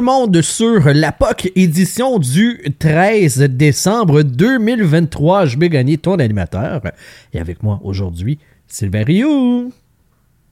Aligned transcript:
tout 0.00 0.06
le 0.06 0.12
monde 0.12 0.40
sur 0.40 0.94
la 0.94 1.12
POC 1.12 1.52
édition 1.56 2.18
du 2.18 2.58
13 2.78 3.40
décembre 3.50 4.22
2023. 4.22 5.44
Je 5.44 5.58
vais 5.58 5.68
gagner 5.68 5.98
ton 5.98 6.14
animateur. 6.14 6.80
Et 7.34 7.38
avec 7.38 7.62
moi 7.62 7.78
aujourd'hui, 7.84 8.38
Sylvain 8.66 9.04
Rioux. 9.04 9.70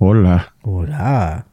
Hola. 0.00 0.42
Hola. 0.64 1.44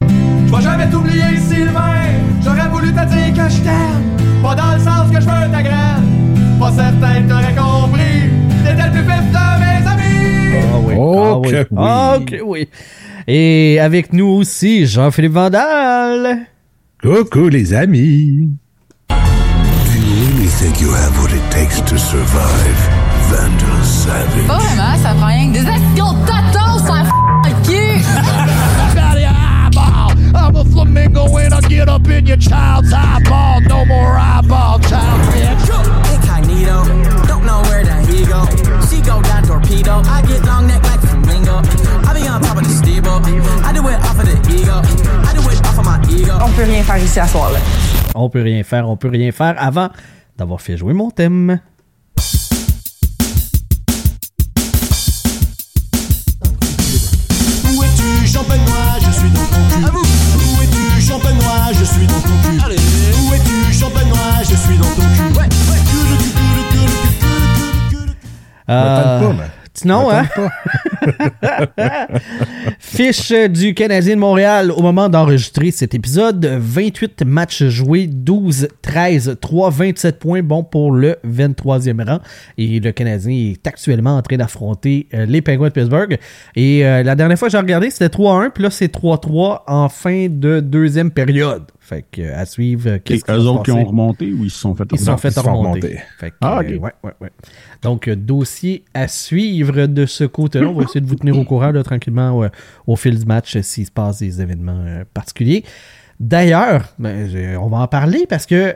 Je 0.00 0.06
vais 0.06 0.62
jamais 0.62 0.88
t'oublier, 0.88 1.36
Sylvain. 1.46 2.06
J'aurais 2.42 2.68
voulu 2.70 2.88
te 2.88 3.04
dire 3.06 3.44
que 3.44 3.50
je 3.50 3.60
t'aime. 3.60 4.42
Pas 4.42 4.54
dans 4.54 4.72
le 4.72 4.78
sens 4.78 5.10
que 5.12 5.20
je 5.20 5.26
veux 5.26 5.52
ta 5.52 5.62
graine. 5.62 6.58
Pas 6.58 6.72
certain 6.72 7.22
que 7.22 7.28
t'aurais 7.28 7.54
compris. 7.54 8.30
T'étais 8.64 8.86
le 8.86 8.92
plus 8.92 9.02
vif 9.02 9.26
de 9.30 9.60
mes 9.60 9.86
amis. 9.86 10.64
Ah 10.72 10.78
oui. 10.82 10.94
Oh 10.96 11.18
ah, 11.18 11.38
oui. 11.40 11.48
oui. 11.52 11.76
Ah, 11.76 12.16
ok, 12.18 12.36
oui. 12.46 12.68
Et 13.26 13.78
avec 13.78 14.14
nous 14.14 14.28
aussi, 14.28 14.86
Jean-Philippe 14.86 15.32
Vandal. 15.32 16.46
Coucou 17.02 17.48
les 17.48 17.74
amis. 17.74 18.48
Do 19.08 19.14
you 19.14 20.26
really 20.28 20.46
think 20.46 20.80
you 20.80 20.90
have 20.92 21.12
what 21.22 21.30
it 21.30 21.50
takes 21.50 21.80
to 21.82 21.98
survive? 21.98 22.78
Vandal 23.28 23.84
Savage. 23.84 24.46
Pas 24.46 24.56
vraiment, 24.58 24.96
ça 25.02 25.14
prend 25.14 25.26
rien 25.26 25.52
que 25.52 25.58
des 25.58 25.66
actions 25.66 26.12
de 26.14 26.26
tatos, 26.26 26.86
ça 26.86 27.02
le 27.44 27.52
cul! 27.64 28.00
Out 28.96 29.18
your 29.18 29.28
eyeball. 29.28 30.12
I'm 30.34 30.56
a 30.56 30.64
flamingo 30.64 31.36
and 31.36 31.54
I 31.54 31.60
get 31.68 31.88
up 31.88 32.08
in 32.08 32.26
your 32.26 32.38
child's 32.38 32.92
eyeball. 32.92 33.60
No 33.68 33.84
more 33.84 34.16
eyeball, 34.16 34.80
child 34.80 35.20
bitch. 35.32 35.68
Incognito, 36.14 36.84
don't 37.28 37.44
know 37.44 37.62
where 37.68 37.84
the 37.84 37.94
he 38.08 38.24
go. 38.24 38.46
She 38.88 39.02
go 39.02 39.20
down 39.22 39.42
torpedo. 39.42 40.02
I 40.06 40.22
get 40.22 40.44
long 40.46 40.66
neck 40.66 40.82
like 40.82 41.00
flamingo. 41.00 41.60
I 42.08 42.14
be 42.14 42.26
on 42.26 42.40
top 42.40 42.56
of 42.56 42.64
the 42.64 42.70
steeple. 42.70 43.20
I 43.64 43.72
do 43.72 43.86
it 43.86 44.00
off 44.00 44.18
of 44.18 44.26
the 44.26 44.36
ego. 44.50 44.80
On 46.44 46.50
peut 46.52 46.64
rien 46.64 46.82
faire 46.82 46.98
ici 46.98 47.20
à 47.20 47.26
soir 47.26 47.50
là. 47.52 47.58
On 48.14 48.30
peut 48.30 48.42
rien 48.42 48.62
faire, 48.62 48.88
on 48.88 48.96
peut 48.96 49.08
rien 49.08 49.30
faire 49.32 49.54
avant 49.58 49.88
d'avoir 50.36 50.60
fait 50.60 50.76
jouer 50.76 50.94
mon 50.94 51.10
thème. 51.10 51.60
Où 57.74 57.82
es-tu, 57.82 58.26
champenois 58.26 58.98
Je 59.00 59.10
suis 59.18 59.30
dans 59.30 59.44
ton 59.46 59.62
cul. 59.70 59.84
Où 59.84 60.62
es-tu, 60.62 61.00
champenois 61.06 61.72
Je 61.72 61.84
suis 61.84 62.06
dans 62.06 62.20
ton 62.20 62.36
cul. 62.42 62.60
Où 62.60 63.34
es-tu, 63.34 63.72
champenois 63.78 64.42
Je 64.42 64.54
suis 64.56 64.76
dans 64.78 64.84
ton 64.94 65.02
cul. 65.16 65.38
Ouais, 65.38 65.48
Euh, 68.68 69.20
M'attends 69.84 70.06
pas, 70.08 70.22
man. 70.22 70.28
non, 70.36 70.48
hein? 71.10 71.66
Fiche 72.78 73.32
du 73.50 73.74
Canadien 73.74 74.14
de 74.14 74.20
Montréal 74.20 74.70
au 74.70 74.82
moment 74.82 75.08
d'enregistrer 75.08 75.70
cet 75.70 75.94
épisode. 75.94 76.44
28 76.46 77.22
matchs 77.24 77.64
joués, 77.64 78.06
12, 78.06 78.68
13, 78.82 79.38
3, 79.40 79.70
27 79.70 80.18
points, 80.18 80.42
bon 80.42 80.64
pour 80.64 80.92
le 80.92 81.16
23e 81.26 82.04
rang. 82.08 82.18
Et 82.58 82.80
le 82.80 82.92
Canadien 82.92 83.32
est 83.52 83.66
actuellement 83.66 84.16
en 84.16 84.22
train 84.22 84.36
d'affronter 84.36 85.08
euh, 85.14 85.26
les 85.26 85.42
Penguins 85.42 85.68
de 85.68 85.72
Pittsburgh. 85.72 86.18
Et 86.54 86.84
euh, 86.86 87.02
la 87.02 87.14
dernière 87.14 87.38
fois 87.38 87.48
que 87.48 87.52
j'ai 87.52 87.58
regardé, 87.58 87.90
c'était 87.90 88.06
3-1, 88.16 88.50
puis 88.50 88.62
là 88.62 88.70
c'est 88.70 88.92
3-3 88.94 89.62
en 89.66 89.88
fin 89.88 90.28
de 90.28 90.60
deuxième 90.60 91.10
période. 91.10 91.64
Fait 91.80 92.04
que 92.10 92.20
euh, 92.20 92.36
à 92.40 92.46
suivre. 92.46 92.88
euh, 92.90 92.96
Et 92.96 93.00
qu'est-ce 93.00 93.24
qui 93.24 93.30
eux 93.30 93.34
va 93.36 93.40
se 93.42 93.46
autres 93.46 93.62
qui 93.62 93.70
passer? 93.70 93.82
ont 93.82 93.84
remonté 93.84 94.32
ou 94.32 94.44
ils 94.44 94.50
se 94.50 94.58
sont 94.58 94.74
fait 94.74 94.84
Ils 94.92 94.98
se 94.98 95.04
sont 95.04 95.16
fait 95.16 95.28
ils 95.28 95.34
se 95.34 95.40
sont 95.40 95.54
remonter. 95.56 95.98
Fait 96.18 96.30
que, 96.30 96.36
Ah, 96.40 96.58
euh, 96.58 96.60
ok. 96.76 96.82
ouais, 96.82 96.92
ouais, 97.04 97.12
ouais. 97.20 97.30
Donc, 97.82 98.08
dossier 98.08 98.84
à 98.94 99.08
suivre 99.08 99.86
de 99.86 100.06
ce 100.06 100.24
côté-là. 100.24 100.68
On 100.68 100.74
va 100.74 100.84
essayer 100.84 101.00
de 101.00 101.06
vous 101.06 101.16
tenir 101.16 101.38
au 101.38 101.44
courant 101.44 101.70
là, 101.70 101.82
tranquillement 101.82 102.42
euh, 102.42 102.48
au 102.86 102.96
fil 102.96 103.18
du 103.18 103.24
match 103.26 103.56
euh, 103.56 103.62
s'il 103.62 103.86
se 103.86 103.90
passe 103.90 104.18
des 104.18 104.40
événements 104.40 104.84
euh, 104.86 105.04
particuliers. 105.12 105.64
D'ailleurs, 106.18 106.94
ben, 106.98 107.28
on 107.60 107.68
va 107.68 107.78
en 107.78 107.88
parler 107.88 108.24
parce 108.26 108.46
que 108.46 108.74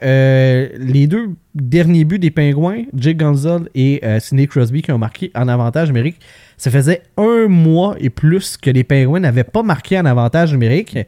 les 0.76 1.06
deux 1.06 1.30
derniers 1.54 2.04
buts 2.04 2.18
des 2.18 2.30
Pingouins, 2.30 2.82
Jake 2.94 3.16
Gonzalez 3.16 3.64
et 3.74 4.02
Sidney 4.20 4.46
Crosby 4.46 4.82
qui 4.82 4.92
ont 4.92 4.98
marqué 4.98 5.30
en 5.34 5.48
avantage 5.48 5.88
numérique, 5.88 6.20
ça 6.58 6.70
faisait 6.70 7.00
un 7.16 7.48
mois 7.48 7.96
et 7.98 8.10
plus 8.10 8.58
que 8.58 8.68
les 8.68 8.84
Pingouins 8.84 9.20
n'avaient 9.20 9.42
pas 9.42 9.62
marqué 9.62 9.98
en 9.98 10.04
avantage 10.04 10.52
numérique. 10.52 10.98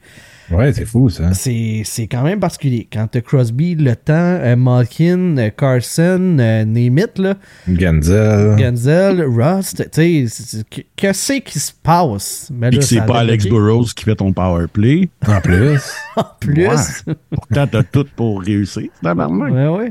Ouais, 0.51 0.73
c'est 0.73 0.85
fou 0.85 1.09
ça. 1.09 1.33
C'est 1.33 1.83
c'est 1.85 2.07
quand 2.07 2.23
même 2.23 2.41
particulier. 2.41 2.87
Quand 2.93 3.07
t'as 3.11 3.21
Crosby, 3.21 3.75
Le 3.75 3.95
Temps, 3.97 4.13
euh, 4.15 4.57
Malkin, 4.57 5.37
euh, 5.39 5.51
Carson, 5.57 6.37
euh, 6.41 6.65
Nemeth, 6.65 7.19
là, 7.19 7.35
Ganzel. 7.69 8.59
Genzel, 8.59 9.23
Rust, 9.25 9.77
tu 9.77 9.85
sais, 9.93 10.25
c'est- 10.29 10.43
c'est- 10.57 10.69
que- 10.69 10.83
qu'est-ce 10.97 11.33
qui 11.41 11.59
se 11.59 11.73
passe? 11.83 12.51
Mais 12.53 12.69
Puis 12.69 12.79
là, 12.79 12.83
que 12.83 12.89
c'est 12.89 13.07
pas 13.07 13.21
Alex. 13.21 13.47
Burrows 13.47 13.87
qui 13.97 14.05
fait 14.05 14.15
ton 14.17 14.33
power 14.33 14.67
play. 14.73 15.09
En 15.27 15.41
plus. 15.41 15.81
En 16.17 16.25
plus. 16.39 16.67
Ouais. 16.69 17.15
Pourtant, 17.31 17.67
t'as 17.67 17.83
tout 17.85 18.05
pour 18.15 18.43
réussir. 18.43 18.89
tabarnak. 19.03 19.51
Ouais, 19.51 19.67
ouais. 19.69 19.91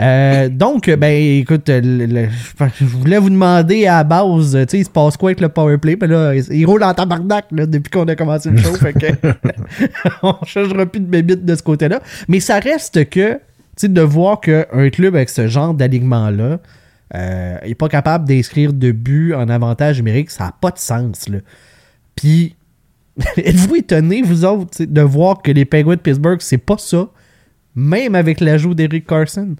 Euh, 0.00 0.48
donc, 0.50 0.90
ben, 0.90 1.40
écoute, 1.40 1.68
le- 1.68 2.04
le- 2.06 2.28
je 2.78 2.84
voulais 2.84 3.18
vous 3.18 3.30
demander 3.30 3.86
à 3.86 3.96
la 3.98 4.04
base, 4.04 4.52
tu 4.52 4.70
sais, 4.70 4.78
il 4.80 4.84
se 4.84 4.90
passe 4.90 5.16
quoi 5.16 5.30
avec 5.30 5.40
le 5.40 5.48
powerplay? 5.48 5.96
Ben 5.96 6.10
là, 6.10 6.34
il 6.34 6.66
roule 6.66 6.82
en 6.84 6.92
tabarnak 6.92 7.46
là, 7.52 7.64
depuis 7.64 7.90
qu'on 7.90 8.06
a 8.06 8.14
commencé 8.14 8.50
le 8.50 8.58
show, 8.58 8.74
fait 8.74 8.92
que 8.92 9.06
on 10.22 10.44
changera 10.44 10.86
plus 10.86 11.00
de 11.00 11.06
bébite 11.06 11.44
de 11.44 11.54
ce 11.54 11.62
côté-là. 11.62 12.00
Mais 12.28 12.40
ça 12.40 12.58
reste 12.58 13.08
que, 13.10 13.40
de 13.82 14.00
voir 14.00 14.40
qu'un 14.40 14.90
club 14.90 15.14
avec 15.14 15.28
ce 15.28 15.48
genre 15.48 15.74
d'alignement-là 15.74 16.60
euh, 17.14 17.58
est 17.62 17.74
pas 17.74 17.88
capable 17.88 18.26
d'inscrire 18.26 18.72
de 18.72 18.90
buts 18.90 19.34
en 19.34 19.48
avantage 19.48 19.98
numérique, 19.98 20.30
ça 20.30 20.44
n'a 20.44 20.52
pas 20.52 20.70
de 20.70 20.78
sens. 20.78 21.28
Puis, 22.16 22.56
êtes-vous 23.36 23.76
étonné, 23.76 24.22
vous 24.22 24.44
autres, 24.44 24.84
de 24.84 25.00
voir 25.02 25.42
que 25.42 25.52
les 25.52 25.64
Penguins 25.64 25.96
de 25.96 26.00
Pittsburgh, 26.00 26.40
c'est 26.40 26.58
pas 26.58 26.78
ça? 26.78 27.08
Même 27.74 28.14
avec 28.14 28.40
l'ajout 28.40 28.74
d'Eric 28.74 29.06
Carson? 29.06 29.56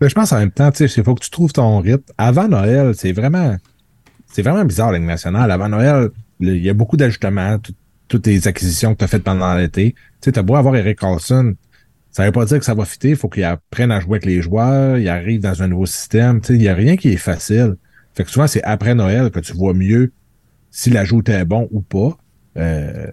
Mais 0.00 0.08
je 0.08 0.14
pense 0.14 0.32
en 0.32 0.38
même 0.38 0.50
temps, 0.50 0.70
tu 0.70 0.88
sais, 0.88 1.00
il 1.00 1.04
faut 1.04 1.14
que 1.14 1.24
tu 1.24 1.30
trouves 1.30 1.52
ton 1.52 1.80
rythme. 1.80 2.02
Avant 2.18 2.48
Noël, 2.48 2.94
c'est 2.94 3.12
vraiment. 3.12 3.56
C'est 4.26 4.42
vraiment 4.42 4.64
bizarre, 4.64 4.92
la 4.92 4.98
nationale. 4.98 5.50
Avant 5.50 5.68
Noël, 5.68 6.10
il 6.40 6.58
y 6.58 6.68
a 6.68 6.74
beaucoup 6.74 6.96
d'ajustements, 6.96 7.58
toutes 8.08 8.26
les 8.26 8.48
acquisitions 8.48 8.94
que 8.94 8.98
tu 8.98 9.04
as 9.04 9.08
faites 9.08 9.22
pendant 9.22 9.54
l'été. 9.54 9.92
Tu 9.92 10.00
sais, 10.24 10.32
t'as 10.32 10.42
beau 10.42 10.56
avoir 10.56 10.74
Eric 10.76 10.98
Carlson, 10.98 11.54
ça 12.10 12.24
veut 12.24 12.32
pas 12.32 12.44
dire 12.46 12.58
que 12.58 12.64
ça 12.64 12.74
va 12.74 12.84
fitter. 12.84 13.10
Il 13.10 13.16
faut 13.16 13.28
qu'il 13.28 13.44
apprenne 13.44 13.92
à 13.92 14.00
jouer 14.00 14.16
avec 14.16 14.24
les 14.24 14.42
joueurs, 14.42 14.98
il 14.98 15.08
arrive 15.08 15.40
dans 15.40 15.62
un 15.62 15.68
nouveau 15.68 15.86
système. 15.86 16.40
Tu 16.40 16.48
sais, 16.48 16.54
il 16.54 16.62
y 16.62 16.68
a 16.68 16.74
rien 16.74 16.96
qui 16.96 17.10
est 17.10 17.16
facile. 17.16 17.76
Fait 18.14 18.24
que 18.24 18.30
souvent, 18.30 18.46
c'est 18.46 18.62
après 18.64 18.94
Noël 18.94 19.30
que 19.30 19.40
tu 19.40 19.52
vois 19.52 19.74
mieux 19.74 20.12
si 20.70 20.90
l'ajout 20.90 21.22
est 21.28 21.44
bon 21.44 21.68
ou 21.70 21.80
pas. 21.80 22.16
Euh, 22.56 23.06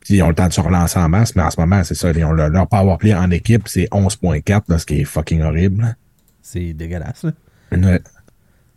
puis 0.00 0.16
ils 0.16 0.22
ont 0.22 0.28
le 0.28 0.34
temps 0.34 0.48
de 0.48 0.52
se 0.52 0.60
relancer 0.60 0.98
en 0.98 1.08
masse, 1.08 1.36
mais 1.36 1.42
en 1.42 1.50
ce 1.50 1.60
moment, 1.60 1.84
c'est 1.84 1.94
ça. 1.94 2.10
Ils 2.10 2.24
ont 2.24 2.32
leur, 2.32 2.48
leur 2.48 2.66
powerplay 2.66 3.14
en 3.14 3.30
équipe, 3.30 3.68
c'est 3.68 3.88
11.4, 3.92 4.62
là, 4.68 4.78
ce 4.78 4.86
qui 4.86 5.00
est 5.00 5.04
fucking 5.04 5.42
horrible. 5.42 5.96
C'est 6.40 6.72
dégueulasse. 6.72 7.24
Là. 7.24 7.32
Ouais. 7.72 8.00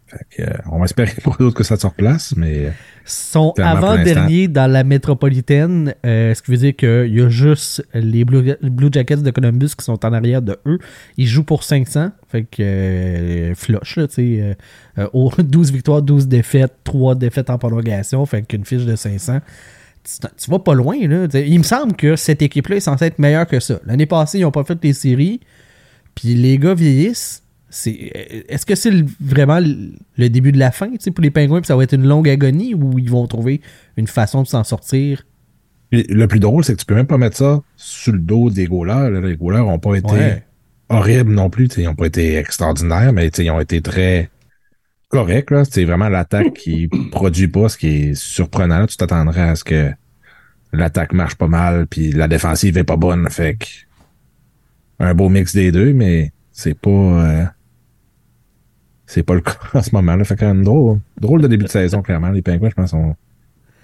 Fait 0.07 0.25
que, 0.29 0.41
euh, 0.43 0.53
on 0.71 0.77
va 0.77 0.85
espérer 0.85 1.13
pour 1.23 1.35
d'autres 1.37 1.55
que 1.55 1.63
ça 1.63 1.77
se 1.77 1.87
replace, 1.87 2.35
mais 2.37 2.65
euh, 2.67 2.69
Sont 3.05 3.53
Clairement, 3.55 3.79
pour 3.81 3.89
avant-dernier 3.89 4.47
dans 4.47 4.71
la 4.71 4.83
métropolitaine, 4.83 5.95
euh, 6.05 6.33
ce 6.35 6.41
qui 6.43 6.51
veut 6.51 6.57
dire 6.57 6.75
qu'il 6.75 7.13
y 7.15 7.21
a 7.21 7.29
juste 7.29 7.83
les 7.93 8.23
Blue, 8.23 8.53
Blue 8.61 8.89
Jackets 8.91 9.17
de 9.17 9.31
Columbus 9.31 9.69
qui 9.77 9.83
sont 9.83 10.03
en 10.05 10.13
arrière 10.13 10.41
de 10.43 10.57
eux. 10.67 10.77
Ils 11.17 11.25
jouent 11.27 11.43
pour 11.43 11.63
500, 11.63 12.11
fait 12.29 12.43
que 12.43 12.61
euh, 12.61 13.55
flush, 13.55 13.97
là, 13.97 14.07
tu 14.07 14.13
sais, 14.13 14.37
euh, 14.41 14.53
euh, 14.99 15.07
au- 15.13 15.31
12 15.41 15.71
victoires, 15.71 16.01
12 16.03 16.27
défaites, 16.27 16.73
3 16.83 17.15
défaites 17.15 17.49
en 17.49 17.57
prolongation, 17.57 18.23
fait 18.27 18.43
qu'une 18.43 18.63
fiche 18.65 18.85
de 18.85 18.95
500. 18.95 19.39
Tu, 20.03 20.27
tu 20.37 20.51
vas 20.51 20.59
pas 20.59 20.75
loin, 20.75 20.95
là. 21.07 21.27
T'sais, 21.27 21.47
Il 21.49 21.57
me 21.57 21.63
semble 21.63 21.93
que 21.95 22.15
cette 22.15 22.43
équipe-là 22.43 22.75
est 22.75 22.79
censée 22.81 23.05
être 23.05 23.17
meilleure 23.17 23.47
que 23.47 23.59
ça. 23.59 23.79
L'année 23.87 24.05
passée, 24.05 24.37
ils 24.37 24.41
n'ont 24.43 24.51
pas 24.51 24.63
fait 24.63 24.77
les 24.83 24.93
séries, 24.93 25.39
puis 26.13 26.35
les 26.35 26.59
gars 26.59 26.75
vieillissent. 26.75 27.41
C'est, 27.75 28.45
est-ce 28.47 28.65
que 28.65 28.73
c'est 28.73 28.91
vraiment 29.19 29.59
le, 29.59 30.29
début 30.29 30.53
de 30.53 30.57
la 30.57 30.71
fin 30.71 30.87
pour 31.13 31.21
les 31.21 31.29
pingouins, 31.29 31.59
puis 31.59 31.67
ça 31.67 31.75
va 31.75 31.83
être 31.83 31.93
une 31.93 32.07
longue 32.07 32.29
agonie 32.29 32.73
ou 32.73 32.97
ils 32.97 33.09
vont 33.09 33.27
trouver 33.27 33.59
une 33.97 34.07
façon 34.07 34.43
de 34.43 34.47
s'en 34.47 34.63
sortir? 34.63 35.25
le 35.91 36.25
plus 36.25 36.39
drôle, 36.39 36.63
c'est 36.63 36.73
que 36.73 36.79
tu 36.79 36.85
peux 36.85 36.95
même 36.95 37.05
pas 37.07 37.17
mettre 37.17 37.37
ça 37.37 37.61
sur 37.75 38.11
le 38.13 38.19
dos 38.19 38.49
des 38.49 38.65
goalers. 38.65 39.09
Les 39.21 39.35
goalers 39.37 39.65
ont 39.67 39.79
pas 39.79 39.95
été 39.95 40.11
Ouais. 40.11 40.43
horribles 40.89 41.31
non 41.33 41.49
plus. 41.49 41.69
Ils 41.77 41.87
ont 41.87 41.95
pas 41.95 42.07
été 42.07 42.35
extraordinaires, 42.35 43.13
mais 43.13 43.27
ils 43.27 43.51
ont 43.51 43.59
été 43.61 43.81
très 43.81 44.29
corrects. 45.09 45.53
C'est 45.69 45.85
vraiment 45.85 46.09
l'attaque 46.09 46.53
qui 46.53 46.87
produit 47.11 47.47
pas, 47.47 47.69
ce 47.69 47.77
qui 47.77 47.87
est 47.87 48.13
surprenant. 48.15 48.79
là. 48.79 48.87
Tu 48.87 48.97
t'attendrais 48.97 49.41
à 49.41 49.55
ce 49.55 49.63
que 49.63 49.91
l'attaque 50.73 51.13
marche 51.13 51.35
pas 51.35 51.47
mal, 51.47 51.87
puis 51.87 52.11
la 52.11 52.27
défensive 52.27 52.77
est 52.77 52.83
pas 52.83 52.97
bonne. 52.97 53.29
Fait 53.29 53.55
que 53.55 53.65
un 54.99 55.13
beau 55.13 55.29
mix 55.29 55.53
des 55.53 55.71
deux, 55.71 55.93
mais 55.93 56.31
c'est 56.51 56.77
pas 56.77 56.89
euh, 56.89 57.45
c'est 59.07 59.23
pas 59.23 59.33
le 59.35 59.41
cas 59.41 59.53
en 59.73 59.81
ce 59.81 59.89
moment. 59.93 60.15
là 60.15 60.23
Fait 60.23 60.35
qu'un 60.35 60.55
drôle, 60.55 60.99
drôle 61.19 61.41
de 61.41 61.47
début 61.47 61.65
de 61.65 61.69
saison, 61.69 62.01
clairement. 62.01 62.29
Les 62.29 62.41
Penguins, 62.41 62.69
je 62.69 62.75
pense, 62.75 62.93
ont, 62.93 63.15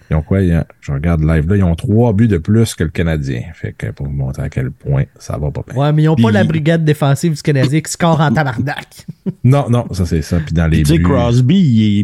ils 0.10 0.16
ont 0.16 0.22
quoi? 0.22 0.42
Ils 0.42 0.54
ont- 0.56 0.66
je 0.82 0.92
regarde 0.92 1.22
live 1.22 1.48
là, 1.50 1.56
ils 1.58 1.64
ont 1.64 1.76
trois 1.76 2.12
buts 2.14 2.28
de 2.28 2.38
plus 2.38 2.76
que 2.76 2.84
le 2.84 2.90
Canadien. 2.90 3.42
Fait 3.54 3.72
que 3.78 3.92
pour 3.92 4.08
vous 4.08 4.12
montrer 4.14 4.44
à 4.44 4.50
quel 4.50 4.72
point 4.72 5.04
ça 5.20 5.38
va 5.38 5.52
pas 5.52 5.62
bien. 5.70 5.80
Ouais, 5.82 5.94
mais 5.94 6.04
ils 6.04 6.08
n'ont 6.08 6.16
pas 6.16 6.32
la 6.32 6.44
brigade 6.44 6.84
défensive 6.84 7.34
du 7.36 7.42
Canadien 7.42 7.80
qui 7.82 7.92
score 7.92 8.20
en 8.20 8.32
tabarnak. 8.34 9.06
Non, 9.44 9.70
non, 9.70 9.86
ça 9.92 10.06
c'est 10.06 10.22
ça. 10.22 10.40
Puis 10.40 10.54
dans 10.54 10.68
les 10.68 10.84
buts. 10.84 11.02
Crosby, 11.02 11.56
il 11.60 12.00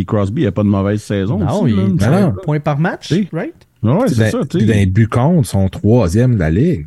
est, 0.00 0.04
Crosby, 0.04 0.42
il 0.42 0.46
a 0.46 0.52
pas 0.52 0.62
de 0.62 0.68
mauvaise 0.68 1.02
saison. 1.02 1.38
Non, 1.38 1.62
aussi, 1.62 1.72
il 1.72 1.94
me 1.94 2.02
un 2.04 2.30
point 2.32 2.60
par 2.60 2.78
match, 2.78 3.08
Si. 3.08 3.28
right? 3.32 3.54
Ouais, 3.82 4.08
c'est 4.08 4.30
ça, 4.30 4.40
tu 4.42 4.58
puis 4.58 4.66
dans 4.66 4.74
les 4.74 4.84
buts 4.86 5.08
contre, 5.08 5.48
sont 5.48 5.68
troisième 5.70 6.34
de 6.34 6.40
la 6.40 6.50
ligue. 6.50 6.86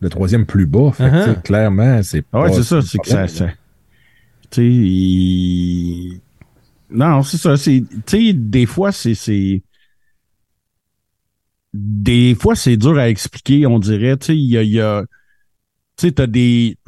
Le 0.00 0.10
troisième 0.10 0.44
plus 0.44 0.66
bas. 0.66 0.90
Fait 0.92 1.04
que, 1.04 1.14
Uh-huh. 1.30 1.42
clairement, 1.42 2.00
c'est 2.02 2.18
Ah 2.18 2.38
pas. 2.38 2.42
ouais, 2.44 2.52
c'est 2.52 2.62
ça, 2.62 2.82
c'est 2.82 2.98
que 2.98 3.08
ça. 3.08 3.46
Non, 6.90 7.22
c'est 7.22 7.38
ça. 7.38 7.56
Tu 7.56 7.84
sais, 8.06 8.32
des 8.32 8.66
fois, 8.66 8.92
c'est. 8.92 9.62
Des 11.72 12.36
fois, 12.36 12.54
c'est 12.54 12.76
dur 12.76 12.96
à 12.98 13.08
expliquer, 13.08 13.66
on 13.66 13.78
dirait. 13.78 14.16
Tu 14.16 14.26
sais, 14.26 14.36
il 14.36 14.70
y 14.70 14.80
a. 14.80 15.04
Tu 15.96 16.12
des. 16.12 16.78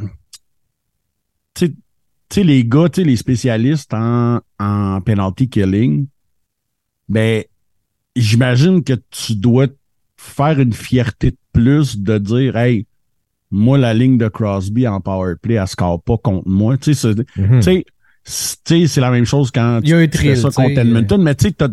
Tu 1.55 1.75
sais- 2.31 2.45
les 2.45 2.65
gars, 2.65 2.89
tu 2.89 3.03
les 3.05 3.17
spécialistes 3.17 3.95
en, 3.95 4.41
en 4.59 5.01
penalty 5.01 5.49
killing, 5.49 6.07
ben, 7.09 7.45
j'imagine 8.17 8.85
que 8.85 8.95
tu 9.11 9.37
dois 9.37 9.69
faire 10.17 10.61
une 10.61 10.73
fierté 10.73 11.33
de 11.33 11.39
plus 11.53 11.99
de 11.99 12.19
dire, 12.19 12.57
hey, 12.57 12.87
moi, 13.51 13.79
la 13.79 13.95
ligne 13.95 14.19
de 14.19 14.29
Crosby 14.29 14.87
en 14.89 15.01
power 15.01 15.35
play, 15.41 15.55
elle 15.55 15.67
score 15.69 16.03
pas 16.03 16.17
contre 16.19 16.49
moi. 16.49 16.77
Tu 16.77 16.95
sais, 16.95 17.13
c'est- 17.15 17.41
Mhm. 17.41 17.61
la 19.01 19.11
même 19.11 19.25
chose 19.25 19.51
quand 19.51 19.81
Il 19.83 19.89
y 19.91 19.93
a 19.93 19.99
un 19.99 20.07
tu 20.09 20.19
fais 20.19 20.35
ça 20.37 20.51
contre 20.51 20.79
Edmonton, 20.81 21.23
mais 21.23 21.35
tu 21.35 21.47
sais, 21.49 21.53
t'as- 21.53 21.69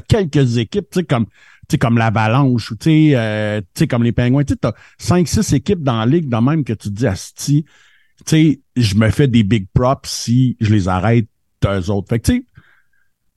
quelques 0.00 0.56
équipes, 0.56 0.86
tu 0.90 1.00
sais, 1.00 1.04
comme, 1.04 1.26
tu 1.26 1.32
sais, 1.72 1.78
comme 1.78 1.98
l'Avalanche, 1.98 2.70
ou 2.70 2.76
tu 2.76 2.84
sais, 2.84 3.10
euh, 3.14 3.60
tu 3.60 3.80
sais, 3.80 3.86
comme 3.86 4.02
les 4.02 4.12
Pingouins, 4.12 4.44
tu 4.44 4.54
sais, 4.54 4.58
t'as 4.60 4.72
5-6 4.98 5.52
équipes 5.52 5.82
dans 5.82 5.98
la 5.98 6.06
ligue, 6.06 6.28
dans 6.28 6.42
même 6.42 6.64
que 6.64 6.72
tu 6.72 6.88
te 6.88 6.94
dis, 6.94 7.06
Asti, 7.06 7.64
tu 7.64 8.22
sais, 8.26 8.60
je 8.76 8.94
me 8.96 9.10
fais 9.10 9.28
des 9.28 9.42
big 9.42 9.66
props 9.74 10.08
si 10.08 10.56
je 10.60 10.72
les 10.72 10.88
arrête 10.88 11.26
d'eux 11.62 11.90
autres. 11.90 12.08
Fait 12.08 12.18
que, 12.18 12.32
tu 12.32 12.38
sais, 12.38 12.44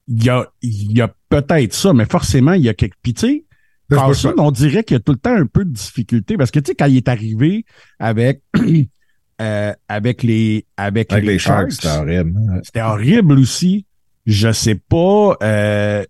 il 0.08 0.24
y 0.24 0.30
a, 0.30 0.48
il 0.62 0.98
y 0.98 1.02
a 1.02 1.14
peut-être 1.30 1.74
ça, 1.74 1.94
mais 1.94 2.06
forcément, 2.06 2.54
il 2.54 2.62
y 2.64 2.70
a 2.70 2.74
quelque, 2.74 2.96
puis 3.02 3.14
tu 3.14 3.28
sais, 3.28 3.44
Carlson, 3.90 4.34
on 4.38 4.52
dirait 4.52 4.84
qu'il 4.84 4.96
y 4.96 4.98
a 4.98 5.00
tout 5.02 5.12
le 5.12 5.18
temps 5.18 5.36
un 5.36 5.46
peu 5.46 5.66
de 5.66 5.72
difficulté 5.72 6.38
parce 6.38 6.52
que, 6.52 6.60
tu 6.60 6.70
sais, 6.72 6.76
quand 6.76 6.86
il 6.88 6.98
est 6.98 7.08
arrivé 7.10 7.66
avec, 8.00 8.42
euh, 9.42 9.74
avec 9.88 10.24
les, 10.24 10.66
avec, 10.78 11.12
Avec 11.12 11.26
les 11.26 11.38
Sharks, 11.40 11.72
Sharks, 11.72 11.74
c'était 11.74 11.90
horrible. 12.18 12.38
hein. 12.50 12.60
c'était 12.64 12.82
horrible 12.82 13.40
aussi. 13.40 13.86
Je 14.26 14.52
sais 14.52 14.76
pas, 14.76 15.36
euh, 15.44 16.04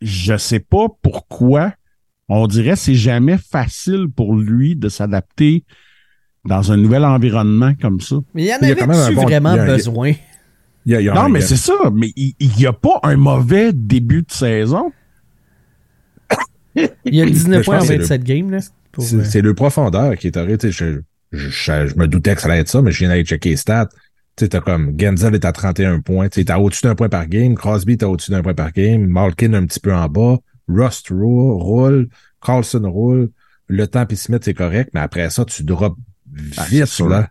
je 0.00 0.36
sais 0.36 0.60
pas 0.60 0.86
pourquoi. 1.02 1.72
On 2.28 2.46
dirait 2.46 2.70
que 2.70 2.78
c'est 2.78 2.94
jamais 2.94 3.36
facile 3.38 4.06
pour 4.14 4.34
lui 4.34 4.76
de 4.76 4.88
s'adapter 4.88 5.64
dans 6.46 6.72
un 6.72 6.76
nouvel 6.76 7.04
environnement 7.04 7.72
comme 7.80 8.00
ça. 8.00 8.16
Mais 8.34 8.42
il 8.44 8.48
y 8.48 8.52
en 8.54 8.58
Il 8.62 8.68
y 8.68 8.72
a 8.72 8.74
quand 8.74 8.86
même 8.86 8.96
avait-tu 8.98 9.14
bon- 9.14 9.22
vraiment 9.22 9.52
il 9.52 9.56
y 9.56 9.60
a 9.60 9.62
un- 9.62 9.66
besoin? 9.66 10.12
Il 10.86 10.92
y 10.92 10.94
a- 10.96 11.00
il 11.00 11.04
y 11.04 11.08
a 11.08 11.14
Non, 11.14 11.28
mais 11.28 11.38
il 11.38 11.42
y 11.42 11.44
a- 11.44 11.48
c'est 11.48 11.56
ça. 11.56 11.74
Mais 11.94 12.12
il 12.16 12.34
n'y 12.58 12.66
a 12.66 12.72
pas 12.72 12.98
un 13.04 13.16
mauvais 13.16 13.72
début 13.72 14.22
de 14.22 14.30
saison. 14.32 14.90
Il 17.04 17.14
y 17.14 17.20
a 17.20 17.24
Mais 17.24 17.30
19 17.30 17.60
je 17.60 17.64
points 17.64 17.76
en 17.76 17.78
pense 17.78 17.88
que 17.88 17.94
c'est 17.94 17.98
27 17.98 18.24
games. 18.24 18.50
Là, 18.50 18.58
pour, 18.92 19.04
C'est 19.04 19.16
euh, 19.16 19.24
c'est 19.24 19.40
le 19.40 19.54
profondeur 19.54 20.16
qui 20.16 20.28
est 20.28 20.34
sais, 20.34 20.70
Je, 20.70 21.00
je, 21.32 21.48
je, 21.48 21.86
je 21.88 21.96
me 21.96 22.06
doutais 22.06 22.34
que 22.34 22.40
ça 22.40 22.48
allait 22.48 22.60
être 22.60 22.68
ça, 22.68 22.82
mais 22.82 22.92
je 22.92 22.98
viens 22.98 23.08
d'aller 23.08 23.24
checker 23.24 23.50
les 23.50 23.56
stats. 23.56 23.88
Tu 24.36 24.44
sais, 24.44 24.48
t'as 24.48 24.60
comme 24.60 24.94
Genzel 24.98 25.34
est 25.34 25.44
à 25.44 25.52
31 25.52 26.00
points. 26.00 26.28
Tu 26.28 26.40
sais, 26.40 26.44
t'as 26.46 26.58
au-dessus 26.58 26.82
d'un 26.82 26.94
point 26.94 27.08
par 27.08 27.26
game. 27.28 27.54
Crosby 27.54 27.92
est 27.92 28.02
au-dessus 28.02 28.30
d'un 28.32 28.42
point 28.42 28.54
par 28.54 28.72
game. 28.72 29.06
Malkin 29.06 29.52
un 29.54 29.64
petit 29.66 29.80
peu 29.80 29.94
en 29.94 30.08
bas. 30.08 30.38
Rust 30.68 31.08
roule, 31.10 31.62
roule. 31.62 32.08
Carlson 32.44 32.82
roule. 32.90 33.30
Le 33.68 33.86
temps 33.86 34.04
puis 34.06 34.16
Smith, 34.16 34.42
c'est 34.44 34.54
correct, 34.54 34.90
mais 34.92 35.00
après 35.00 35.30
ça, 35.30 35.44
tu 35.44 35.62
drops 35.62 35.96
Ah, 36.56 36.64
vite, 36.64 36.98
là. 37.08 37.28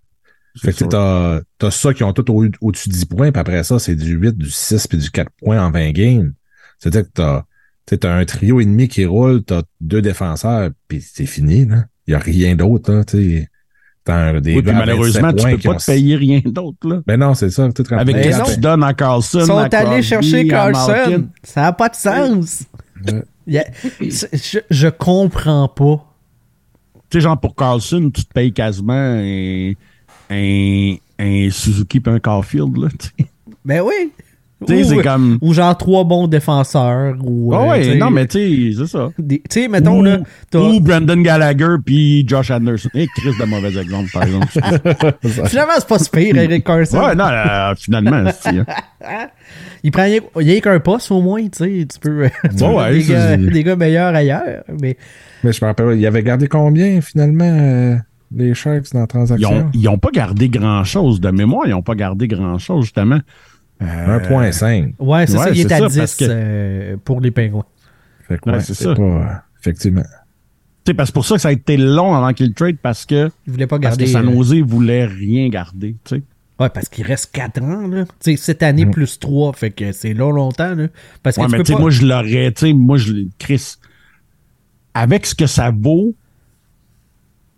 Fait 0.57 0.71
que 0.73 0.85
t'as, 0.85 1.41
t'as 1.57 1.71
ça 1.71 1.93
qui 1.93 2.03
ont 2.03 2.13
tout 2.13 2.29
au- 2.31 2.47
au-dessus 2.61 2.89
de 2.89 2.93
10 2.93 3.05
points, 3.05 3.31
puis 3.31 3.39
après 3.39 3.63
ça, 3.63 3.79
c'est 3.79 3.95
du 3.95 4.13
8, 4.13 4.37
du 4.37 4.49
6, 4.51 4.87
puis 4.87 4.97
du 4.97 5.09
4 5.09 5.29
points 5.43 5.63
en 5.63 5.71
20 5.71 5.91
games. 5.91 6.33
C'est-à-dire 6.79 7.03
que 7.03 7.11
t'as, 7.13 7.43
tu 7.85 7.95
sais, 7.95 7.97
t'as 7.99 8.13
un 8.15 8.25
trio 8.25 8.59
et 8.61 8.65
demi 8.65 8.87
qui 8.87 9.05
roule, 9.05 9.43
t'as 9.43 9.61
deux 9.81 10.01
défenseurs, 10.01 10.69
puis 10.87 11.01
c'est 11.01 11.25
fini, 11.25 11.65
là. 11.65 11.85
Il 12.07 12.11
y 12.11 12.15
a 12.15 12.19
rien 12.19 12.55
d'autre, 12.55 12.91
là, 12.93 13.03
tu 13.03 13.17
sais. 13.39 13.47
T'as 14.05 14.15
un- 14.15 14.41
des 14.41 14.55
Oui, 14.55 14.61
puis 14.61 14.73
malheureusement, 14.73 15.29
27 15.31 15.35
tu 15.37 15.41
points 15.43 15.51
peux 15.55 15.61
pas 15.61 15.69
ont- 15.69 15.77
te 15.77 15.85
payer 15.85 16.15
rien 16.17 16.41
d'autre. 16.45 16.87
Là. 16.89 17.01
Ben 17.07 17.17
non, 17.17 17.33
c'est 17.35 17.49
ça. 17.49 17.69
tu 17.71 17.81
Avec 17.93 18.15
tu- 18.17 18.21
qu'est-ce 18.21 18.37
non. 18.39 18.43
que 18.45 18.53
tu 18.55 18.59
donnes 18.59 18.83
à 18.83 18.93
Carlson, 18.93 19.39
Ils 19.39 19.45
sont 19.45 19.57
à 19.57 19.63
allés 19.77 20.01
chercher 20.01 20.45
Carlson. 20.47 21.29
Ça 21.41 21.61
n'a 21.61 21.71
pas 21.73 21.87
de 21.87 21.95
sens. 21.95 22.63
Je, 23.37 24.59
je 24.69 24.87
comprends 24.89 25.67
pas. 25.69 26.05
Tu 27.09 27.17
sais, 27.17 27.21
genre 27.21 27.39
pour 27.39 27.55
Carlson, 27.55 28.11
tu 28.13 28.25
te 28.25 28.33
payes 28.33 28.51
quasiment 28.51 28.93
un, 28.93 29.71
un, 30.29 30.95
un 31.19 31.49
Suzuki 31.49 31.99
puis 32.01 32.13
un 32.13 32.19
Caulfield. 32.19 32.75
Là, 32.77 32.89
tu 32.99 33.07
sais. 33.17 33.29
Ben 33.63 33.81
oui. 33.81 34.11
Sais, 34.67 34.83
Ou- 34.83 34.83
c'est 34.85 35.03
comme. 35.03 35.37
Ou 35.41 35.53
genre 35.53 35.77
trois 35.77 36.03
bons 36.03 36.27
défenseurs. 36.27 37.15
Ou, 37.23 37.53
Ah 37.53 37.61
euh, 37.63 37.69
ouais, 37.69 37.95
non, 37.95 38.09
mais 38.11 38.27
tu 38.27 38.73
sais, 38.73 38.77
c'est 38.79 38.87
ça. 38.91 39.09
des- 39.17 39.41
Tu 39.49 39.61
sais, 39.61 39.67
mettons, 39.67 39.99
ou, 39.99 40.03
là, 40.03 40.19
ou 40.55 40.79
Brandon 40.79 41.21
Gallagher 41.21 41.75
puis 41.85 42.25
Josh 42.27 42.51
Anderson. 42.51 42.89
Et 42.93 43.07
Chris 43.15 43.31
de 43.39 43.45
mauvais 43.45 43.77
exemple, 43.79 44.09
par 44.13 44.23
exemple. 44.23 44.47
finalement, 45.47 45.73
c'est 45.77 45.87
pas 45.87 45.99
si 45.99 46.09
pire, 46.09 46.37
Eric 46.37 46.63
Carson. 46.65 46.99
ouais, 46.99 47.15
non, 47.15 47.25
euh, 47.27 47.73
finalement, 47.75 48.23
c'est. 48.39 48.55
Il 49.83 49.91
prend 49.91 50.03
rien 50.03 50.19
il 50.39 50.47
y 50.49 50.57
a 50.57 50.61
qu'un 50.61 50.79
poste 50.79 51.11
au 51.11 51.21
moins, 51.21 51.41
tu 51.43 51.49
sais. 51.53 51.87
Tu 51.91 51.99
peux. 51.99 52.29
tu 52.57 52.63
Ouais, 52.63 52.93
des, 52.93 53.03
gars, 53.03 53.37
des 53.37 53.63
gars 53.63 53.75
meilleurs 53.75 54.15
ailleurs. 54.15 54.63
Mais 54.81 54.97
Mais 55.43 55.51
je 55.51 55.63
me 55.63 55.67
rappelle, 55.67 55.97
il 55.97 56.05
avait 56.07 56.23
gardé 56.23 56.47
combien, 56.47 57.01
finalement, 57.01 57.43
euh, 57.43 57.95
les 58.35 58.53
Sharks 58.53 58.93
dans 58.93 59.01
la 59.01 59.07
transaction? 59.07 59.69
ils 59.73 59.87
ont 59.89 59.97
pas 59.97 60.09
gardé 60.11 60.47
grand-chose. 60.49 61.19
De 61.19 61.29
mémoire, 61.31 61.67
ils 61.67 61.73
ont 61.73 61.81
pas 61.81 61.95
gardé 61.95 62.27
grand-chose, 62.27 62.85
justement. 62.85 63.19
Euh, 63.83 64.19
1.5. 64.19 64.93
ouais, 64.99 65.27
c'est 65.27 65.33
Ouais, 65.37 65.43
ça, 65.43 65.49
il 65.51 65.59
est, 65.59 65.63
c'est 65.67 65.73
à 65.73 65.79
ça, 65.79 65.87
10 65.87 65.97
parce 65.97 66.15
que- 66.15 66.25
euh, 66.29 66.97
pour 67.03 67.21
les 67.21 67.31
pingouins. 67.31 67.65
Fait 68.27 68.37
que, 68.39 68.49
Ouais, 68.49 68.55
ouais, 68.57 68.61
c'est 68.61 68.73
ça. 68.73 68.93
pas, 68.95 69.01
euh, 69.01 69.25
effectivement. 69.59 70.03
Tu 70.85 70.89
sais, 70.89 70.93
parce 70.93 71.07
que 71.09 71.11
c'est 71.11 71.13
pour 71.13 71.25
ça 71.25 71.35
que 71.35 71.41
ça 71.41 71.47
a 71.49 71.51
été 71.51 71.77
long 71.77 72.13
avant 72.13 72.33
qu'il 72.33 72.53
trade 72.53 72.77
parce 72.81 73.05
que, 73.05 73.29
Il 73.47 73.51
voulait 73.53 73.67
pas 73.67 73.79
parce 73.79 73.97
garder. 73.97 74.05
que 74.05 74.09
San 74.11 74.27
euh, 74.27 74.63
voulait 74.65 75.05
rien 75.05 75.47
garder. 75.49 75.95
Tu 76.03 76.15
sais. 76.17 76.21
Ouais, 76.59 76.69
parce 76.69 76.87
qu'il 76.87 77.05
reste 77.05 77.31
4 77.33 77.61
ans, 77.63 77.87
là. 77.87 78.05
Tu 78.05 78.11
sais, 78.31 78.35
cette 78.37 78.63
année 78.63 78.85
Mm. 78.85 78.91
plus 78.91 79.19
3, 79.19 79.53
fait 79.53 79.71
que 79.71 79.91
c'est 79.91 80.13
long, 80.13 80.31
longtemps, 80.31 80.75
là. 80.75 80.87
Parce 81.23 81.35
que 81.37 81.41
Ouais, 81.41 81.47
tu 81.47 81.51
mais 81.53 81.57
peux 81.59 81.63
tu 81.63 81.67
sais, 81.69 81.73
pas... 81.75 81.79
moi, 81.81 81.89
je 81.89 82.05
l'aurais, 82.05 82.51
tu 82.51 82.67
sais, 82.67 82.73
moi, 82.73 82.97
je 82.97 83.11
l'ai- 83.13 83.27
Chris, 83.39 83.75
avec 84.93 85.25
ce 85.25 85.33
que 85.35 85.47
ça 85.47 85.71
vaut 85.75 86.13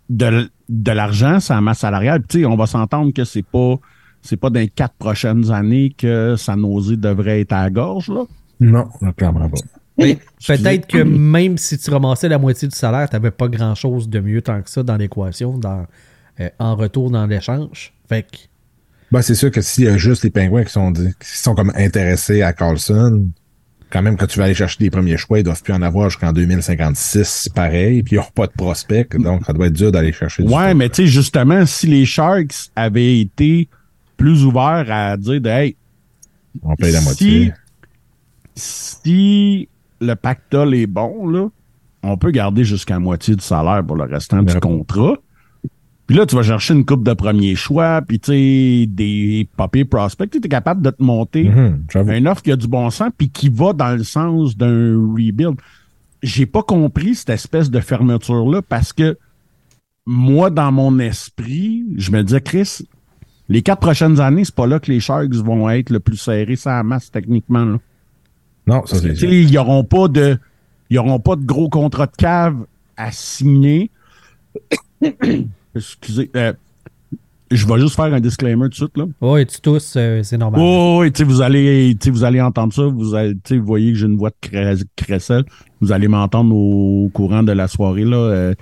de, 0.08 0.50
de 0.68 0.92
l'argent, 0.92 1.40
sa 1.40 1.60
masse 1.60 1.80
salariale, 1.80 2.22
tu 2.28 2.40
sais, 2.40 2.46
on 2.46 2.56
va 2.56 2.66
s'entendre 2.66 3.12
que 3.12 3.24
c'est 3.24 3.42
pas, 3.44 3.74
c'est 4.26 4.36
pas 4.36 4.50
dans 4.50 4.60
les 4.60 4.68
quatre 4.68 4.94
prochaines 4.94 5.50
années 5.50 5.94
que 5.96 6.34
San 6.36 6.60
Jose 6.60 6.98
devrait 6.98 7.40
être 7.40 7.52
à 7.52 7.64
la 7.64 7.70
gorge, 7.70 8.08
là? 8.08 8.24
Non, 8.60 8.88
clairement 9.16 9.48
pas. 9.48 9.58
Peut-être 9.96 10.86
que 10.86 10.98
même 10.98 11.56
si 11.56 11.78
tu 11.78 11.90
ramassais 11.90 12.28
la 12.28 12.38
moitié 12.38 12.68
du 12.68 12.76
salaire, 12.76 13.08
t'avais 13.08 13.30
pas 13.30 13.48
grand-chose 13.48 14.08
de 14.08 14.20
mieux 14.20 14.42
tant 14.42 14.60
que 14.60 14.68
ça 14.68 14.82
dans 14.82 14.96
l'équation, 14.96 15.56
dans, 15.58 15.86
euh, 16.40 16.48
en 16.58 16.76
retour 16.76 17.10
dans 17.10 17.26
l'échange. 17.26 17.92
Fait 18.08 18.22
que... 18.22 18.36
Ben, 19.10 19.22
c'est 19.22 19.34
sûr 19.34 19.50
que 19.50 19.60
s'il 19.60 19.84
y 19.84 19.88
a 19.88 19.96
juste 19.96 20.24
les 20.24 20.30
pingouins 20.30 20.64
qui 20.64 20.72
sont, 20.72 20.92
qui 20.92 21.14
sont 21.20 21.54
comme 21.54 21.72
intéressés 21.76 22.42
à 22.42 22.52
Carlson, 22.52 23.28
quand 23.90 24.02
même, 24.02 24.16
quand 24.16 24.26
tu 24.26 24.38
vas 24.38 24.46
aller 24.46 24.54
chercher 24.54 24.78
des 24.80 24.90
premiers 24.90 25.16
choix, 25.16 25.38
ils 25.38 25.44
doivent 25.44 25.62
plus 25.62 25.72
en 25.72 25.82
avoir 25.82 26.10
jusqu'en 26.10 26.32
2056, 26.32 27.50
pareil, 27.54 28.02
puis 28.02 28.16
ils 28.16 28.18
n'ont 28.18 28.24
pas 28.34 28.48
de 28.48 28.52
prospect, 28.52 29.08
donc 29.14 29.46
ça 29.46 29.52
doit 29.52 29.68
être 29.68 29.72
dur 29.72 29.92
d'aller 29.92 30.12
chercher 30.12 30.42
du 30.42 30.52
Ouais, 30.52 30.74
mais 30.74 30.88
tu 30.88 31.02
sais, 31.02 31.06
justement, 31.06 31.64
si 31.66 31.86
les 31.86 32.04
Sharks 32.04 32.70
avaient 32.74 33.20
été 33.20 33.68
plus 34.16 34.44
ouverts 34.44 34.86
à 34.90 35.16
dire, 35.16 35.40
de, 35.40 35.48
hey, 35.48 35.76
On 36.62 36.74
paye 36.76 36.92
la 36.92 37.00
si- 37.00 37.04
moitié. 37.04 37.52
si 38.54 39.68
le 40.00 40.14
pactole 40.14 40.74
est 40.74 40.86
bon, 40.86 41.28
là, 41.28 41.48
on 42.02 42.16
peut 42.16 42.30
garder 42.30 42.64
jusqu'à 42.64 42.94
la 42.94 43.00
moitié 43.00 43.34
du 43.34 43.42
salaire 43.44 43.84
pour 43.84 43.96
le 43.96 44.04
restant 44.04 44.42
du 44.42 44.54
contrat. 44.60 45.16
Puis 46.06 46.16
là, 46.16 46.24
tu 46.24 46.36
vas 46.36 46.44
chercher 46.44 46.74
une 46.74 46.84
coupe 46.84 47.02
de 47.02 47.12
premier 47.14 47.56
choix, 47.56 48.00
puis 48.06 48.20
tu 48.20 48.30
sais, 48.30 48.86
des 48.88 49.48
papiers 49.56 49.84
prospects. 49.84 50.30
Tu 50.30 50.38
es 50.38 50.40
capable 50.48 50.80
de 50.82 50.90
te 50.90 51.02
monter 51.02 51.48
Mhm, 51.48 51.84
j'avoue. 51.92 52.10
un 52.10 52.26
offre 52.26 52.42
qui 52.42 52.52
a 52.52 52.56
du 52.56 52.68
bon 52.68 52.90
sens, 52.90 53.10
puis 53.16 53.28
qui 53.28 53.48
va 53.48 53.72
dans 53.72 53.90
le 53.96 54.04
sens 54.04 54.56
d'un 54.56 54.94
rebuild. 54.96 55.56
J'ai 56.22 56.46
pas 56.46 56.62
compris 56.62 57.16
cette 57.16 57.30
espèce 57.30 57.70
de 57.70 57.80
fermeture-là 57.80 58.62
parce 58.62 58.92
que 58.92 59.18
moi, 60.06 60.48
dans 60.50 60.70
mon 60.70 60.96
esprit, 61.00 61.84
je 61.96 62.12
me 62.12 62.22
disais, 62.22 62.40
Chris, 62.40 62.86
les 63.48 63.62
quatre 63.62 63.80
prochaines 63.80 64.20
années, 64.20 64.44
c'est 64.44 64.54
pas 64.54 64.66
là 64.66 64.78
que 64.80 64.90
les 64.90 65.00
Sharks 65.00 65.32
vont 65.34 65.68
être 65.70 65.90
le 65.90 66.00
plus 66.00 66.16
serrés 66.16 66.56
sans 66.56 66.82
masse 66.84 67.10
techniquement. 67.10 67.64
Là. 67.64 67.78
Non, 68.66 68.84
ça 68.86 68.96
c'est 68.96 69.10
Tu 69.10 69.16
sûr. 69.16 69.28
sais, 69.30 69.42
Ils 69.42 69.52
n'auront 69.52 69.84
pas 69.84 70.08
de. 70.08 70.38
Ils 70.90 70.98
auront 70.98 71.20
pas 71.20 71.36
de 71.36 71.44
gros 71.44 71.68
contrat 71.68 72.06
de 72.06 72.16
cave 72.16 72.56
à 72.96 73.10
signer. 73.12 73.90
Excusez. 75.74 76.30
euh, 76.36 76.52
je 77.50 77.64
vais 77.66 77.78
juste 77.78 77.94
faire 77.94 78.12
un 78.12 78.18
disclaimer 78.20 78.64
tout 78.64 78.68
de 78.70 78.74
suite. 78.74 78.96
Là. 78.96 79.04
Ouais, 79.20 79.46
tu 79.46 79.60
tous, 79.60 79.94
euh, 79.96 80.22
c'est 80.24 80.36
normal. 80.38 80.60
Oh, 80.62 80.98
oui, 81.02 81.12
vous 81.24 81.42
allez, 81.42 81.96
tu 82.00 82.06
sais, 82.06 82.10
vous 82.10 82.24
allez 82.24 82.40
entendre 82.40 82.72
ça. 82.72 82.82
Vous, 82.86 83.14
allez, 83.14 83.34
tu 83.34 83.40
sais, 83.44 83.58
vous 83.58 83.66
voyez 83.66 83.92
que 83.92 83.98
j'ai 83.98 84.06
une 84.06 84.16
voix 84.16 84.30
de 84.30 84.36
cré- 84.40 84.74
crécelle. 84.96 85.44
Vous 85.80 85.92
allez 85.92 86.08
m'entendre 86.08 86.54
au 86.56 87.08
courant 87.14 87.42
de 87.44 87.52
la 87.52 87.68
soirée. 87.68 88.04
Là. 88.04 88.16
Euh, 88.16 88.54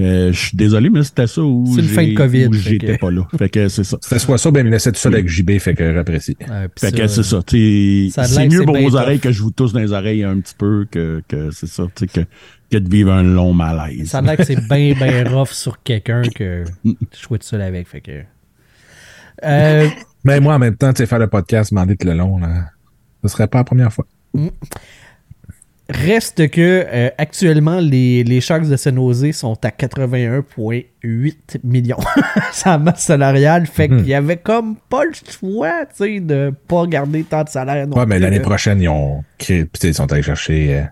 Euh, 0.00 0.32
je 0.32 0.38
suis 0.48 0.56
désolé, 0.56 0.88
mais 0.88 1.02
c'était 1.04 1.26
ça 1.26 1.42
où 1.42 1.66
j'étais 1.78 2.14
que- 2.94 2.98
pas 2.98 3.10
là. 3.10 3.28
Fait 3.38 3.48
que 3.50 3.68
c'est 3.68 3.84
ça. 3.84 3.98
C'était 4.00 4.18
soit 4.18 4.38
ça, 4.38 4.50
ben, 4.50 4.60
il 4.60 4.66
me 4.66 4.70
laissait 4.70 4.90
tout 4.90 4.98
seul 4.98 5.12
avec 5.14 5.28
JB, 5.28 5.58
fait 5.58 5.74
que 5.74 5.92
j'apprécie. 5.92 6.36
Fait 6.78 6.92
que 6.92 7.06
c'est 7.06 7.22
ça. 7.22 7.40
C'est 7.46 8.48
mieux 8.48 8.64
pour 8.64 8.76
vos 8.76 8.88
tough. 8.90 8.98
oreilles 9.00 9.20
que 9.20 9.30
je 9.32 9.42
vous 9.42 9.50
tousse 9.50 9.72
dans 9.74 9.80
les 9.80 9.92
oreilles 9.92 10.24
un 10.24 10.40
petit 10.40 10.54
peu 10.56 10.86
que, 10.90 11.22
que 11.28 11.50
c'est 11.50 11.66
ça, 11.66 11.84
tu 11.94 12.06
sais, 12.06 12.06
que, 12.06 12.26
que 12.70 12.78
de 12.78 12.88
vivre 12.88 13.12
un 13.12 13.22
long 13.22 13.52
malaise. 13.52 14.08
Ça 14.08 14.18
a 14.18 14.22
l'air 14.22 14.36
que 14.38 14.44
c'est 14.44 14.66
bien, 14.66 14.94
bien 14.98 15.28
rough 15.28 15.50
sur 15.50 15.82
quelqu'un 15.82 16.22
que 16.34 16.64
je 16.84 16.90
suis 17.12 17.26
tout 17.28 17.38
seul 17.42 17.60
avec. 17.60 17.86
Fait 17.86 18.00
que. 18.00 18.22
Euh, 19.44 19.88
Mais 20.24 20.40
moi, 20.40 20.54
en 20.54 20.58
même 20.58 20.76
temps, 20.76 20.92
tu 20.92 20.98
sais, 20.98 21.06
faire 21.06 21.18
le 21.18 21.26
podcast, 21.28 21.70
demander 21.70 21.96
tout 21.96 22.06
le 22.06 22.14
long, 22.14 22.38
là, 22.38 22.70
ce 23.22 23.28
serait 23.28 23.46
pas 23.48 23.58
la 23.58 23.64
première 23.64 23.92
fois. 23.92 24.06
Reste 25.88 26.48
que 26.50 26.84
euh, 26.86 27.10
actuellement, 27.18 27.78
les, 27.80 28.24
les 28.24 28.40
Sharks 28.40 28.68
de 28.68 28.76
San 28.76 28.94
Jose 28.96 29.32
sont 29.32 29.58
à 29.64 29.68
81,8 29.68 31.34
millions. 31.64 31.96
sa 32.52 32.78
masse 32.78 33.04
salariale. 33.04 33.66
Fait 33.66 33.88
Mhm. 33.88 33.98
qu'il 33.98 34.08
y 34.08 34.14
avait 34.14 34.36
comme 34.36 34.76
pas 34.88 35.04
le 35.04 35.12
choix, 35.12 35.84
tu 35.86 36.04
sais, 36.04 36.20
de 36.20 36.52
pas 36.68 36.86
garder 36.86 37.24
tant 37.24 37.44
de 37.44 37.48
salaire. 37.48 37.86
non 37.86 37.96
Ouais, 37.96 38.06
mais 38.06 38.18
l'année 38.18 38.40
prochaine, 38.40 38.80
ils 38.80 38.88
ont 38.88 39.22
ils 39.48 39.94
sont 39.94 40.10
allés 40.12 40.22
chercher. 40.22 40.76
euh, 40.78 40.82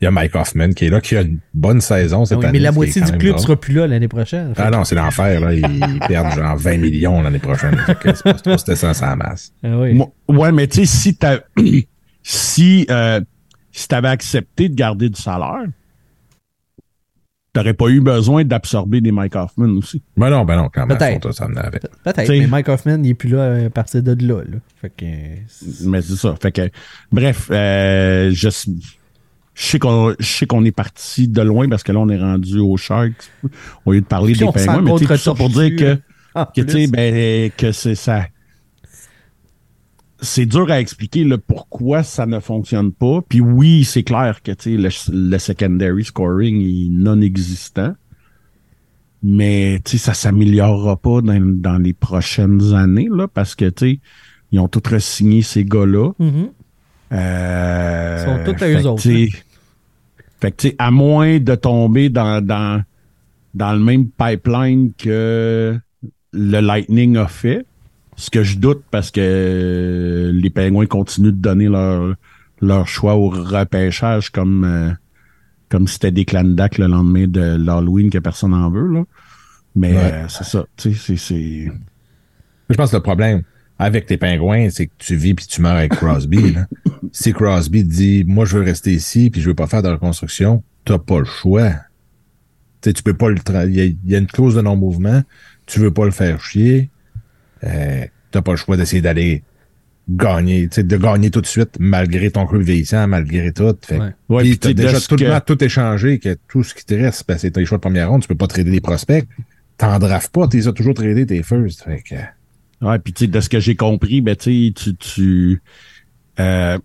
il 0.00 0.04
y 0.04 0.06
a 0.06 0.12
Mike 0.12 0.36
Hoffman 0.36 0.70
qui 0.74 0.86
est 0.86 0.90
là, 0.90 1.00
qui 1.00 1.16
a 1.16 1.22
une 1.22 1.38
bonne 1.52 1.80
saison 1.80 2.24
cette 2.24 2.36
Ah 2.36 2.38
oui, 2.38 2.46
année. 2.46 2.58
mais 2.60 2.62
la 2.62 2.70
moitié 2.70 3.02
du 3.02 3.10
club 3.18 3.32
drôle. 3.32 3.40
sera 3.40 3.56
plus 3.60 3.74
là 3.74 3.88
l'année 3.88 4.06
prochaine. 4.06 4.52
Ah 4.56 4.70
non, 4.70 4.84
c'est 4.84 4.94
l'enfer, 4.94 5.40
là. 5.40 5.52
Ils 5.52 5.98
perdent 6.08 6.34
genre 6.38 6.56
20 6.56 6.76
millions 6.78 7.20
l'année 7.20 7.40
prochaine. 7.40 7.76
Pas 8.44 8.58
stressant, 8.58 8.94
ça 8.94 9.16
masse. 9.16 9.52
Ah 9.64 9.76
oui. 9.76 9.94
Moi- 9.94 10.10
Ouais, 10.28 10.52
mais 10.52 10.68
tu 10.68 10.80
sais, 10.80 10.86
si 10.86 11.16
t'as, 11.16 11.38
si, 12.22 12.86
euh, 12.90 13.20
si 13.78 13.88
t'avais 13.88 14.08
accepté 14.08 14.68
de 14.68 14.74
garder 14.74 15.08
du 15.08 15.20
salaire, 15.20 15.64
t'aurais 17.52 17.74
pas 17.74 17.88
eu 17.88 18.00
besoin 18.00 18.44
d'absorber 18.44 19.00
des 19.00 19.12
Mike 19.12 19.34
Hoffman 19.36 19.68
aussi. 19.78 20.02
Mais 20.16 20.30
non, 20.30 20.44
ben 20.44 20.56
non, 20.56 20.68
quand 20.72 20.86
même. 20.86 20.96
Peut-être. 20.98 21.20
Peut-être, 22.04 22.28
mais 22.40 22.46
Mike 22.46 22.68
Hoffman, 22.68 22.98
il 23.02 23.10
est 23.10 23.14
plus 23.14 23.28
là 23.30 23.38
euh, 23.38 23.66
à 23.66 23.70
partir 23.70 24.02
de 24.02 24.12
là. 24.26 24.42
là. 24.42 24.58
Fait 24.80 24.90
que. 24.90 25.04
c'est- 25.48 25.84
Mais 25.86 26.02
c'est 26.02 26.16
ça. 26.16 26.34
Fait 26.40 26.52
que, 26.52 26.70
bref, 27.12 27.48
euh, 27.50 28.30
je, 28.32 28.48
je 28.50 28.70
sais 29.54 29.78
qu'on, 29.78 30.14
je 30.18 30.26
sais 30.26 30.46
qu'on 30.46 30.64
est 30.64 30.72
parti 30.72 31.28
de 31.28 31.42
loin 31.42 31.68
parce 31.68 31.82
que 31.82 31.92
là, 31.92 32.00
on 32.00 32.08
est 32.08 32.18
rendu 32.20 32.58
aux 32.58 32.76
Sharks 32.76 33.30
au 33.86 33.92
lieu 33.92 34.00
de 34.00 34.06
parler 34.06 34.32
Puis 34.32 34.40
des 34.40 34.46
pingouins. 34.52 34.82
Mais 34.82 34.90
tu 34.98 35.06
sais, 35.06 35.14
tout 35.14 35.20
ça 35.20 35.34
pour 35.34 35.48
dire 35.50 35.76
que, 35.76 35.98
en 36.34 36.44
que 36.46 36.60
tu 36.60 36.86
ben, 36.88 37.50
que 37.56 37.72
c'est 37.72 37.94
ça. 37.94 38.26
C'est 40.20 40.46
dur 40.46 40.70
à 40.70 40.80
expliquer 40.80 41.22
le 41.24 41.38
pourquoi 41.38 42.02
ça 42.02 42.26
ne 42.26 42.40
fonctionne 42.40 42.92
pas. 42.92 43.20
Puis 43.28 43.40
oui, 43.40 43.84
c'est 43.84 44.02
clair 44.02 44.42
que 44.42 44.50
tu 44.52 44.76
sais, 44.76 45.10
le, 45.10 45.30
le 45.30 45.38
secondary 45.38 46.04
scoring 46.04 46.60
est 46.60 46.88
non 46.90 47.20
existant. 47.20 47.94
Mais 49.22 49.80
tu 49.84 49.92
sais, 49.92 49.98
ça 49.98 50.14
s'améliorera 50.14 50.96
pas 50.96 51.20
dans, 51.20 51.40
dans 51.40 51.78
les 51.78 51.92
prochaines 51.92 52.74
années 52.74 53.08
là, 53.10 53.28
parce 53.28 53.54
que 53.54 53.70
ils 54.50 54.60
ont 54.60 54.68
tous 54.68 54.88
re-signé 54.88 55.42
ces 55.42 55.64
gars-là. 55.64 56.12
Mhm. 56.18 56.48
Euh, 57.12 58.16
Ils 58.18 58.46
sont 58.46 58.52
tous 58.52 58.64
à 58.64 58.68
eux 58.68 58.86
autres, 58.86 59.02
Fait 60.40 60.52
que, 60.52 60.56
tu 60.56 60.68
sais, 60.68 60.76
à 60.78 60.90
moins 60.90 61.38
de 61.40 61.54
tomber 61.54 62.10
dans, 62.10 62.44
dans, 62.44 62.82
dans 63.54 63.72
le 63.72 63.80
même 63.80 64.08
pipeline 64.08 64.92
que 64.96 65.78
le 66.32 66.60
Lightning 66.60 67.16
a 67.16 67.26
fait, 67.26 67.66
ce 68.20 68.30
que 68.30 68.42
je 68.42 68.58
doute 68.58 68.82
parce 68.90 69.10
que 69.12 70.30
les 70.34 70.50
Pingouins 70.50 70.86
continuent 70.86 71.26
de 71.30 71.40
donner 71.40 71.68
leur, 71.68 72.14
leur 72.60 72.88
choix 72.88 73.14
au 73.14 73.28
repêchage 73.30 74.30
comme, 74.30 74.64
euh, 74.64 74.90
comme 75.68 75.86
si 75.86 75.94
c'était 75.94 76.10
des 76.10 76.24
clandacs 76.24 76.78
le 76.78 76.88
lendemain 76.88 77.26
de 77.28 77.56
l'Halloween 77.56 78.10
que 78.10 78.18
personne 78.18 78.50
n'en 78.50 78.70
veut, 78.70 78.92
là. 78.92 79.04
Mais 79.76 79.92
Ouais. 79.92 79.98
euh, 80.12 80.24
c'est 80.28 80.44
ça, 80.44 80.64
tu 80.76 80.92
sais, 80.94 80.98
c'est- 80.98 81.16
c'est... 81.16 81.72
Je 82.70 82.74
pense 82.74 82.90
que 82.90 82.96
le 82.96 83.02
problème 83.02 83.42
avec 83.78 84.06
tes 84.06 84.16
pingouins, 84.16 84.68
c'est 84.70 84.86
que 84.88 84.92
tu 84.98 85.14
vis 85.14 85.34
puis 85.34 85.46
tu 85.46 85.62
meurs 85.62 85.76
avec 85.76 85.92
Crosby. 85.92 86.52
là. 86.54 86.66
Si 87.12 87.32
Crosby 87.32 87.84
dit 87.84 88.24
Moi, 88.26 88.44
je 88.44 88.58
veux 88.58 88.64
rester 88.64 88.92
ici 88.92 89.30
puis 89.30 89.40
je 89.40 89.48
veux 89.48 89.54
pas 89.54 89.68
faire 89.68 89.82
de 89.82 89.88
reconstruction, 89.88 90.64
t'as 90.84 90.98
pas 90.98 91.20
le 91.20 91.24
choix. 91.24 91.70
Tu 92.80 92.90
sais, 92.90 92.92
tu 92.92 93.02
peux 93.04 93.14
pas 93.14 93.28
le 93.30 93.36
tra- 93.36 93.68
Il 93.68 93.76
y, 93.78 93.96
y 94.10 94.14
a 94.16 94.18
une 94.18 94.26
clause 94.26 94.56
de 94.56 94.60
non-mouvement, 94.62 95.22
tu 95.66 95.78
veux 95.78 95.92
pas 95.92 96.04
le 96.04 96.10
faire 96.10 96.42
chier. 96.42 96.90
Euh, 97.64 98.04
t'as 98.30 98.42
pas 98.42 98.52
le 98.52 98.56
choix 98.56 98.76
d'essayer 98.76 99.02
d'aller 99.02 99.42
gagner, 100.10 100.68
tu 100.68 100.76
sais, 100.76 100.82
de 100.84 100.96
gagner 100.96 101.30
tout 101.30 101.40
de 101.42 101.46
suite 101.46 101.76
malgré 101.78 102.30
ton 102.30 102.46
club 102.46 102.62
vieillissant, 102.62 103.06
malgré 103.06 103.52
tout. 103.52 103.74
Fait, 103.82 103.98
Ouais. 103.98 104.42
T'as 104.56 104.68
déjà 104.74 104.92
tout, 105.08 105.16
que- 105.16 105.38
tout 105.40 105.62
échangé, 105.64 106.18
que 106.18 106.36
tout 106.48 106.62
ce 106.62 106.74
qui 106.74 106.84
te 106.84 106.94
reste, 106.94 107.24
ben, 107.28 107.36
c'est 107.36 107.50
tes 107.50 107.64
choix 107.66 107.76
de 107.78 107.82
première 107.82 108.08
ronde, 108.10 108.22
tu 108.22 108.28
peux 108.28 108.34
pas 108.34 108.46
trader 108.46 108.70
des 108.70 108.80
prospects. 108.80 109.26
T'en 109.76 109.98
drafts 109.98 110.32
pas, 110.32 110.48
t'es 110.48 110.60
toujours 110.72 110.94
tradé 110.94 111.26
tes 111.26 111.42
first. 111.42 111.82
Fait 111.84 112.02
que, 112.02 112.14
Ouais, 112.80 112.98
puis 113.00 113.12
tu 113.12 113.24
sais, 113.24 113.30
de 113.30 113.40
ce 113.40 113.48
que 113.48 113.58
j'ai 113.60 113.74
compris, 113.74 114.20
ben 114.20 114.36
tu 114.36 114.72
tu 114.72 114.94
tu 114.96 115.60
euh, 116.40 116.78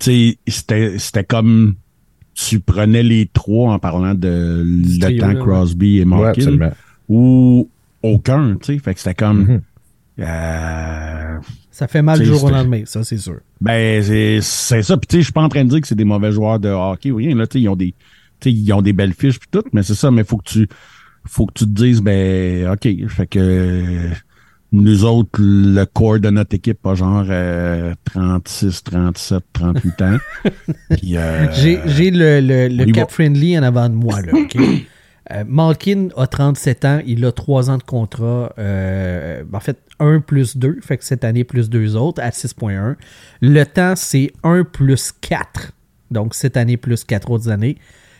c'était 0.00 0.94
c'était 0.98 1.24
comme 1.24 1.76
tu 2.34 2.60
prenais 2.60 3.02
les 3.02 3.26
trois 3.32 3.72
en 3.74 3.78
parlant 3.78 4.14
de 4.14 4.64
le 4.66 5.34
temps. 5.34 5.44
Crosby 5.44 5.98
et 5.98 6.00
ouais, 6.00 6.04
Malkin 6.06 6.50
ou 7.08 7.68
aucun, 8.02 8.56
tu 8.56 8.74
sais, 8.74 8.78
fait 8.78 8.94
que 8.94 9.00
c'était 9.00 9.14
comme 9.14 9.40
Mhm. 9.44 9.60
euh, 10.20 11.36
Ça 11.70 11.88
fait 11.88 12.02
mal 12.02 12.18
du 12.18 12.24
sais, 12.26 12.30
jour 12.30 12.44
au 12.44 12.50
lendemain, 12.50 12.82
ça, 12.84 13.02
c'est 13.04 13.16
sûr. 13.18 13.38
ben 13.60 14.02
c'est 14.02 14.40
c'est 14.42 14.82
ça, 14.82 14.96
puis 14.96 15.06
tu 15.06 15.16
sais, 15.16 15.20
je 15.20 15.24
suis 15.26 15.32
pas 15.32 15.42
en 15.42 15.48
train 15.48 15.64
de 15.64 15.70
dire 15.70 15.80
que 15.80 15.86
c'est 15.88 15.94
des 15.94 16.04
mauvais 16.04 16.32
joueurs 16.32 16.58
de 16.58 16.68
hockey 16.68 17.10
ou 17.10 17.16
rien 17.16 17.34
là, 17.34 17.46
tu 17.46 17.58
sais, 17.58 17.62
ils 17.62 17.68
ont 17.68 17.76
des 17.76 17.94
tu 18.40 18.50
sais, 18.50 18.52
ils 18.52 18.72
ont 18.72 18.82
des 18.82 18.92
belles 18.92 19.14
fiches 19.14 19.38
puis 19.38 19.48
tout, 19.50 19.62
mais 19.72 19.82
c'est 19.82 19.94
ça, 19.94 20.10
mais 20.10 20.24
faut 20.24 20.36
que 20.38 20.48
tu 20.48 20.68
faut 21.26 21.46
que 21.46 21.52
tu 21.54 21.64
te 21.64 21.70
dises 21.70 22.00
ben 22.02 22.68
OK, 22.70 22.88
fait 23.08 23.26
que 23.26 24.08
nous 24.74 25.04
autres, 25.04 25.38
le 25.38 25.84
corps 25.84 26.18
de 26.18 26.30
notre 26.30 26.54
équipe 26.56 26.84
a 26.86 26.94
genre 26.94 27.26
euh, 27.28 27.92
36, 28.04 28.82
37, 28.84 29.44
38 29.52 30.02
ans. 30.02 30.16
Euh, 31.14 31.46
J'ai 31.52 31.78
j'ai 31.86 32.10
le, 32.10 32.40
le, 32.40 32.68
le 32.68 32.84
cap 32.92 33.08
va. 33.10 33.14
friendly 33.14 33.58
en 33.58 33.62
avant 33.64 33.88
de 33.90 33.94
moi. 33.94 34.20
Là, 34.22 34.32
ok? 34.34 34.56
Euh, 35.32 35.44
Malkin 35.46 36.08
a 36.16 36.26
37 36.26 36.84
ans, 36.84 37.00
il 37.06 37.24
a 37.24 37.32
3 37.32 37.70
ans 37.70 37.78
de 37.78 37.82
contrat. 37.82 38.52
euh, 38.58 39.44
en 39.52 39.60
fait, 39.60 39.78
1 39.98 40.20
plus 40.20 40.56
2, 40.56 40.80
fait 40.82 40.98
que 40.98 41.04
cette 41.04 41.24
année 41.24 41.44
plus 41.44 41.70
2 41.70 41.96
autres 41.96 42.20
à 42.22 42.30
6.1. 42.30 42.96
Le 43.40 43.64
temps, 43.64 43.94
c'est 43.96 44.32
1 44.42 44.64
plus 44.64 45.12
4, 45.12 45.72
donc 46.10 46.34
cette 46.34 46.56
année 46.56 46.76
plus 46.76 47.04
4 47.04 47.30
autres 47.30 47.48
années 47.48 47.78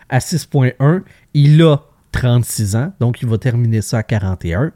à 0.08 0.18
6.1. 0.18 1.02
Il 1.34 1.62
a 1.62 1.82
36 2.12 2.76
ans, 2.76 2.92
donc 3.00 3.22
il 3.22 3.28
va 3.28 3.38
terminer 3.38 3.82
ça 3.82 3.98
à 3.98 4.02
41. 4.02 4.72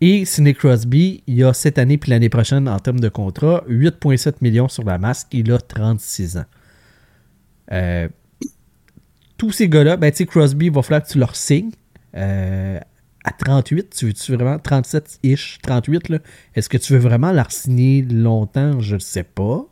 Et 0.00 0.24
Sidney 0.24 0.54
Crosby, 0.54 1.22
il 1.28 1.44
a 1.44 1.52
cette 1.54 1.78
année 1.78 1.96
puis 1.96 2.10
l'année 2.10 2.28
prochaine 2.28 2.68
en 2.68 2.78
termes 2.80 2.98
de 2.98 3.08
contrat, 3.08 3.62
8,7 3.68 4.36
millions 4.40 4.68
sur 4.68 4.82
la 4.82 4.98
masque, 4.98 5.28
il 5.30 5.52
a 5.52 5.58
36 5.58 6.38
ans. 6.38 6.44
Euh, 7.70 8.08
tous 9.42 9.50
ces 9.50 9.68
gars-là, 9.68 9.96
ben, 9.96 10.08
tu 10.12 10.18
sais, 10.18 10.26
Crosby, 10.26 10.66
il 10.66 10.72
va 10.72 10.82
falloir 10.82 11.02
que 11.02 11.08
tu 11.10 11.18
leur 11.18 11.34
signes. 11.34 11.72
Euh, 12.16 12.78
à 13.24 13.30
38, 13.32 13.90
tu 13.90 14.06
veux-tu 14.06 14.32
vraiment 14.36 14.54
37-ish, 14.56 15.58
38, 15.62 16.10
là? 16.10 16.18
Est-ce 16.54 16.68
que 16.68 16.76
tu 16.78 16.92
veux 16.92 17.00
vraiment 17.00 17.32
leur 17.32 17.50
signer 17.50 18.02
longtemps? 18.02 18.78
Je 18.78 18.94
ne 18.94 19.00
sais 19.00 19.24
pas. 19.24 19.66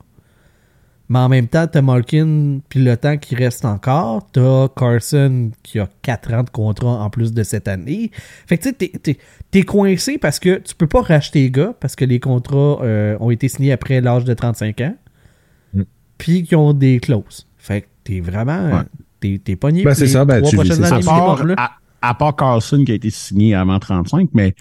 Mais 1.08 1.20
en 1.20 1.28
même 1.28 1.46
temps, 1.46 1.68
t'as 1.68 1.82
Malkin, 1.82 2.58
puis 2.68 2.82
le 2.82 2.96
temps 2.96 3.16
qui 3.16 3.36
reste 3.36 3.64
encore. 3.64 4.28
T'as 4.32 4.66
Carson 4.76 5.52
qui 5.62 5.78
a 5.78 5.88
4 6.02 6.34
ans 6.34 6.42
de 6.42 6.50
contrat 6.50 7.00
en 7.04 7.08
plus 7.10 7.32
de 7.32 7.42
cette 7.44 7.68
année. 7.68 8.10
Fait 8.48 8.58
que 8.58 8.62
tu 8.64 8.68
sais, 8.70 8.74
t'es- 8.74 8.98
t'es- 9.00 9.18
t'es 9.52 9.62
coincé 9.62 10.18
parce 10.18 10.40
que 10.40 10.58
tu 10.58 10.74
peux 10.74 10.88
pas 10.88 11.02
racheter 11.02 11.42
les 11.42 11.50
gars 11.52 11.74
parce 11.78 11.94
que 11.94 12.04
les 12.04 12.18
contrats 12.18 12.78
euh, 12.82 13.16
ont 13.20 13.30
été 13.30 13.46
signés 13.46 13.70
après 13.70 14.00
l'âge 14.00 14.24
de 14.24 14.34
35 14.34 14.80
ans. 14.80 14.96
Mm. 15.74 15.82
Puis 16.18 16.42
qui 16.42 16.56
ont 16.56 16.72
des 16.72 16.98
clauses. 16.98 17.46
Fait 17.56 17.82
que 17.82 17.86
t'es 18.02 18.18
vraiment. 18.20 18.70
Ouais. 18.78 18.82
T'es, 19.20 19.40
t'es 19.44 19.56
pogné. 19.56 19.82
Ben, 19.84 19.94
c'est 19.94 20.06
ça, 20.06 20.24
ben, 20.24 20.40
trois 20.42 20.64
tu 20.64 20.70
vis, 20.70 20.76
ça. 20.76 20.94
à 20.94 20.94
années 20.96 21.04
part, 21.04 21.42
à, 21.56 21.70
à 22.02 22.14
part 22.14 22.34
Carlson 22.36 22.82
qui 22.84 22.92
a 22.92 22.94
été 22.94 23.10
signé 23.10 23.54
avant 23.54 23.78
35, 23.78 24.30
mais, 24.32 24.54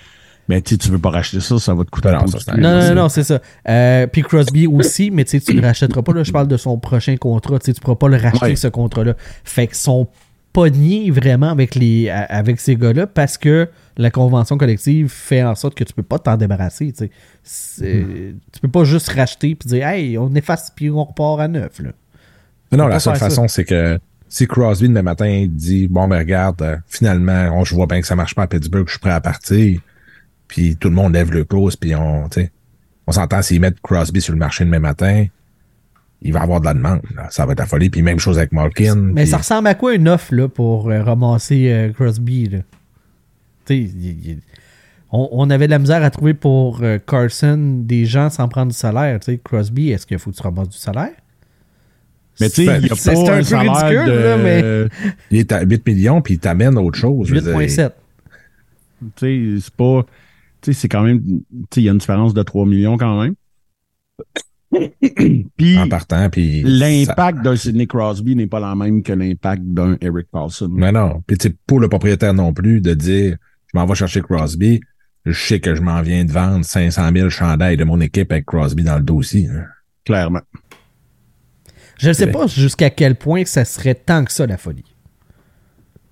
mais 0.50 0.62
tu 0.62 0.78
tu 0.78 0.90
veux 0.90 1.00
pas 1.00 1.10
racheter 1.12 1.40
ça, 1.40 1.58
ça 1.60 1.74
va 1.74 1.86
te 1.86 1.90
coûter 1.90 2.10
Ben 2.10 2.18
non, 2.20 2.24
un 2.26 2.54
plus. 2.54 2.62
Non, 2.62 2.80
non, 2.82 2.96
non, 3.04 3.10
c'est 3.10 3.24
ça. 3.24 3.40
Euh, 3.70 4.08
puis 4.08 4.22
Crosby 4.24 4.68
aussi, 4.68 5.12
mais 5.12 5.24
tu 5.24 5.32
sais, 5.32 5.40
tu 5.40 5.56
ne 5.56 5.62
le 5.62 5.68
rachèteras 5.68 6.02
pas. 6.02 6.12
Là, 6.14 6.24
je 6.24 6.32
parle 6.32 6.48
de 6.48 6.58
son 6.58 6.78
prochain 6.78 7.16
contrat. 7.18 7.60
Tu 7.60 7.74
tu 7.74 7.80
pourras 7.82 7.96
pas 7.96 8.10
le 8.10 8.18
racheter, 8.18 8.46
Ouais. 8.46 8.56
ce 8.56 8.68
contrat-là. 8.68 9.14
Fait 9.44 9.68
que 9.68 9.76
sont 9.78 10.08
pognés 10.52 11.12
vraiment 11.12 11.52
avec, 11.52 11.76
les, 11.76 12.10
avec 12.10 12.60
ces 12.60 12.76
gars-là 12.76 13.06
parce 13.06 13.38
que 13.38 13.70
la 13.98 14.10
convention 14.10 14.58
collective 14.58 15.08
fait 15.08 15.44
en 15.44 15.54
sorte 15.54 15.76
que 15.76 15.84
tu 15.84 15.94
peux 15.94 16.02
pas 16.04 16.18
t'en 16.18 16.38
débarrasser. 16.38 16.92
Tu 16.92 17.06
sais. 17.06 17.12
C'est- 17.44 18.34
Tu 18.52 18.60
peux 18.60 18.68
pas 18.68 18.84
juste 18.84 19.10
racheter 19.10 19.54
puis 19.56 19.70
dire, 19.70 19.88
hey, 19.88 20.18
on 20.18 20.34
efface 20.34 20.72
puis 20.76 20.90
on 20.90 21.04
repart 21.04 21.40
à 21.40 21.48
neuf. 21.48 21.80
Là. 21.80 21.92
Non, 22.72 22.86
On 22.86 22.88
la 22.88 23.00
seule 23.00 23.16
façon, 23.16 23.48
c'est 23.48 23.64
que 23.64 24.00
si 24.30 24.48
Crosby, 24.48 24.88
demain 24.88 25.02
matin, 25.02 25.48
dit 25.50 25.88
Bon, 25.88 26.08
ben 26.08 26.20
regarde, 26.20 26.62
euh, 26.62 26.78
finalement, 26.88 27.50
on, 27.54 27.64
je 27.66 27.74
vois 27.76 27.88
bien 27.88 28.00
que 28.00 28.08
ça 28.08 28.16
marche 28.16 28.36
pas 28.36 28.44
à 28.44 28.48
Pittsburgh, 28.48 28.86
je 28.88 28.92
suis 28.92 29.00
prêt 29.00 29.12
à 29.12 29.20
partir. 29.22 29.80
Puis 30.48 30.76
tout 30.78 30.90
le 30.90 30.96
monde 30.96 31.14
lève 31.14 31.32
le 31.32 31.44
close, 31.44 31.76
puis 31.76 31.94
on, 31.96 32.30
on 33.08 33.12
s'entend 33.12 33.42
s'ils 33.42 33.60
mettent 33.60 33.80
Crosby 33.82 34.22
sur 34.22 34.34
le 34.34 34.40
marché 34.40 34.64
demain 34.66 34.80
matin. 34.80 35.26
il 36.22 36.34
va 36.34 36.42
avoir 36.42 36.60
de 36.60 36.66
la 36.66 36.74
demande. 36.74 37.02
là. 37.16 37.28
Ça 37.32 37.46
va 37.46 37.54
être 37.54 37.60
la 37.60 37.66
folie. 37.66 37.90
Puis 37.90 38.02
même 38.02 38.20
chose 38.20 38.38
avec 38.38 38.52
Malkin. 38.52 38.96
Mais 38.96 39.24
puis- 39.24 39.32
ça 39.32 39.38
ressemble 39.38 39.68
à 39.68 39.76
quoi 39.76 39.94
une 39.96 40.08
offre 40.08 40.34
là, 40.36 40.48
pour 40.48 40.90
euh, 40.90 41.02
ramasser 41.04 41.72
euh, 41.72 41.92
Crosby? 41.94 42.50
Là? 42.50 42.60
Tu 43.66 43.74
sais, 43.74 43.78
il- 43.78 44.28
il- 44.30 44.40
on, 45.12 45.28
on 45.32 45.50
avait 45.50 45.66
de 45.68 45.72
la 45.72 45.80
misère 45.80 46.04
à 46.04 46.10
trouver 46.12 46.34
pour 46.36 46.82
euh, 46.84 47.00
Carson 47.00 47.58
des 47.84 48.06
gens 48.06 48.30
sans 48.30 48.48
prendre 48.48 48.72
du 48.72 48.78
salaire. 48.78 49.20
Tu 49.20 49.32
sais, 49.32 49.40
Crosby, 49.44 49.90
est-ce 49.90 50.06
qu'il 50.06 50.20
faut 50.20 50.30
que 50.32 50.36
tu 50.36 50.42
ramasses 50.44 50.70
du 50.70 50.78
salaire? 50.78 51.14
Mais 52.40 52.50
tu 52.50 52.66
sais, 52.66 52.78
il 52.78 52.84
n'y 52.84 52.90
a 52.90 52.96
C'est- 52.96 53.14
pas 53.14 53.16
c'est 53.26 53.30
un 53.30 53.34
un 53.34 53.38
peu 53.38 53.44
salaire 53.44 53.76
ridicule, 53.76 54.06
de... 54.06 54.12
là, 54.20 54.38
mais- 54.38 54.88
Il 55.32 55.38
est 55.40 55.52
à 55.52 55.62
8 55.64 55.86
millions, 55.88 56.22
puis 56.22 56.36
il 56.36 56.40
t'amène 56.40 56.78
autre 56.78 56.98
chose. 56.98 57.28
je 57.28 57.36
veux 57.36 57.42
dire. 57.42 57.58
8.7. 57.58 57.92
Tu 59.16 59.56
sais, 59.58 59.62
c'est 59.62 59.74
pas... 59.76 60.06
Tu 60.62 60.74
sais, 60.74 60.80
c'est 60.82 60.88
quand 60.90 61.04
même... 61.04 61.22
Tu 61.22 61.36
sais, 61.74 61.82
il 61.82 61.84
y 61.86 61.90
a 61.90 61.92
une 61.94 61.98
différence 62.00 62.34
de 62.34 62.44
3 62.44 62.66
millions 62.66 62.98
quand 62.98 63.22
même. 63.22 63.34
Puis, 65.58 65.78
En 65.80 65.90
partant, 65.90 66.30
puis... 66.30 66.62
l'impact 66.64 67.42
d'un 67.42 67.56
Sidney 67.56 67.88
Crosby 67.88 68.36
n'est 68.36 68.46
pas 68.48 68.60
la 68.60 68.76
même 68.76 69.02
que 69.02 69.14
l'impact 69.14 69.64
d'un 69.64 69.98
Eric 70.00 70.28
Carlson. 70.32 70.70
Mais 70.72 70.92
non. 70.92 71.24
Puis 71.26 71.38
tu 71.40 71.48
sais, 71.50 71.56
pour 71.66 71.80
le 71.80 71.90
propriétaire 71.90 72.34
non 72.36 72.54
plus, 72.54 72.80
de 72.80 72.94
dire, 72.94 73.38
je 73.74 73.78
m'en 73.80 73.86
vais 73.88 73.96
chercher 73.96 74.22
Crosby, 74.22 74.80
je 75.26 75.32
sais 75.32 75.60
que 75.60 75.74
je 75.74 75.82
m'en 75.82 76.02
viens 76.04 76.24
de 76.24 76.32
vendre 76.32 76.64
500 76.64 77.10
000 77.16 77.30
chandails 77.30 77.78
de 77.78 77.84
mon 77.84 78.00
équipe 78.00 78.32
avec 78.32 78.46
Crosby 78.46 78.84
dans 78.84 78.98
le 78.98 79.04
dossier. 79.04 79.48
hein. 79.48 79.66
Clairement. 80.06 80.42
Je 82.00 82.08
ne 82.10 82.14
sais 82.14 82.28
pas 82.28 82.48
jusqu'à 82.48 82.90
quel 82.90 83.16
point 83.16 83.44
ça 83.46 83.66
serait 83.66 83.94
tant 83.96 84.24
que 84.26 84.32
ça, 84.32 84.48
la 84.48 84.58
folie. 84.58 84.84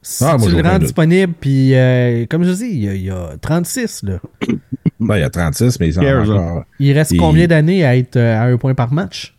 Si 0.02 0.24
Ah, 0.24 0.38
moi, 0.38 0.48
tu 0.50 0.56
le 0.56 0.62
rends 0.62 0.80
disponible, 0.80 1.34
puis 1.40 1.74
euh, 1.76 2.26
comme 2.30 2.44
je 2.44 2.52
dis, 2.52 2.66
il 2.70 2.84
y, 2.84 2.88
a- 2.90 2.94
il 2.94 3.02
y 3.04 3.10
a 3.10 3.32
36, 3.42 4.04
là. 4.04 4.20
Ben, 5.00 5.18
il 5.18 5.20
y 5.20 5.24
a 5.24 5.30
36, 5.30 5.80
mais 5.80 5.90
ils 5.90 5.94
sont 5.94 6.02
cares, 6.02 6.30
encore... 6.30 6.64
Il 6.80 6.92
reste 6.94 7.12
Et- 7.14 7.18
combien 7.18 7.46
d'années 7.48 7.86
à 7.86 7.96
être 7.98 8.16
euh, 8.16 8.36
à 8.36 8.44
un 8.46 8.58
point 8.58 8.74
par 8.74 8.92
match? 8.94 9.36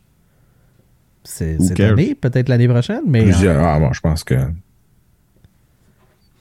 C'est 1.25 1.61
cette 1.61 1.76
cares? 1.76 1.93
année, 1.93 2.14
peut-être 2.14 2.49
l'année 2.49 2.69
prochaine, 2.69 3.02
mais 3.07 3.21
euh, 3.21 3.25
Plusieurs. 3.25 3.62
Ah, 3.64 3.78
bon, 3.78 3.93
je 3.93 4.00
pense 4.00 4.23
que 4.25 4.35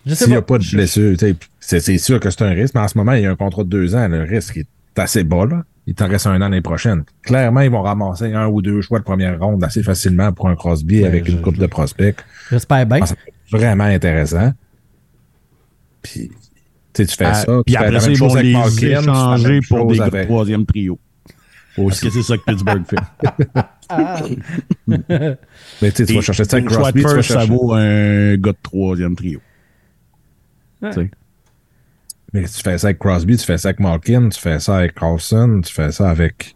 s'il 0.05 0.27
n'y 0.29 0.35
a 0.35 0.41
pas. 0.41 0.57
de 0.57 0.69
blessure, 0.71 1.17
tu 1.17 1.25
sais, 1.25 1.35
c'est 1.59 1.79
c'est 1.79 1.97
sûr 1.97 2.19
que 2.19 2.29
c'est 2.29 2.41
un 2.43 2.51
risque, 2.51 2.73
mais 2.75 2.81
en 2.81 2.87
ce 2.87 2.97
moment, 2.97 3.13
il 3.13 3.23
y 3.23 3.25
a 3.25 3.31
un 3.31 3.35
contrat 3.35 3.63
de 3.63 3.69
deux 3.69 3.95
ans. 3.95 4.07
Le 4.07 4.21
risque 4.23 4.57
est 4.57 4.67
assez 4.99 5.23
bas, 5.23 5.45
là. 5.45 5.63
Il 5.89 5.95
t'en 5.95 6.07
reste 6.09 6.27
un 6.27 6.35
an 6.35 6.39
l'année 6.39 6.61
prochaine. 6.61 7.03
Clairement, 7.23 7.61
ils 7.61 7.71
vont 7.71 7.81
ramasser 7.81 8.33
un 8.33 8.47
ou 8.47 8.61
deux 8.61 8.81
choix 8.81 8.99
de 8.99 9.05
première 9.05 9.39
ronde 9.39 9.63
assez 9.63 9.81
facilement 9.81 10.33
pour 10.33 10.49
un 10.49 10.55
Crosby 10.55 10.99
Ouais, 11.01 11.07
avec 11.07 11.25
je- 11.25 11.31
une 11.31 11.41
coupe 11.41 11.57
de 11.57 11.65
prospects. 11.65 12.17
J'espère 12.51 12.85
bien. 12.85 12.99
Ah, 13.01 13.13
vraiment 13.49 13.85
intéressant. 13.85 14.51
Puis, 16.01 16.29
tu 16.29 16.35
sais, 16.93 17.05
tu 17.05 17.15
fais 17.15 17.25
Ah, 17.25 17.33
ça. 17.35 17.61
Puis 17.65 17.73
tu 17.73 17.77
après 17.77 17.91
la 17.91 17.99
ça, 18.01 18.05
même 18.07 18.13
ils 18.13 18.17
chose 18.17 18.33
vont 18.35 18.39
les 18.41 18.51
Malkin, 18.53 19.01
échanger 19.01 19.59
pour 19.69 19.87
des 19.91 20.01
avec- 20.01 20.27
troisième 20.27 20.65
trio. 20.65 20.99
Parce 21.77 22.01
que 22.01 22.09
c'est 22.09 22.23
ça 22.23 22.35
que 22.37 22.43
Pittsburgh 22.43 22.83
fait. 22.85 22.97
Mais 24.87 25.91
tu 25.91 25.95
sais, 25.97 26.05
tu 26.05 26.13
vas 26.15 26.21
chercher 26.21 26.43
ça 26.43 26.57
avec 26.57 26.69
Crosby, 26.69 27.01
tu 27.01 27.07
vas 27.07 27.13
first, 27.13 27.27
ça 27.29 27.33
chercher... 27.39 27.47
vaut 27.53 27.73
un 27.73 28.35
gars 28.35 28.51
de 28.51 28.57
troisième 28.61 29.15
trio. 29.15 29.39
Ouais. 30.81 31.09
Tu 32.41 32.47
sais. 32.47 32.53
Mais 32.53 32.57
tu 32.57 32.63
fais 32.63 32.77
ça 32.77 32.87
avec 32.87 32.99
Crosby, 32.99 33.37
tu 33.37 33.45
fais 33.45 33.57
ça 33.57 33.69
avec 33.69 33.79
Malkin, 33.79 34.29
tu 34.29 34.39
fais 34.39 34.59
ça 34.59 34.77
avec 34.77 34.95
Carlson, 34.95 35.61
tu 35.65 35.73
fais 35.73 35.91
ça 35.91 36.09
avec 36.09 36.55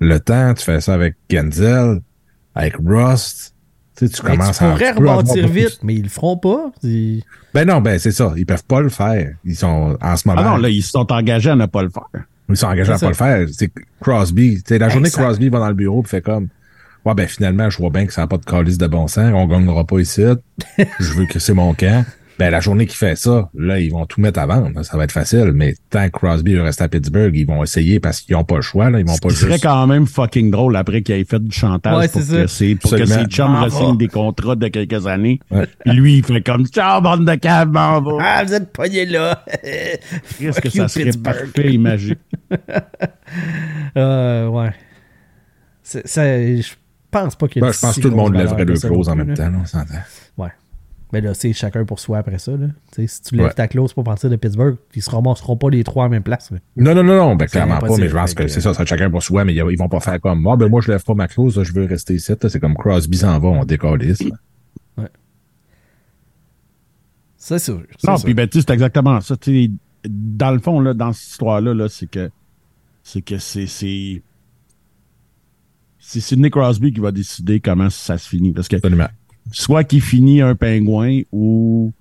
Le 0.00 0.18
Temps, 0.20 0.54
tu 0.54 0.64
fais 0.64 0.80
ça 0.80 0.94
avec 0.94 1.16
Genzel, 1.30 2.00
avec 2.54 2.74
Rust. 2.84 3.54
Tu 3.96 4.06
sais, 4.06 4.12
tu 4.14 4.22
commences 4.22 4.58
tu 4.58 4.64
à... 4.64 4.76
tu 4.76 5.02
beaucoup- 5.42 5.52
vite, 5.52 5.80
mais 5.82 5.94
ils 5.96 6.04
le 6.04 6.08
feront 6.08 6.36
pas. 6.38 6.72
Ils- 6.82 7.22
Ben 7.52 7.66
non, 7.66 7.80
ben 7.80 7.98
c'est 7.98 8.12
ça. 8.12 8.32
Ils 8.36 8.46
peuvent 8.46 8.64
pas 8.64 8.80
le 8.80 8.88
faire. 8.88 9.34
Ils 9.44 9.56
sont, 9.56 9.96
en 10.00 10.16
ce 10.16 10.26
moment, 10.26 10.40
Ah 10.42 10.48
non, 10.50 10.56
là, 10.56 10.68
ils 10.70 10.82
se 10.82 10.90
sont 10.90 11.10
engagés 11.12 11.50
à 11.50 11.56
ne 11.56 11.66
pas 11.66 11.82
le 11.82 11.90
faire. 11.90 12.08
ils 12.48 12.56
sont 12.56 12.66
engagés 12.66 12.92
à 12.92 12.98
C'est 12.98 13.06
pas 13.06 13.10
le 13.10 13.46
faire. 13.46 13.48
C'est 13.52 13.70
Crosby. 14.00 14.62
Sais, 14.66 14.78
la 14.78 14.88
journée. 14.88 15.10
Crosby 15.10 15.48
va 15.50 15.58
dans 15.58 15.68
le 15.68 15.74
bureau 15.74 16.02
et 16.02 16.08
fait 16.08 16.22
comme, 16.22 16.48
ouais, 17.04 17.14
ben 17.14 17.28
finalement, 17.28 17.68
je 17.68 17.76
vois 17.76 17.90
bien 17.90 18.06
que 18.06 18.12
ça 18.12 18.22
n'a 18.22 18.26
pas 18.26 18.38
de 18.38 18.44
calice 18.44 18.78
de 18.78 18.86
bon 18.86 19.06
sens. 19.06 19.32
On 19.34 19.46
gagnera 19.46 19.84
pas 19.84 19.98
ici. 19.98 20.22
je 20.98 21.12
veux 21.12 21.26
que 21.26 21.38
c'est 21.38 21.54
mon 21.54 21.74
camp. 21.74 22.04
Ben, 22.40 22.48
la 22.50 22.60
journée 22.60 22.86
qu'il 22.86 22.96
fait 22.96 23.16
ça, 23.16 23.50
là, 23.52 23.78
ils 23.78 23.90
vont 23.90 24.06
tout 24.06 24.18
mettre 24.18 24.40
à 24.40 24.46
vendre. 24.46 24.82
Ça 24.82 24.96
va 24.96 25.04
être 25.04 25.12
facile. 25.12 25.52
Mais 25.54 25.74
tant 25.90 26.06
que 26.06 26.12
Crosby 26.12 26.58
reste 26.58 26.80
à 26.80 26.88
Pittsburgh, 26.88 27.36
ils 27.36 27.46
vont 27.46 27.62
essayer 27.62 28.00
parce 28.00 28.22
qu'ils 28.22 28.34
n'ont 28.34 28.44
pas 28.44 28.56
le 28.56 28.62
choix. 28.62 28.88
Là. 28.88 28.98
Ils 28.98 29.06
vont 29.06 29.14
Ce 29.14 29.20
pas 29.20 29.28
qui 29.28 29.34
serait 29.34 29.52
juste... 29.52 29.64
quand 29.64 29.86
même 29.86 30.06
fucking 30.06 30.50
drôle 30.50 30.74
après 30.76 31.02
qu'il 31.02 31.16
ait 31.16 31.24
fait 31.24 31.38
du 31.38 31.54
chantage 31.54 31.94
Ouais, 31.98 32.08
pour, 32.08 32.22
c'est 32.22 32.36
que 32.42 32.46
ça. 32.46 32.56
ses, 32.56 32.74
pour 32.76 32.92
que 32.92 33.04
ses 33.04 33.24
chums 33.26 33.54
Ah, 33.54 33.68
des 33.94 34.08
contrats 34.08 34.56
de 34.56 34.68
quelques 34.68 35.06
années. 35.06 35.38
Ouais. 35.50 35.66
Puis 35.84 35.92
lui, 35.92 36.16
il 36.18 36.24
fait 36.24 36.40
comme 36.40 36.64
Ciao, 36.66 37.02
bande 37.02 37.26
de 37.26 37.34
câbles, 37.34 37.72
m'en 37.72 38.00
va. 38.00 38.12
Ah, 38.22 38.44
vous 38.44 38.54
êtes 38.54 38.72
pognés 38.72 39.04
là. 39.04 39.44
Qu'est-ce 40.38 40.60
que 40.62 40.70
ça 40.70 40.88
serait 40.88 41.04
Pittsburgh. 41.04 41.22
parfait 41.36 41.74
et 41.74 41.78
magique. 41.78 42.18
Euh, 43.96 44.46
ouais. 44.48 44.70
C'est- 45.82 46.06
ça- 46.06 46.24
je 46.56 46.72
pense 47.10 47.36
pas 47.36 47.48
qu'il 47.48 47.56
y 47.56 47.64
ait 47.64 47.66
Ben, 47.66 47.68
de 47.68 47.74
je 47.74 47.80
pense 47.80 47.94
si 47.94 48.00
que 48.00 48.04
tout 48.06 48.10
le 48.10 48.16
monde 48.16 48.34
lèverait 48.34 48.64
deux 48.64 48.74
non 48.88 49.08
en 49.08 49.16
même 49.16 49.34
temps. 49.34 49.50
là, 49.50 49.58
on 49.60 49.66
s'entend. 49.66 49.94
Ouais. 49.94 50.00
Mais 51.12 51.20
là, 51.20 51.34
c'est 51.34 51.52
chacun 51.52 51.84
pour 51.84 51.98
soi 51.98 52.18
après 52.18 52.38
ça. 52.38 52.52
Là. 52.52 52.68
Tu 52.92 53.02
sais, 53.02 53.06
si 53.08 53.22
tu 53.22 53.34
lèves 53.34 53.46
Ouais. 53.46 53.52
ta 53.52 53.66
clause 53.66 53.92
pour 53.92 54.04
partir 54.04 54.30
de 54.30 54.36
Pittsburgh, 54.36 54.76
ils 54.94 55.02
se 55.02 55.10
ramasseront 55.10 55.56
pas 55.56 55.68
les 55.70 55.82
trois 55.82 56.04
à 56.04 56.06
la 56.06 56.10
même 56.10 56.22
place. 56.22 56.50
là. 56.52 56.58
Non, 56.76 56.94
non, 56.94 57.02
non, 57.02 57.16
non, 57.16 57.36
ben 57.36 57.46
clairement 57.46 57.78
pas, 57.78 57.96
mais 57.96 58.08
je 58.08 58.14
pense 58.14 58.34
que 58.34 58.44
que- 58.44 58.48
c'est 58.48 58.60
ça, 58.60 58.70
être 58.70 58.84
chacun 58.86 59.10
pour 59.10 59.22
soi, 59.22 59.44
mais 59.44 59.54
ils, 59.54 59.76
vont 59.78 59.88
pas 59.88 60.00
faire 60.00 60.20
comme 60.20 60.40
moi, 60.40 60.56
ben 60.56 60.68
moi 60.68 60.80
je 60.80 60.90
lève 60.92 61.02
pas 61.02 61.14
ma 61.14 61.26
clause, 61.28 61.56
là, 61.58 61.64
je 61.64 61.72
veux 61.72 61.84
rester 61.84 62.14
ici. 62.14 62.32
C'est 62.40 62.60
comme 62.60 62.74
Crosby 62.74 63.16
s'en 63.16 63.38
va, 63.38 63.48
on 63.48 63.64
décalisse. 63.64 64.22
là. 64.22 64.36
C'est 67.42 67.58
sûr. 67.58 67.82
c'est 67.98 68.06
Non, 68.06 68.16
puis 68.18 68.34
ben, 68.34 68.46
tu 68.46 68.58
sais, 68.60 68.64
c'est 68.68 68.74
exactement 68.74 69.20
ça. 69.20 69.34
Dans 70.04 70.50
le 70.52 70.58
fond, 70.60 70.80
là, 70.80 70.92
dans 70.94 71.12
cette 71.12 71.30
histoire-là, 71.30 71.74
là, 71.74 71.88
c'est 71.88 72.06
que 72.08 72.30
c'est 73.02 73.22
que 73.22 73.38
c'est 73.38 73.66
c'est 73.66 74.22
c'est 75.98 76.20
Sidney 76.20 76.50
Crosby 76.50 76.92
qui 76.92 77.00
va 77.00 77.12
décider 77.12 77.60
comment 77.60 77.88
ça 77.90 78.18
se 78.18 78.28
finit. 78.28 78.52
Parce 78.52 78.68
que 78.68 78.76
Absolument. 78.76 79.08
Soit 79.52 79.84
qu'il 79.84 80.00
finit 80.00 80.40
un 80.40 80.54
pingouin 80.54 81.20
ou 81.32 81.92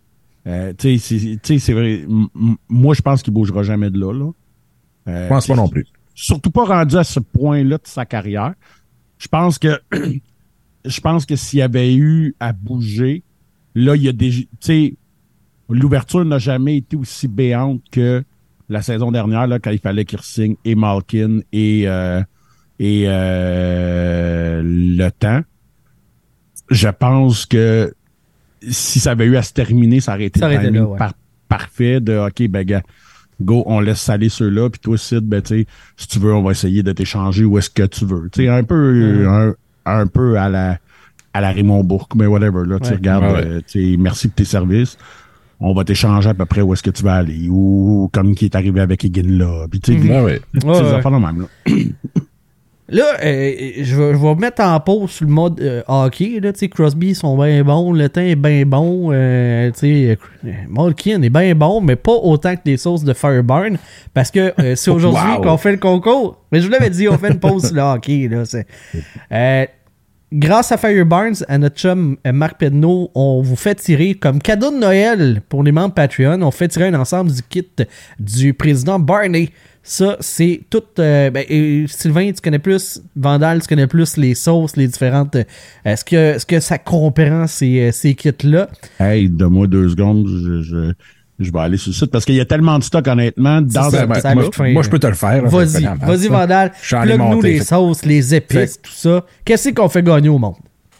euh, 0.48 0.74
tu 0.78 0.98
sais, 1.00 1.38
c'est- 1.60 1.74
vrai. 1.74 2.06
Moi, 2.70 2.94
je 2.96 3.02
pense 3.02 3.22
qu'il 3.22 3.34
bougera 3.34 3.64
jamais 3.64 3.90
de 3.90 4.00
là. 4.00 4.14
là. 4.14 4.32
Euh, 5.08 5.24
Je 5.26 5.30
pense 5.30 5.48
pas 5.48 5.56
non 5.56 5.68
plus. 5.68 5.86
surtout 6.16 6.50
pas 6.52 6.66
rendu 6.66 6.96
à 6.98 7.04
ce 7.04 7.20
point-là 7.20 7.78
de 7.78 7.88
sa 7.88 8.06
carrière. 8.06 8.54
Je 9.18 9.28
pense 9.28 9.60
que 9.60 9.80
je 10.86 11.02
pense 11.02 11.26
que 11.26 11.36
s'il 11.36 11.60
y 11.60 11.62
avait 11.62 11.94
eu 11.96 12.36
à 12.40 12.54
bouger, 12.54 13.24
là, 13.76 13.96
il 13.96 14.04
y 14.04 14.08
a 14.10 14.14
des. 14.14 14.30
Tu 14.32 14.48
sais, 14.60 14.94
l'ouverture 15.70 16.24
n'a 16.26 16.40
jamais 16.40 16.78
été 16.78 16.96
aussi 16.96 17.28
béante 17.28 17.82
que 17.92 18.24
la 18.70 18.82
saison 18.82 19.12
dernière, 19.12 19.46
là, 19.48 19.60
quand 19.60 19.72
il 19.72 19.80
fallait 19.80 20.06
qu'il 20.06 20.22
signe 20.22 20.56
et 20.66 20.76
Malkin 20.76 21.40
et, 21.52 21.84
euh, 21.88 22.22
et 22.80 23.04
euh, 23.08 24.62
le 24.64 25.10
temps. 25.10 25.42
Je 26.70 26.90
pense 26.90 27.46
que 27.46 27.94
si 28.70 29.00
ça 29.00 29.12
avait 29.12 29.26
eu 29.26 29.38
à 29.38 29.42
se 29.44 29.54
terminer, 29.54 30.00
ça 30.02 30.14
aurait 30.16 30.26
été 30.26 30.40
Ça 30.40 30.46
aurait 30.48 30.56
le 30.58 30.62
été 30.62 30.68
timing 30.72 30.82
là, 30.84 30.90
ouais. 30.90 30.98
par- 30.98 31.14
parfait 31.48 32.00
de 32.00 32.18
OK, 32.18 32.48
ben 32.50 32.64
gars, 32.66 32.84
go, 33.42 33.64
on 33.66 33.80
laisse 33.80 34.02
saler 34.02 34.30
ceux-là, 34.30 34.70
puis 34.70 34.80
toi, 34.80 34.98
Sid, 34.98 35.22
ben 35.22 35.42
tu 35.42 35.60
sais, 35.62 35.66
si 35.98 36.08
tu 36.08 36.20
veux, 36.20 36.34
on 36.34 36.44
va 36.44 36.52
essayer 36.52 36.84
de 36.84 36.92
t'échanger 36.92 37.46
où 37.46 37.58
est-ce 37.58 37.70
que 37.70 37.84
tu 37.84 38.06
veux. 38.06 38.30
Tu 38.32 38.44
sais, 38.44 38.50
un 38.50 38.64
peu 38.64 39.26
un, 39.28 39.54
un 39.86 40.08
peu 40.08 40.38
à 40.38 40.50
la 40.50 40.78
à 41.34 41.42
la 41.42 41.52
Raymond 41.52 41.84
Bourque, 41.84 42.16
mais 42.16 42.26
whatever, 42.26 42.64
là, 42.66 42.80
tu 42.80 42.86
sais, 42.86 42.92
Ouais. 42.92 42.98
regarde, 42.98 43.24
Ouais, 43.24 43.32
ouais. 43.34 43.46
euh, 43.46 43.62
tu 43.66 43.92
sais, 43.92 43.98
merci 43.98 44.28
pour 44.28 44.36
tes 44.36 44.46
services. 44.46 44.98
On 45.62 45.74
va 45.74 45.84
t'échanger 45.84 46.30
à 46.30 46.34
peu 46.34 46.46
près 46.46 46.62
où 46.62 46.74
est-ce 46.74 46.82
que 46.84 46.90
tu 46.90 47.04
vas 47.04 47.16
aller, 47.16 47.48
ou 47.50 48.10
comme 48.14 48.34
qui 48.36 48.46
est 48.46 48.56
arrivé 48.56 48.80
avec 48.82 49.04
Egan 49.06 49.24
là, 49.28 49.68
puis 49.70 49.80
tu 49.80 49.94
sais, 49.94 50.00
oui. 50.00 50.08
des- 50.08 50.14
Ouais, 50.14 50.42
des 50.54 50.68
ouais. 50.68 50.94
affaires 50.94 51.12
de 51.12 51.18
même, 51.18 51.42
là. 51.42 51.48
Là, 52.92 53.04
euh, 53.24 53.54
je, 53.82 53.96
vais, 53.96 54.14
je 54.14 54.18
vais 54.18 54.36
mettre 54.36 54.62
en 54.64 54.80
pause 54.80 55.12
sur 55.12 55.26
le 55.26 55.32
mode 55.32 55.60
euh, 55.62 55.82
hockey. 55.88 56.40
Là, 56.42 56.52
Crosby, 56.72 57.14
sont 57.14 57.38
bien 57.38 57.64
bons. 57.64 57.94
Le 57.94 58.10
temps 58.10 58.22
est 58.22 58.36
bien 58.36 58.66
bon. 58.66 59.12
euh, 59.12 59.72
euh, 59.84 60.16
Malkin 60.68 61.22
est 61.22 61.30
bien 61.30 61.54
bon, 61.56 61.82
mais 61.82 61.96
pas 61.96 62.14
autant 62.14 62.56
que 62.56 62.62
les 62.66 62.78
sauces 62.78 63.04
de 63.04 63.14
Fireburn. 63.14 63.78
Parce 64.14 64.32
que 64.32 64.54
euh, 64.60 64.76
c'est 64.76 64.90
aujourd'hui 64.92 65.22
Wow. 65.38 65.42
qu'on 65.42 65.58
fait 65.58 65.72
le 65.72 65.78
concours. 65.78 66.38
Mais 66.52 66.60
je 66.62 66.66
vous 66.66 66.72
l'avais 66.72 66.90
dit, 66.90 67.08
on 67.08 67.18
fait 67.18 67.30
une 67.32 67.40
pause 67.40 67.68
sur 67.68 67.76
le 67.76 67.82
hockey. 67.82 68.28
Là, 68.28 68.46
c'est- 68.46 68.66
Euh, 69.32 69.66
grâce 70.34 70.72
à 70.72 70.78
Fireburns, 70.78 71.44
à 71.48 71.58
notre 71.58 71.76
chum 71.78 72.18
euh, 72.26 72.32
Marc 72.32 72.58
Pedneau, 72.60 73.12
on 73.16 73.42
vous 73.42 73.56
fait 73.56 73.76
tirer 73.76 74.16
comme 74.16 74.40
cadeau 74.42 74.72
de 74.72 74.78
Noël 74.78 75.42
pour 75.48 75.64
les 75.64 75.72
membres 75.72 75.94
Patreon. 75.94 76.42
On 76.42 76.52
fait 76.52 76.68
tirer 76.68 76.88
un 76.88 76.94
ensemble 77.00 77.32
du 77.32 77.42
kit 77.44 77.68
du 78.20 78.54
président 78.54 78.98
Barney. 79.00 79.50
Ça, 79.82 80.18
c'est 80.20 80.62
tout. 80.70 80.84
euh, 81.00 81.30
ben, 81.32 81.46
et 81.50 81.86
Sylvain, 81.88 82.32
tu 82.32 82.42
connais 82.42 82.60
plus. 82.60 83.02
Vandal, 83.16 83.62
tu 83.62 83.68
connais 83.68 83.88
plus 83.88 84.18
les 84.18 84.36
sauces, 84.36 84.76
les 84.76 84.88
différentes. 84.88 85.36
euh, 85.36 85.44
Est-ce 85.86 86.06
que, 86.06 86.16
est-ce 86.36 86.46
que 86.46 86.60
ça 86.60 86.78
comprend 86.78 87.48
ces, 87.48 87.80
euh, 87.88 87.92
ces 87.92 88.14
kits-là? 88.14 88.68
Hey, 89.00 89.30
donne-moi 89.30 89.68
deux 89.68 89.90
secondes, 89.90 90.28
je, 90.28 90.62
je, 90.62 90.94
je 91.40 91.52
vais 91.52 91.60
aller 91.60 91.78
sur 91.78 91.90
le 91.90 91.96
site 91.96 92.12
parce 92.12 92.26
qu'il 92.26 92.36
y 92.36 92.42
a 92.42 92.46
tellement 92.46 92.78
de 92.78 92.84
stock, 92.84 93.08
honnêtement, 93.08 93.62
dans 93.62 93.90
ça, 93.90 94.04
un 94.04 94.14
ça 94.20 94.36
moi, 94.36 94.44
fin, 94.52 94.82
je 94.84 94.90
peux 94.90 95.00
te 95.00 95.08
le 95.08 95.14
faire. 95.14 95.44
Vas-y, 95.48 95.84
vas-y. 96.06 96.28
Vandal. 96.28 96.72
Plug-nous 97.06 97.42
les 97.42 97.62
sauces, 97.62 98.06
les 98.06 98.36
épices, 98.36 98.58
Fait- 98.76 98.82
tout 98.84 98.92
ça. 98.92 99.26
Qu'est-ce 99.46 99.70
qu'on 99.70 99.90
fait 99.90 100.04
gagner 100.04 100.30
au 100.30 100.38
monde? 100.38 100.56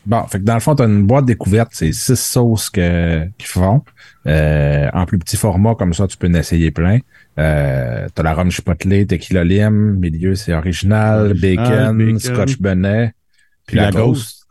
Bon, 0.10 0.24
fait 0.26 0.40
que 0.40 0.44
dans 0.44 0.56
le 0.56 0.60
fond, 0.60 0.74
tu 0.74 0.82
as 0.82 0.88
une 0.88 1.06
boîte 1.06 1.26
découverte, 1.26 1.70
c'est 1.72 1.92
six 1.92 2.20
sauces 2.20 2.72
que, 2.72 3.28
qu'ils 3.38 3.48
font. 3.48 3.84
Euh, 4.26 4.90
en 4.92 5.06
plus 5.06 5.20
petit 5.20 5.38
format, 5.38 5.76
comme 5.76 5.94
ça, 5.94 6.08
tu 6.08 6.18
peux 6.18 6.28
en 6.28 6.34
essayer 6.34 6.72
plein. 6.72 6.98
Euh, 7.38 8.08
t'as 8.16 8.24
la 8.24 8.34
rhum 8.34 8.50
chipotle, 8.50 9.06
tequila 9.06 9.44
lime, 9.44 10.00
milieu 10.00 10.34
c'est 10.34 10.56
original, 10.56 11.28
Original, 11.28 11.58
bacon, 11.58 11.98
bacon. 11.98 12.20
scotch 12.20 12.60
bonnet. 12.60 13.14
puis 13.68 13.78
la, 13.78 13.92
Ghost. 13.92 14.48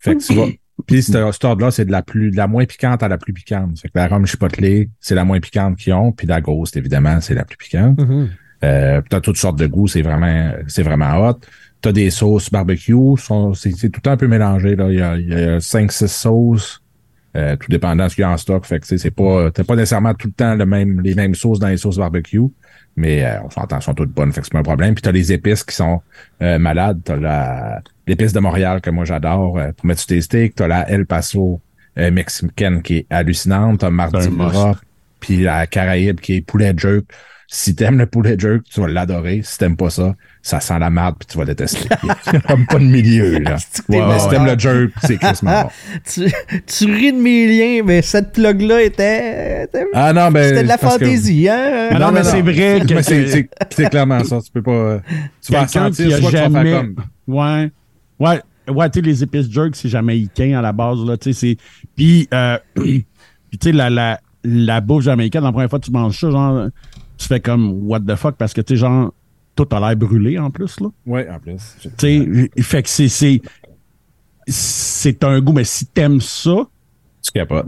Fait 0.00 0.16
que 0.16 0.22
tu 0.22 0.32
vas. 0.32 0.46
Puis 0.86 1.02
cette, 1.02 1.32
cette 1.32 1.44
ordre-là, 1.44 1.70
c'est 1.70 1.84
de 1.84 1.92
la 1.92 2.00
plus 2.00 2.30
de 2.30 2.36
la 2.38 2.46
moins 2.46 2.64
piquante 2.64 3.02
à 3.02 3.08
la 3.08 3.18
plus 3.18 3.34
piquante. 3.34 3.78
Fait 3.78 3.88
que 3.88 3.98
la 3.98 4.08
rhum 4.08 4.24
chipotlée, 4.24 4.88
c'est 4.98 5.14
la 5.14 5.26
moins 5.26 5.40
piquante 5.40 5.76
qu'ils 5.76 5.92
ont, 5.92 6.12
puis 6.12 6.26
la 6.26 6.40
Ghost, 6.40 6.74
évidemment, 6.74 7.20
c'est 7.20 7.34
la 7.34 7.44
plus 7.44 7.58
piquante. 7.58 8.00
Mhm. 8.00 8.30
Euh, 8.64 9.02
t'as 9.10 9.20
toutes 9.20 9.36
sortes 9.36 9.58
de 9.58 9.66
goûts, 9.66 9.88
c'est 9.88 10.00
vraiment, 10.00 10.52
c'est 10.68 10.82
vraiment 10.82 11.28
hot. 11.28 11.40
T'as 11.82 11.92
des 11.92 12.10
sauces 12.10 12.50
barbecue, 12.50 12.94
sont- 13.18 13.54
c'est, 13.54 13.70
c'est 13.72 13.90
tout 13.90 13.98
le 13.98 14.02
temps 14.02 14.10
un 14.12 14.16
peu 14.16 14.26
mélangé, 14.28 14.74
là. 14.76 14.88
Il 14.90 14.98
y 14.98 15.02
a, 15.02 15.16
il 15.16 15.28
y 15.28 15.34
a 15.34 15.60
5-6 15.60 16.08
sauces, 16.08 16.82
euh, 17.36 17.54
tout 17.56 17.68
dépendant 17.70 18.04
de 18.04 18.08
ce 18.08 18.14
qu'il 18.14 18.22
y 18.22 18.24
a 18.24 18.30
en 18.30 18.36
stock. 18.36 18.64
Fait 18.64 18.80
que, 18.80 18.86
c'est 18.96 19.10
pas, 19.10 19.50
t'as 19.50 19.62
pas 19.64 19.76
nécessairement 19.76 20.14
tout 20.14 20.28
le 20.28 20.32
temps 20.32 20.54
le 20.54 20.66
même, 20.66 21.00
les 21.02 21.14
mêmes 21.14 21.34
sauces 21.34 21.58
dans 21.58 21.68
les 21.68 21.76
sauces 21.76 21.98
barbecue, 21.98 22.40
mais 22.96 23.24
euh, 23.24 23.42
on 23.44 23.50
s'entend, 23.50 23.80
sont 23.80 23.94
toutes 23.94 24.10
bonnes, 24.10 24.32
fait 24.32 24.40
que 24.40 24.46
c'est 24.46 24.52
pas 24.52 24.60
un 24.60 24.62
problème. 24.64 24.94
Puis 24.94 25.02
t'as 25.02 25.12
les 25.12 25.32
épices 25.32 25.62
qui 25.62 25.74
sont 25.76 26.00
euh, 26.42 26.58
malades. 26.58 27.00
T'as 27.04 27.16
la, 27.16 27.82
l'épice 28.06 28.32
de 28.32 28.40
Montréal 28.40 28.80
que 28.80 28.90
moi 28.90 29.04
j'adore 29.04 29.58
euh, 29.58 29.70
pour 29.76 29.86
mettre 29.86 30.00
sur 30.00 30.08
tes 30.08 30.22
steaks. 30.22 30.54
T'as 30.54 30.66
la 30.66 30.88
El 30.88 31.04
Paso 31.06 31.60
euh, 31.98 32.10
mexicaine 32.10 32.82
qui 32.82 32.96
est 32.98 33.06
hallucinante. 33.10 33.80
T'as 33.80 33.90
Mardi. 33.90 34.28
Gras, 34.54 34.76
puis 35.20 35.42
la 35.42 35.66
Caraïbe 35.66 36.20
qui 36.20 36.36
est 36.36 36.40
poulet 36.40 36.72
jerk. 36.76 37.04
Si 37.48 37.76
t'aimes 37.76 37.98
le 37.98 38.06
poulet 38.06 38.36
jerk, 38.38 38.64
tu 38.64 38.80
vas 38.80 38.88
l'adorer. 38.88 39.42
Si 39.44 39.56
t'aimes 39.58 39.76
pas 39.76 39.90
ça, 39.90 40.16
ça 40.46 40.60
sent 40.60 40.78
la 40.78 40.90
merde 40.90 41.16
puis 41.18 41.26
tu 41.26 41.36
vas 41.38 41.44
détester. 41.44 41.88
Comme 42.46 42.66
pas 42.66 42.78
de 42.78 42.84
milieu, 42.84 43.38
là. 43.40 43.56
Ouais, 43.88 43.98
bon. 43.98 44.18
si 44.18 44.28
t'aimes 44.28 44.46
le 44.46 44.56
jerk, 44.56 44.90
c'est 45.02 45.16
quasiment 45.18 45.62
bon. 45.62 45.68
tu, 46.04 46.32
tu 46.66 46.84
ris 46.94 47.12
de 47.12 47.18
mes 47.18 47.46
liens, 47.48 47.82
mais 47.84 48.00
cette 48.02 48.32
plug-là 48.32 48.82
était. 48.82 49.64
était- 49.64 49.86
Ah 49.92 50.12
non, 50.12 50.30
ben. 50.30 50.48
C'était 50.48 50.62
de 50.62 50.68
la 50.68 50.76
que- 50.78 50.86
fantaisie, 50.86 51.48
hein? 51.48 51.88
Ah 51.90 51.98
non, 51.98 52.12
mais 52.12 52.22
c'est 52.22 52.42
vrai 52.42 52.80
que- 52.86 52.94
Mais 52.94 53.02
c'est- 53.02 53.26
c'est 53.26 53.50
c'est 53.70 53.90
clairement 53.90 54.22
ça. 54.22 54.40
Tu 54.40 54.52
peux 54.52 54.62
pas. 54.62 54.70
euh, 54.70 54.98
Tu 55.44 55.50
vas 55.52 55.66
sentir 55.66 56.10
soit 56.12 56.16
tu 56.18 56.22
vas 56.22 56.30
jamais... 56.30 56.70
faire 56.70 56.80
comme. 56.82 56.96
Ouais. 57.26 57.70
Ouais. 58.20 58.40
Ouais, 58.72 58.90
tu 58.90 59.00
sais, 59.00 59.04
les 59.06 59.22
épices 59.24 59.50
jerk, 59.50 59.74
c'est 59.74 59.88
jamaïcain 59.88 60.56
à 60.58 60.62
la 60.62 60.72
base, 60.72 60.98
là, 61.04 61.16
tu 61.16 61.32
sais, 61.32 61.38
c'est... 61.40 61.56
Puis, 61.96 62.28
euh, 62.34 62.56
puis 62.74 63.04
tu 63.52 63.58
sais, 63.62 63.72
la, 63.72 63.90
la, 63.90 64.20
la 64.44 64.80
bouffe 64.80 65.02
jamaïcaine, 65.04 65.42
la 65.44 65.50
première 65.52 65.70
fois 65.70 65.78
que 65.80 65.84
tu 65.86 65.92
manges 65.92 66.18
ça, 66.18 66.30
genre, 66.30 66.66
tu 67.16 67.26
fais 67.28 67.40
comme, 67.40 67.88
what 67.88 68.00
the 68.00 68.14
fuck, 68.16 68.36
parce 68.36 68.52
que, 68.52 68.60
tu 68.60 68.74
sais, 68.74 68.80
genre, 68.80 69.12
tout 69.56 69.66
a 69.74 69.80
l'air 69.80 69.96
brûlé, 69.96 70.38
en 70.38 70.50
plus, 70.50 70.78
là. 70.80 70.88
Ouais, 71.06 71.28
en 71.28 71.40
plus. 71.40 71.76
Tu 71.80 71.90
sais, 71.98 72.50
fait 72.62 72.82
que 72.82 72.88
c'est... 72.88 73.08
c'est 73.08 73.42
c'est 74.48 75.24
un 75.24 75.40
goût, 75.40 75.52
mais 75.52 75.64
si 75.64 75.86
t'aimes 75.86 76.20
ça, 76.20 76.68
Tu 77.22 77.32
capotes. 77.32 77.66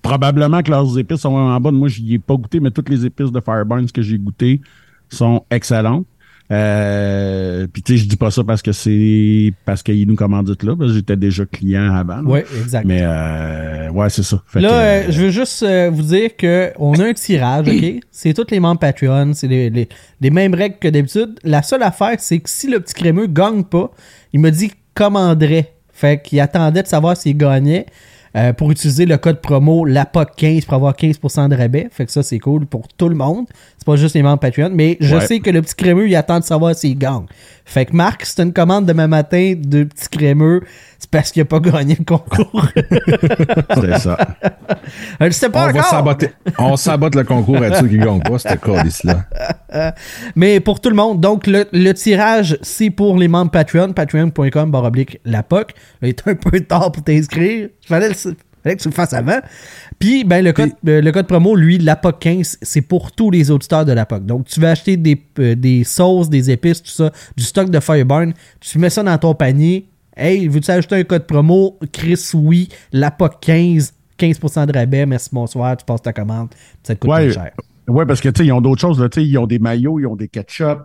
probablement 0.00 0.62
que 0.62 0.70
leurs 0.70 0.98
épices 0.98 1.20
sont 1.20 1.32
vraiment 1.32 1.60
bonnes. 1.60 1.76
Moi, 1.76 1.88
je 1.88 2.00
n'y 2.00 2.14
ai 2.14 2.18
pas 2.18 2.34
goûté, 2.36 2.58
mais 2.58 2.70
toutes 2.70 2.88
les 2.88 3.04
épices 3.04 3.30
de 3.30 3.40
Fireburns 3.40 3.90
que 3.92 4.00
j'ai 4.00 4.18
goûtées 4.18 4.62
sont 5.10 5.44
excellentes. 5.50 6.06
Euh, 6.52 7.66
puis 7.72 7.82
tu 7.82 7.92
sais, 7.96 8.04
je 8.04 8.08
dis 8.08 8.16
pas 8.16 8.30
ça 8.30 8.44
parce 8.44 8.62
que 8.62 8.72
c'est 8.72 9.52
parce 9.64 9.82
qu'ils 9.82 10.06
nous 10.06 10.14
commanditent 10.14 10.62
là, 10.62 10.76
parce 10.76 10.90
que 10.90 10.96
j'étais 10.96 11.16
déjà 11.16 11.44
client 11.46 11.92
avant. 11.94 12.20
Oui, 12.24 12.40
exact. 12.60 12.84
Mais 12.86 13.00
euh, 13.02 13.90
ouais, 13.90 14.08
c'est 14.10 14.22
ça. 14.22 14.42
Fait 14.46 14.60
Là, 14.60 14.68
que, 14.68 14.74
euh, 15.08 15.12
je 15.12 15.22
veux 15.22 15.30
juste 15.30 15.62
euh, 15.62 15.90
vous 15.92 16.02
dire 16.02 16.36
que 16.36 16.72
on 16.78 16.94
a 16.94 17.04
un 17.06 17.12
tirage, 17.14 17.68
OK? 17.68 17.84
C'est 18.10 18.32
tous 18.34 18.46
les 18.50 18.60
membres 18.60 18.80
Patreon, 18.80 19.32
c'est 19.34 19.46
les, 19.46 19.68
les- 19.70 19.88
les 20.20 20.30
mêmes 20.30 20.54
règles 20.54 20.76
que 20.80 20.88
d'habitude. 20.88 21.38
La 21.44 21.62
seule 21.62 21.82
affaire, 21.82 22.14
c'est 22.18 22.38
que 22.38 22.48
si 22.48 22.66
le 22.70 22.80
petit 22.80 22.94
crémeux 22.94 23.26
gagne 23.26 23.62
pas, 23.62 23.90
il 24.32 24.40
me 24.40 24.50
dit 24.50 24.68
qu'il 24.68 24.78
commanderait. 24.94 25.72
Fait 25.92 26.22
qu'il 26.22 26.40
attendait 26.40 26.82
de 26.82 26.88
savoir 26.88 27.16
s'il 27.16 27.36
gagnait 27.36 27.86
euh, 28.36 28.52
pour 28.52 28.70
utiliser 28.70 29.06
le 29.06 29.16
code 29.16 29.40
promo 29.40 29.86
LAPOC15 29.86 30.64
pour 30.66 30.74
avoir 30.74 30.94
15% 30.94 31.48
de 31.48 31.56
rabais. 31.56 31.88
Fait 31.90 32.04
que 32.06 32.12
ça, 32.12 32.22
c'est 32.22 32.38
cool 32.38 32.66
pour 32.66 32.86
tout 32.88 33.08
le 33.08 33.14
monde. 33.14 33.46
C'est 33.78 33.86
pas 33.86 33.96
juste 33.96 34.14
les 34.14 34.22
membres 34.22 34.40
Patreon. 34.40 34.70
Mais 34.74 34.96
je 35.00 35.16
Ouais. 35.16 35.26
sais 35.26 35.40
que 35.40 35.50
le 35.50 35.62
petit 35.62 35.74
crémeux, 35.74 36.08
il 36.08 36.14
attend 36.16 36.38
de 36.40 36.44
savoir 36.44 36.74
s'il 36.74 36.98
gagne. 36.98 37.24
Fait 37.68 37.84
que 37.84 37.96
Marc, 37.96 38.24
c'est 38.24 38.40
une 38.42 38.52
commande 38.52 38.86
demain 38.86 39.08
matin 39.08 39.54
de 39.58 39.82
petit 39.84 40.08
crémeux. 40.08 40.62
C'est 40.98 41.10
parce 41.10 41.30
qu'il 41.32 41.42
a 41.42 41.44
pas 41.44 41.58
gagné 41.60 41.96
le 41.98 42.04
concours. 42.04 42.64
c'est 43.74 43.98
ça. 43.98 44.16
Je 45.20 45.30
sais 45.30 45.48
On 45.48 45.50
pas 45.50 45.64
va 45.66 45.80
encore. 45.80 45.84
saboter. 45.84 46.30
On 46.58 46.76
sabote 46.76 47.16
le 47.16 47.24
concours 47.24 47.56
à 47.62 47.74
ceux 47.80 47.88
qui 47.88 47.98
gagnent 47.98 48.22
pas, 48.22 48.38
cette 48.38 48.60
calice-là. 48.60 49.24
Mais 50.36 50.60
pour 50.60 50.80
tout 50.80 50.88
le 50.90 50.94
monde, 50.96 51.20
donc 51.20 51.46
le, 51.46 51.66
le 51.72 51.92
tirage, 51.92 52.56
c'est 52.62 52.90
pour 52.90 53.18
les 53.18 53.28
membres 53.28 53.50
Patreon, 53.50 53.92
patreon.com 53.92 54.70
baroblique 54.70 55.20
la 55.24 55.42
POC. 55.42 55.72
Il 56.02 56.08
est 56.10 56.28
un 56.28 56.34
peu 56.36 56.60
tard 56.60 56.92
pour 56.92 57.02
t'inscrire. 57.02 57.68
Fallait, 57.86 58.08
le- 58.10 58.36
fallait 58.66 58.76
que 58.76 58.82
tu 58.82 58.88
le 58.88 58.94
fasses 58.94 59.12
avant. 59.12 59.38
Puis, 59.98 60.24
ben, 60.24 60.44
le 60.44 60.52
code, 60.52 60.72
euh, 60.88 61.00
le 61.00 61.12
code 61.12 61.26
promo, 61.26 61.54
lui, 61.54 61.78
la 61.78 61.96
POC 61.96 62.18
15, 62.18 62.58
c'est 62.62 62.82
pour 62.82 63.12
tous 63.12 63.30
les 63.30 63.50
auditeurs 63.50 63.84
de 63.84 63.92
la 63.92 64.04
POC. 64.06 64.26
Donc, 64.26 64.46
tu 64.46 64.60
vas 64.60 64.70
acheter 64.72 64.96
des, 64.96 65.22
euh, 65.38 65.54
des 65.54 65.84
sauces, 65.84 66.28
des 66.28 66.50
épices, 66.50 66.82
tout 66.82 66.90
ça, 66.90 67.10
du 67.36 67.44
stock 67.44 67.70
de 67.70 67.80
Fireburn. 67.80 68.32
Tu 68.60 68.78
mets 68.78 68.90
ça 68.90 69.02
dans 69.02 69.16
ton 69.18 69.34
panier. 69.34 69.86
Hey, 70.16 70.48
veux-tu 70.48 70.70
ajouter 70.70 70.96
un 70.96 71.04
code 71.04 71.26
promo? 71.26 71.78
Chris, 71.92 72.30
oui, 72.34 72.68
la 72.92 73.10
POC 73.10 73.40
15, 73.40 73.92
15% 74.18 74.66
de 74.66 74.78
rabais, 74.78 75.06
merci, 75.06 75.28
bonsoir, 75.32 75.76
tu 75.76 75.84
passes 75.84 76.02
ta 76.02 76.12
commande. 76.12 76.48
Ça 76.82 76.94
te 76.94 77.00
coûte 77.00 77.10
Ouais, 77.10 77.28
pas 77.28 77.32
cher. 77.34 77.50
ouais, 77.88 78.06
parce 78.06 78.20
que 78.20 78.30
tu 78.30 78.38
sais, 78.40 78.46
ils 78.46 78.52
ont 78.52 78.62
d'autres 78.62 78.80
choses. 78.80 79.00
Là, 79.00 79.08
tu 79.08 79.20
sais, 79.20 79.26
ils 79.26 79.36
ont 79.38 79.46
des 79.46 79.58
maillots, 79.58 80.00
ils 80.00 80.06
ont 80.06 80.16
des 80.16 80.28
ketchup, 80.28 80.80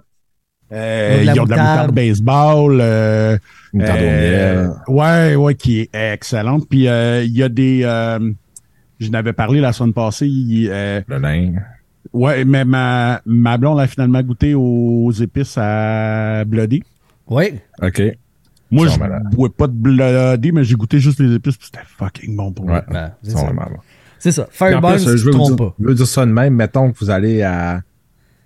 euh, 0.72 1.22
Ils 1.24 1.40
ont 1.40 1.46
de 1.46 1.50
la 1.52 1.58
moutarde. 1.58 1.92
baseball. 1.96 2.78
Euh, 2.82 3.38
Moutarde 3.74 4.00
au 4.00 4.04
euh, 4.04 4.64
miel. 4.64 4.72
Ouais, 4.88 5.36
ouais, 5.36 5.56
qui 5.56 5.80
est 5.82 5.90
excellente. 5.94 6.68
Puis 6.70 6.88
euh, 6.88 7.24
il 7.24 7.36
y 7.36 7.44
a 7.44 7.50
des. 7.50 7.82
euh, 7.84 8.20
je 9.00 9.10
n'avais 9.10 9.34
parlé 9.34 9.60
la 9.60 9.74
semaine 9.74 9.94
passée. 9.94 10.30
euh, 10.70 11.02
Le 11.08 11.20
nain. 11.20 11.54
ouais, 12.14 12.46
mais 12.46 12.66
ma, 12.66 13.22
ma 13.26 13.58
blonde 13.58 13.80
a 13.80 13.88
finalement 13.88 14.22
goûté 14.22 14.54
aux 14.56 15.12
épices 15.12 15.58
à 15.58 16.44
Bloody. 16.46 16.84
Oui. 17.28 17.54
OK. 17.82 18.02
Moi, 18.70 18.88
je 18.88 18.98
malades. 19.00 19.24
bois 19.32 19.50
pas 19.56 19.68
de 19.68 19.74
Bloody, 19.74 20.52
mais 20.54 20.64
j'ai 20.64 20.76
goûté 20.76 21.00
juste 21.00 21.20
les 21.20 21.34
épices, 21.36 21.58
puis 21.58 21.68
c'était 21.72 21.86
fucking 21.86 22.36
bon 22.38 22.52
pour 22.54 22.66
Ouais. 22.66 22.72
moi. 22.72 22.84
Ben, 22.90 23.12
c'est 23.22 23.32
ça. 23.32 23.40
tu 25.18 25.18
je 25.18 25.30
trompes 25.32 25.48
dire, 25.48 25.56
pas. 25.58 25.76
je 25.80 25.88
veux 25.88 25.96
dire 25.96 26.08
ça 26.08 26.26
de 26.26 26.32
même. 26.32 26.54
Mettons 26.56 26.92
que 26.92 26.98
vous 27.00 27.10
allez 27.10 27.42
à, 27.42 27.82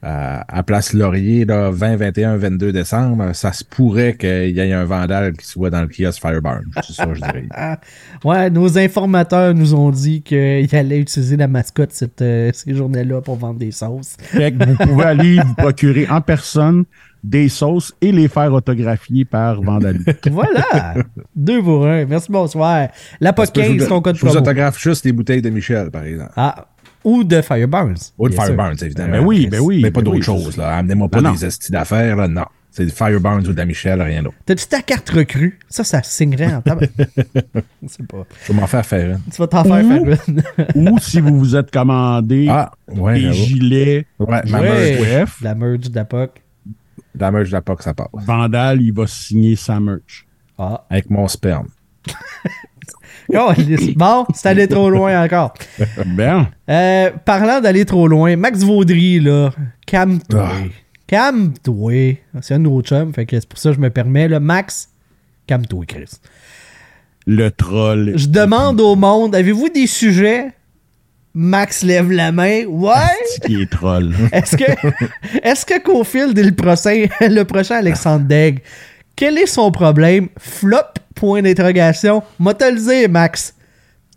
à, 0.05 0.45
à 0.59 0.63
Place 0.63 0.93
Laurier, 0.93 1.45
là, 1.45 1.71
20, 1.71 1.95
21, 1.95 2.37
22 2.37 2.71
décembre, 2.71 3.33
ça 3.33 3.51
se 3.51 3.63
pourrait 3.63 4.15
qu'il 4.15 4.51
y 4.55 4.59
ait 4.59 4.71
un 4.71 4.85
vandale 4.85 5.33
qui 5.33 5.47
soit 5.47 5.71
dans 5.71 5.81
le 5.81 5.87
kiosque 5.87 6.21
Fireburn. 6.21 6.63
C'est 6.83 6.93
ça, 6.93 7.07
je 7.13 7.19
dirais. 7.19 7.47
Ouais, 8.23 8.49
nos 8.49 8.77
informateurs 8.77 9.53
nous 9.53 9.73
ont 9.73 9.91
dit 9.91 10.21
qu'ils 10.21 10.75
allaient 10.75 10.99
utiliser 10.99 11.37
la 11.37 11.47
mascotte 11.47 11.91
cette, 11.91 12.21
euh, 12.21 12.51
ces 12.53 12.73
journées-là 12.73 13.21
pour 13.21 13.35
vendre 13.35 13.59
des 13.59 13.71
sauces. 13.71 14.15
Fait 14.19 14.51
que 14.51 14.63
vous 14.65 14.75
pouvez 14.75 15.03
aller 15.03 15.39
vous 15.39 15.53
procurer 15.55 16.07
en 16.07 16.21
personne 16.21 16.85
des 17.23 17.49
sauces 17.49 17.93
et 18.01 18.11
les 18.11 18.27
faire 18.27 18.53
autographier 18.53 19.25
par 19.25 19.61
Vandali. 19.61 20.05
Voilà! 20.31 20.93
Deux 21.35 21.61
pour 21.61 21.85
un. 21.85 22.05
Merci, 22.05 22.31
bonsoir. 22.31 22.89
La 23.19 23.33
15, 23.33 23.87
ton 23.87 24.01
code 24.01 24.15
Je 24.15 24.25
vous 24.25 24.37
autographe 24.37 24.79
juste 24.79 25.05
les 25.05 25.11
bouteilles 25.11 25.41
de 25.41 25.49
Michel, 25.49 25.89
par 25.89 26.03
exemple. 26.03 26.31
Ah, 26.35 26.67
ou 27.05 27.23
de 27.23 27.41
Fireburns. 27.41 28.11
Ou 28.17 28.27
de. 28.27 28.33
Fireburns, 28.33 28.75
évidemment. 28.81 29.11
Ben 29.13 29.25
oui, 29.25 29.47
ben 29.47 29.61
oui. 29.61 29.79
Mais 29.81 29.91
pas 29.91 30.01
d'autre 30.01 30.17
oui. 30.17 30.23
chose, 30.23 30.57
là. 30.57 30.75
Amenez-moi 30.77 31.07
pas 31.07 31.21
non. 31.21 31.31
des 31.31 31.45
estis 31.45 31.71
d'affaires, 31.71 32.17
là. 32.17 32.27
Non. 32.27 32.45
C'est 32.71 32.83
du 32.83 32.91
Fireburns 32.91 33.47
ou 33.47 33.53
de 33.53 33.57
la 33.57 33.65
Michel, 33.65 34.01
rien 34.01 34.21
d'autre. 34.21 34.35
T'as-tu 34.45 34.67
ta 34.67 34.81
carte 34.81 35.09
recrue? 35.09 35.57
Ça, 35.69 35.85
ça 35.85 36.03
signerait 36.03 36.53
en 36.53 36.61
temps. 36.61 36.77
Je 37.05 37.87
sais 37.87 38.03
pas. 38.03 38.25
Je 38.45 38.51
vais 38.51 38.59
m'en 38.59 38.67
faire 38.67 38.85
faire 38.85 39.11
une. 39.11 39.21
Tu 39.31 39.37
vas 39.37 39.47
t'en 39.47 39.63
faire 39.63 39.85
faire 39.87 40.17
une. 40.27 40.43
Ou 40.91 40.99
si 40.99 41.21
vous 41.21 41.39
vous 41.39 41.55
êtes 41.55 41.71
commandé 41.71 42.47
Ah, 42.49 42.71
ouais, 42.89 43.13
des 43.21 43.31
gilets 43.31 44.05
Ouais, 44.19 44.41
ma 44.49 44.59
Ouais. 44.59 44.97
merch. 44.97 44.99
WF, 45.29 45.41
La 45.41 45.55
merge 45.55 45.89
de 45.89 45.95
la 45.95 46.03
POC. 46.03 46.31
La 47.17 47.31
merch 47.31 47.47
de 47.47 47.53
la 47.53 47.61
POC, 47.61 47.81
ça 47.81 47.93
passe. 47.93 48.09
Vandal, 48.11 48.81
il 48.81 48.91
va 48.91 49.07
signer 49.07 49.55
sa 49.55 49.79
merch. 49.79 50.27
Ah. 50.57 50.83
Avec 50.89 51.09
mon 51.09 51.29
sperme. 51.29 51.67
Oh, 53.33 53.51
bon, 53.95 54.25
c'est 54.33 54.47
allé 54.47 54.67
trop 54.67 54.89
loin 54.89 55.23
encore. 55.23 55.53
Ben, 56.05 56.47
Euh, 56.69 57.09
parlant 57.25 57.59
d'aller 57.61 57.85
trop 57.85 58.07
loin, 58.07 58.35
Max 58.35 58.59
Vaudry, 58.63 59.19
là, 59.19 59.51
calme-toi. 59.87 60.49
Ah. 60.51 60.67
Calme-toi. 61.07 62.17
C'est 62.41 62.55
un 62.55 62.59
nos 62.59 62.81
chums, 62.81 63.13
fait 63.13 63.25
que 63.25 63.39
c'est 63.39 63.47
pour 63.49 63.59
ça 63.59 63.69
que 63.69 63.75
je 63.75 63.81
me 63.81 63.89
permets, 63.89 64.27
là. 64.27 64.39
Max, 64.39 64.89
calme-toi, 65.47 65.85
Chris. 65.87 66.11
le 67.27 67.49
troll. 67.49 68.13
Je 68.15 68.27
demande 68.27 68.79
au 68.81 68.95
monde, 68.95 69.35
avez-vous 69.35 69.69
des 69.69 69.87
sujets? 69.87 70.51
Max 71.33 71.83
lève 71.83 72.11
la 72.11 72.31
main. 72.31 72.63
Ouais? 72.65 72.93
C'est 73.33 73.45
qui 73.47 73.61
est 73.61 73.69
troll. 73.71 74.13
Est-ce 74.31 74.55
que, 74.55 74.63
est-ce 75.43 75.65
que 75.65 75.79
Cofield 75.81 76.37
est 76.39 76.43
le 76.43 76.55
prochain, 76.55 77.05
le 77.21 77.43
prochain 77.43 77.75
Alexandre 77.75 78.25
Degg? 78.25 78.61
Quel 79.17 79.37
est 79.37 79.45
son 79.47 79.69
problème? 79.71 80.29
Flop? 80.39 80.77
Point 81.15 81.41
d'interrogation. 81.41 82.21
M'a 82.39 82.53
te 82.53 82.65
le 82.65 82.77
dire, 82.79 83.09
Max. 83.09 83.53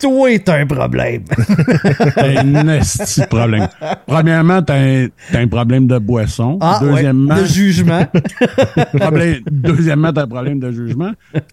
Toi, 0.01 0.39
t'as 0.39 0.59
un 0.61 0.67
problème. 0.67 1.25
T'as 2.15 2.41
un 2.41 2.69
esti 2.69 3.23
problème. 3.29 3.67
Premièrement, 4.07 4.63
t'as 4.63 4.77
un, 4.77 5.09
t'as 5.33 5.41
un 5.41 5.49
problème 5.49 5.89
de 5.89 5.99
boisson. 5.99 6.57
Ah, 6.61 6.79
ouais, 6.83 6.91
Deuxièmement, 6.93 7.35
de 7.35 7.45
jugement. 7.45 8.07
problème, 8.97 9.41
deuxièmement, 9.51 10.13
t'as 10.13 10.23
un 10.23 10.29
problème 10.29 10.61
de 10.61 10.71
jugement. 10.71 11.11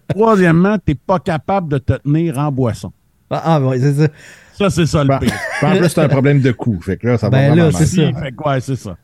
Troisièmement, 0.08 0.76
t'es 0.78 0.94
pas 0.94 1.18
capable 1.18 1.70
de 1.70 1.78
te 1.78 1.94
tenir 1.94 2.38
en 2.38 2.52
boisson. 2.52 2.92
Ah, 3.30 3.42
ah, 3.44 3.60
ouais, 3.60 3.80
c'est 3.80 3.94
ça. 3.94 4.08
Ça, 4.58 4.70
c'est 4.70 4.86
ça 4.86 5.02
le 5.02 5.08
Ben, 5.08 5.18
pire. 5.18 5.32
en 5.62 5.76
plus, 5.76 5.88
c'est 5.88 6.00
un 6.00 6.08
problème 6.08 6.40
de 6.40 6.52
coût. 6.52 6.80
Fait 6.80 6.96
que 6.96 7.08
là, 7.08 7.18
ça 7.18 7.28
va 7.28 7.38
Ben 7.38 7.54
là, 7.56 7.72
c'est 7.72 7.86
ça. 7.86 8.12
Fait 8.12 8.30
que, 8.30 8.48
ouais, 8.48 8.60
c'est 8.60 8.76
ça. 8.76 8.96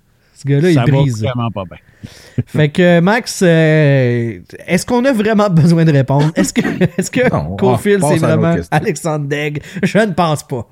Ce 0.42 0.48
gars-là, 0.48 0.70
il 0.70 0.74
ça 0.74 0.80
va 0.84 0.86
brise. 0.86 1.22
vraiment 1.22 1.50
pas 1.50 1.64
bien. 1.64 1.78
Fait 2.46 2.68
que, 2.68 3.00
Max, 3.00 3.42
euh, 3.42 4.40
est-ce 4.66 4.84
qu'on 4.84 5.04
a 5.04 5.12
vraiment 5.12 5.48
besoin 5.50 5.84
de 5.84 5.92
répondre? 5.92 6.32
Est-ce 6.34 6.52
que, 6.52 6.62
est-ce 6.98 7.10
que 7.10 7.32
Non, 7.32 7.56
Cofield, 7.56 8.00
passe 8.00 8.12
c'est 8.12 8.18
vraiment. 8.18 8.56
Alexandre 8.70 9.26
Degg? 9.26 9.62
Je 9.82 9.98
ne 9.98 10.12
pense 10.12 10.42
pas. 10.42 10.68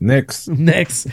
Next. 0.00 0.48
Next. 0.48 1.08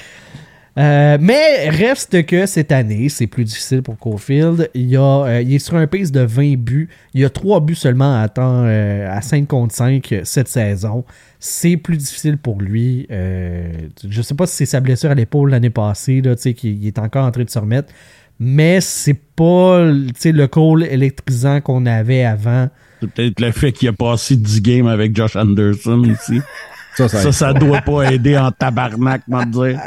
Euh, 0.79 1.17
mais 1.19 1.69
reste 1.69 2.25
que 2.25 2.45
cette 2.45 2.71
année, 2.71 3.09
c'est 3.09 3.27
plus 3.27 3.43
difficile 3.43 3.81
pour 3.81 3.97
Cofield. 3.97 4.69
Il, 4.73 4.95
a, 4.95 5.25
euh, 5.25 5.41
il 5.41 5.53
est 5.53 5.59
sur 5.59 5.75
un 5.75 5.87
pace 5.87 6.11
de 6.11 6.21
20 6.21 6.55
buts. 6.55 6.87
Il 7.13 7.25
a 7.25 7.29
3 7.29 7.59
buts 7.59 7.75
seulement 7.75 8.21
à, 8.21 8.29
temps, 8.29 8.63
euh, 8.63 9.11
à 9.11 9.21
5 9.21 9.45
contre 9.45 9.75
5 9.75 10.21
cette 10.23 10.47
saison. 10.47 11.03
C'est 11.37 11.75
plus 11.75 11.97
difficile 11.97 12.37
pour 12.37 12.61
lui. 12.61 13.07
Euh, 13.11 13.73
je 14.07 14.21
sais 14.21 14.35
pas 14.35 14.47
si 14.47 14.55
c'est 14.55 14.65
sa 14.67 14.79
blessure 14.79 15.11
à 15.11 15.15
l'épaule 15.15 15.49
l'année 15.49 15.69
passée, 15.69 16.21
là, 16.21 16.35
tu 16.35 16.43
sais, 16.43 16.53
qu'il 16.53 16.81
il 16.81 16.87
est 16.87 16.99
encore 16.99 17.25
en 17.25 17.31
train 17.31 17.43
de 17.43 17.49
se 17.49 17.59
remettre. 17.59 17.91
Mais 18.39 18.79
c'est 18.79 19.19
pas 19.35 19.85
tu 19.91 20.13
sais, 20.17 20.31
le 20.31 20.47
call 20.47 20.83
électrisant 20.83 21.59
qu'on 21.59 21.85
avait 21.85 22.23
avant. 22.23 22.69
C'est 23.01 23.11
peut-être 23.11 23.41
le 23.41 23.51
fait 23.51 23.73
qu'il 23.73 23.89
a 23.89 23.93
passé 23.93 24.37
10 24.37 24.61
games 24.61 24.87
avec 24.87 25.13
Josh 25.13 25.35
Anderson 25.35 26.03
ici. 26.03 26.39
Ça, 27.07 27.09
ça, 27.09 27.23
Ça, 27.23 27.31
ça 27.31 27.53
doit 27.53 27.81
pas 27.81 28.11
aider 28.11 28.37
en 28.37 28.51
tabarnak, 28.51 29.27
m'en 29.27 29.45
dire. 29.45 29.79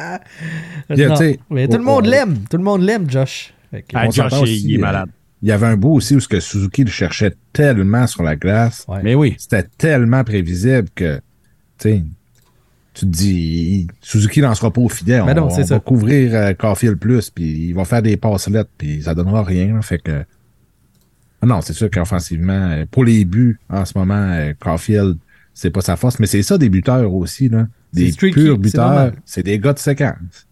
Yeah, 0.91 1.09
Non. 1.09 1.17
Mais 1.51 1.67
tout 1.69 1.77
le 1.77 1.81
on- 1.81 1.85
monde 1.85 2.07
on- 2.07 2.11
l'aime. 2.11 2.39
Tout 2.51 2.57
le 2.57 2.63
monde 2.63 2.83
l'aime, 2.83 3.09
Josh. 3.11 3.53
Ah, 3.95 4.09
Josh, 4.11 4.33
il- 4.47 4.75
est 4.75 4.79
euh, 4.79 4.81
malade. 4.81 5.09
Il 5.43 5.49
y 5.49 5.53
avait 5.53 5.67
un 5.67 5.77
bout 5.77 5.95
aussi 5.95 6.15
où 6.15 6.21
ce 6.21 6.29
que 6.29 6.39
Suzuki 6.41 6.85
le 6.85 6.91
cherchait 6.91 7.35
tellement 7.53 8.07
sur 8.07 8.23
la 8.23 8.37
glace. 8.37 8.85
Ouais. 8.89 9.01
Mais 9.03 9.15
oui. 9.15 9.35
C'était 9.39 9.65
tellement 9.77 10.23
prévisible 10.25 10.89
que, 10.95 11.17
tu 11.79 11.89
sais, 11.91 12.03
tu 12.95 13.07
te 13.07 13.11
dis, 13.11 13.87
Suzuki 14.01 14.41
lancera 14.41 14.71
pas 14.71 14.81
au 14.83 14.89
filet. 14.89 15.19
Ben 15.21 15.33
on 15.39 15.41
non, 15.43 15.47
on 15.47 15.51
ça. 15.51 15.63
va 15.75 15.81
couvrir 15.81 16.35
euh, 16.35 16.53
Caulfield 16.55 16.99
plus, 16.99 17.31
puis 17.31 17.69
il 17.69 17.73
va 17.75 17.85
faire 17.85 18.03
des 18.03 18.17
passelettes, 18.17 18.69
puis 18.79 19.03
ça 19.03 19.15
donnera 19.15 19.43
rien. 19.43 19.75
là. 19.75 19.83
fait 19.83 19.99
que, 19.99 20.25
Ah 21.43 21.47
non, 21.47 21.61
c'est 21.61 21.73
sûr 21.73 21.91
qu'offensivement, 21.91 22.53
euh, 22.71 22.85
pour 22.89 23.05
les 23.05 23.25
buts, 23.25 23.59
en 23.69 23.85
ce 23.85 23.99
moment, 23.99 24.15
euh, 24.31 24.53
Caulfield, 24.61 25.17
c'est 25.55 25.71
pas 25.71 25.81
sa 25.83 25.97
force, 25.97 26.19
mais 26.19 26.27
c'est 26.27 26.43
ça 26.43 26.59
des 26.59 26.69
buteurs 26.69 27.13
aussi, 27.13 27.49
là. 27.49 27.67
Des 27.93 28.11
streaky, 28.13 28.35
purs 28.35 28.59
buteurs, 28.59 29.13
c'est 29.25 29.43
des 29.43 29.59
gars 29.59 29.73
de 29.75 29.79
séquence. 29.79 30.47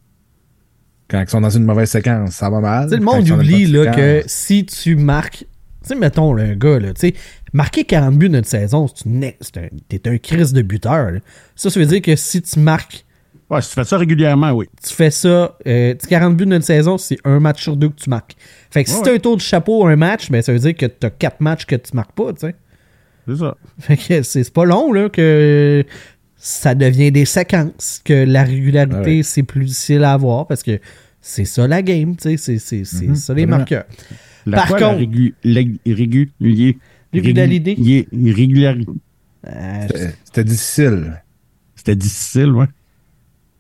Quand 1.09 1.21
ils 1.23 1.29
sont 1.29 1.41
dans 1.41 1.51
une 1.51 1.65
mauvaise 1.65 1.91
séquence, 1.91 2.33
ça 2.33 2.49
va 2.51 2.61
mal. 2.61 2.85
Tu 2.85 2.91
sais, 2.91 2.97
le 2.99 3.03
monde 3.05 3.29
oublie 3.31 3.67
là, 3.67 3.87
que 3.93 4.23
si 4.27 4.65
tu 4.65 4.95
marques. 4.97 5.45
Tu 5.83 5.89
sais, 5.89 5.95
mettons, 5.97 6.35
là, 6.35 6.45
un 6.45 6.55
gars, 6.55 6.79
là, 6.79 6.93
tu 6.93 7.01
sais, 7.01 7.15
marquer 7.53 7.85
40 7.85 8.17
buts 8.19 8.29
notre 8.29 8.47
saison, 8.47 8.87
c'est 8.87 9.57
un- 9.57 9.69
t'es 9.89 10.09
un 10.09 10.19
crise 10.19 10.53
de 10.53 10.63
buteur. 10.63 11.11
là. 11.11 11.21
Ça, 11.57 11.71
ça 11.71 11.81
veut 11.81 11.87
dire 11.87 12.03
que 12.03 12.15
si 12.17 12.43
tu 12.43 12.59
marques, 12.61 13.05
Ouais, 13.49 13.61
si 13.63 13.71
tu 13.71 13.75
fais 13.75 13.85
ça 13.85 13.97
régulièrement, 13.99 14.53
oui. 14.53 14.67
tu 14.87 14.95
fais 14.95 15.11
ça, 15.11 15.57
euh, 15.67 15.95
tu- 16.01 16.07
40 16.07 16.37
buts 16.37 16.47
notre 16.47 16.65
saison, 16.67 16.99
c'est 16.99 17.19
un 17.25 17.41
match 17.41 17.63
sur 17.63 17.77
deux 17.77 17.89
que 17.89 17.97
tu 18.01 18.09
marques. 18.11 18.37
Fait 18.71 18.85
que 18.85 18.91
si 18.91 18.97
Ouais, 18.97 19.03
t'as 19.03 19.15
un 19.15 19.19
tour 19.19 19.37
de 19.37 19.41
chapeau 19.43 19.85
un 19.87 19.97
match, 19.97 20.31
ben, 20.31 20.41
ça 20.43 20.53
veut 20.53 20.59
dire 20.61 20.77
que 20.77 20.87
t'as 20.87 21.11
4 21.11 21.41
matchs 21.41 21.65
que 21.65 21.75
tu 21.75 21.91
marques 21.97 22.13
pas, 22.13 22.33
tu 22.35 22.41
sais. 22.47 22.55
C'est 23.29 23.37
ça. 23.37 23.57
Fait 23.79 23.97
que 23.97 24.23
c'est 24.23 24.43
c'est 24.45 24.53
pas 24.53 24.65
long, 24.65 24.93
là, 24.93 25.09
que 25.09 25.85
ça 26.37 26.75
devient 26.75 27.13
des 27.13 27.25
séquences, 27.27 28.01
que 28.05 28.13
la 28.25 28.45
régularité, 28.45 29.19
Ouais. 29.19 29.23
c'est 29.23 29.43
plus 29.43 29.65
difficile 29.67 30.05
à 30.05 30.13
avoir 30.15 30.47
parce 30.47 30.63
que 30.63 30.81
c'est 31.21 31.45
ça 31.45 31.69
la 31.69 31.83
game, 31.83 32.17
tu 32.17 32.23
sais, 32.31 32.37
c'est- 32.37 32.59
c'est 32.59 32.85
c'est 32.85 33.15
ça 33.15 33.35
les 33.35 33.43
vraiment. 33.43 33.59
marqueurs. 33.59 33.85
La 34.47 34.57
Par 34.59 34.69
quoi, 34.69 34.79
contre- 34.79 34.93
la 34.93 34.97
régu- 34.99 35.35
la- 35.45 35.95
régulier- 35.95 36.79
Régularité. 37.13 37.77
Euh, 39.47 39.87
C'était 40.25 40.45
difficile. 40.45 41.23
C'était 41.75 41.97
difficile, 41.97 42.53
ouais. 42.53 42.67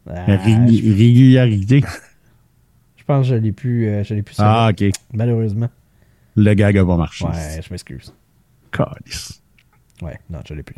ah, 0.09 0.25
La 0.27 0.37
régularité. 0.37 1.83
je 2.97 3.05
pense 3.05 3.27
que 3.29 3.35
je 3.35 3.39
l'ai 3.41 3.53
plus, 3.53 3.89
euh, 3.89 4.05
je 4.05 4.15
l'ai 4.15 4.23
plus 4.23 4.37
Ah, 4.39 4.71
OK. 4.71 4.85
malheureusement. 5.13 5.69
Le 6.37 6.55
gag 6.55 6.79
a 6.79 6.85
pas 6.85 6.97
marché. 6.97 7.25
Ouais, 7.25 7.61
je 7.63 7.69
m'excuse. 7.71 8.15
Calice. 8.73 9.40
Ouais, 10.03 10.19
non, 10.31 10.39
je 10.49 10.55
l'ai 10.55 10.63
plus. 10.63 10.77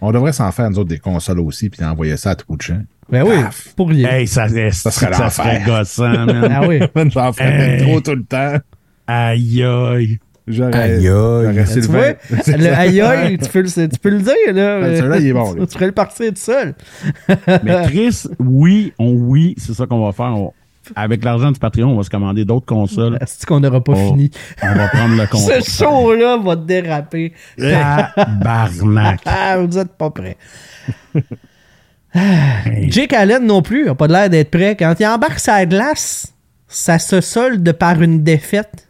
On 0.00 0.12
devrait 0.12 0.32
s'en 0.32 0.50
faire, 0.52 0.68
nous 0.70 0.78
autres, 0.78 0.88
des 0.90 0.98
consoles 0.98 1.40
aussi, 1.40 1.70
puis 1.70 1.82
envoyer 1.84 2.16
ça 2.16 2.30
à 2.30 2.34
tout 2.34 2.44
bout 2.48 2.56
de 2.56 2.62
champ. 2.62 2.82
Ben 3.10 3.22
oui, 3.26 3.36
Paf. 3.42 3.72
pour 3.76 3.88
rien. 3.88 4.08
Hey, 4.10 4.26
ça, 4.26 4.48
ça, 4.48 4.50
serait 4.50 4.70
ça 4.72 4.90
serait 4.90 5.10
l'enfer. 5.10 5.62
gossant, 5.66 6.26
man. 6.26 6.48
Ah 6.52 6.66
oui. 6.68 6.80
J'en 7.10 7.32
ferais 7.32 7.76
Hey. 7.78 7.82
trop 7.82 8.00
tout 8.00 8.14
le 8.14 8.24
temps. 8.24 8.56
Aïe, 9.06 9.62
aïe. 9.62 10.18
J'aurais, 10.48 10.74
Aïe, 10.76 11.08
aïe. 11.08 11.54
Ben, 11.54 11.64
tu 11.64 11.72
Sylvain. 11.72 12.14
vois, 12.28 12.56
le 12.56 12.72
aïe 12.72 13.00
aïe, 13.00 13.38
tu 13.38 13.48
peux 13.48 13.62
le, 13.62 13.88
tu 13.88 13.98
peux 13.98 14.10
le 14.10 14.20
dire, 14.20 14.34
là. 14.54 14.80
Ben, 14.80 14.96
celui-là, 14.96 15.18
il 15.18 15.26
est 15.28 15.32
bon, 15.32 15.54
Tu, 15.54 15.66
tu 15.66 15.72
ferais 15.74 15.86
le 15.86 15.92
partir 15.92 16.28
tout 16.30 16.36
seul. 16.36 16.74
Mais 17.64 17.82
Chris, 17.86 18.24
oui, 18.38 18.92
on, 18.98 19.12
oui, 19.12 19.54
c'est 19.58 19.72
ça 19.74 19.86
qu'on 19.86 20.04
va 20.04 20.12
faire. 20.12 20.26
On- 20.36 20.52
avec 20.96 21.24
l'argent 21.24 21.50
du 21.50 21.58
Patreon, 21.58 21.88
on 21.90 21.96
va 21.96 22.02
se 22.02 22.10
commander 22.10 22.44
d'autres 22.44 22.66
consoles. 22.66 23.18
C'est 23.26 23.44
qu'on 23.46 23.60
n'aura 23.60 23.82
pas 23.82 23.92
Oh. 23.96 24.08
fini? 24.12 24.30
On 24.62 24.74
va 24.74 24.88
prendre 24.88 25.16
le 25.16 25.26
Ce 25.64 25.70
show-là 25.82 26.36
va 26.38 26.56
déraper. 26.56 27.32
Tabarnak. 27.58 29.20
Ah, 29.26 29.58
vous 29.58 29.78
êtes 29.78 29.92
pas 29.92 30.10
prêts. 30.10 30.36
Jake 32.88 33.12
Allen 33.12 33.44
non 33.44 33.62
plus, 33.62 33.88
a 33.88 33.94
pas 33.94 34.06
l'air 34.06 34.30
d'être 34.30 34.50
prêt. 34.50 34.76
Quand 34.76 34.94
il 34.98 35.06
embarque 35.06 35.38
sa 35.38 35.64
glace, 35.66 36.32
ça 36.68 36.98
se 36.98 37.20
solde 37.20 37.70
par 37.72 38.00
une 38.00 38.22
défaite. 38.22 38.88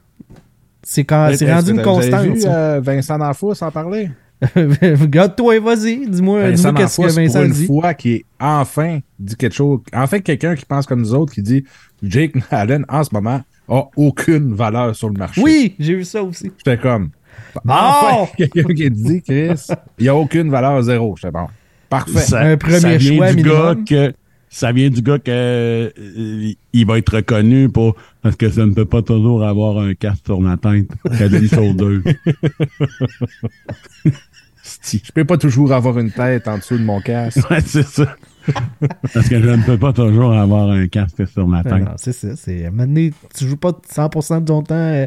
C'est 0.82 1.04
quand 1.04 1.30
c'est 1.34 1.52
rendu 1.52 1.72
une 1.72 1.82
constante. 1.82 2.22
vu 2.26 2.42
euh, 2.46 2.80
Vincent 2.82 3.18
D'Anfous 3.18 3.54
en 3.60 3.70
parler? 3.72 4.10
Regarde-toi, 4.54 5.60
vas-y. 5.60 6.06
Dis-moi 6.08 6.42
Vincent 6.50 6.72
dis 6.72 6.78
qu'est-ce 6.78 7.00
que 7.00 7.06
Vincent 7.08 7.38
pour 7.40 7.46
une 7.46 7.52
dit. 7.52 7.66
fois, 7.66 7.94
qui 7.94 8.12
est 8.12 8.24
enfin 8.38 9.00
dit 9.18 9.36
quelque 9.36 9.54
chose. 9.54 9.80
Enfin, 9.94 10.20
quelqu'un 10.20 10.54
qui 10.54 10.64
pense 10.64 10.86
comme 10.86 11.00
nous 11.00 11.14
autres, 11.14 11.32
qui 11.32 11.42
dit 11.42 11.64
Jake 12.02 12.34
Allen, 12.50 12.84
en 12.88 13.02
ce 13.02 13.10
moment, 13.14 13.40
a 13.68 13.82
aucune 13.96 14.54
valeur 14.54 14.94
sur 14.94 15.08
le 15.08 15.14
marché. 15.14 15.40
Oui, 15.42 15.74
j'ai 15.78 15.94
vu 15.94 16.04
ça 16.04 16.22
aussi. 16.22 16.52
J'étais 16.58 16.78
comme. 16.78 17.10
Bon! 17.64 17.72
Enfin, 17.74 18.30
quelqu'un 18.36 18.74
qui 18.74 18.90
dit, 18.90 19.22
Chris, 19.22 19.66
il 19.98 20.02
n'y 20.02 20.08
a 20.08 20.14
aucune 20.14 20.50
valeur 20.50 20.80
zéro. 20.82 21.14
J'étais 21.16 21.32
bon. 21.32 21.46
Parfait. 21.88 22.20
Ça, 22.20 22.40
Un 22.40 22.56
premier 22.56 22.80
ça 22.80 22.96
vient 22.96 23.16
choix 23.16 23.32
du 23.32 23.36
minimum. 23.44 23.84
gars 23.84 24.10
que 24.10 24.14
ça 24.48 24.72
vient 24.72 24.88
du 24.90 25.02
gars 25.02 25.18
que 25.18 25.30
euh, 25.30 26.52
il 26.72 26.86
va 26.86 26.98
être 26.98 27.16
reconnu 27.16 27.68
pour 27.68 27.96
parce 28.22 28.36
que 28.36 28.48
ça 28.48 28.64
ne 28.66 28.72
peut 28.72 28.84
pas 28.84 29.02
toujours 29.02 29.44
avoir 29.44 29.78
un 29.78 29.94
casque 29.94 30.24
sur 30.26 30.40
ma 30.40 30.56
tête 30.56 30.88
qu'à 31.18 31.26
une 31.26 31.48
chose 31.48 32.02
Je 34.82 35.12
peux 35.12 35.24
pas 35.24 35.36
toujours 35.38 35.72
avoir 35.72 35.98
une 35.98 36.10
tête 36.10 36.48
en 36.48 36.58
dessous 36.58 36.78
de 36.78 36.82
mon 36.84 37.00
casque. 37.00 37.48
Ouais, 37.50 37.60
c'est 37.60 37.86
ça. 37.86 38.16
Parce 39.14 39.28
que 39.28 39.40
je 39.40 39.48
ne 39.48 39.62
peux 39.64 39.78
pas 39.78 39.92
toujours 39.92 40.32
avoir 40.32 40.70
un 40.70 40.86
casque 40.88 41.26
sur 41.28 41.46
ma 41.46 41.58
Ah 41.60 41.62
tête. 41.64 41.84
non, 41.84 41.92
c'est 41.96 42.12
ça. 42.12 42.34
C'est, 42.36 42.64
à 42.64 42.68
un 42.68 42.70
moment 42.70 42.84
donné, 42.86 43.12
tu 43.36 43.46
joues 43.46 43.56
pas 43.56 43.70
100% 43.72 44.40
de 44.40 44.44
ton 44.46 44.62
temps 44.62 44.74
euh, 44.74 45.06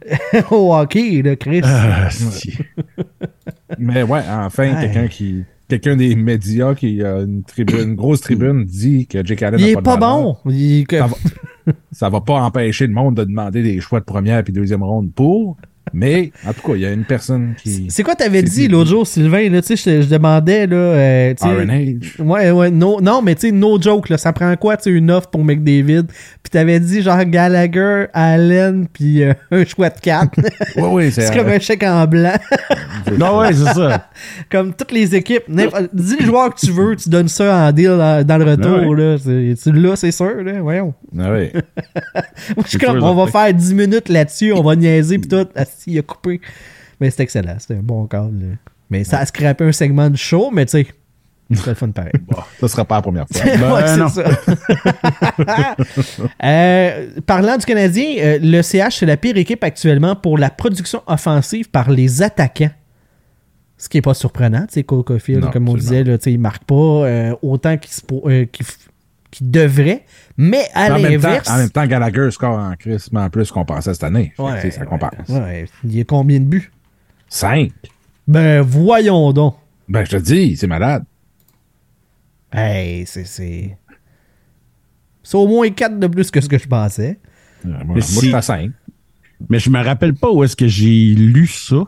au 0.50 0.74
hockey, 0.74 1.22
là, 1.22 1.36
Chris. 1.36 1.60
Ah, 1.64 2.10
si. 2.10 2.58
Mais 3.78 4.02
ouais, 4.02 4.20
enfin, 4.28 4.74
Ouais. 4.74 4.80
quelqu'un 4.82 5.08
qui. 5.08 5.44
Quelqu'un 5.68 5.96
des 5.96 6.16
médias 6.16 6.74
qui 6.74 7.02
a 7.02 7.18
une, 7.20 7.42
tribune, 7.44 7.90
une 7.90 7.94
grosse 7.94 8.22
tribune 8.22 8.64
dit 8.64 9.06
que 9.06 9.24
Jake 9.24 9.42
Allen 9.42 9.60
il 9.60 9.64
n'a 9.66 9.70
est 9.72 9.74
pas, 9.74 9.80
de 9.80 9.84
pas 9.84 9.96
bon. 9.98 10.36
Il- 10.46 10.86
Ça 10.90 11.06
va, 11.06 11.16
ça 11.92 12.08
va 12.08 12.20
pas 12.22 12.40
empêcher 12.40 12.86
le 12.86 12.94
monde 12.94 13.16
de 13.16 13.24
demander 13.24 13.62
des 13.62 13.78
choix 13.80 14.00
de 14.00 14.04
première 14.06 14.42
puis 14.42 14.52
deuxième 14.52 14.82
ronde 14.82 15.12
pour. 15.12 15.56
Mais, 15.92 16.32
en 16.46 16.52
tout 16.52 16.66
cas, 16.66 16.74
il 16.76 16.80
y 16.82 16.86
a 16.86 16.90
une 16.92 17.04
personne 17.04 17.54
qui. 17.62 17.86
C'est 17.88 18.02
quoi 18.02 18.14
t'avais 18.14 18.42
dit 18.42 18.68
l'autre 18.68 18.90
jour, 18.90 19.06
Sylvain? 19.06 19.48
Là, 19.50 19.60
je, 19.68 19.74
je 19.76 20.08
demandais, 20.08 20.66
là, 20.66 20.76
euh, 20.76 21.34
tu 21.34 21.46
sais, 21.46 21.54
RNH. 21.54 22.20
Ouais, 22.20 22.50
ouais, 22.50 22.70
no, 22.70 23.00
non, 23.00 23.22
mais 23.22 23.34
tu 23.34 23.48
sais, 23.48 23.52
no 23.52 23.80
joke, 23.80 24.08
là, 24.08 24.18
ça 24.18 24.32
prend 24.32 24.54
quoi, 24.56 24.76
tu 24.76 24.84
sais, 24.84 24.90
une 24.90 25.10
offre 25.10 25.28
pour 25.30 25.44
McDavid? 25.44 26.04
Puis 26.42 26.50
t'avais 26.50 26.80
dit, 26.80 27.02
genre, 27.02 27.22
Gallagher, 27.24 28.06
Allen, 28.12 28.86
puis 28.92 29.22
euh, 29.22 29.32
un 29.50 29.64
choix 29.64 29.90
de 29.90 30.00
4. 30.00 30.28
Oui, 30.76 30.82
oui, 30.90 31.12
c'est 31.12 31.22
c'est. 31.22 31.36
comme 31.36 31.48
un 31.48 31.58
chèque 31.58 31.82
en 31.82 32.06
blanc. 32.06 32.32
Non, 33.18 33.38
ouais, 33.38 33.54
c'est 33.54 33.72
ça. 33.72 34.08
comme 34.50 34.74
toutes 34.74 34.92
les 34.92 35.14
équipes. 35.14 35.44
Dis 35.94 36.16
le 36.20 36.26
joueur 36.26 36.54
que 36.54 36.60
tu 36.60 36.70
veux, 36.72 36.94
tu 36.94 37.08
donnes 37.08 37.28
ça 37.28 37.68
en 37.68 37.72
deal 37.72 37.88
dans, 37.96 38.26
dans 38.26 38.36
le 38.38 38.44
retour, 38.44 38.88
Ouais. 38.88 38.96
là. 39.02 39.16
C'est- 39.18 39.54
Tu 39.62 39.72
l'as, 39.72 39.96
c'est 39.96 40.10
sûr, 40.10 40.42
là. 40.44 40.60
Voyons. 40.60 40.92
Ah. 41.18 41.30
Moi, 41.30 41.50
je 42.64 42.68
suis 42.68 42.78
comme, 42.78 43.02
on 43.02 43.14
va 43.14 43.26
faire 43.30 43.54
10 43.54 43.74
minutes 43.74 44.08
là-dessus, 44.08 44.52
on 44.52 44.62
va 44.62 44.76
niaiser, 44.76 45.18
puis 45.18 45.28
tout. 45.28 45.46
Il 45.86 45.98
a 45.98 46.02
coupé. 46.02 46.40
Mais 47.00 47.10
c'est 47.10 47.22
excellent, 47.22 47.56
c'était 47.58 47.74
un 47.74 47.82
bon 47.82 48.08
là. 48.12 48.28
Mais 48.90 49.04
ça 49.04 49.18
a 49.18 49.26
scrappé 49.26 49.64
un 49.64 49.72
segment 49.72 50.08
du 50.10 50.16
show, 50.16 50.50
mais 50.50 50.64
tu 50.66 50.72
sais, 50.72 50.86
c'est 51.52 51.66
le 51.66 51.74
fun 51.74 51.90
pareil. 51.90 52.12
Ça 52.60 52.68
sera 52.68 52.84
pas 52.84 52.96
la 52.96 53.02
première 53.02 53.26
fois. 53.30 53.42
Ben, 53.56 53.72
Ouais, 53.72 53.86
c'est 53.86 53.96
non. 53.96 54.08
ça. 54.08 54.24
Euh, 56.44 57.08
parlant 57.26 57.56
du 57.56 57.64
Canadien, 57.64 58.16
euh, 58.18 58.38
le 58.42 58.62
CH, 58.62 58.96
c'est 58.98 59.06
la 59.06 59.16
pire 59.16 59.36
équipe 59.36 59.62
actuellement 59.64 60.14
pour 60.16 60.38
la 60.38 60.50
production 60.50 61.02
offensive 61.06 61.70
par 61.70 61.90
les 61.90 62.22
attaquants. 62.22 62.70
Ce 63.76 63.88
qui 63.88 63.96
n'est 63.96 64.02
pas 64.02 64.14
surprenant, 64.14 64.62
tu 64.66 64.74
sais, 64.74 64.82
Cole 64.82 65.04
Caulfield, 65.04 65.44
Non, 65.44 65.50
comme 65.50 65.68
on 65.68 65.74
absolument. 65.74 65.90
disait, 66.02 66.10
là, 66.10 66.18
tu 66.18 66.24
sais, 66.24 66.32
il 66.32 66.38
marque 66.40 66.64
pas 66.64 66.74
euh, 66.74 67.34
autant 67.42 67.76
qu'il 67.76 67.92
se 67.92 68.00
qu'il 69.30 69.50
devrait. 69.50 70.04
Mais 70.36 70.66
à 70.74 70.98
l'inverse. 70.98 71.48
en 71.50 71.58
même 71.58 71.70
temps, 71.70 71.86
Gallagher 71.86 72.30
score 72.30 72.58
en 72.58 72.74
Chris, 72.76 73.06
mais 73.12 73.20
en 73.20 73.30
plus 73.30 73.50
qu'on 73.50 73.64
pensait 73.64 73.92
cette 73.94 74.04
année. 74.04 74.32
Ouais, 74.38 74.70
ça 74.70 74.86
compense. 74.86 75.28
ouais, 75.28 75.66
il 75.84 75.96
y 75.96 76.00
a 76.00 76.04
combien 76.04 76.38
de 76.40 76.44
buts? 76.46 76.70
Cinq. 77.28 77.72
Ben, 78.26 78.60
voyons 78.62 79.32
donc. 79.32 79.56
Ben, 79.88 80.04
je 80.04 80.10
te 80.12 80.16
dis, 80.16 80.56
c'est 80.56 80.66
malade. 80.66 81.04
Hey, 82.52 83.04
c'est. 83.06 83.24
C'est 85.22 85.36
au 85.36 85.46
moins 85.46 85.68
4 85.68 85.98
de 85.98 86.06
plus 86.06 86.30
que 86.30 86.40
ce 86.40 86.48
que 86.48 86.56
je 86.58 86.66
pensais. 86.66 87.18
Moi, 87.64 87.76
Mais 87.80 87.84
moi, 87.84 88.00
si- 88.00 88.14
je 88.14 88.18
suis 88.20 88.34
à 88.34 88.40
5. 88.42 88.70
Mais 89.50 89.58
je 89.58 89.68
me 89.70 89.82
rappelle 89.82 90.14
pas 90.14 90.30
où 90.30 90.42
est-ce 90.42 90.56
que 90.56 90.66
j'ai 90.66 91.14
lu 91.14 91.46
ça. 91.46 91.82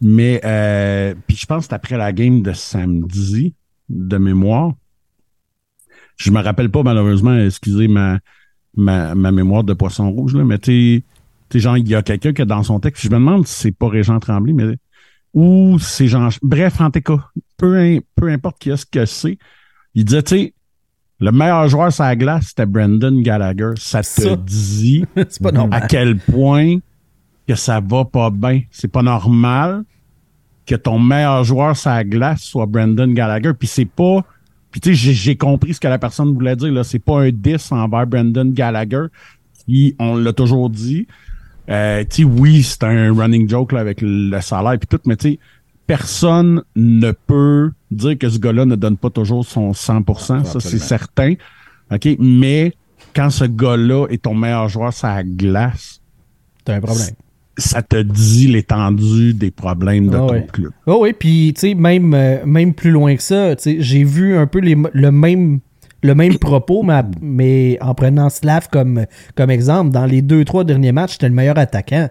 Mais 0.00 0.40
euh, 0.44 1.14
puis 1.26 1.36
je 1.36 1.46
pense 1.46 1.64
que 1.64 1.68
c'est 1.70 1.74
après 1.74 1.96
la 1.96 2.12
game 2.12 2.42
de 2.42 2.52
samedi 2.52 3.54
de 3.88 4.18
mémoire. 4.18 4.74
Je 6.22 6.30
me 6.30 6.40
rappelle 6.42 6.70
pas 6.70 6.82
malheureusement, 6.82 7.36
excusez 7.38 7.88
ma 7.88 8.18
ma, 8.76 9.14
ma 9.14 9.32
mémoire 9.32 9.64
de 9.64 9.74
poisson 9.74 10.10
rouge 10.10 10.34
là, 10.34 10.44
mais 10.44 10.58
tu 10.58 11.04
sais 11.52 11.58
genre 11.58 11.76
il 11.76 11.88
y 11.88 11.94
a 11.94 12.02
quelqu'un 12.02 12.32
qui 12.32 12.44
dans 12.46 12.62
son 12.62 12.80
texte, 12.80 13.02
je 13.04 13.08
me 13.08 13.14
demande 13.14 13.46
si 13.46 13.54
c'est 13.54 13.72
pas 13.72 13.88
Régent 13.88 14.18
Tremblay 14.18 14.52
mais 14.54 14.76
ou 15.34 15.78
c'est 15.78 16.08
Jean 16.08 16.28
bref 16.42 16.80
en 16.80 16.90
tout 16.90 17.00
cas, 17.00 17.28
peu 17.56 18.00
peu 18.14 18.28
importe 18.28 18.58
qui 18.58 18.70
est 18.70 18.76
ce 18.76 18.86
que 18.86 19.04
c'est, 19.04 19.38
il 19.94 20.04
disait 20.04 20.22
tu 20.22 20.36
sais 20.36 20.54
le 21.20 21.30
meilleur 21.30 21.68
joueur 21.68 21.92
sur 21.92 22.04
la 22.04 22.16
glace 22.16 22.46
c'était 22.48 22.66
Brandon 22.66 23.20
Gallagher, 23.20 23.72
ça 23.76 24.02
te 24.02 24.34
dit 24.36 25.04
pas 25.42 25.50
à 25.70 25.82
quel 25.82 26.18
point 26.18 26.78
que 27.46 27.54
ça 27.54 27.80
va 27.80 28.04
pas 28.04 28.30
bien. 28.30 28.62
C'est 28.70 28.90
pas 28.90 29.02
normal 29.02 29.84
que 30.66 30.74
ton 30.74 30.98
meilleur 30.98 31.44
joueur 31.44 31.76
sur 31.76 31.90
la 31.90 32.04
glace 32.04 32.42
soit 32.42 32.66
Brandon 32.66 33.08
Gallagher. 33.08 33.52
Puis 33.58 33.68
c'est 33.68 33.84
pas. 33.84 34.24
Puis 34.72 34.80
tu 34.80 34.96
sais, 34.96 35.12
j'ai- 35.12 35.36
compris 35.36 35.74
ce 35.74 35.80
que 35.80 35.86
la 35.88 35.98
personne 35.98 36.32
voulait 36.34 36.56
dire. 36.56 36.72
là. 36.72 36.82
C'est 36.82 36.98
pas 36.98 37.20
un 37.20 37.30
10 37.30 37.70
envers 37.70 38.06
Brandon 38.06 38.46
Gallagher. 38.46 39.04
Qui, 39.66 39.94
on 40.00 40.16
l'a 40.16 40.32
toujours 40.32 40.68
dit. 40.70 41.06
Euh, 41.70 42.02
tu 42.10 42.22
sais, 42.22 42.24
oui, 42.24 42.62
c'est 42.64 42.82
un 42.82 43.14
running 43.14 43.48
joke 43.48 43.70
là, 43.72 43.78
avec 43.80 43.98
le 44.02 44.40
salaire 44.40 44.72
et 44.72 44.78
tout, 44.78 44.98
mais 45.06 45.14
tu 45.16 45.32
sais, 45.32 45.38
personne 45.86 46.62
ne 46.74 47.12
peut 47.12 47.70
dire 47.90 48.18
que 48.18 48.28
ce 48.28 48.38
gars-là 48.38 48.64
ne 48.64 48.74
donne 48.74 48.96
pas 48.96 49.10
toujours 49.10 49.44
son 49.44 49.72
100%. 49.72 50.44
ça, 50.44 50.58
c'est 50.60 50.78
certain. 50.78 51.34
OK? 51.92 52.08
Mais 52.18 52.72
quand 53.14 53.30
ce 53.30 53.44
gars-là 53.44 54.06
est 54.08 54.22
ton 54.22 54.34
meilleur 54.34 54.68
joueur 54.68 54.92
la 55.02 55.22
glace, 55.22 56.00
T'as 56.64 56.76
un 56.76 56.80
problème. 56.80 57.08
Ça 57.62 57.82
te 57.82 58.00
dit 58.02 58.48
l'étendue 58.48 59.34
des 59.34 59.50
problèmes 59.50 60.08
de 60.08 60.16
Ah 60.16 60.20
ton 60.20 60.30
ouais. 60.32 60.46
club. 60.52 60.72
Oh 60.86 60.98
oui, 61.02 61.12
puis 61.12 61.52
tu 61.54 61.60
sais, 61.68 61.74
même, 61.74 62.12
euh, 62.14 62.38
même 62.44 62.74
plus 62.74 62.90
loin 62.90 63.16
que 63.16 63.22
ça, 63.22 63.54
j'ai 63.64 64.04
vu 64.04 64.36
un 64.36 64.46
peu 64.46 64.58
les, 64.60 64.76
le 64.92 65.10
même 65.10 65.60
le 66.04 66.16
même 66.16 66.36
propos, 66.38 66.82
mais, 66.82 67.00
mais 67.20 67.78
en 67.80 67.94
prenant 67.94 68.28
Slav 68.28 68.68
comme, 68.72 69.06
comme 69.36 69.50
exemple, 69.50 69.90
dans 69.92 70.04
les 70.04 70.20
deux, 70.20 70.44
trois 70.44 70.64
derniers 70.64 70.90
matchs, 70.90 71.12
c'était 71.12 71.28
le 71.28 71.34
meilleur 71.34 71.58
attaquant. 71.58 72.08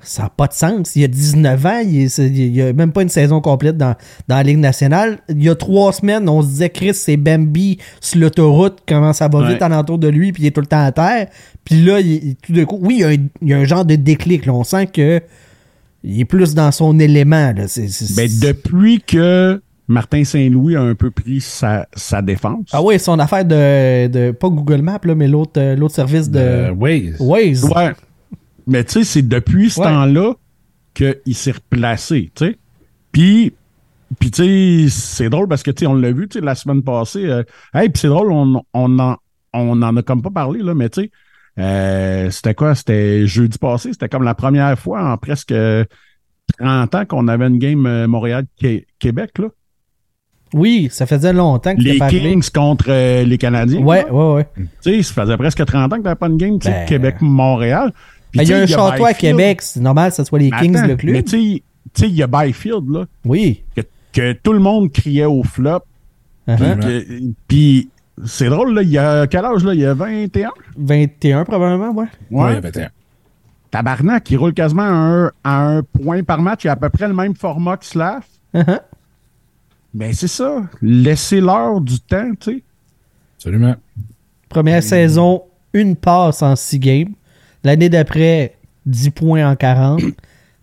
Ça 0.00 0.22
n'a 0.24 0.28
pas 0.30 0.46
de 0.46 0.52
sens. 0.52 0.94
Il 0.94 1.02
y 1.02 1.04
a 1.04 1.08
19 1.08 1.66
ans, 1.66 1.80
il 1.84 2.06
n'y 2.52 2.62
a 2.62 2.72
même 2.72 2.92
pas 2.92 3.02
une 3.02 3.08
saison 3.08 3.40
complète 3.40 3.76
dans, 3.76 3.96
dans 4.28 4.36
la 4.36 4.42
Ligue 4.44 4.58
nationale. 4.58 5.18
Il 5.28 5.42
y 5.42 5.48
a 5.48 5.56
trois 5.56 5.92
semaines, 5.92 6.28
on 6.28 6.40
se 6.40 6.46
disait 6.46 6.70
Chris, 6.70 6.94
c'est 6.94 7.16
Bambi 7.16 7.78
sur 8.00 8.20
l'autoroute, 8.20 8.78
comment 8.86 9.12
ça 9.12 9.26
va 9.28 9.40
Ouais. 9.40 9.48
vite 9.54 9.62
alentour 9.62 9.98
de 9.98 10.06
lui, 10.08 10.30
puis 10.32 10.44
il 10.44 10.46
est 10.46 10.50
tout 10.52 10.60
le 10.60 10.66
temps 10.68 10.84
à 10.84 10.92
terre. 10.92 11.26
Puis 11.64 11.82
là, 11.84 11.98
il- 12.00 12.36
tout 12.36 12.52
d'un 12.52 12.64
coup, 12.64 12.78
oui, 12.80 12.98
il 12.98 13.00
y, 13.00 13.04
a 13.04 13.08
un, 13.08 13.12
il 13.42 13.48
y 13.48 13.52
a 13.52 13.58
un 13.58 13.64
genre 13.64 13.84
de 13.84 13.96
déclic. 13.96 14.46
là. 14.46 14.52
On 14.54 14.62
sent 14.64 14.86
que 14.86 15.20
il 16.04 16.20
est 16.20 16.24
plus 16.24 16.54
dans 16.54 16.70
son 16.70 16.98
élément. 17.00 17.52
Là. 17.56 17.64
Ben, 18.16 18.30
depuis 18.40 19.00
que 19.04 19.60
Martin 19.88 20.22
Saint-Louis 20.22 20.76
a 20.76 20.80
un 20.82 20.94
peu 20.94 21.10
pris 21.10 21.40
sa, 21.40 21.88
sa 21.96 22.22
défense. 22.22 22.66
Ah 22.72 22.82
oui, 22.82 23.00
son 23.00 23.18
affaire 23.18 23.44
de, 23.44 24.06
de 24.06 24.30
pas 24.30 24.48
Google 24.48 24.82
Maps, 24.82 25.00
là, 25.02 25.14
mais 25.16 25.26
l'autre, 25.26 25.52
euh, 25.60 25.74
l'autre 25.74 25.94
service 25.96 26.30
de 26.30 26.38
Euh, 26.38 26.70
Waze. 26.72 27.16
Waze. 27.18 27.64
Ouais. 27.64 27.90
Mais 28.68 28.84
tu 28.84 28.92
sais, 28.92 29.04
c'est 29.04 29.22
depuis 29.26 29.70
ce 29.70 29.80
Ouais. 29.80 29.86
temps-là 29.86 30.34
qu'il 30.94 31.34
s'est 31.34 31.52
replacé, 31.52 32.30
tu 32.34 32.44
sais. 32.46 32.58
Puis, 33.12 33.52
puis 34.20 34.30
tu 34.30 34.86
sais, 34.88 34.90
c'est 34.90 35.30
drôle 35.30 35.48
parce 35.48 35.62
que, 35.62 35.70
tu 35.70 35.80
sais, 35.80 35.86
on 35.86 35.94
l'a 35.94 36.12
vu, 36.12 36.28
tu 36.28 36.38
sais, 36.38 36.44
la 36.44 36.54
semaine 36.54 36.82
passée. 36.82 37.24
euh, 37.26 37.42
hey, 37.74 37.88
puis 37.88 38.00
c'est 38.00 38.08
drôle, 38.08 38.30
on, 38.32 38.62
on, 38.74 38.98
en, 38.98 39.16
on 39.52 39.82
en 39.82 39.96
a 39.96 40.02
comme 40.02 40.22
pas 40.22 40.30
parlé, 40.30 40.60
là, 40.62 40.74
mais 40.74 40.88
tu 40.90 41.02
sais, 41.02 41.10
euh, 41.58 42.30
c'était 42.30 42.54
quoi? 42.54 42.74
C'était 42.74 43.26
jeudi 43.26 43.58
passé, 43.58 43.92
c'était 43.92 44.08
comme 44.08 44.22
la 44.22 44.34
première 44.34 44.78
fois 44.78 45.02
en 45.12 45.16
presque 45.16 45.52
30 46.58 46.94
ans 46.94 47.04
qu'on 47.04 47.28
avait 47.28 47.46
une 47.46 47.58
game 47.58 47.86
euh, 47.86 48.06
Montréal-Québec, 48.06 49.38
là. 49.38 49.48
Oui, 50.54 50.88
ça 50.90 51.04
faisait 51.06 51.34
longtemps 51.34 51.76
que 51.76 51.80
Les. 51.82 51.98
Kings 51.98 52.48
contre 52.50 52.86
euh, 52.88 53.22
les 53.22 53.36
Canadiens. 53.36 53.82
Ouais, 53.82 54.04
là. 54.04 54.12
ouais, 54.14 54.34
ouais. 54.34 54.46
Tu 54.82 54.94
sais, 54.94 55.02
ça 55.02 55.12
faisait 55.22 55.36
presque 55.36 55.62
30 55.62 55.92
ans 55.92 55.96
que 55.98 56.02
t'avais 56.02 56.14
pas 56.16 56.28
une 56.28 56.38
game, 56.38 56.58
tu 56.58 56.66
sais, 56.68 56.72
Ben, 56.72 56.86
Québec-Montréal. 56.86 57.92
Ben, 58.34 58.42
Il 58.42 58.48
y 58.48 58.52
a 58.52 58.58
un 58.58 58.66
château 58.66 59.04
à. 59.04 59.14
Québec, 59.14 59.62
c'est 59.62 59.80
normal 59.80 60.10
que 60.10 60.16
ce 60.16 60.24
soit 60.24 60.38
les 60.38 60.50
Mais 60.50 60.58
Kings, 60.60 60.76
attends, 60.76 60.86
le 60.88 60.96
club. 60.96 61.12
Mais 61.14 61.22
tu 61.22 61.30
sais, 61.30 61.62
tu 61.94 62.02
sais, 62.02 62.08
il 62.08 62.14
y 62.14 62.22
a 62.22 62.26
Byfield, 62.26 62.90
là, 62.90 63.06
Oui. 63.24 63.62
que, 63.74 63.80
que 64.12 64.32
tout 64.32 64.52
le 64.52 64.58
monde 64.60 64.92
criait 64.92 65.24
au 65.24 65.42
flop. 65.42 65.80
Uh-huh. 66.46 67.34
Puis, 67.46 67.88
c'est 68.24 68.48
drôle, 68.48 68.74
là, 68.74 68.82
il 68.82 68.90
y 68.90 68.98
a 68.98 69.26
quel 69.26 69.44
âge, 69.44 69.64
là? 69.64 69.74
Il 69.74 69.80
y 69.80 69.86
a 69.86 69.94
21? 69.94 70.50
21 70.76 71.44
probablement, 71.44 71.90
ouais. 71.92 72.06
Ouais, 72.30 72.50
il 72.52 72.54
y 72.54 72.56
a 72.56 72.60
21. 72.60 72.88
Tabarnak, 73.70 74.30
il 74.30 74.36
roule 74.38 74.54
quasiment 74.54 74.82
à 74.82 74.86
un, 74.86 75.26
à 75.44 75.60
un 75.66 75.82
point 75.82 76.22
par 76.22 76.40
match. 76.40 76.64
Il 76.64 76.68
a 76.68 76.72
à 76.72 76.76
peu 76.76 76.88
près 76.88 77.06
le 77.06 77.14
même 77.14 77.34
format 77.34 77.76
que 77.76 77.84
Slav. 77.84 78.22
Uh-huh. 78.54 78.80
Ben, 79.92 80.12
c'est 80.12 80.28
ça. 80.28 80.62
Laissez-leur 80.80 81.80
du 81.80 82.00
temps, 82.00 82.30
tu 82.40 82.52
sais. 82.52 82.62
Absolument. 83.36 83.76
Première 84.48 84.82
saison, 84.82 85.42
une 85.74 85.96
passe 85.96 86.42
en 86.42 86.56
6 86.56 86.78
games. 86.78 87.12
L'année 87.64 87.88
d'après, 87.88 88.54
10 88.86 89.10
points 89.10 89.48
en 89.50 89.56
40. 89.56 90.00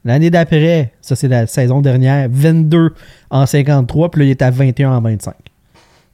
L'année 0.04 0.30
d'après, 0.30 0.94
ça 1.02 1.16
c'est 1.16 1.28
la 1.28 1.48
saison 1.48 1.82
dernière, 1.82 2.28
22 2.32 2.94
en 3.32 3.46
53, 3.46 4.12
puis 4.12 4.20
là 4.20 4.26
il 4.28 4.32
est 4.32 4.42
à 4.42 4.52
21 4.52 4.92
en 4.92 5.02
25. 5.02 5.34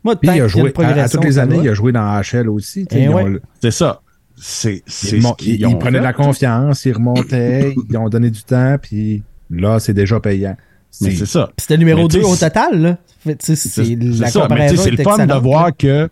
Moi, 0.04 0.16
Puis 0.16 0.30
il 0.34 0.42
a 0.42 0.48
joué, 0.48 0.74
une 0.76 0.84
à, 0.86 1.08
toutes 1.10 1.24
les 1.26 1.38
années, 1.38 1.60
il 1.62 1.70
a 1.70 1.74
joué 1.74 1.92
dans 1.92 2.20
HL 2.22 2.50
aussi. 2.50 2.88
Eh 2.92 3.08
ont 3.10 3.38
C'est 3.62 3.72
ça. 3.72 4.02
C'est 4.36 4.82
c'est 4.88 5.18
Ils, 5.18 5.22
ce 5.22 5.28
mon- 5.28 5.34
qu'ils 5.34 5.60
ils 5.60 5.66
ont 5.68 5.78
prenaient 5.78 6.00
de 6.00 6.04
la 6.04 6.14
confiance, 6.14 6.86
ils 6.86 6.94
remontaient, 6.94 7.76
ils 7.90 7.98
ont 7.98 8.10
donné 8.10 8.32
du 8.32 8.42
temps, 8.42 8.78
puis 8.82 9.22
là, 9.52 9.80
c'est 9.80 9.94
déjà 9.94 10.20
payant. 10.20 10.56
Mais 11.02 11.12
c'est 11.12 11.28
ça. 11.28 11.48
Puis 11.56 11.64
c'était 11.68 11.78
numéro 11.78 12.02
Mais 12.04 12.08
tu 12.08 12.18
2 12.18 12.24
sais, 12.24 12.30
au 12.30 12.36
c'est- 12.36 12.50
total, 12.50 12.82
là. 12.82 12.98
C'est 13.40 13.56
C'est 13.56 13.86
la 13.86 14.28
c'est 14.28 14.32
ça, 14.32 14.48
mais 14.50 14.76
c'est 14.76 14.90
le 14.90 15.04
fun 15.04 15.26
de 15.28 15.34
voir 15.36 15.70
que 15.78 16.10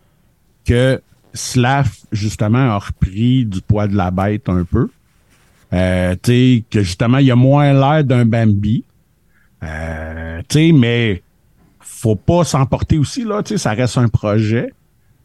Slav, 1.34 1.90
justement, 2.12 2.58
a 2.58 2.78
repris 2.80 3.46
du 3.46 3.62
poids 3.62 3.88
de 3.88 3.96
la 3.96 4.12
bête 4.12 4.50
un 4.50 4.64
peu. 4.64 4.90
Euh, 5.74 6.16
tu 6.22 6.32
sais, 6.32 6.64
que 6.70 6.82
justement, 6.82 7.20
il 7.20 7.30
a 7.32 7.36
moins 7.36 7.74
l'air 7.74 8.04
d'un 8.04 8.26
Bambi. 8.26 8.84
Euh, 9.64 10.42
tu 10.48 10.60
sais, 10.60 10.72
mais 10.72 11.22
faut 11.80 12.16
pas 12.16 12.44
s'emporter 12.44 12.98
aussi, 12.98 13.24
là. 13.24 13.44
Tu 13.44 13.50
sais, 13.50 13.58
ça 13.58 13.72
reste 13.74 13.98
un 13.98 14.08
projet. 14.08 14.74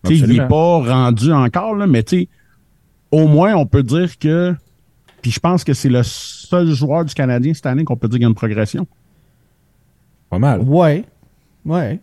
Tu 0.05 0.11
sais, 0.11 0.17
il 0.17 0.23
Absolument. 0.25 0.45
est 0.45 0.49
pas 0.49 0.95
rendu 0.95 1.33
encore, 1.33 1.75
là, 1.75 1.87
mais 1.87 2.03
tu 2.03 2.19
sais, 2.19 2.29
au 3.11 3.27
moins, 3.29 3.55
on 3.55 3.67
peut 3.67 3.83
dire 3.83 4.19
que. 4.19 4.55
Puis 5.23 5.31
je 5.31 5.41
pense 5.41 5.65
que 5.65 5.73
c'est 5.73 5.89
le 5.89 6.03
seul 6.03 6.71
joueur 6.73 7.05
du 7.07 7.15
Canadien 7.15 7.55
cette 7.55 7.65
année 7.65 7.85
qu'on 7.85 7.97
peut 7.97 8.09
dire 8.09 8.17
qu'il 8.17 8.25
y 8.25 8.27
a 8.27 8.29
une 8.29 8.35
progression. 8.35 8.87
Pas 10.29 10.39
mal. 10.39 10.61
Ouais. 10.61 11.05
Ouais. 11.65 11.99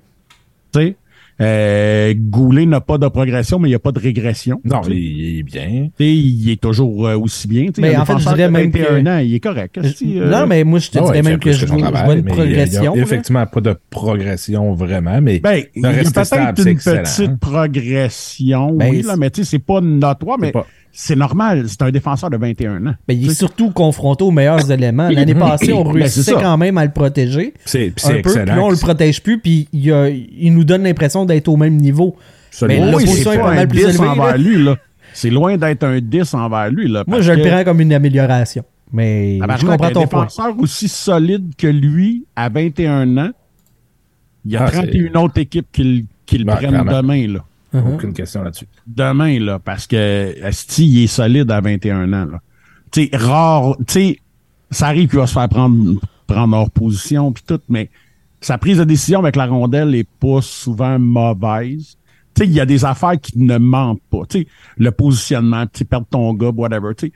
Tu 0.73 0.79
sais, 0.79 0.95
euh, 1.41 2.13
Goulet 2.17 2.65
n'a 2.65 2.81
pas 2.81 2.97
de 2.97 3.07
progression, 3.07 3.59
mais 3.59 3.67
il 3.67 3.71
n'y 3.71 3.75
a 3.75 3.79
pas 3.79 3.91
de 3.91 3.99
régression. 3.99 4.61
Non, 4.63 4.81
il, 4.87 4.93
il 4.95 5.39
est 5.39 5.43
bien. 5.43 5.89
Tu 5.97 6.03
sais, 6.03 6.15
il 6.15 6.49
est 6.51 6.61
toujours 6.61 7.07
euh, 7.07 7.17
aussi 7.17 7.47
bien. 7.47 7.67
Mais 7.79 7.95
en 7.97 8.05
fait, 8.05 8.17
je 8.19 8.27
dirais 8.29 8.49
même 8.49 8.71
21 8.71 9.03
que- 9.03 9.09
ans, 9.09 9.17
il 9.19 9.33
est 9.35 9.39
correct. 9.39 9.77
esti, 9.83 10.19
euh, 10.19 10.29
non, 10.29 10.45
mais 10.47 10.63
moi, 10.63 10.79
je 10.79 10.89
te 10.91 10.99
ouais, 10.99 11.05
dirais 11.05 11.21
même 11.23 11.39
que 11.39 11.49
plus 11.49 11.53
je 11.53 11.65
vois, 11.65 11.77
travail, 11.91 12.19
une 12.19 12.25
mais 12.25 12.31
il 12.31 12.37
y 12.37 12.41
a- 12.41 12.45
progression. 12.45 12.95
effectivement 12.95 13.45
pas 13.45 13.61
de 13.61 13.75
progression 13.89 14.73
vraiment, 14.73 15.21
mais 15.21 15.39
Ben, 15.39 15.63
il 15.75 15.81
y 15.81 15.85
a 15.85 15.91
peut-être 15.91 16.23
stable, 16.25 16.53
une 16.59 16.63
c'est 16.63 16.69
excellent, 16.71 17.03
petite 17.03 17.19
hein. 17.21 17.25
Ben, 17.27 17.37
progression, 17.37 18.77
oui, 18.79 19.01
là, 19.01 19.15
mais 19.17 19.29
tu 19.29 19.43
sais, 19.43 19.49
c'est 19.51 19.59
pas 19.59 19.81
notoire, 19.81 20.37
mais 20.39 20.51
pas- 20.51 20.65
c'est 20.93 21.15
normal. 21.15 21.65
C'est 21.67 21.81
un 21.83 21.91
défenseur 21.91 22.29
de 22.29 22.37
21 22.37 22.85
ans. 22.87 22.93
Ben, 23.07 23.17
il 23.17 23.29
est 23.29 23.33
surtout 23.33 23.71
confronté 23.71 24.23
aux 24.23 24.31
meilleurs 24.31 24.69
éléments. 24.71 25.09
L'année 25.09 25.35
passée, 25.35 25.73
on 25.73 25.83
Ben, 25.85 25.91
réussissait 26.01 26.33
quand 26.33 26.57
même 26.57 26.77
à 26.77 26.85
le 26.85 26.91
protéger. 26.91 27.53
c'est 27.65 27.87
un 27.87 27.91
c'est 27.97 28.15
peu, 28.15 28.21
puis 28.21 28.31
excellent. 28.39 28.55
là, 28.55 28.63
on 28.63 28.69
le 28.71 28.77
protège 28.77 29.21
plus, 29.23 29.39
puis 29.39 29.67
il, 29.73 29.91
a- 29.91 30.09
il 30.09 30.53
nous 30.53 30.63
donne 30.63 30.83
l'impression 30.83 31.25
d'être 31.25 31.47
au 31.47 31.57
même 31.57 31.75
niveau. 31.77 32.15
Absolument. 32.49 32.79
Mais 32.79 32.85
oui, 32.85 32.91
l'opposition 33.03 33.31
c'est 33.31 33.35
est 33.35 33.39
pas 33.39 33.45
pas 33.45 33.51
un 33.51 33.55
mal 33.55 33.67
plus 33.67 33.77
10 33.79 33.83
élevée, 33.85 33.99
envers 34.07 34.25
là. 34.25 34.37
lui, 34.37 34.63
là. 34.63 34.77
C'est 35.13 35.29
loin 35.29 35.57
d'être 35.57 35.83
un 35.83 35.99
10 35.99 36.33
envers 36.33 36.69
lui, 36.69 36.87
là. 36.89 37.03
Moi, 37.07 37.21
je 37.21 37.31
le 37.33 37.41
prends 37.41 37.63
comme 37.63 37.81
une 37.81 37.93
amélioration. 37.93 38.63
Mais 38.93 39.37
je 39.39 39.65
comprends 39.65 39.87
un 39.87 39.91
ton 39.91 40.07
point. 40.07 40.23
défenseur 40.25 40.53
aussi 40.59 40.89
solide 40.89 41.53
que 41.57 41.67
lui, 41.67 42.25
à 42.35 42.49
21 42.49 43.17
ans, 43.17 43.29
il 44.45 44.51
y 44.51 44.57
a 44.57 44.63
Ah, 44.65 44.71
31 44.71 45.15
autres 45.21 45.37
équipes 45.39 45.67
qui, 45.71 45.83
le- 45.83 46.03
qui 46.25 46.37
le 46.39 46.43
Ben, 46.45 46.55
prennent 46.55 46.83
demain, 46.85 47.27
là. 47.27 47.39
Uh-huh. 47.73 47.93
Aucune 47.93 48.13
question 48.13 48.43
là-dessus. 48.43 48.67
demain, 48.85 49.39
là, 49.39 49.59
parce 49.59 49.87
que 49.87 50.35
Asti, 50.43 50.87
il 50.87 51.03
est 51.03 51.07
solide 51.07 51.49
à 51.51 51.61
21 51.61 52.11
ans, 52.11 52.25
là. 52.25 52.41
Tu 52.91 53.03
sais, 53.05 53.17
rare, 53.17 53.77
tu 53.87 53.93
sais, 53.93 54.17
ça 54.69 54.87
arrive 54.87 55.09
qu'il 55.09 55.19
va 55.19 55.27
se 55.27 55.33
faire 55.33 55.47
prendre, 55.47 55.99
prendre 56.27 56.57
hors 56.57 56.69
position 56.69 57.31
puis 57.31 57.43
tout, 57.47 57.61
mais 57.69 57.89
sa 58.41 58.57
prise 58.57 58.79
de 58.79 58.83
décision 58.83 59.19
avec 59.19 59.35
la 59.35 59.45
rondelle 59.45 59.95
est 59.95 60.09
pas 60.19 60.41
souvent 60.41 60.99
mauvaise. 60.99 61.97
Tu 62.33 62.43
sais, 62.43 62.49
il 62.49 62.53
y 62.53 62.59
a 62.59 62.65
des 62.65 62.83
affaires 62.83 63.19
qui 63.21 63.39
ne 63.39 63.57
mentent 63.57 64.01
pas. 64.09 64.25
Tu 64.27 64.39
sais, 64.39 64.47
le 64.77 64.91
positionnement, 64.91 65.65
tu 65.71 65.85
perdre 65.85 66.07
ton 66.09 66.33
gars, 66.33 66.49
whatever, 66.49 66.93
tu 66.97 67.07
sais. 67.07 67.13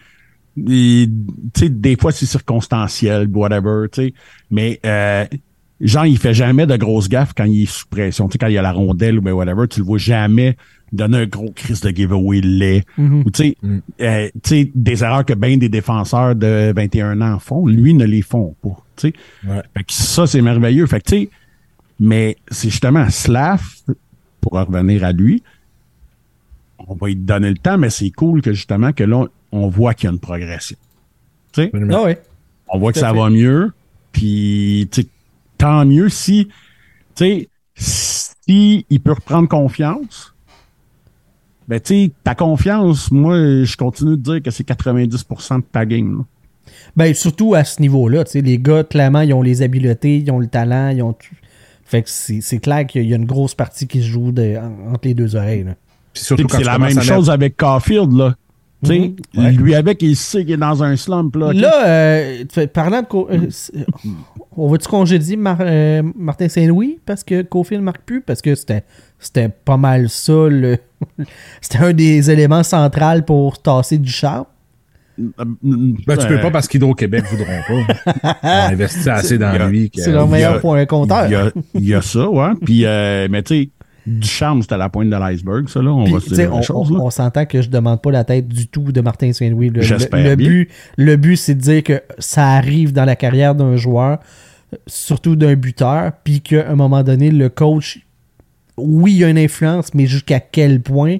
Et, 0.69 1.09
tu 1.53 1.59
sais, 1.59 1.69
des 1.69 1.97
fois, 1.97 2.13
c'est 2.13 2.25
circonstanciel, 2.25 3.27
whatever, 3.33 3.87
tu 3.91 4.03
sais. 4.03 4.13
Mais, 4.49 4.79
euh, 4.85 5.25
genre, 5.81 6.05
il 6.05 6.17
fait 6.17 6.33
jamais 6.33 6.65
de 6.65 6.75
grosses 6.77 7.09
gaffes 7.09 7.33
quand 7.35 7.45
il 7.45 7.63
est 7.63 7.65
sous 7.69 7.87
pression. 7.87 8.27
Tu 8.27 8.33
sais, 8.33 8.37
quand 8.37 8.47
il 8.47 8.53
y 8.53 8.57
a 8.57 8.61
la 8.61 8.71
rondelle 8.71 9.19
ou 9.19 9.21
ben 9.21 9.33
whatever, 9.33 9.67
tu 9.67 9.79
le 9.81 9.85
vois 9.85 9.97
jamais 9.97 10.55
donner 10.93 11.17
un 11.17 11.25
gros 11.25 11.51
crise 11.51 11.81
de 11.81 11.89
giveaway 11.89 12.41
laid. 12.41 12.83
Mhm. 12.97 13.23
Ou 13.25 13.31
tu 13.31 13.43
sais, 13.43 13.57
euh, 14.01 14.29
tu 14.43 14.49
sais, 14.49 14.71
des 14.73 15.03
erreurs 15.03 15.25
que 15.25 15.33
bien 15.33 15.57
des 15.57 15.67
défenseurs 15.69 16.35
de 16.35 16.71
21 16.75 17.19
ans 17.21 17.39
font, 17.39 17.65
lui 17.67 17.93
ne 17.93 18.05
les 18.05 18.21
font 18.21 18.55
pas. 18.61 18.77
Tu 18.95 19.09
sais. 19.09 19.13
Ouais. 19.49 19.61
Fait 19.75 19.83
que 19.83 19.91
ça, 19.93 20.25
c'est 20.27 20.41
merveilleux. 20.41 20.85
Fait 20.85 21.01
que, 21.01 21.09
tu 21.09 21.15
sais, 21.23 21.29
mais 21.99 22.37
c'est 22.49 22.69
justement 22.69 23.09
Slav, 23.09 23.61
pour 24.41 24.53
revenir 24.53 25.03
à 25.03 25.11
lui, 25.11 25.43
on 26.87 26.93
va 26.93 27.07
lui 27.07 27.15
donner 27.15 27.49
le 27.49 27.57
temps, 27.57 27.77
mais 27.77 27.89
c'est 27.89 28.11
cool 28.11 28.41
que 28.41 28.53
justement 28.53 28.93
que 28.93 29.03
là, 29.03 29.25
on 29.51 29.67
voit 29.69 29.93
qu'il 29.93 30.05
y 30.07 30.09
a 30.09 30.13
une 30.13 30.19
progression. 30.19 30.77
Tu 31.51 31.63
sais, 31.63 31.71
Ah 31.91 32.03
ouais. 32.03 32.21
on 32.69 32.77
voit 32.79 32.91
que 32.91 32.99
Tout 32.99 33.05
ça 33.05 33.11
fait. 33.11 33.17
va 33.19 33.29
mieux, 33.29 33.71
puis 34.11 34.87
tu 34.91 35.01
sais, 35.01 35.07
tant 35.57 35.85
mieux 35.85 36.09
si, 36.09 36.47
tu 37.15 37.25
sais, 37.25 37.49
si 37.75 38.85
il 38.89 38.99
peut 38.99 39.13
reprendre 39.13 39.47
confiance, 39.49 40.33
ben 41.67 41.79
tu 41.79 42.05
sais, 42.05 42.11
ta 42.23 42.35
confiance, 42.35 43.11
moi, 43.11 43.35
je 43.63 43.75
continue 43.75 44.11
de 44.17 44.21
dire 44.21 44.41
que 44.43 44.51
c'est 44.51 44.67
90% 44.67 45.57
de 45.57 45.63
ta 45.71 45.85
game. 45.85 46.19
là. 46.19 46.23
Ben, 46.95 47.13
surtout 47.13 47.55
à 47.55 47.63
ce 47.63 47.81
niveau-là, 47.81 48.23
tu 48.23 48.31
sais, 48.33 48.41
les 48.41 48.57
gars, 48.59 48.83
clairement, 48.83 49.21
ils 49.21 49.33
ont 49.33 49.41
les 49.41 49.61
habiletés, 49.61 50.17
ils 50.17 50.31
ont 50.31 50.39
le 50.39 50.47
talent, 50.47 50.89
ils 50.89 51.01
ont 51.01 51.13
tout. 51.13 51.33
Fait 51.83 52.01
que 52.01 52.09
c'est 52.09 52.41
c'est 52.41 52.57
clair 52.59 52.85
qu'il 52.87 53.03
y 53.07 53.13
a 53.13 53.15
une 53.15 53.25
grosse 53.25 53.53
partie 53.53 53.85
qui 53.87 54.01
se 54.01 54.07
joue 54.07 54.31
de- 54.31 54.57
en- 54.57 54.93
entre 54.93 55.07
les 55.07 55.13
deux 55.13 55.35
oreilles. 55.35 55.63
là. 55.63 55.75
Puis 56.13 56.23
surtout 56.23 56.43
Puis 56.43 56.51
quand 56.51 56.57
C'est 56.59 56.63
la 56.63 56.77
même 56.79 56.95
mettre- 56.95 57.03
chose 57.03 57.29
avec 57.29 57.57
Caulfield, 57.57 58.11
là. 58.13 58.35
Mhm. 58.93 59.15
Ouais. 59.37 59.51
lui 59.51 59.75
avec, 59.75 60.01
il 60.01 60.15
sait 60.15 60.43
qu'il 60.45 60.53
est 60.53 60.57
dans 60.57 60.83
un 60.83 60.95
slump, 60.95 61.35
là. 61.35 61.53
Là, 61.53 61.85
euh, 61.87 62.39
tu 62.41 62.45
fais- 62.51 62.67
parlant 62.67 63.01
de. 63.01 63.07
Co- 63.07 63.27
euh, 63.31 63.47
c'est- 63.49 63.73
on 64.57 64.67
va-tu 64.69 64.87
congédier 64.87 65.35
Mar- 65.35 65.57
euh, 65.59 66.01
Martin 66.17 66.47
Saint-Louis 66.49 66.99
parce 67.05 67.23
que 67.23 67.41
Cofield 67.41 67.81
ne 67.81 67.85
marque 67.85 68.01
plus? 68.05 68.21
Parce 68.21 68.41
que 68.41 68.55
c'était 68.55 68.83
c'était 69.19 69.49
pas 69.49 69.77
mal 69.77 70.09
ça. 70.09 70.47
le- 70.49 70.77
C'était 71.61 71.79
un 71.79 71.93
des 71.93 72.29
éléments 72.31 72.63
centraux 72.63 73.21
pour 73.25 73.61
tasser 73.61 73.97
du 73.97 74.09
charme. 74.09 74.45
Ben, 75.17 76.17
tu 76.17 76.27
peux 76.27 76.33
Euh, 76.37 76.41
pas 76.41 76.51
parce 76.51 76.67
qu'Hydro-Québec 76.67 77.23
voudront 77.31 77.85
pas. 77.85 78.37
On 78.43 78.73
investit 78.73 79.09
assez 79.09 79.35
a- 79.35 79.37
dans 79.57 79.67
lui. 79.69 79.89
C'est 79.95 80.11
leur 80.11 80.27
meilleur 80.27 80.55
a- 80.55 80.59
point 80.59 80.85
compteur. 80.85 81.25
Il 81.27 81.31
y 81.31 81.35
a, 81.35 81.51
il 81.73 81.87
y 81.87 81.93
a 81.93 82.01
ça, 82.01 82.29
ouais. 82.29 82.49
Puis, 82.65 82.85
euh, 82.85 83.27
mais 83.31 83.41
tu 83.43 83.63
sais, 83.63 83.69
du 84.07 84.27
charme, 84.27 84.61
c'était 84.61 84.77
la 84.77 84.89
pointe 84.89 85.09
de 85.09 85.15
l'iceberg, 85.15 85.67
ça, 85.67 85.81
là. 85.81 85.91
On 85.91 86.03
Puis, 86.03 86.13
va 86.13 86.19
se 86.19 86.33
dire 86.33 86.53
on, 86.53 86.61
chose, 86.61 86.91
on- 86.91 86.95
là. 86.95 86.99
on 87.03 87.09
s'entend 87.09 87.45
que 87.45 87.61
je 87.61 87.69
demande 87.69 88.01
pas 88.01 88.11
la 88.11 88.23
tête 88.23 88.47
du 88.47 88.67
tout 88.67 88.91
de 88.91 89.01
Martin 89.01 89.33
Saint-Louis. 89.33 89.69
Le, 89.69 89.81
J'espère 89.81 90.23
le, 90.23 90.35
but, 90.35 90.69
le 90.97 91.15
but, 91.15 91.35
c'est 91.37 91.55
de 91.55 91.61
dire 91.61 91.83
que 91.83 92.01
ça 92.19 92.49
arrive 92.51 92.93
dans 92.93 93.05
la 93.05 93.15
carrière 93.15 93.55
d'un 93.55 93.75
joueur, 93.77 94.19
surtout 94.87 95.35
d'un 95.35 95.55
buteur, 95.55 96.11
puis 96.23 96.41
qu'à 96.41 96.69
un 96.69 96.75
moment 96.75 97.01
donné, 97.03 97.31
le 97.31 97.49
coach, 97.49 97.99
oui, 98.77 99.13
il 99.15 99.23
a 99.23 99.29
une 99.29 99.37
influence, 99.37 99.93
mais 99.93 100.05
jusqu'à 100.05 100.39
quel 100.39 100.81
point? 100.81 101.17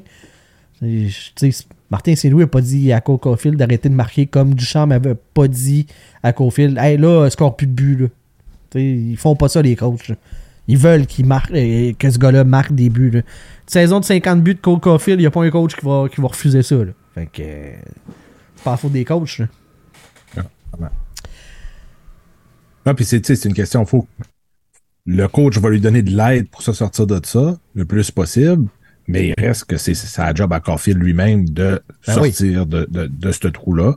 Martin 1.90 2.16
Saint-Louis 2.16 2.42
n'a 2.44 2.48
pas 2.48 2.62
dit 2.62 2.92
à 2.92 3.00
Cole 3.02 3.20
Caulfield 3.20 3.58
d'arrêter 3.58 3.90
de 3.90 3.94
marquer 3.94 4.26
comme 4.26 4.54
Duchamp 4.54 4.88
n'avait 4.88 5.16
pas 5.34 5.48
dit 5.48 5.86
à 6.24 6.34
Caulfield 6.34 6.78
Hey 6.78 6.98
là, 6.98 7.30
score 7.30 7.56
plus 7.56 7.68
de 7.68 7.72
but. 7.72 7.96
Là. 8.02 8.08
Tu 8.72 8.80
sais, 8.80 8.84
ils 8.86 9.18
font 9.18 9.36
pas 9.36 9.48
ça, 9.48 9.62
les 9.62 9.76
coachs. 9.76 10.10
là. 10.10 10.16
Ils 10.68 10.78
veulent 10.78 11.06
qu'il 11.06 11.26
marque, 11.26 11.52
que 11.52 12.10
ce 12.10 12.18
gars-là 12.18 12.44
marque 12.44 12.74
des 12.74 12.90
buts. 12.90 13.12
là. 13.12 13.20
Une 13.20 13.24
saison 13.68 14.00
de 14.00 14.06
50 14.06 14.42
buts 14.44 14.56
de 14.56 14.60
Cole 14.60 14.80
Caulfield, 14.80 15.20
il 15.20 15.24
n'y 15.24 15.28
a 15.28 15.32
pas 15.32 15.44
un 15.44 15.50
coach 15.52 15.76
qui 15.76 15.86
va, 15.86 16.08
qui 16.14 16.22
va 16.22 16.28
refuser 16.28 16.64
ça. 16.64 16.76
Là. 16.76 16.92
Fait 17.14 17.28
que. 17.28 17.44
c'est 17.44 18.64
pas 18.64 18.74
à 18.74 18.78
faute 18.78 18.92
des 18.92 19.06
coachs. 19.06 19.40
là. 19.40 19.48
Ah, 22.86 22.94
puis 22.94 23.06
c'est, 23.06 23.26
c'est 23.26 23.46
une 23.48 23.54
question, 23.56 23.86
faut. 23.86 24.08
Le 25.08 25.28
coach 25.28 25.58
va 25.58 25.70
lui 25.70 25.80
donner 25.82 26.02
de 26.02 26.16
l'aide 26.16 26.50
pour 26.50 26.62
se 26.62 26.74
sortir 26.74 27.08
de 27.08 27.20
ça 27.26 27.58
le 27.76 27.86
plus 27.86 28.12
possible, 28.12 28.68
mais 29.08 29.30
il 29.30 29.34
reste 29.44 29.66
que 29.66 29.78
c'est 29.78 29.94
sa 29.96 30.34
job 30.34 30.52
à 30.54 30.60
Caulfield 30.60 31.00
lui-même 31.02 31.48
de 31.50 31.82
Ben 32.08 32.20
oui. 32.22 32.32
sortir 32.32 32.66
de, 32.66 32.88
de, 32.90 33.06
de 33.08 33.32
ce 33.32 33.48
trou-là. 33.48 33.96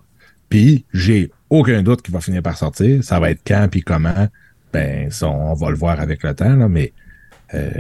Puis 0.49 0.85
j'ai 0.93 1.31
aucun 1.51 1.83
doute 1.83 2.03
qu'il 2.03 2.15
va 2.15 2.21
finir 2.21 2.43
par 2.43 2.57
sortir. 2.57 3.03
Ça 3.05 3.21
va 3.21 3.31
être 3.31 3.41
quand 3.47 3.69
puis 3.71 3.83
comment. 3.83 4.29
Ben, 4.79 5.09
on 5.23 5.55
va 5.55 5.71
le 5.71 5.77
voir 5.77 6.01
avec 6.01 6.23
le 6.23 6.35
temps, 6.35 6.55
là, 6.55 6.69
mais 6.69 6.93
euh, 7.55 7.71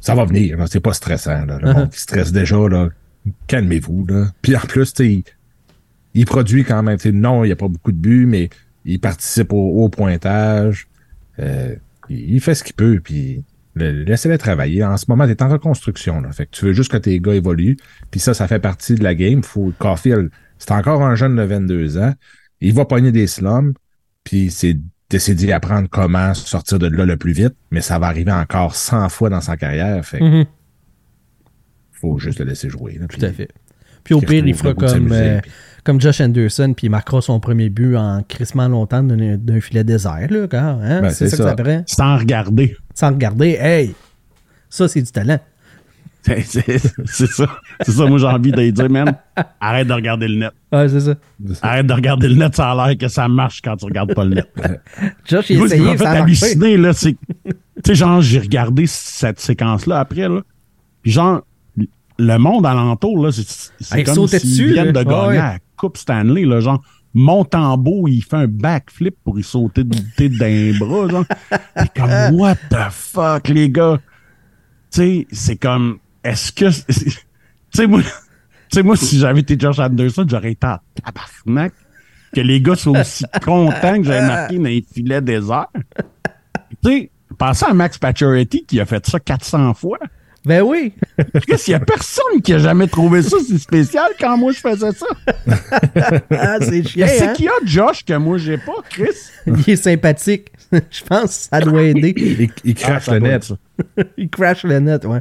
ça 0.00 0.14
va 0.14 0.24
venir. 0.24 0.56
là. 0.58 0.66
C'est 0.66 0.80
pas 0.80 0.92
stressant. 0.92 1.44
Là. 1.46 1.58
Le 1.60 1.72
monde 1.74 1.90
qui 1.90 2.00
stresse 2.00 2.32
déjà, 2.32 2.56
là, 2.68 2.88
calmez-vous. 3.46 4.06
Là. 4.06 4.26
Puis 4.42 4.56
en 4.56 4.60
plus, 4.60 4.92
il, 4.98 5.22
il 6.14 6.26
produit 6.26 6.64
quand 6.64 6.82
même. 6.82 6.98
Non, 7.12 7.44
il 7.44 7.48
n'y 7.48 7.52
a 7.52 7.56
pas 7.56 7.68
beaucoup 7.68 7.92
de 7.92 7.96
buts, 7.96 8.26
mais 8.26 8.50
il 8.84 9.00
participe 9.00 9.52
au, 9.52 9.82
au 9.84 9.88
pointage. 9.88 10.88
Euh, 11.38 11.74
il 12.08 12.34
il 12.34 12.40
fait 12.40 12.54
ce 12.54 12.62
qu'il 12.64 12.74
peut, 12.74 13.00
puis 13.02 13.42
le- 13.74 14.04
laissez-le 14.04 14.36
travailler. 14.38 14.84
En 14.84 14.96
ce 14.96 15.06
moment, 15.08 15.24
tu 15.26 15.32
es 15.32 15.42
en 15.42 15.48
reconstruction. 15.48 16.20
Là. 16.20 16.32
Fait 16.32 16.46
que 16.46 16.50
tu 16.50 16.64
veux 16.66 16.72
juste 16.72 16.90
que 16.90 16.96
tes 16.98 17.18
gars 17.20 17.34
évoluent. 17.34 17.76
Puis 18.10 18.20
ça, 18.20 18.34
ça 18.34 18.46
fait 18.48 18.58
partie 18.60 18.94
de 18.94 19.02
la 19.04 19.14
game. 19.14 19.42
Faut, 19.42 19.72
Caulfield, 19.78 20.30
c'est 20.58 20.72
encore 20.72 21.02
un 21.02 21.14
jeune 21.14 21.36
de 21.36 21.42
22 21.42 21.98
ans. 21.98 22.14
Il 22.60 22.74
va 22.74 22.84
pogner 22.84 23.12
des 23.12 23.26
slums, 23.26 23.74
puis 24.22 24.50
c'est 24.50 24.76
d'essayer 25.10 25.34
d'y 25.34 25.52
apprendre 25.52 25.88
comment 25.90 26.32
sortir 26.34 26.78
de 26.78 26.86
là 26.86 27.04
le 27.04 27.16
plus 27.16 27.32
vite, 27.32 27.54
mais 27.70 27.80
ça 27.80 27.98
va 27.98 28.06
arriver 28.06 28.32
encore 28.32 28.74
100 28.74 29.08
fois 29.10 29.30
dans 29.30 29.40
sa 29.40 29.56
carrière. 29.56 30.04
Fait 30.04 30.18
que 30.18 30.24
Mhm. 30.24 30.44
faut 31.92 32.18
juste 32.18 32.38
le 32.38 32.46
laisser 32.46 32.68
jouer. 32.68 32.98
là, 33.00 33.06
Tout 33.06 33.24
à 33.24 33.32
fait. 33.32 33.48
Puis 34.02 34.14
au 34.14 34.20
pire, 34.20 34.46
il 34.46 34.54
fera 34.54 34.74
comme, 34.74 35.12
euh, 35.12 35.40
puis- 35.40 35.50
comme 35.82 36.00
Josh 36.00 36.20
Anderson, 36.20 36.74
puis 36.76 36.88
il 36.88 36.90
marquera 36.90 37.22
son 37.22 37.40
premier 37.40 37.70
but 37.70 37.96
en 37.96 38.22
crissement 38.22 38.68
longtemps 38.68 39.02
d'un 39.02 39.36
d'un 39.38 39.60
filet 39.60 39.82
désert. 39.84 40.26
Là, 40.30 40.46
quand, 40.46 40.78
hein? 40.82 41.00
Ben, 41.00 41.10
c'est 41.10 41.28
ça, 41.28 41.36
que 41.38 41.42
ça. 41.42 41.48
ça 41.50 41.54
prend. 41.56 41.82
Sans 41.86 42.18
regarder. 42.18 42.76
Sans 42.94 43.08
regarder, 43.10 43.56
hey, 43.58 43.94
ça 44.68 44.88
c'est 44.88 45.00
du 45.00 45.10
talent. 45.10 45.38
C'est 46.24 47.26
ça. 47.26 47.46
C'est 47.80 47.92
ça, 47.92 48.06
moi, 48.06 48.18
j'ai 48.18 48.26
envie 48.26 48.50
de 48.52 48.70
dire, 48.70 48.90
man. 48.90 49.14
Arrête 49.60 49.86
de 49.88 49.92
regarder 49.92 50.28
le 50.28 50.36
net. 50.36 50.52
Ouais, 50.72 50.88
c'est 50.88 51.00
ça. 51.00 51.14
Arrête 51.62 51.86
de 51.86 51.92
regarder 51.92 52.28
le 52.28 52.34
net, 52.36 52.54
ça 52.56 52.70
a 52.72 52.86
l'air 52.88 52.96
que 52.98 53.08
ça 53.08 53.28
marche 53.28 53.60
quand 53.62 53.76
tu 53.76 53.84
regardes 53.84 54.14
pas 54.14 54.24
le 54.24 54.36
net. 54.36 54.48
Josh, 55.26 55.50
il 55.50 55.62
essayé, 55.62 55.96
ça 55.98 56.10
a 56.10 56.14
marché. 56.24 56.44
halluciner, 56.46 56.76
là, 56.76 56.92
c'est. 56.92 57.16
Tu 57.44 57.52
sais, 57.84 57.94
genre, 57.94 58.20
j'ai 58.22 58.38
regardé 58.38 58.86
cette 58.86 59.40
séquence-là 59.40 60.00
après, 60.00 60.28
là. 60.28 60.40
Puis, 61.02 61.12
genre, 61.12 61.42
le 62.18 62.36
monde 62.38 62.64
alentour, 62.64 63.22
là, 63.24 63.30
c'est 63.32 64.04
comme 64.04 64.26
s'ils 64.28 64.72
viennent 64.72 64.92
de 64.92 65.02
gagner 65.02 65.26
Ouais. 65.28 65.36
la 65.36 65.58
Coupe 65.76 65.96
Stanley, 65.98 66.44
là. 66.44 66.60
Genre, 66.60 66.82
Montembeau, 67.12 68.08
il 68.08 68.22
fait 68.22 68.36
un 68.36 68.46
backflip 68.48 69.14
pour 69.22 69.38
y 69.38 69.42
sauter 69.42 69.84
d'un 69.84 70.78
bras, 70.78 71.08
genre. 71.08 71.24
T'es 71.76 71.88
comme, 72.00 72.10
what 72.38 72.56
the 72.70 72.90
fuck, 72.90 73.48
les 73.48 73.68
gars? 73.70 73.98
Tu 74.90 75.00
sais, 75.00 75.26
c'est 75.30 75.56
comme, 75.56 75.98
est-ce 76.24 76.52
que. 76.52 76.66
Tu 76.92 77.10
sais, 77.72 77.86
moi. 77.86 78.00
Tu 78.70 78.78
sais, 78.78 78.82
moi, 78.82 78.96
si 78.96 79.18
j'avais 79.18 79.40
été 79.40 79.56
Josh 79.60 79.78
Anderson, 79.78 80.24
j'aurais 80.26 80.52
été 80.52 80.66
en 80.66 80.78
tabarnak 81.04 81.74
que 82.34 82.40
les 82.40 82.60
gars 82.60 82.74
soient 82.74 82.98
aussi 82.98 83.24
contents 83.44 83.98
que 83.98 84.04
j'avais 84.04 84.26
marqué 84.26 84.56
dans 84.56 84.64
les 84.64 84.84
filets 84.92 85.20
déserts. 85.20 85.68
Tu 86.82 86.90
sais, 86.90 87.10
pensez 87.38 87.66
à 87.66 87.74
Max 87.74 87.98
Pacioretty 87.98 88.64
qui 88.64 88.80
a 88.80 88.86
fait 88.86 89.06
ça 89.06 89.20
400 89.20 89.74
fois. 89.74 89.98
Ben 90.44 90.62
oui. 90.62 90.92
Chris, 91.46 91.62
il 91.68 91.70
y 91.70 91.74
a 91.74 91.80
personne 91.80 92.40
qui 92.42 92.52
a 92.52 92.58
jamais 92.58 92.86
trouvé 92.86 93.22
ça 93.22 93.36
si 93.38 93.58
spécial 93.58 94.10
quand 94.18 94.36
moi 94.36 94.52
je 94.52 94.58
faisais 94.58 94.92
ça. 94.92 95.06
Ah, 96.30 96.56
c'est 96.60 96.82
chiant. 96.82 97.06
Qu'est-ce 97.06 97.24
hein? 97.24 97.32
qu'il 97.34 97.44
y 97.44 97.48
a, 97.48 97.52
Josh, 97.64 98.04
que 98.04 98.14
moi 98.14 98.38
j'ai 98.38 98.58
pas, 98.58 98.82
Chris? 98.90 99.08
Il 99.46 99.70
est 99.70 99.76
sympathique. 99.76 100.48
Je 100.90 101.04
pense 101.04 101.48
que 101.50 101.56
ça 101.56 101.60
doit 101.60 101.82
aider. 101.82 102.14
Il, 102.16 102.50
il 102.64 102.74
crache 102.74 103.08
Ah, 103.08 103.14
le 103.14 103.20
net. 103.20 103.44
ça. 103.44 103.56
Il 104.16 104.28
crash 104.28 104.64
le 104.64 104.80
net, 104.80 105.04
ouais. 105.04 105.20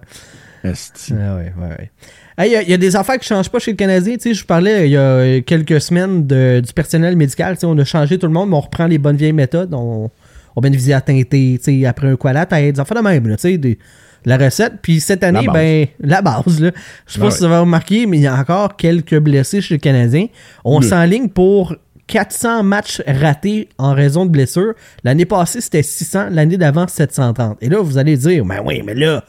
Esti. 0.64 1.14
Ah 1.20 1.36
ouais, 1.36 1.52
ouais, 1.60 1.68
ouais. 1.70 1.92
Hey, 2.38 2.50
Il 2.50 2.54
y, 2.54 2.56
a- 2.56 2.62
il 2.64 2.70
y 2.70 2.74
a 2.74 2.78
des 2.78 2.96
affaires 2.96 3.20
qui 3.20 3.28
changent 3.28 3.50
pas 3.50 3.60
chez 3.60 3.72
le 3.72 3.78
Canadien. 3.78 4.16
Tu 4.16 4.22
sais, 4.22 4.34
je 4.34 4.42
vous 4.42 4.48
parlais 4.48 4.88
il 4.88 4.92
y 4.92 4.98
a 4.98 5.42
quelques 5.42 5.80
semaines 5.82 6.26
de- 6.26 6.62
du 6.66 6.74
personnel 6.74 7.16
médical. 7.16 7.56
Tu 7.56 7.62
sais, 7.62 7.66
on 7.68 7.78
a 7.78 7.84
changé 7.84 8.18
tout 8.18 8.28
le 8.28 8.34
monde, 8.34 8.50
mais 8.50 8.56
on 8.56 8.62
reprend 8.62 8.88
les 8.88 8.98
bonnes 8.98 9.18
vieilles 9.18 9.34
méthodes. 9.34 9.74
On, 9.74 10.10
on 10.56 10.62
bénéficie 10.62 10.94
à 10.94 11.02
teinter, 11.02 11.60
tu 11.64 11.82
sais, 11.82 11.86
après 11.86 12.08
un 12.08 12.16
qualat, 12.16 12.46
des 12.46 12.80
affaires 12.80 12.98
de 12.98 13.04
même, 13.08 13.28
là, 13.28 13.36
tu 13.36 13.42
sais, 13.42 13.58
des- 13.58 13.78
la 14.26 14.38
recette. 14.38 14.76
Puis 14.82 15.00
cette 15.02 15.22
année, 15.24 15.46
base. 15.46 15.54
ben, 15.54 15.88
la 16.00 16.22
base, 16.22 16.62
là. 16.62 16.72
Je 17.08 17.14
sais 17.14 17.20
pas 17.20 17.28
Ah 17.28 17.32
si 17.32 17.40
vous 17.40 17.46
avez 17.46 17.58
remarqué, 17.58 18.06
mais 18.06 18.18
il 18.18 18.24
y 18.24 18.28
a 18.28 18.36
encore 18.36 18.78
quelques 18.78 19.20
blessés 19.20 19.60
chez 19.62 19.74
le 19.76 19.80
Canadien. 19.80 20.28
On 20.64 20.80
s'enligne 20.82 21.28
pour 21.28 21.76
400 22.08 22.64
matchs 22.64 23.02
ratés 23.06 23.68
en 23.78 23.94
raison 23.94 24.26
de 24.26 24.32
blessures. 24.32 24.74
L'année 25.04 25.26
passée, 25.26 25.60
c'était 25.62 25.84
600. 25.84 26.28
L'année 26.32 26.58
d'avant, 26.58 26.88
730. 26.88 27.58
Et 27.62 27.68
là, 27.70 27.82
vous 27.82 27.98
allez 27.98 28.16
dire, 28.18 28.46
ben 28.46 28.62
oui, 28.66 28.82
mais 28.86 28.94
là, 28.96 29.24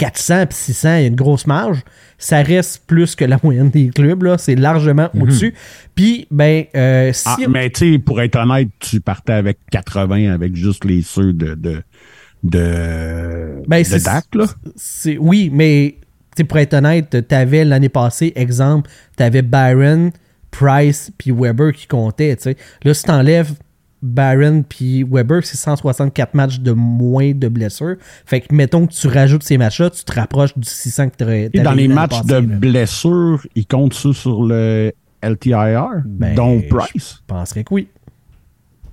400 0.00 0.46
puis 0.46 0.56
600, 0.56 0.96
il 0.96 1.00
y 1.02 1.04
a 1.04 1.06
une 1.08 1.14
grosse 1.14 1.46
marge. 1.46 1.82
Ça 2.16 2.42
reste 2.42 2.84
plus 2.86 3.14
que 3.14 3.24
la 3.26 3.38
moyenne 3.42 3.68
des 3.68 3.90
clubs, 3.90 4.22
là. 4.22 4.38
C'est 4.38 4.54
largement 4.54 5.10
au-dessus. 5.20 5.54
Puis, 5.94 6.26
ben, 6.30 6.64
euh, 6.74 7.12
si... 7.12 7.24
Ah, 7.26 7.36
mais 7.50 7.68
tu 7.68 7.92
sais, 7.92 7.98
pour 7.98 8.20
être 8.22 8.36
honnête, 8.36 8.68
tu 8.78 9.00
partais 9.02 9.34
avec 9.34 9.58
80 9.70 10.32
avec 10.32 10.56
juste 10.56 10.86
les 10.86 11.02
ceux 11.02 11.34
de 11.34 11.54
de 11.54 11.82
de, 12.42 13.62
Ben, 13.68 13.82
de 13.82 14.02
Dak, 14.02 14.24
là. 14.34 14.46
c'est 14.74 15.18
oui, 15.18 15.50
mais 15.52 15.96
tu 16.34 16.46
pour 16.46 16.56
être 16.56 16.72
honnête, 16.72 17.28
t'avais 17.28 17.66
l'année 17.66 17.90
passée, 17.90 18.32
exemple, 18.34 18.88
t'avais 19.16 19.42
Byron, 19.42 20.10
Price 20.50 21.12
puis 21.18 21.32
Weber 21.32 21.74
qui 21.74 21.86
comptaient. 21.86 22.34
tu. 22.36 22.56
Là, 22.82 22.94
si 22.94 23.02
t'enlèves 23.02 23.52
Barron 24.02 24.62
puis 24.68 25.02
Weber, 25.04 25.44
c'est 25.44 25.56
164 25.56 26.34
matchs 26.34 26.60
de 26.60 26.72
moins 26.72 27.32
de 27.32 27.48
blessures. 27.48 27.96
Fait 28.24 28.40
que, 28.40 28.54
mettons 28.54 28.86
que 28.86 28.92
tu 28.92 29.06
rajoutes 29.08 29.42
ces 29.42 29.58
matchs-là, 29.58 29.90
tu 29.90 30.04
te 30.04 30.12
rapproches 30.12 30.56
du 30.56 30.66
600 30.68 31.10
que 31.10 31.16
tu 31.18 31.24
aurais 31.24 31.50
Et 31.52 31.60
dans 31.60 31.72
les 31.72 31.88
matchs 31.88 32.22
de 32.24 32.40
blessure, 32.40 33.46
ils 33.54 33.66
comptent 33.66 33.94
ça 33.94 34.12
sur 34.12 34.42
le 34.44 34.92
LTIR, 35.22 36.02
Ben, 36.06 36.34
Price. 36.68 37.16
Je 37.20 37.24
penserais 37.26 37.64
que 37.64 37.74
oui. 37.74 37.88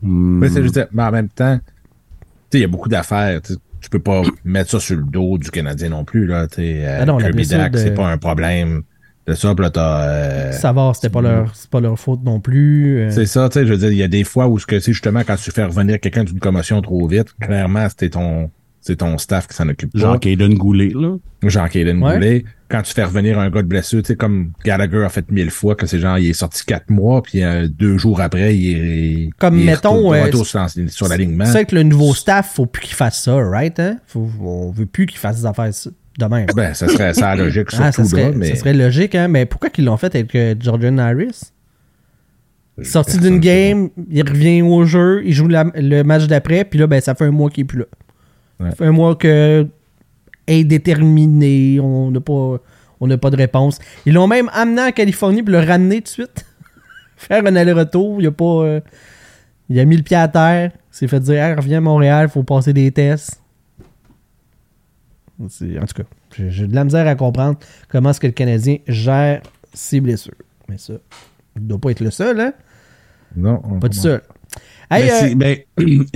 Hmm. 0.01 0.39
Mais 0.39 0.49
c'est 0.49 0.61
juste, 0.61 0.87
mais 0.91 1.03
en 1.03 1.11
même 1.11 1.29
temps, 1.29 1.57
tu 1.57 1.63
sais, 2.51 2.57
il 2.59 2.61
y 2.61 2.65
a 2.65 2.67
beaucoup 2.67 2.89
d'affaires. 2.89 3.41
Tu 3.41 3.89
peux 3.89 3.99
pas 3.99 4.23
mettre 4.43 4.71
ça 4.71 4.79
sur 4.79 4.97
le 4.97 5.03
dos 5.03 5.37
du 5.37 5.49
Canadien 5.49 5.89
non 5.89 6.03
plus. 6.03 6.25
Là, 6.25 6.47
tu 6.47 6.55
sais, 6.55 6.85
euh, 6.85 6.97
Ah 7.01 7.05
non, 7.05 7.17
la 7.17 7.25
Kirby 7.25 7.35
blessure 7.37 7.57
Dack, 7.57 7.71
de- 7.71 7.77
c'est 7.77 7.93
pas 7.93 8.07
un 8.11 8.17
problème 8.17 8.83
de 9.28 9.34
ça. 9.34 9.53
Puis 9.55 9.63
là, 9.63 9.69
t'as, 9.69 10.01
euh, 10.03 10.51
Savoir, 10.51 10.95
c'était 10.95 11.09
pas 11.09 11.21
leur, 11.21 11.55
c'est 11.55 11.69
pas 11.69 11.80
leur 11.82 11.99
faute 11.99 12.23
non 12.23 12.39
plus. 12.39 12.99
euh. 12.99 13.09
C'est 13.11 13.25
ça, 13.25 13.49
tu 13.49 13.59
sais, 13.59 13.65
je 13.65 13.71
veux 13.73 13.78
dire, 13.80 13.91
il 13.91 13.97
y 13.97 14.03
a 14.03 14.07
des 14.07 14.23
fois 14.23 14.47
où 14.47 14.57
ce 14.59 14.65
que 14.65 14.80
c'est 14.80 14.93
justement 14.93 15.21
quand 15.25 15.36
tu 15.36 15.51
fais 15.51 15.63
revenir 15.65 15.99
quelqu'un 15.99 16.23
d'une 16.23 16.39
commotion 16.39 16.82
trop 16.82 17.07
vite, 17.07 17.34
clairement, 17.39 17.88
c'était 17.89 18.09
ton, 18.09 18.49
c'est 18.82 18.97
ton 18.97 19.17
staff 19.17 19.47
qui 19.47 19.55
s'en 19.55 19.67
occupe 19.69 19.91
pas. 19.93 19.99
Jean 19.99 20.17
Caden 20.17 20.53
Goulet, 20.55 20.91
là. 20.95 21.15
Jean-Caden 21.43 22.01
Ouais. 22.01 22.13
Goulet. 22.15 22.45
Quand 22.69 22.82
tu 22.82 22.93
fais 22.93 23.03
revenir 23.05 23.39
un 23.39 23.49
gars 23.49 23.61
de 23.61 23.67
blessure, 23.67 24.01
tu 24.01 24.07
sais, 24.07 24.15
comme 24.17 24.51
Gallagher 24.65 25.03
a 25.05 25.09
fait 25.09 25.30
mille 25.32 25.51
fois, 25.51 25.75
que 25.75 25.86
c'est 25.86 25.99
genre, 25.99 26.17
il 26.17 26.30
est 26.30 26.34
sorti 26.34 26.65
quatre 26.65 26.89
mois, 26.89 27.21
puis 27.21 27.41
euh, 27.43 27.67
deux 27.69 27.97
jours 27.97 28.19
après, 28.19 28.57
il 28.57 28.78
est, 28.78 29.30
Comme, 29.38 29.57
il 29.57 29.63
est 29.63 29.65
mettons, 29.67 29.93
retour- 29.93 30.11
de 30.13 30.17
euh, 30.17 30.23
retour 30.23 30.45
sur, 30.45 30.65
sur 30.89 31.07
l'alignement. 31.07 31.45
C'est 31.45 31.51
vrai 31.51 31.65
que 31.65 31.75
le 31.75 31.84
nouveau 31.84 32.13
staff, 32.13 32.55
faut 32.55 32.65
plus 32.65 32.82
qu'il 32.88 32.95
fasse 32.95 33.21
ça, 33.23 33.36
right? 33.38 33.80
Hein? 33.80 33.99
Faut, 34.07 34.28
on 34.41 34.71
veut 34.71 34.86
plus 34.86 35.05
qu'il 35.05 35.17
fasse 35.19 35.38
des 35.41 35.45
affaires 35.45 35.69
de 36.18 36.26
même. 36.26 36.47
Ben, 36.55 36.74
ça 36.74 36.88
serait 36.88 37.13
ça 37.13 37.36
logique, 37.36 37.68
Ah, 37.80 37.91
ça, 37.91 38.03
serait, 38.03 38.32
mais. 38.32 38.47
ça 38.49 38.55
serait 38.55 38.74
logique, 38.74 39.13
hein? 39.15 39.28
Mais 39.28 39.45
pourquoi 39.45 39.70
qu'ils 39.70 39.86
l'ont 39.86 39.97
fait 39.97 40.13
avec 40.15 40.34
euh, 40.36 40.55
Jordan 40.59 40.99
Harris? 40.99 41.51
Sorti 42.84 43.18
d'une 43.18 43.39
game, 43.39 43.89
il 44.09 44.22
revient 44.28 44.61
au 44.61 44.86
jeu, 44.86 45.24
il 45.26 45.34
joue 45.34 45.47
la- 45.47 45.72
le 45.76 46.03
match 46.03 46.28
d'après, 46.28 46.63
puis 46.63 46.78
là, 46.80 46.86
ben, 46.86 47.01
ça 47.01 47.15
fait 47.15 47.26
un 47.26 47.32
mois 47.32 47.49
qu'il 47.49 47.61
est 47.61 47.65
plus 47.65 47.80
là. 47.80 47.86
Ouais. 48.59 48.70
Ça 48.70 48.76
fait 48.76 48.86
un 48.86 48.91
mois 48.91 49.15
que 49.15 49.68
indéterminé, 50.47 51.80
on 51.80 52.11
n'a 52.11 52.20
pas, 52.22 52.57
on 52.99 53.07
n'a 53.07 53.18
pas 53.18 53.30
de 53.30 53.38
réponse. 53.38 53.80
Ils 54.05 54.13
l'ont 54.13 54.28
même 54.28 54.49
amené 54.53 54.82
en 54.82 54.91
Californie 54.91 55.41
pour 55.43 55.51
le 55.53 55.59
ramener 55.59 55.97
tout 55.97 56.03
de 56.03 56.07
suite. 56.09 56.45
Faire 57.18 57.45
un 57.45 57.55
aller-retour, 57.55 58.22
il 58.22 58.28
a 58.28 58.32
pas. 58.32 58.45
euh, 58.63 58.80
il 59.70 59.80
a 59.80 59.86
mis 59.86 59.97
le 59.97 60.03
pied 60.03 60.15
à 60.15 60.28
terre, 60.28 60.72
s'est 60.91 61.07
fait 61.07 61.20
dire 61.20 61.55
reviens 61.57 61.80
à 61.80 61.82
Montréal, 61.82 62.30
faut 62.30 62.43
passer 62.43 62.72
des 62.74 62.89
tests. 62.91 63.41
En 65.39 65.47
tout 65.47 65.93
cas, 65.93 66.03
j'ai 66.49 66.67
de 66.67 66.73
la 66.75 66.83
misère 66.83 67.07
à 67.07 67.15
comprendre 67.15 67.59
comment 67.89 68.09
est-ce 68.09 68.19
que 68.19 68.27
le 68.27 68.33
Canadien 68.33 68.77
gère 68.88 69.41
ses 69.73 69.99
blessures. 70.01 70.33
Mais 70.67 70.77
ça, 70.77 70.93
il 71.55 71.67
doit 71.67 71.79
pas 71.79 71.91
être 71.91 71.99
le 72.01 72.11
seul, 72.11 72.39
hein? 72.39 72.53
Non, 73.35 73.61
Pas 73.79 73.89
tout 73.89 73.97
seul. 73.97 74.21
Hey, 74.89 75.03
mais 75.03 75.11
euh, 75.11 75.19
c'est- 75.19 75.35
mais, 75.35 75.67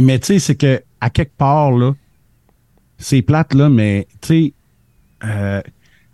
mais 0.02 0.20
tu 0.20 0.26
sais, 0.28 0.40
c'est 0.40 0.56
que 0.56 0.82
à 1.00 1.10
quelque 1.10 1.36
part, 1.38 1.72
là, 1.72 1.94
c'est 2.98 3.22
plate, 3.22 3.54
là, 3.54 3.70
mais 3.70 4.08
tu 4.22 4.28
sais, 4.28 4.54
euh, 5.24 5.62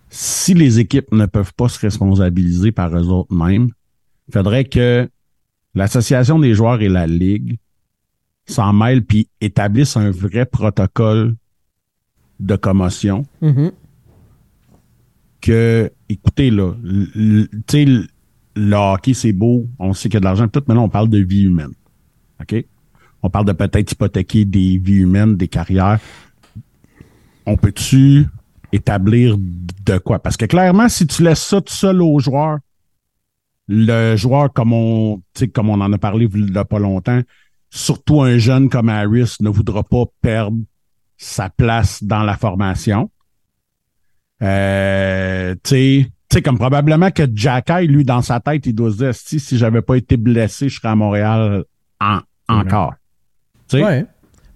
si 0.10 0.54
les 0.54 0.80
équipes 0.80 1.12
ne 1.12 1.26
peuvent 1.26 1.54
pas 1.54 1.70
se 1.70 1.80
responsabiliser 1.80 2.72
par 2.72 2.96
eux 2.96 3.08
autres 3.08 3.34
mêmes, 3.34 3.70
il 4.28 4.34
faudrait 4.34 4.66
que 4.66 5.10
l'association 5.76 6.40
des 6.40 6.54
joueurs 6.54 6.82
et 6.82 6.90
la 6.90 7.08
ligue 7.08 7.58
s'en 8.48 8.74
mêlent 8.74 9.04
puis 9.06 9.30
établissent 9.42 9.98
un 9.98 10.12
vrai 10.12 10.46
protocole 10.46 11.36
de 12.40 12.56
commotion 12.56 13.26
mhm. 13.42 13.72
que, 15.42 15.92
écoutez, 16.10 16.52
là, 16.52 16.74
tu 17.14 17.50
sais, 17.70 17.86
le- 18.56 18.76
hockey, 18.76 19.14
c'est 19.14 19.34
beau, 19.34 19.68
on 19.80 19.94
sait 19.94 20.10
qu'il 20.10 20.16
y 20.16 20.18
a 20.18 20.20
de 20.22 20.26
l'argent, 20.26 20.48
tout, 20.48 20.64
mais 20.68 20.76
là, 20.76 20.82
on 20.82 20.90
parle 20.90 21.10
de 21.10 21.20
vie 21.20 21.44
humaine. 21.44 21.74
OK? 22.42 22.66
On 23.24 23.30
parle 23.30 23.46
de 23.46 23.52
peut-être 23.52 23.92
hypothéquer 23.92 24.46
des 24.46 24.78
vies 24.78 25.02
humaines, 25.02 25.36
des 25.36 25.48
carrières. 25.48 26.00
On 27.46 27.58
peut-tu 27.58 28.28
établir 28.72 29.38
de 29.38 29.98
quoi? 29.98 30.20
Parce 30.20 30.38
que 30.38 30.46
clairement, 30.46 30.90
si 30.90 31.08
tu 31.08 31.24
laisses 31.24 31.44
ça 31.44 31.62
tout 31.62 31.74
seul 31.74 32.02
aux 32.02 32.20
joueurs, 32.20 32.60
le 33.68 34.16
joueur, 34.16 34.52
comme 34.54 34.74
on, 34.74 35.22
comme 35.54 35.70
on 35.70 35.82
en 35.82 35.92
a 35.92 35.98
parlé 35.98 36.30
il 36.34 36.54
y 36.54 36.58
a 36.58 36.66
pas 36.66 36.80
longtemps, 36.80 37.22
surtout 37.70 38.22
un 38.22 38.38
jeune 38.38 38.70
comme 38.70 38.90
Harris 38.90 39.36
ne 39.42 39.50
voudra 39.50 39.84
pas 39.84 40.06
perdre 40.22 40.58
sa 41.18 41.50
place 41.50 42.04
dans 42.04 42.24
la 42.24 42.38
formation. 42.38 43.10
Euh, 44.44 45.56
tu 45.64 45.70
sais, 45.70 46.06
tu 46.30 46.36
sais, 46.38 46.42
comme 46.42 46.58
probablement 46.58 47.10
que 47.12 47.24
Jacky, 47.34 47.88
lui, 47.88 48.04
dans 48.04 48.22
sa 48.22 48.40
tête, 48.40 48.66
il 48.66 48.74
doit 48.74 48.92
se 48.92 48.98
dire, 48.98 49.16
si, 49.16 49.40
si 49.40 49.58
j'avais 49.58 49.82
pas 49.82 49.96
été 49.96 50.18
blessé, 50.18 50.70
je 50.70 50.76
serais 50.78 50.90
à 50.90 50.96
Montréal 50.96 51.64
en- 52.00 52.20
encore. 52.48 52.94
Tu 53.68 53.78
sais, 53.78 53.84
Ouais. 53.84 54.06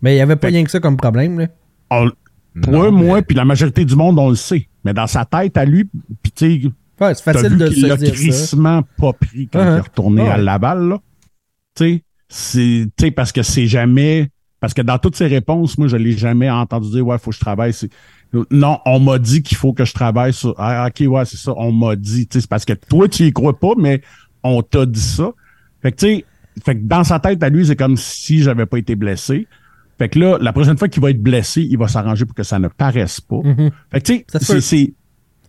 Mais 0.02 0.14
il 0.14 0.16
n'y 0.16 0.22
avait 0.22 0.36
pas 0.36 0.48
Fait- 0.48 0.54
rien 0.56 0.64
que 0.64 0.72
ça 0.72 0.80
comme 0.80 0.98
problème, 0.98 1.40
là. 1.40 1.48
on- 1.92 2.10
toi, 2.62 2.72
Non, 2.72 2.92
moi, 2.92 3.18
mais- 3.18 3.22
puis 3.24 3.36
la 3.36 3.46
majorité 3.46 3.86
du 3.86 3.96
monde, 3.96 4.20
on 4.20 4.30
le 4.30 4.36
sait. 4.36 4.68
Mais 4.84 4.94
dans 4.94 5.08
sa 5.08 5.26
tête, 5.26 5.58
à 5.58 5.66
lui, 5.66 5.90
puis 6.22 6.32
tu 6.32 6.62
sais, 6.62 6.72
Ouais, 7.00 7.14
c'est 7.16 7.24
facile 7.24 7.58
de 7.58 7.68
se 7.70 7.86
l'a 7.88 7.98
dire 7.98 8.34
ça. 8.34 8.84
pas 8.98 9.14
pris 9.14 9.48
quand 9.48 9.60
Uh-huh. 9.60 9.74
il 9.74 9.78
est 9.78 9.82
retourné 9.82 10.28
à 10.30 10.38
Laval, 10.38 10.90
là. 10.90 11.00
Tu 11.76 11.84
sais, 11.84 12.04
c'est, 12.30 12.88
tu 12.98 13.06
sais, 13.06 13.12
parce 13.12 13.32
que 13.32 13.42
c'est 13.44 13.68
jamais, 13.68 14.30
parce 14.62 14.74
que 14.74 14.82
dans 14.82 14.98
toutes 14.98 15.18
ses 15.18 15.28
réponses, 15.28 15.78
moi, 15.78 15.88
je 15.90 15.98
l'ai 15.98 16.14
jamais 16.16 16.50
entendu 16.50 16.90
dire, 16.92 17.06
ouais, 17.06 17.18
faut 17.18 17.32
que 17.32 17.36
je 17.36 17.42
travaille. 17.42 17.74
C'est- 17.74 17.90
Non, 18.50 18.80
on 18.86 19.00
m'a 19.02 19.20
dit 19.20 19.42
qu'il 19.44 19.58
faut 19.58 19.74
que 19.74 19.84
je 19.84 19.94
travaille 19.94 20.32
sur, 20.32 20.56
ah, 20.58 20.88
ok, 20.88 21.06
ouais, 21.12 21.26
c'est 21.26 21.36
ça, 21.36 21.54
on 21.58 21.74
m'a 21.74 21.98
dit, 21.98 22.28
tu 22.28 22.36
sais, 22.38 22.42
c'est 22.42 22.50
parce 22.50 22.64
que 22.64 22.72
toi, 22.72 23.10
tu 23.10 23.26
y 23.26 23.34
crois 23.34 23.60
pas, 23.60 23.74
mais 23.78 24.02
on 24.44 24.62
t'a 24.62 24.86
dit 24.86 25.02
ça. 25.02 25.32
Fait 25.82 25.92
que, 25.92 25.98
tu 25.98 26.06
sais, 26.06 26.26
fait 26.64 26.76
que 26.76 26.82
dans 26.84 27.04
sa 27.04 27.20
tête, 27.20 27.44
à 27.44 27.50
lui, 27.50 27.66
c'est 27.66 27.76
comme 27.76 27.98
si 27.98 28.42
j'avais 28.42 28.66
pas 28.66 28.78
été 28.78 28.96
blessé. 28.96 29.48
Fait 29.98 30.08
que 30.10 30.18
là, 30.20 30.38
la 30.40 30.54
prochaine 30.54 30.78
fois 30.78 30.88
qu'il 30.88 31.02
va 31.02 31.10
être 31.12 31.22
blessé, 31.22 31.62
il 31.70 31.78
va 31.78 31.88
s'arranger 31.88 32.24
pour 32.26 32.34
que 32.36 32.44
ça 32.44 32.58
ne 32.60 32.68
paraisse 32.70 33.20
pas. 33.20 33.42
Mhm. 33.44 33.70
Fait 33.92 34.02
que, 34.02 34.06
tu 34.14 34.14
sais, 34.30 34.40
c'est, 34.40 34.62
c'est, 34.62 34.94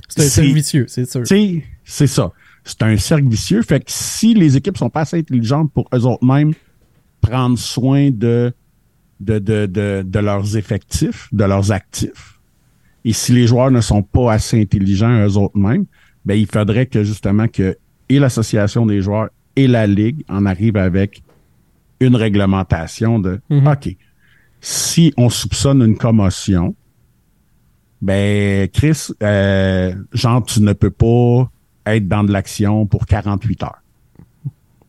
C'est 0.09 0.21
un 0.21 0.23
c'est- 0.25 0.29
cercle 0.31 0.53
vicieux, 0.55 0.85
c'est 0.89 1.11
sûr. 1.11 1.23
tu 1.23 1.27
sais, 1.27 1.65
c'est 1.85 2.07
ça. 2.07 2.33
C'est 2.65 2.83
un 2.83 2.97
cercle 2.97 3.29
vicieux. 3.29 3.63
Fait 3.63 3.79
que 3.81 3.91
si 3.93 4.35
les 4.35 4.57
équipes 4.57 4.77
sont 4.77 4.91
pas 4.91 5.03
assez 5.03 5.19
intelligentes 5.19 5.73
pour 5.73 5.89
eux 5.95 6.05
autres 6.07 6.25
mêmes 6.25 6.53
prendre 7.21 7.59
soin 7.59 8.11
de, 8.11 8.53
de, 9.23 9.39
de, 9.39 9.67
de, 9.67 10.03
de 10.07 10.19
leurs 10.19 10.57
effectifs, 10.57 11.29
de 11.33 11.45
leurs 11.45 11.73
actifs, 11.73 12.41
et 13.05 13.13
si 13.13 13.33
les 13.33 13.47
joueurs 13.47 13.71
ne 13.71 13.81
sont 13.81 14.03
pas 14.03 14.33
assez 14.33 14.61
intelligents 14.61 15.27
eux 15.27 15.37
autres 15.37 15.59
mêmes, 15.59 15.87
ben, 16.25 16.35
il 16.35 16.47
faudrait 16.47 16.87
que 16.87 17.03
justement 17.03 17.49
que 17.49 17.77
et 18.09 18.19
l'association 18.19 18.87
des 18.87 19.01
joueurs 19.01 19.31
et 19.57 19.67
la 19.67 19.87
ligue 19.87 20.25
en 20.29 20.47
arrivent 20.47 20.77
avec 20.77 21.23
une 22.01 22.17
réglementation 22.17 23.19
de 23.19 23.41
Mhm. 23.51 23.67
OK, 23.67 23.97
si 24.61 25.13
on 25.17 25.29
soupçonne 25.31 25.83
une 25.83 25.97
commotion, 25.97 26.75
ben, 28.01 28.69
Chris, 28.69 29.09
euh, 29.23 29.95
genre, 30.13 30.45
tu 30.45 30.61
ne 30.61 30.73
peux 30.73 30.91
pas 30.91 31.51
être 31.87 32.09
dans 32.09 32.25
de 32.25 32.33
l'action 32.33 32.87
pour 32.87 33.07
48 33.07 33.63
heures. 33.63 33.83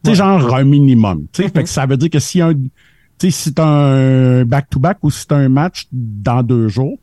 Tu 0.04 0.10
sais, 0.10 0.16
genre 0.16 0.54
un 0.54 0.64
minimum. 0.64 1.28
Tu 1.32 1.44
sais, 1.44 1.50
fait 1.50 1.64
que 1.64 1.70
ça 1.70 1.86
veut 1.86 1.98
dire 1.98 2.10
que 2.10 2.20
si 2.20 2.42
un, 2.42 2.54
sais, 3.32 3.44
si 3.44 3.54
t'as 3.54 3.66
un 3.66 4.46
back-to-back 4.46 4.98
ou 5.04 5.12
si 5.12 5.26
t'as 5.28 5.38
un 5.38 5.50
match 5.50 5.88
dans 5.92 6.44
deux 6.44 6.68
jours, 6.68 6.98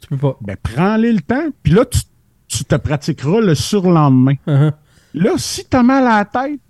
Tu 0.00 0.08
peux 0.08 0.16
pas. 0.18 0.36
ben, 0.42 0.56
prends-les 0.62 1.12
le 1.12 1.20
temps, 1.20 1.48
puis 1.62 1.72
là, 1.72 1.84
tu, 1.84 2.00
tu 2.48 2.64
te 2.64 2.74
pratiqueras 2.76 3.40
le 3.40 3.54
surlendemain. 3.54 4.34
Uh-huh. 4.46 4.72
Là, 5.14 5.30
si 5.36 5.64
t'as 5.64 5.82
mal 5.82 6.06
à 6.06 6.18
la 6.18 6.24
tête, 6.24 6.60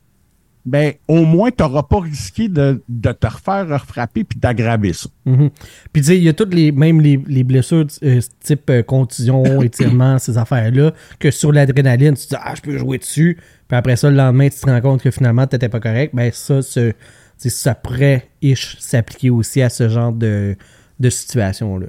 ben, 0.64 0.94
au 1.06 1.24
moins, 1.24 1.52
t'auras 1.52 1.84
pas 1.84 2.00
risqué 2.00 2.48
de, 2.48 2.82
de 2.88 3.12
te 3.12 3.26
refaire 3.28 3.68
refrapper 3.68 4.24
puis 4.24 4.36
d'aggraver 4.38 4.92
ça. 4.92 5.08
Mhm. 5.24 5.50
Puis 5.92 6.02
tu 6.02 6.08
sais, 6.08 6.16
il 6.16 6.24
y 6.24 6.28
a 6.28 6.32
toutes 6.32 6.52
les, 6.54 6.72
même 6.72 7.00
les, 7.00 7.22
les 7.28 7.44
blessures 7.44 7.86
euh, 8.02 8.20
type 8.40 8.68
euh, 8.70 8.82
contusion, 8.82 9.44
étirement, 9.62 10.18
ces 10.18 10.38
affaires-là, 10.38 10.92
que 11.20 11.30
sur 11.30 11.52
l'adrénaline, 11.52 12.14
tu 12.14 12.24
te 12.24 12.30
dis, 12.30 12.40
ah, 12.42 12.52
je 12.56 12.62
peux 12.62 12.76
jouer 12.78 12.98
dessus. 12.98 13.38
Puis 13.68 13.76
après 13.76 13.94
ça, 13.94 14.10
le 14.10 14.16
lendemain, 14.16 14.48
tu 14.48 14.58
te 14.58 14.68
rends 14.68 14.80
compte 14.80 15.02
que 15.02 15.10
finalement, 15.12 15.46
t'étais 15.46 15.68
pas 15.68 15.78
correct. 15.80 16.12
Ben 16.16 16.32
ça, 16.32 16.62
ce- 16.62 16.92
ça 17.36 17.74
pourrait 17.74 18.30
s'appliquer 18.78 19.30
aussi 19.30 19.62
à 19.62 19.68
ce 19.68 19.88
genre 19.88 20.12
de, 20.12 20.56
de 20.98 21.10
situation-là. 21.10 21.88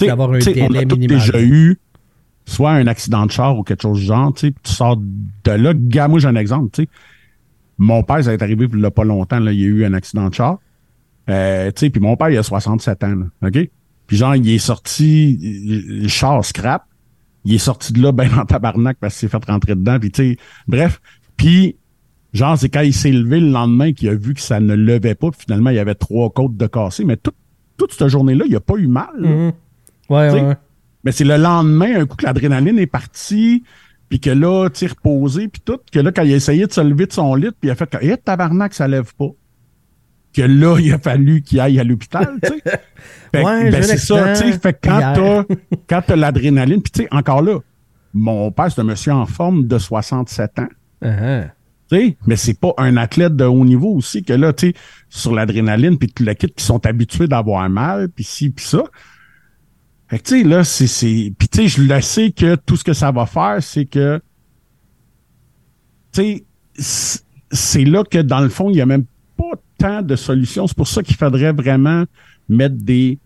D'avoir 0.00 0.32
un 0.32 0.38
t'sais, 0.38 0.62
on 0.62 0.68
délai 0.68 0.80
a 0.80 0.84
minimal. 0.84 1.18
déjà 1.18 1.42
eu 1.42 1.78
soit 2.46 2.72
un 2.72 2.86
accident 2.86 3.26
de 3.26 3.30
char 3.30 3.58
ou 3.58 3.62
quelque 3.62 3.82
chose 3.82 4.00
du 4.00 4.06
genre, 4.06 4.32
tu 4.32 4.54
sors 4.64 4.96
de 4.96 5.50
là. 5.50 5.72
Gars, 5.74 6.08
moi, 6.08 6.18
j'ai 6.18 6.28
un 6.28 6.36
exemple, 6.36 6.70
tu 6.72 6.82
sais. 6.82 6.88
Mon 7.78 8.02
père, 8.02 8.24
ça 8.24 8.32
est 8.32 8.42
arrivé 8.42 8.66
il 8.72 8.80
y 8.80 8.84
a 8.84 8.90
pas 8.90 9.04
longtemps, 9.04 9.38
là, 9.38 9.52
il 9.52 9.60
y 9.60 9.64
a 9.64 9.66
eu 9.66 9.84
un 9.84 9.94
accident 9.94 10.28
de 10.28 10.34
char. 10.34 10.58
Euh, 11.28 11.70
tu 11.72 11.80
sais, 11.80 11.90
puis 11.90 12.00
mon 12.00 12.16
père, 12.16 12.30
il 12.30 12.38
a 12.38 12.42
67 12.42 13.04
ans, 13.04 13.14
là, 13.14 13.48
OK? 13.48 13.70
Puis 14.06 14.16
genre, 14.16 14.34
il 14.34 14.48
est 14.48 14.58
sorti, 14.58 15.38
le 15.76 16.08
char 16.08 16.42
scrap, 16.44 16.86
il 17.44 17.54
est 17.54 17.58
sorti 17.58 17.92
de 17.92 18.02
là 18.02 18.12
ben 18.12 18.30
en 18.38 18.44
tabarnak 18.44 18.96
parce 18.98 19.18
qu'il 19.18 19.28
s'est 19.28 19.38
fait 19.38 19.44
rentrer 19.44 19.74
dedans, 19.74 19.98
puis 19.98 20.10
tu 20.10 20.30
sais, 20.30 20.36
bref. 20.66 21.00
Puis, 21.36 21.76
genre, 22.32 22.58
c'est 22.58 22.68
quand 22.68 22.80
il 22.82 22.94
s'est 22.94 23.10
levé 23.12 23.40
le 23.40 23.48
lendemain 23.50 23.92
qu'il 23.92 24.08
a 24.08 24.14
vu 24.14 24.34
que 24.34 24.40
ça 24.40 24.60
ne 24.60 24.74
levait 24.74 25.14
pas, 25.14 25.30
puis 25.30 25.40
finalement, 25.46 25.70
il 25.70 25.76
y 25.76 25.80
avait 25.80 25.94
trois 25.94 26.30
côtes 26.30 26.56
de 26.56 26.66
cassé, 26.66 27.04
mais 27.04 27.16
tout- 27.16 27.32
toute 27.76 27.92
cette 27.92 28.08
journée-là, 28.08 28.44
il 28.48 28.54
a 28.56 28.60
pas 28.60 28.74
eu 28.76 28.86
mal. 28.88 29.08
Mhm. 29.18 29.52
Ouais, 30.10 30.30
ouais. 30.32 30.56
Mais 31.04 31.12
c'est 31.12 31.24
le 31.24 31.36
lendemain, 31.36 32.00
un 32.00 32.06
coup 32.06 32.16
que 32.16 32.24
l'adrénaline 32.26 32.78
est 32.78 32.86
partie, 32.86 33.62
puis 34.08 34.20
que 34.20 34.30
là, 34.30 34.68
tu 34.70 34.80
sais, 34.80 34.86
reposé, 34.88 35.48
puis 35.48 35.60
tout, 35.64 35.78
que 35.92 36.00
là, 36.00 36.10
quand 36.12 36.22
il 36.22 36.32
a 36.32 36.36
essayé 36.36 36.66
de 36.66 36.72
se 36.72 36.80
lever 36.80 37.06
de 37.06 37.12
son 37.12 37.34
lit, 37.34 37.50
puis 37.60 37.68
il 37.68 37.70
a 37.70 37.74
fait 37.74 37.88
que, 37.88 37.98
eh, 38.00 38.16
tabarnak, 38.16 38.74
ça 38.74 38.88
lève 38.88 39.12
pas. 39.16 39.28
que 40.34 40.42
là, 40.42 40.76
il 40.78 40.92
a 40.92 40.98
fallu 40.98 41.40
qu'il 41.42 41.58
aille 41.58 41.80
à 41.80 41.84
l'hôpital, 41.84 42.36
tu 42.42 42.48
sais. 42.50 42.60
Fait 43.32 43.42
que, 43.42 43.46
Ouais, 43.46 43.70
ben, 43.70 43.82
c'est 43.82 43.96
ça, 43.96 44.32
tu 44.34 44.52
sais. 44.52 44.58
Fait 44.58 44.72
que 44.74 44.86
quand 44.88 44.98
t'as, 45.14 45.44
quand 46.06 46.14
l'adrénaline, 46.14 46.82
puis 46.82 46.92
tu 46.92 47.02
sais, 47.02 47.08
encore 47.10 47.42
là, 47.42 47.58
mon 48.14 48.50
père, 48.52 48.70
c'est 48.70 48.80
un 48.80 48.84
monsieur 48.84 49.12
en 49.12 49.24
forme 49.26 49.66
de 49.66 49.78
67 49.78 50.58
ans. 50.60 50.68
Tu 51.02 51.08
sais, 51.96 52.16
mais 52.26 52.36
c'est 52.36 52.58
pas 52.58 52.72
un 52.78 52.96
athlète 52.96 53.36
de 53.36 53.44
haut 53.44 53.64
niveau 53.64 53.94
aussi 53.94 54.22
que 54.22 54.32
là, 54.32 54.52
tu 54.52 54.68
sais, 54.68 54.74
sur 55.08 55.34
l'adrénaline, 55.34 55.98
puis 55.98 56.08
tout 56.08 56.24
le 56.24 56.34
kit 56.34 56.48
qui 56.48 56.64
sont 56.64 56.84
habitués 56.86 57.28
d'avoir 57.28 57.68
mal, 57.68 58.08
puis 58.08 58.24
ci, 58.24 58.50
puis 58.50 58.64
ça. 58.64 58.84
Fait 60.08 60.18
que 60.18 60.24
tu 60.24 60.42
sais, 60.42 60.48
là, 60.48 60.64
c'est... 60.64 61.32
Puis 61.38 61.48
tu 61.48 61.58
sais, 61.58 61.68
je 61.68 61.82
le 61.82 62.00
sais 62.00 62.30
que 62.30 62.56
tout 62.56 62.76
ce 62.76 62.84
que 62.84 62.92
ça 62.92 63.10
va 63.10 63.26
faire, 63.26 63.62
c'est 63.62 63.86
que... 63.86 64.20
Tu 66.12 66.44
sais, 66.76 67.22
c'est 67.50 67.84
là 67.84 68.04
que, 68.04 68.18
dans 68.18 68.40
le 68.40 68.48
fond, 68.48 68.70
il 68.70 68.76
y 68.76 68.80
a 68.80 68.86
même 68.86 69.04
pas 69.36 69.52
tant 69.78 70.02
de 70.02 70.16
solutions. 70.16 70.66
C'est 70.66 70.76
pour 70.76 70.88
ça 70.88 71.02
qu'il 71.02 71.16
faudrait 71.16 71.52
vraiment 71.52 72.04
mettre 72.48 72.76
des... 72.76 73.18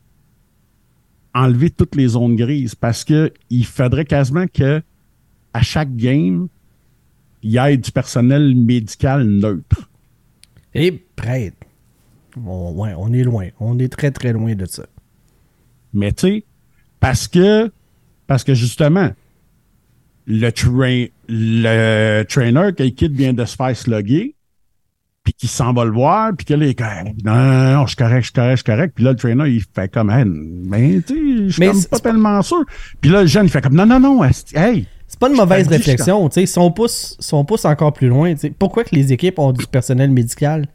enlever 1.34 1.70
toutes 1.70 1.94
les 1.94 2.08
zones 2.08 2.36
grises, 2.36 2.74
parce 2.74 3.04
que 3.04 3.32
il 3.48 3.64
faudrait 3.64 4.04
quasiment 4.04 4.46
que 4.46 4.82
à 5.54 5.62
chaque 5.62 5.94
game, 5.94 6.48
il 7.43 7.51
y 7.51 7.59
ait 7.59 7.76
du 7.76 7.90
personnel 7.90 8.55
médical 8.55 9.24
neutre. 9.24 9.88
Et 10.74 10.93
prête. 10.93 11.57
On, 12.36 12.72
ouais, 12.72 12.95
on 12.97 13.12
est 13.12 13.24
loin. 13.24 13.49
On 13.61 13.78
est 13.78 13.93
très, 13.93 14.11
très 14.11 14.32
loin 14.32 14.55
de 14.55 14.64
ça. 14.64 14.84
Mais 15.93 16.12
tu 16.12 16.26
sais, 16.26 16.45
parce 17.01 17.28
que, 17.28 17.70
parce 18.26 18.45
que 18.45 18.55
justement, 18.55 19.11
le, 20.26 20.51
train, 20.51 21.07
le 21.28 22.22
trainer, 22.24 22.72
quitte, 22.93 23.12
vient 23.12 23.32
de 23.32 23.45
se 23.45 23.57
faire 23.57 23.76
slugger, 23.76 24.34
puis 25.24 25.34
qu'il 25.34 25.49
s'en 25.49 25.72
va 25.72 25.84
le 25.84 25.93
voir, 25.93 26.32
puis 26.36 26.47
que 26.47 26.55
là, 26.55 26.66
il 26.66 26.70
est 26.70 27.24
non, 27.24 27.34
non, 27.34 27.72
non, 27.74 27.86
je 27.86 27.88
suis 27.88 27.97
correct, 27.97 28.20
je 28.20 28.26
suis 28.26 28.32
correct, 28.32 28.53
je 28.53 28.57
suis 28.57 28.64
correct. 28.64 28.93
Puis 28.95 29.05
là, 29.05 29.11
le 29.11 29.16
trainer, 29.16 29.49
il 29.49 29.62
fait 29.62 29.93
comme, 29.93 30.11
hey, 30.11 30.24
mais 30.24 31.01
tu 31.07 31.51
sais, 31.51 31.70
je 31.72 31.78
suis 31.78 31.88
pas 31.88 31.99
tellement 31.99 32.40
sûr. 32.43 32.64
Puis 33.01 33.11
là, 33.11 33.22
le 33.22 33.28
jeune, 33.28 33.47
il 33.47 33.51
fait 33.51 33.61
comme, 33.61 33.74
non, 33.74 33.86
non, 33.86 34.01
non, 34.01 34.24
hey, 34.55 34.86
pas 35.22 35.28
une 35.28 35.36
mauvaise 35.36 35.68
réflexion. 35.68 36.28
tu 36.28 36.40
sais, 36.40 36.46
Si 36.46 36.58
on 36.58 36.72
pousse, 36.72 37.16
si 37.20 37.32
on 37.32 37.44
pousse 37.44 37.64
encore 37.64 37.92
plus 37.92 38.08
loin, 38.08 38.32
tu 38.34 38.40
sais, 38.40 38.50
pourquoi 38.50 38.82
que 38.82 38.94
les 38.94 39.12
équipes 39.12 39.38
ont 39.38 39.52
du 39.52 39.66
personnel 39.66 40.10
médical? 40.10 40.66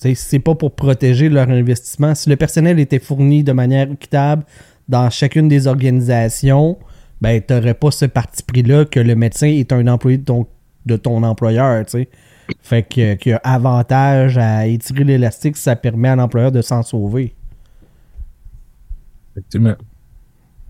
Tu 0.00 0.14
C'est 0.14 0.38
pas 0.38 0.54
pour 0.54 0.74
protéger 0.74 1.28
leur 1.28 1.48
investissement. 1.50 2.14
Si 2.14 2.30
le 2.30 2.36
personnel 2.36 2.78
était 2.78 3.00
fourni 3.00 3.42
de 3.42 3.50
manière 3.50 3.90
équitable 3.90 4.44
dans 4.88 5.10
chacune 5.10 5.48
des 5.48 5.66
organisations, 5.66 6.78
ben, 7.20 7.40
t'aurais 7.40 7.74
pas 7.74 7.90
ce 7.90 8.04
parti 8.04 8.44
pris-là 8.44 8.84
que 8.84 9.00
le 9.00 9.16
médecin 9.16 9.48
est 9.48 9.72
un 9.72 9.88
employé 9.88 10.18
de 10.18 10.24
ton, 10.24 10.46
de 10.86 10.96
ton 10.96 11.24
employeur, 11.24 11.84
tu 11.86 11.90
sais. 11.90 12.08
Fait 12.60 12.82
que, 12.82 13.14
qu'il 13.14 13.30
y 13.30 13.34
a 13.34 13.40
avantage 13.42 14.38
à 14.38 14.66
étirer 14.66 15.04
l'élastique 15.04 15.56
si 15.56 15.62
ça 15.64 15.74
permet 15.74 16.08
à 16.08 16.16
l'employeur 16.16 16.52
de 16.52 16.62
s'en 16.62 16.82
sauver. 16.82 17.34
Effectivement. 19.32 19.74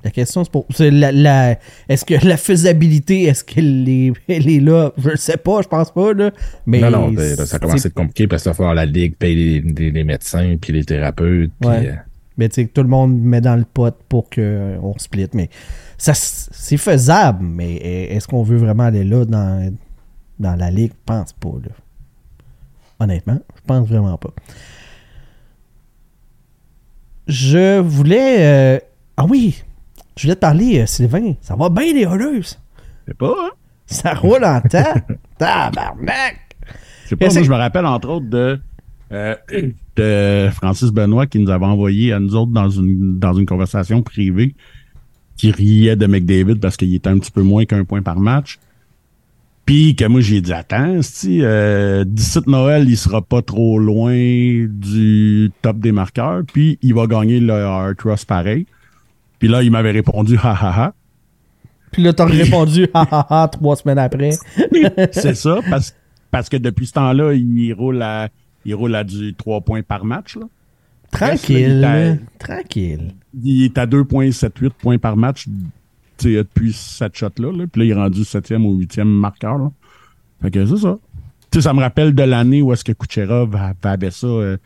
La 0.04 0.10
question, 0.10 0.42
c'est 0.42 0.50
pour. 0.50 0.66
la, 0.78 1.12
la- 1.12 1.58
est-ce 1.88 2.04
que 2.04 2.14
la 2.26 2.36
faisabilité, 2.36 3.24
est-ce 3.24 3.44
qu'elle 3.44 3.88
est, 3.88 4.12
elle 4.28 4.48
est 4.50 4.58
là? 4.60 4.90
Je 4.98 5.10
ne 5.10 5.16
sais 5.16 5.36
pas, 5.36 5.62
je 5.62 5.68
pense 5.68 5.92
pas, 5.92 6.12
là. 6.12 6.30
Mais 6.66 6.80
non, 6.80 7.10
non, 7.12 7.16
ça 7.46 7.58
commence 7.60 7.84
à 7.84 7.88
être 7.88 7.94
compliqué 7.94 8.26
parce 8.26 8.42
qu'il 8.42 8.50
va 8.50 8.54
falloir 8.54 8.74
la 8.74 8.84
ligue 8.86 9.14
paye 9.16 9.34
les, 9.34 9.60
les- 9.60 9.90
les 9.92 10.04
médecins 10.04 10.56
puis 10.60 10.72
les 10.72 10.84
thérapeutes. 10.84 11.52
puis, 11.60 11.70
Ouais. 11.70 11.88
euh, 11.88 11.94
Mais 12.36 12.48
tu 12.48 12.56
sais, 12.56 12.66
que 12.66 12.72
tout 12.72 12.82
le 12.82 12.88
monde 12.88 13.16
met 13.20 13.40
dans 13.40 13.54
le 13.56 13.64
pot 13.64 13.94
pour 14.08 14.28
qu'on 14.30 14.94
split. 14.98 15.28
Mais 15.34 15.50
ça, 15.98 16.14
c'est 16.14 16.78
faisable, 16.78 17.44
mais 17.44 17.76
est-ce 17.76 18.26
qu'on 18.26 18.42
veut 18.42 18.56
vraiment 18.56 18.84
aller 18.84 19.04
là 19.04 19.24
dans, 19.24 19.72
dans 20.40 20.56
la 20.56 20.70
ligue? 20.70 20.90
Je 20.92 21.02
pense 21.06 21.32
pas, 21.34 21.50
là. 21.62 21.70
Honnêtement, 22.98 23.38
je 23.54 23.60
pense 23.66 23.86
vraiment 23.88 24.16
pas. 24.16 24.30
Je 27.28 27.78
voulais. 27.78 28.36
euh, 28.40 28.78
Ah 29.16 29.26
oui! 29.28 29.62
Je 30.16 30.22
voulais 30.24 30.34
te 30.34 30.40
parler, 30.40 30.80
euh, 30.80 30.86
Sylvain. 30.86 31.34
Ça 31.40 31.56
va 31.56 31.68
bien, 31.68 31.92
les 31.92 32.02
Oilers? 32.02 32.42
c'est 33.06 33.16
pas, 33.16 33.34
hein? 33.38 33.50
Ça 33.86 34.14
roule 34.14 34.44
en 34.44 34.60
temps. 34.60 34.94
Tabarnak! 35.38 36.56
C'est 37.06 37.16
pas, 37.16 37.26
moi, 37.26 37.34
que- 37.34 37.42
je 37.44 37.50
me 37.50 37.56
rappelle, 37.56 37.86
entre 37.86 38.08
autres, 38.08 38.26
de, 38.28 38.58
euh, 39.12 39.34
de 39.96 40.48
Francis 40.52 40.90
Benoît 40.90 41.26
qui 41.26 41.38
nous 41.38 41.50
avait 41.50 41.66
envoyé 41.66 42.12
à 42.12 42.20
nous 42.20 42.34
autres 42.36 42.52
dans 42.52 42.70
une, 42.70 43.18
dans 43.18 43.32
une 43.34 43.46
conversation 43.46 44.02
privée 44.02 44.54
qui 45.36 45.50
riait 45.50 45.96
de 45.96 46.06
McDavid 46.06 46.56
parce 46.56 46.76
qu'il 46.76 46.94
était 46.94 47.08
un 47.10 47.18
petit 47.18 47.30
peu 47.30 47.42
moins 47.42 47.64
qu'un 47.64 47.84
point 47.84 48.02
par 48.02 48.18
match. 48.20 48.58
Puis 49.66 49.94
que 49.94 50.04
moi, 50.06 50.20
j'ai 50.20 50.40
dit, 50.40 50.52
attends, 50.52 51.02
si 51.02 51.40
euh, 51.42 52.04
d'ici 52.04 52.38
Noël, 52.46 52.88
il 52.88 52.96
sera 52.96 53.22
pas 53.22 53.42
trop 53.42 53.78
loin 53.78 54.12
du 54.12 55.50
top 55.62 55.78
des 55.78 55.92
marqueurs, 55.92 56.42
puis 56.52 56.78
il 56.82 56.94
va 56.94 57.06
gagner 57.06 57.38
le 57.40 57.52
Hard 57.52 57.96
Trust 57.96 58.26
pareil. 58.26 58.66
Puis 59.42 59.48
là, 59.48 59.60
il 59.64 59.72
m'avait 59.72 59.90
répondu, 59.90 60.38
ha 60.40 60.52
ha 60.52 60.84
ha. 60.84 60.94
Puis 61.90 62.00
là, 62.00 62.12
t'as 62.12 62.26
répondu, 62.26 62.86
ha 62.94 63.04
ha 63.10 63.26
ha, 63.28 63.48
trois 63.48 63.74
semaines 63.74 63.98
après. 63.98 64.30
C'est 65.10 65.34
ça, 65.34 65.58
parce, 65.68 65.96
parce 66.30 66.48
que 66.48 66.56
depuis 66.56 66.86
ce 66.86 66.92
temps-là, 66.92 67.32
il 67.32 67.72
roule 67.72 68.00
à, 68.02 68.28
il 68.64 68.76
roule 68.76 68.94
à 68.94 69.02
du 69.02 69.34
3 69.34 69.62
points 69.62 69.82
par 69.82 70.04
match. 70.04 70.36
Là. 70.36 70.44
Tranquille. 71.10 72.20
Tranquille. 72.38 73.14
Il 73.42 73.64
est 73.64 73.76
à 73.78 73.86
2,78 73.86 74.70
points 74.78 74.98
par 74.98 75.16
match 75.16 75.48
depuis 76.22 76.72
cette 76.72 77.16
shot-là. 77.16 77.50
Là. 77.50 77.64
Puis 77.66 77.80
là, 77.80 77.84
il 77.84 77.90
est 77.90 78.00
rendu 78.00 78.22
7e 78.22 78.62
ou 78.62 78.80
8e 78.80 79.02
marqueur. 79.02 79.58
Là. 79.58 79.72
Fait 80.40 80.52
que 80.52 80.64
c'est 80.64 80.76
ça. 80.76 80.96
Tu 81.50 81.58
sais, 81.58 81.62
ça 81.62 81.74
me 81.74 81.80
rappelle 81.80 82.14
de 82.14 82.22
l'année 82.22 82.62
où 82.62 82.72
est-ce 82.72 82.84
que 82.84 82.92
Kucherov 82.92 83.56
avait 83.82 84.12
ça 84.12 84.28
euh, 84.28 84.56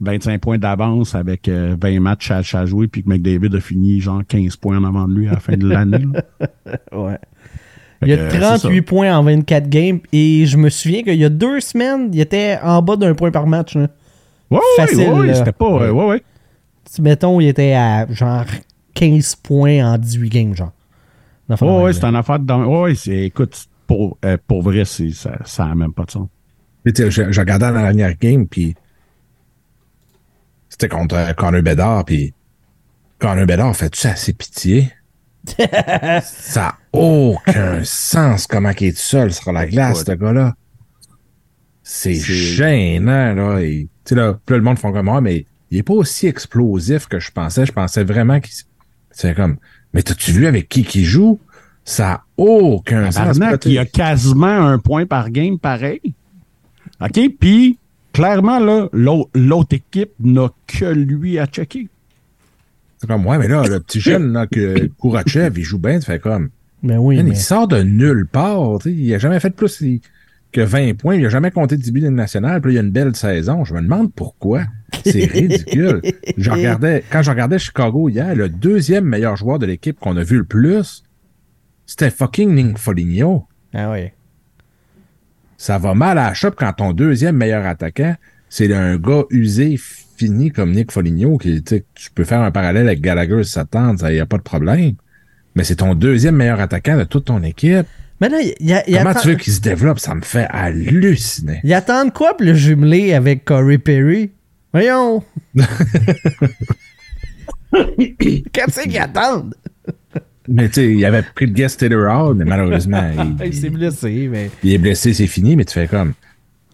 25 0.00 0.40
points 0.40 0.58
d'avance 0.58 1.14
avec 1.14 1.48
euh, 1.48 1.76
20 1.80 2.00
matchs 2.00 2.30
à, 2.30 2.38
à 2.52 2.66
jouer, 2.66 2.88
puis 2.88 3.02
que 3.02 3.08
McDavid 3.08 3.54
a 3.54 3.60
fini 3.60 4.00
genre 4.00 4.22
15 4.26 4.56
points 4.56 4.78
en 4.78 4.84
avant 4.84 5.06
de 5.08 5.14
lui 5.14 5.28
à 5.28 5.32
la 5.32 5.40
fin 5.40 5.56
de 5.56 5.66
l'année. 5.68 6.04
Ouais. 6.92 7.18
Fait 8.00 8.06
Il 8.06 8.08
y 8.08 8.12
a 8.12 8.16
que, 8.16 8.30
c'est 8.32 8.38
38 8.40 8.76
ça. 8.76 8.82
points 8.82 9.16
en 9.16 9.22
24 9.22 9.68
games 9.68 10.00
et 10.12 10.46
je 10.46 10.56
me 10.56 10.68
souviens 10.68 11.02
qu'il 11.02 11.14
y 11.14 11.24
a 11.24 11.28
deux 11.28 11.60
semaines, 11.60 12.10
il 12.12 12.20
était 12.20 12.58
en 12.62 12.82
bas 12.82 12.96
d'un 12.96 13.14
point 13.14 13.30
par 13.30 13.46
match. 13.46 13.76
là. 13.76 13.88
Ouais, 14.50 14.58
Facile, 14.76 14.98
ouais, 15.10 15.18
ouais, 15.20 15.34
c'était 15.34 15.52
pas. 15.52 15.66
euh, 15.66 15.90
ouais, 15.90 16.06
ouais. 16.06 16.22
Si, 16.84 17.00
mettons, 17.02 17.40
il 17.40 17.48
était 17.48 17.72
à 17.72 18.06
genre 18.12 18.44
15 18.94 19.36
points 19.36 19.84
en 19.94 19.96
18 19.98 20.28
games, 20.28 20.54
genre. 20.54 20.72
De 21.48 21.54
Ouais, 21.62 21.82
ouais, 21.82 21.92
c'est 21.92 22.04
une 22.04 22.16
affaire 22.16 22.38
de. 22.38 22.44
dans- 22.46 22.64
Ouais, 22.64 22.80
ouais, 22.82 22.94
c'est. 22.94 23.24
Écoute, 23.24 23.66
pour, 23.86 24.18
euh, 24.24 24.36
pour 24.46 24.62
vrai, 24.62 24.84
ça, 24.84 25.38
ça 25.44 25.64
a 25.66 25.74
même 25.74 25.92
pas 25.92 26.04
de 26.04 26.10
sens. 26.10 26.28
Je, 26.84 27.10
je 27.10 27.40
regardais 27.40 27.70
la 27.70 27.80
dernière 27.82 28.16
game, 28.18 28.46
puis 28.46 28.74
c'était 30.74 30.88
contre 30.88 31.14
euh, 31.14 31.32
Connor 31.34 31.62
Bedard, 31.62 32.04
puis 32.04 32.34
Connor 33.20 33.46
Bedard 33.46 33.76
fait-tu 33.76 34.08
assez 34.08 34.32
pitié? 34.32 34.90
ça 36.24 36.60
n'a 36.62 36.78
aucun 36.92 37.84
sens 37.84 38.48
comment 38.48 38.72
il 38.80 38.88
est 38.88 38.98
seul 38.98 39.32
sur 39.32 39.52
la 39.52 39.66
glace, 39.66 40.02
ce 40.04 40.12
gars-là. 40.12 40.54
C'est 41.84 42.14
C'est- 42.14 42.34
gênant, 42.34 43.34
là. 43.34 43.60
Et, 43.60 43.86
sais, 44.04 44.16
là, 44.16 44.38
là, 44.48 44.56
le 44.56 44.62
monde 44.62 44.80
font 44.80 44.90
comme 44.92 45.04
moi, 45.06 45.20
mais 45.20 45.46
il 45.70 45.78
est 45.78 45.82
pas 45.84 45.94
aussi 45.94 46.26
explosif 46.26 47.06
que 47.06 47.20
je 47.20 47.30
pensais. 47.30 47.66
Je 47.66 47.72
pensais 47.72 48.02
vraiment 48.02 48.40
qu'il... 48.40 48.52
C'est 49.12 49.34
comme, 49.36 49.58
mais 49.92 50.02
t'as-tu 50.02 50.32
vu 50.32 50.48
avec 50.48 50.68
qui 50.68 50.82
qu'il 50.82 51.04
joue? 51.04 51.38
Ça 51.84 52.04
n'a 52.04 52.24
aucun 52.36 53.12
sens. 53.12 53.38
Il 53.66 53.72
y 53.72 53.78
a 53.78 53.86
quasiment 53.86 54.46
un 54.66 54.78
point 54.80 55.06
par 55.06 55.30
game 55.30 55.60
pareil. 55.60 56.00
OK? 57.00 57.20
Puis, 57.38 57.78
clairement, 58.14 58.58
là, 58.58 58.88
l'autre, 58.92 59.30
l'autre 59.34 59.74
équipe 59.74 60.12
n'a 60.20 60.48
que 60.66 60.86
lui 60.86 61.38
à 61.38 61.44
checker. 61.44 61.88
C'est 62.96 63.06
comme, 63.06 63.26
ouais, 63.26 63.36
mais 63.36 63.48
là, 63.48 63.64
le 63.68 63.80
petit 63.80 64.00
jeune, 64.00 64.32
là, 64.32 64.46
que 64.46 64.86
Kourachev, 64.98 65.58
il 65.58 65.64
joue 65.64 65.78
bien, 65.78 65.98
tu 65.98 66.06
fais 66.06 66.18
comme, 66.18 66.48
Mais 66.82 66.96
oui, 66.96 67.16
man, 67.16 67.26
mais 67.26 67.32
il 67.32 67.36
sort 67.36 67.68
de 67.68 67.82
nulle 67.82 68.26
part, 68.26 68.78
tu 68.78 68.88
sais, 68.88 68.94
il 68.94 69.14
a 69.14 69.18
jamais 69.18 69.40
fait 69.40 69.50
plus 69.50 69.82
que 70.52 70.60
20 70.60 70.96
points, 70.96 71.16
il 71.16 71.26
a 71.26 71.28
jamais 71.28 71.50
compté 71.50 71.76
10 71.76 71.90
buts 71.90 72.00
de 72.00 72.08
nationale, 72.08 72.62
puis 72.62 72.70
là, 72.70 72.72
il 72.72 72.76
y 72.76 72.78
a 72.78 72.86
une 72.86 72.92
belle 72.92 73.14
saison. 73.14 73.64
Je 73.64 73.74
me 73.74 73.82
demande 73.82 74.12
pourquoi. 74.14 74.62
C'est 75.04 75.24
ridicule. 75.32 76.00
je 76.38 76.50
regardais, 76.50 77.04
quand 77.10 77.22
je 77.22 77.30
regardais 77.30 77.58
Chicago 77.58 78.08
hier, 78.08 78.34
le 78.34 78.48
deuxième 78.48 79.04
meilleur 79.04 79.36
joueur 79.36 79.58
de 79.58 79.66
l'équipe 79.66 79.98
qu'on 79.98 80.16
a 80.16 80.22
vu 80.22 80.38
le 80.38 80.44
plus, 80.44 81.02
c'était 81.84 82.10
fucking 82.10 82.54
Nick 82.54 82.78
Foligno. 82.78 83.44
Ah 83.74 83.90
ouais. 83.90 84.14
Ça 85.56 85.78
va 85.78 85.94
mal 85.94 86.18
à 86.18 86.24
la 86.28 86.34
shop 86.34 86.52
quand 86.56 86.72
ton 86.74 86.92
deuxième 86.92 87.36
meilleur 87.36 87.64
attaquant, 87.66 88.16
c'est 88.48 88.72
un 88.74 88.96
gars 88.96 89.22
usé, 89.30 89.78
fini 90.16 90.50
comme 90.50 90.72
Nick 90.72 90.92
Foligno, 90.92 91.38
qui, 91.38 91.62
tu 91.62 91.82
peux 92.14 92.24
faire 92.24 92.40
un 92.42 92.50
parallèle 92.50 92.86
avec 92.86 93.00
Gallagher 93.00 93.42
si 93.44 93.52
ça 93.52 93.64
te 93.64 93.70
tente, 93.70 93.98
ça 94.00 94.12
y 94.12 94.20
a 94.20 94.26
pas 94.26 94.36
de 94.38 94.42
problème. 94.42 94.92
Mais 95.56 95.64
c'est 95.64 95.76
ton 95.76 95.94
deuxième 95.94 96.36
meilleur 96.36 96.60
attaquant 96.60 96.96
de 96.98 97.04
toute 97.04 97.26
ton 97.26 97.42
équipe. 97.42 97.86
Mais 98.20 98.28
là, 98.28 98.38
il, 98.40 98.54
y 98.66 98.72
a- 98.72 98.88
il 98.88 98.96
Comment 98.96 99.10
attend- 99.10 99.20
tu 99.20 99.28
veux 99.28 99.34
qu'il 99.36 99.52
se 99.52 99.60
développe? 99.60 99.98
Ça 99.98 100.14
me 100.14 100.20
fait 100.22 100.46
halluciner. 100.50 101.60
il 101.64 101.72
attend 101.74 102.08
quoi 102.10 102.36
pour 102.36 102.46
le 102.46 102.54
jumeler 102.54 103.12
avec 103.14 103.44
Corey 103.44 103.78
Perry? 103.78 104.30
Voyons! 104.72 105.22
Qu'est-ce 108.52 108.82
qu'ils 108.82 108.98
attendent? 108.98 109.54
Mais 110.48 110.68
tu 110.68 110.74
sais, 110.74 110.92
il 110.92 111.04
avait 111.04 111.22
pris 111.22 111.46
le 111.46 111.52
guest 111.52 111.80
Taylor 111.80 112.28
Hall, 112.28 112.36
mais 112.36 112.44
malheureusement, 112.44 113.02
il, 113.40 113.46
Il 113.46 113.54
s'est 113.54 113.70
blessé, 113.70 114.28
mais. 114.30 114.50
il 114.62 114.72
est 114.72 114.78
blessé, 114.78 115.14
c'est 115.14 115.26
fini, 115.26 115.56
mais 115.56 115.64
tu 115.64 115.74
fais 115.74 115.88
comme. 115.88 116.12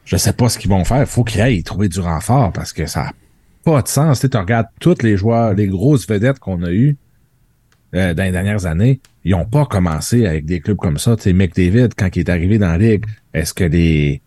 je 0.05 0.16
sais 0.16 0.33
pas 0.33 0.49
ce 0.49 0.59
qu'ils 0.59 0.71
vont 0.71 0.85
faire. 0.85 1.07
Faut 1.09 1.25
qu'ils 1.25 1.41
aillent 1.41 1.62
trouver 1.62 1.89
du 1.89 2.01
renfort 2.01 2.53
parce 2.53 2.73
que 2.73 2.87
ça 2.87 3.05
n'a 3.05 3.12
pas 3.64 3.83
de 3.83 3.89
sens. 3.89 4.21
Tu 4.21 4.37
regardes 4.37 4.68
tous 4.81 5.03
les 5.03 5.16
joueurs, 5.16 5.55
les 5.55 5.68
grosses 5.68 6.09
vedettes 6.09 6.39
qu'on 6.39 6.62
a 6.62 6.71
eues 6.71 6.97
euh, 7.95 8.14
dans 8.14 8.23
les 8.23 8.31
dernières 8.31 8.66
années, 8.66 9.01
ils 9.25 9.35
ont 9.35 9.45
pas 9.45 9.66
commencé 9.66 10.27
avec 10.27 10.47
des 10.47 10.61
clubs 10.61 10.77
comme 10.77 10.99
ça. 10.99 11.16
Tu 11.16 11.25
sais, 11.25 11.33
McDavid, 11.33 11.89
quand 11.97 12.14
il 12.14 12.21
est 12.21 12.29
arrivé 12.29 12.59
dans 12.59 12.68
la 12.68 12.79
ligue, 12.79 13.05
est-ce 13.35 13.53
que 13.53 13.64
les 13.64 14.23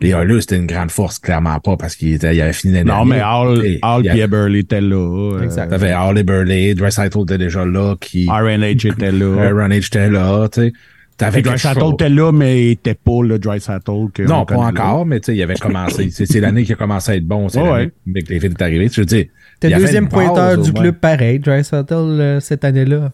les 0.00 0.10
Oilers, 0.10 0.40
c'était 0.40 0.56
une 0.56 0.66
grande 0.66 0.90
force? 0.90 1.18
Clairement 1.18 1.58
pas, 1.60 1.76
parce 1.76 1.94
qu'il 1.96 2.08
il 2.10 2.24
avait 2.40 2.52
fini 2.52 2.74
l'année 2.74 2.90
Non, 2.90 3.04
mais. 3.04 3.20
Hall, 3.22 3.64
Et 3.64 3.78
Hall 3.82 4.08
avait- 4.08 4.20
Eberle 4.20 4.56
étaient 4.56 4.80
là. 4.80 5.38
Exact. 5.42 5.68
T'avais 5.68 5.94
Hall 5.94 6.18
et 6.18 6.22
Burley, 6.22 6.74
Dreisaitl 6.74 7.20
était 7.22 7.38
déjà 7.38 7.64
là, 7.64 7.94
qui, 8.00 8.26
RNH 8.28 8.86
était 8.86 9.12
là. 9.12 9.42
Aaron 9.48 9.68
H 9.68 9.86
était 9.86 10.08
là, 10.10 10.48
tu 10.52 10.60
sais. 10.62 10.72
T'avais 11.16 11.42
Dreisaitl 11.42 11.84
était 11.92 12.08
là, 12.08 12.32
mais 12.32 12.64
il 12.64 12.70
était 12.70 12.94
pas 12.94 13.22
le 13.22 13.38
Dreisaitl 13.38 14.10
que 14.14 14.22
Non, 14.22 14.40
on 14.40 14.44
pas 14.46 14.54
encore, 14.56 15.04
mais 15.04 15.20
tu 15.20 15.26
sais, 15.26 15.36
il 15.36 15.42
avait 15.42 15.54
commencé. 15.54 16.08
C'est 16.10 16.40
l'année 16.40 16.64
qui 16.64 16.72
a 16.72 16.76
commencé 16.76 17.12
à 17.12 17.16
être 17.16 17.26
bon. 17.26 17.48
C'est 17.50 17.60
Ouais, 17.60 17.68
l'année 17.68 17.84
ouais. 17.84 18.22
que 18.22 18.32
McDavid 18.32 18.46
est 18.58 18.62
arrivé. 18.62 18.88
Je 18.90 19.00
veux 19.02 19.04
dire. 19.06 19.26
T'es 19.60 19.68
deuxième 19.70 20.08
pointeur 20.08 20.56
du 20.56 20.72
club 20.72 20.94
pareil, 20.96 21.38
Dreisaitl, 21.38 21.92
euh, 21.94 22.40
cette 22.40 22.64
année-là. 22.64 23.12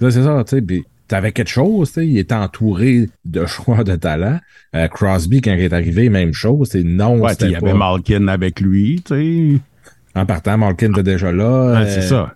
Là, 0.00 0.10
c'est 0.10 0.22
ça, 0.22 0.44
tu 0.46 0.58
sais. 0.58 0.82
T'avais 1.08 1.32
quelque 1.32 1.48
chose, 1.48 1.88
tu 1.88 1.94
sais. 2.00 2.06
Il 2.06 2.18
était 2.18 2.34
entouré 2.34 3.08
de 3.24 3.46
joueurs 3.64 3.82
de 3.84 3.96
talent. 3.96 4.38
Euh, 4.76 4.86
Crosby, 4.88 5.40
quand 5.40 5.52
il 5.54 5.60
est 5.60 5.72
arrivé, 5.72 6.08
même 6.10 6.32
chose. 6.34 6.68
C'est 6.70 6.84
non, 6.84 7.18
Ouais, 7.20 7.32
il 7.40 7.50
y 7.50 7.56
avait 7.56 7.72
Malkin 7.74 8.28
avec 8.28 8.60
lui, 8.60 9.02
tu 9.04 9.14
sais. 9.14 9.60
En 10.14 10.26
partant, 10.26 10.58
Malkin 10.58 10.90
était 10.92 11.02
déjà 11.02 11.32
là. 11.32 11.80
Ouais, 11.80 11.86
c'est 11.90 11.98
Euh, 11.98 12.02
ça. 12.02 12.34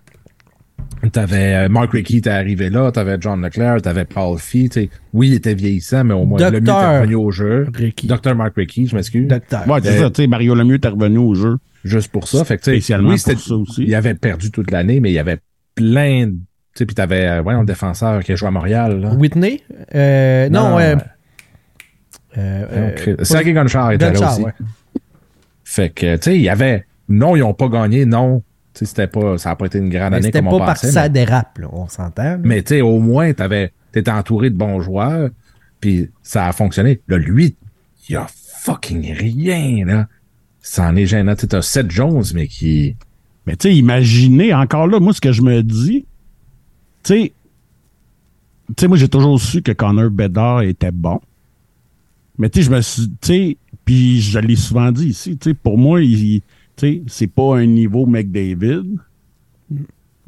T'avais 1.11 1.53
euh, 1.65 1.69
Mark 1.69 1.91
Rickey 1.91 2.17
était 2.17 2.29
arrivé 2.29 2.69
là, 2.69 2.89
t'avais 2.91 3.17
John 3.19 3.41
Leclerc, 3.41 3.81
t'avais 3.81 4.05
Paul 4.05 4.37
Fee, 4.39 4.69
tu 4.69 4.81
sais. 4.83 4.89
Oui, 5.11 5.27
il 5.29 5.33
était 5.33 5.53
vieillissant, 5.53 6.05
mais 6.05 6.13
au 6.13 6.25
moins 6.25 6.39
le 6.39 6.45
mieux 6.45 6.57
était 6.59 6.65
Docteur 6.65 7.01
revenu 7.01 7.15
au 7.15 7.29
jeu. 7.31 7.67
Rickey. 7.73 8.07
Docteur 8.07 8.35
Mark 8.35 8.53
Rickey, 8.55 8.85
je 8.85 8.95
m'excuse. 8.95 9.27
Docteur. 9.27 9.67
Ouais, 9.67 9.79
c'est 9.83 9.89
Euh, 9.89 9.99
ça, 10.03 10.09
tu 10.11 10.21
sais, 10.21 10.27
Mario 10.27 10.55
Lemieux 10.55 10.79
est 10.81 10.87
revenu 10.87 11.17
au 11.17 11.35
jeu. 11.35 11.57
Juste 11.83 12.09
pour 12.09 12.27
ça. 12.29 12.45
Fait 12.45 12.55
que, 12.57 12.63
Spécialement 12.63 13.09
oui, 13.09 13.21
pour 13.21 13.37
ça 13.39 13.55
aussi. 13.55 13.83
Il 13.85 13.93
avait 13.95 14.13
perdu 14.13 14.49
toute 14.49 14.71
l'année, 14.71 15.01
mais 15.01 15.11
il 15.11 15.15
y 15.15 15.19
avait 15.19 15.39
plein 15.75 16.27
de. 16.27 16.35
Tu 16.75 16.79
sais, 16.79 16.85
puis 16.85 16.95
t'avais, 16.95 17.27
euh, 17.27 17.43
le 17.43 17.65
défenseur 17.65 18.23
qui 18.23 18.31
a 18.31 18.35
joué 18.35 18.47
à 18.47 18.51
Montréal, 18.51 18.99
là. 18.99 19.13
Whitney? 19.13 19.61
Euh, 19.93 20.49
non, 20.49 20.69
Non, 20.71 20.79
euh, 20.79 20.95
ouais. 20.95 21.01
euh, 22.37 22.95
euh, 23.19 23.23
Sergei 23.23 23.53
Gonchar 23.53 23.91
était 23.91 24.11
là 24.11 24.31
aussi. 24.31 24.41
ouais. 24.41 24.53
Fait 25.63 25.89
que, 25.89 26.15
tu 26.15 26.21
sais, 26.23 26.35
il 26.35 26.41
y 26.41 26.49
avait. 26.49 26.85
Non, 27.09 27.35
ils 27.35 27.39
n'ont 27.41 27.53
pas 27.53 27.67
gagné, 27.67 28.05
non. 28.05 28.41
Tu 28.73 28.79
sais, 28.79 28.85
c'était 28.85 29.07
pas. 29.07 29.37
Ça 29.37 29.49
n'a 29.49 29.55
pas 29.55 29.67
été 29.67 29.77
une 29.77 29.89
grande 29.89 30.11
Mais 30.11 30.17
année 30.17 30.25
C'était 30.27 30.39
comme 30.39 30.49
pas 30.49 30.55
on 30.55 30.59
parce 30.59 30.81
que 30.81 30.87
pensait. 30.87 30.99
ça 30.99 31.09
dérape, 31.09 31.59
là, 31.59 31.67
on 31.71 31.87
s'entend. 31.87 32.39
Mais 32.43 32.63
tu 32.63 32.69
sais, 32.75 32.81
au 32.81 32.99
moins, 32.99 33.31
t'avais, 33.33 33.71
t'étais 33.91 34.11
entouré 34.11 34.49
de 34.49 34.55
bons 34.57 34.81
joueurs, 34.81 35.29
puis 35.79 36.09
ça 36.23 36.47
a 36.47 36.51
fonctionné. 36.53 37.01
Là, 37.07 37.17
lui, 37.17 37.55
il 38.09 38.15
a 38.15 38.25
fucking 38.63 39.13
rien, 39.13 39.85
là. 39.85 40.07
C'en 40.61 40.95
est 40.95 41.05
gênant. 41.05 41.35
Tu 41.35 41.41
sais, 41.41 41.47
t'as 41.47 41.61
Seth 41.61 41.91
Jones, 41.91 42.23
mais 42.33 42.47
qui... 42.47 42.95
Mais 43.45 43.57
tu 43.57 43.67
sais, 43.67 43.75
imaginez, 43.75 44.53
encore 44.53 44.87
là, 44.87 44.99
moi, 45.01 45.13
ce 45.13 45.19
que 45.21 45.33
je 45.33 45.41
me 45.41 45.61
dis, 45.61 46.05
tu 47.03 47.13
sais, 47.13 47.33
tu 48.69 48.73
sais, 48.79 48.87
moi, 48.87 48.97
j'ai 48.97 49.09
toujours 49.09 49.39
su 49.39 49.61
que 49.61 49.71
Connor 49.73 50.09
Bedard 50.09 50.61
était 50.61 50.91
bon. 50.91 51.19
Mais 52.37 52.49
tu 52.49 52.59
sais, 52.63 52.65
je 52.69 52.75
me 52.75 52.81
suis, 52.81 53.07
tu 53.09 53.15
sais, 53.27 53.57
puis 53.85 54.21
je 54.21 54.39
l'ai 54.39 54.55
souvent 54.55 54.91
dit 54.91 55.07
ici, 55.09 55.37
tu 55.37 55.49
sais, 55.49 55.53
pour 55.53 55.77
moi, 55.77 56.01
il, 56.01 56.41
tu 56.41 56.45
sais, 56.77 57.03
c'est 57.07 57.27
pas 57.27 57.57
un 57.57 57.65
niveau 57.65 58.05
McDavid. 58.05 58.83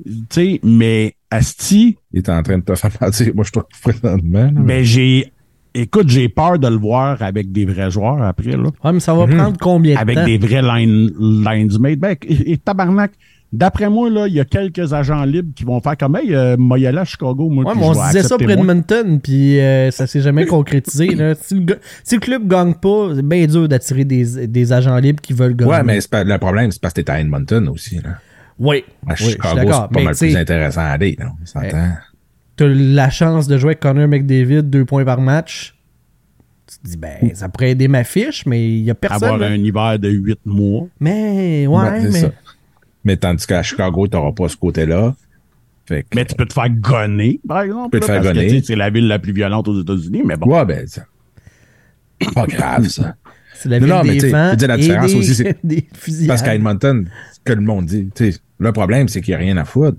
Tu 0.03 0.23
sais, 0.29 0.59
mais 0.63 1.15
Asti, 1.31 1.97
Il 2.11 2.19
est 2.19 2.29
en 2.29 2.43
train 2.43 2.57
de 2.59 2.63
te 2.63 2.75
faire 2.75 2.91
mentir. 3.01 3.33
Moi, 3.33 3.45
je 3.45 3.51
trouve 3.51 3.65
présentement. 3.81 4.51
là. 4.51 4.61
ben 4.61 4.83
j'ai, 4.83 5.31
écoute, 5.73 6.09
j'ai 6.09 6.27
peur 6.29 6.59
de 6.59 6.67
le 6.67 6.75
voir 6.75 7.21
avec 7.21 7.51
des 7.51 7.65
vrais 7.65 7.89
joueurs 7.89 8.21
après, 8.21 8.57
là. 8.57 8.69
Ouais, 8.83 8.93
mais 8.93 8.99
ça 8.99 9.13
va 9.13 9.25
Mhm. 9.25 9.35
prendre 9.37 9.57
combien 9.59 9.95
de 9.95 9.99
avec 9.99 10.15
temps? 10.17 10.25
des 10.25 10.37
vrais 10.37 10.61
line, 10.61 11.09
linesmates. 11.43 11.99
Ben, 11.99 12.15
et, 12.27 12.51
et 12.51 12.57
tabarnak, 12.57 13.13
d'après 13.55 13.89
moi, 13.89 14.09
là, 14.09 14.27
il 14.27 14.33
y 14.33 14.39
a 14.39 14.45
quelques 14.45 14.93
agents 14.93 15.23
libres 15.23 15.51
qui 15.55 15.63
vont 15.63 15.79
faire 15.81 15.97
comme, 15.97 16.15
hey, 16.17 16.33
euh, 16.35 16.55
moi, 16.57 16.77
y 16.79 16.85
aller 16.87 16.97
à 16.99 17.05
Chicago, 17.05 17.49
moi, 17.49 17.63
Ouais, 17.65 17.73
mais 17.75 17.83
on 17.85 17.93
je 17.93 17.99
se 17.99 18.05
disait 18.07 18.23
ça 18.23 18.37
pour. 18.37 18.49
Edmonton, 18.49 19.19
puis 19.21 19.59
euh, 19.59 19.91
ça 19.91 20.05
s'est 20.07 20.21
jamais 20.21 20.45
concrétisé. 20.45 21.07
là. 21.15 21.33
Si, 21.39 21.55
le, 21.55 21.79
si 22.03 22.15
le 22.15 22.21
club 22.21 22.47
gagne 22.47 22.73
pas, 22.75 23.09
c'est 23.15 23.25
bien 23.25 23.45
dur 23.47 23.67
d'attirer 23.67 24.05
des, 24.05 24.47
des 24.47 24.73
agents 24.73 24.97
libres 24.97 25.21
qui 25.21 25.33
veulent 25.33 25.55
gagner. 25.55 25.71
Ouais, 25.71 25.83
mais 25.83 25.99
pas- 26.09 26.23
le 26.23 26.37
problème, 26.37 26.71
c'est 26.71 26.81
parce 26.81 26.93
que 26.93 27.01
t'es 27.01 27.11
à 27.11 27.19
Edmonton 27.19 27.67
aussi, 27.69 27.95
là. 27.95 28.17
Oui, 28.57 28.85
À 29.05 29.09
oui, 29.11 29.15
je 29.17 29.23
suis 29.23 29.31
Chicago, 29.33 29.55
d'accord. 29.55 29.87
c'est 29.89 29.93
pas 29.93 29.99
Mais 29.99 30.05
mal 30.05 30.15
plus 30.15 30.35
intéressant 30.37 30.81
à 30.81 30.85
aller, 30.85 31.15
là. 31.19 31.31
On 31.41 31.45
s'entend. 31.45 31.89
t'as 32.55 32.67
la 32.67 33.09
chance 33.09 33.47
de 33.47 33.57
jouer 33.57 33.69
avec 33.71 33.79
Connor 33.81 34.07
McDavid, 34.07 34.63
deux 34.63 34.85
points 34.85 35.03
par 35.03 35.19
match. 35.19 35.73
Tu 36.67 36.79
te 36.79 36.87
dis, 36.87 36.97
ben, 36.97 37.31
ça 37.35 37.47
pourrait 37.49 37.71
aider 37.71 37.87
ma 37.87 38.03
fiche, 38.03 38.45
mais 38.47 38.65
il 38.65 38.83
y 38.83 38.89
a 38.89 38.95
personne. 38.95 39.23
Avoir 39.27 39.37
là. 39.37 39.47
un 39.47 39.55
hiver 39.55 39.99
de 39.99 40.09
huit 40.09 40.39
mois. 40.45 40.87
Mais, 40.99 41.67
ouais, 41.67 41.83
Ben, 41.83 42.01
c'est 42.01 42.11
mais. 42.11 42.19
ça. 42.21 42.31
Mais 43.05 43.15
tandis 43.17 43.45
qu'à 43.45 43.63
Chicago, 43.63 44.07
t'auras 44.07 44.31
pas 44.33 44.49
ce 44.49 44.57
côté-là. 44.57 45.15
Fait 45.87 46.01
que, 46.01 46.07
Mais 46.15 46.25
tu 46.25 46.35
peux 46.35 46.45
te 46.45 46.53
faire 46.53 46.69
gonner, 46.69 47.39
par 47.47 47.61
exemple. 47.61 47.91
peux 47.91 47.99
te 47.99 48.05
faire 48.05 48.21
parce 48.21 48.33
gonner. 48.33 48.47
tu 48.61 48.63
C'est 48.63 48.75
la 48.75 48.89
ville 48.89 49.07
la 49.07 49.19
plus 49.19 49.33
violente 49.33 49.67
aux 49.67 49.79
États-Unis, 49.79 50.23
mais 50.25 50.35
bon. 50.35 50.51
Ouais, 50.51 50.65
ben, 50.65 50.87
ça. 50.87 51.05
Pas 52.33 52.47
grave, 52.47 52.87
ça. 52.87 53.15
C'est 53.53 53.69
la 53.69 53.79
Non, 53.79 53.85
ville 53.85 53.95
non, 53.95 54.03
mais 54.03 54.13
des 54.13 54.19
tu 54.19 54.25
sais, 54.25 54.31
vents 54.31 54.53
dire, 54.55 54.67
la 54.67 54.77
différence 54.77 55.11
des, 55.11 55.17
aussi, 55.17 55.35
c'est-. 55.35 56.27
Parce 56.27 56.41
qu'à 56.41 56.55
Edmonton, 56.55 57.07
ce 57.33 57.39
que 57.43 57.53
le 57.53 57.61
monde 57.61 57.85
dit, 57.85 58.09
tu 58.15 58.31
sais, 58.31 58.39
le 58.57 58.71
problème, 58.71 59.07
c'est 59.07 59.21
qu'il 59.21 59.33
n'y 59.33 59.35
a 59.35 59.39
rien 59.39 59.57
à 59.57 59.65
foutre. 59.65 59.97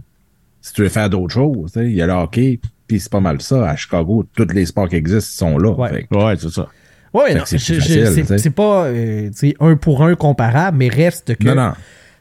Si 0.61 0.73
tu 0.73 0.83
veux 0.83 0.89
faire 0.89 1.09
d'autres 1.09 1.33
choses, 1.33 1.73
tu 1.73 1.79
sais, 1.79 1.87
il 1.87 1.95
y 1.95 2.03
a 2.03 2.07
le 2.07 2.13
hockey, 2.15 2.59
puis 2.89 2.99
c'est 2.99 3.11
pas 3.13 3.21
mal 3.21 3.41
ça. 3.41 3.69
À 3.69 3.77
Chicago, 3.77 4.27
tous 4.35 4.49
les 4.53 4.67
sports 4.67 4.89
qui 4.89 4.97
existent 4.97 5.47
sont 5.51 5.59
là. 5.59 5.71
Ouais. 5.71 6.07
Ouais, 6.11 6.35
c'est 6.37 6.51
ça. 6.51 6.69
Ouais, 7.15 7.29
Fait 7.29 7.35
non, 7.39 7.45
c'est 7.47 8.43
tu 8.43 8.51
pas 8.51 8.87
euh, 8.87 9.31
tu 9.31 9.55
un 9.61 9.77
pour 9.77 10.03
un 10.03 10.17
comparable, 10.17 10.77
mais 10.77 10.89
reste 10.89 11.37
que 11.37 11.45
Non, 11.45 11.55
non. 11.55 11.73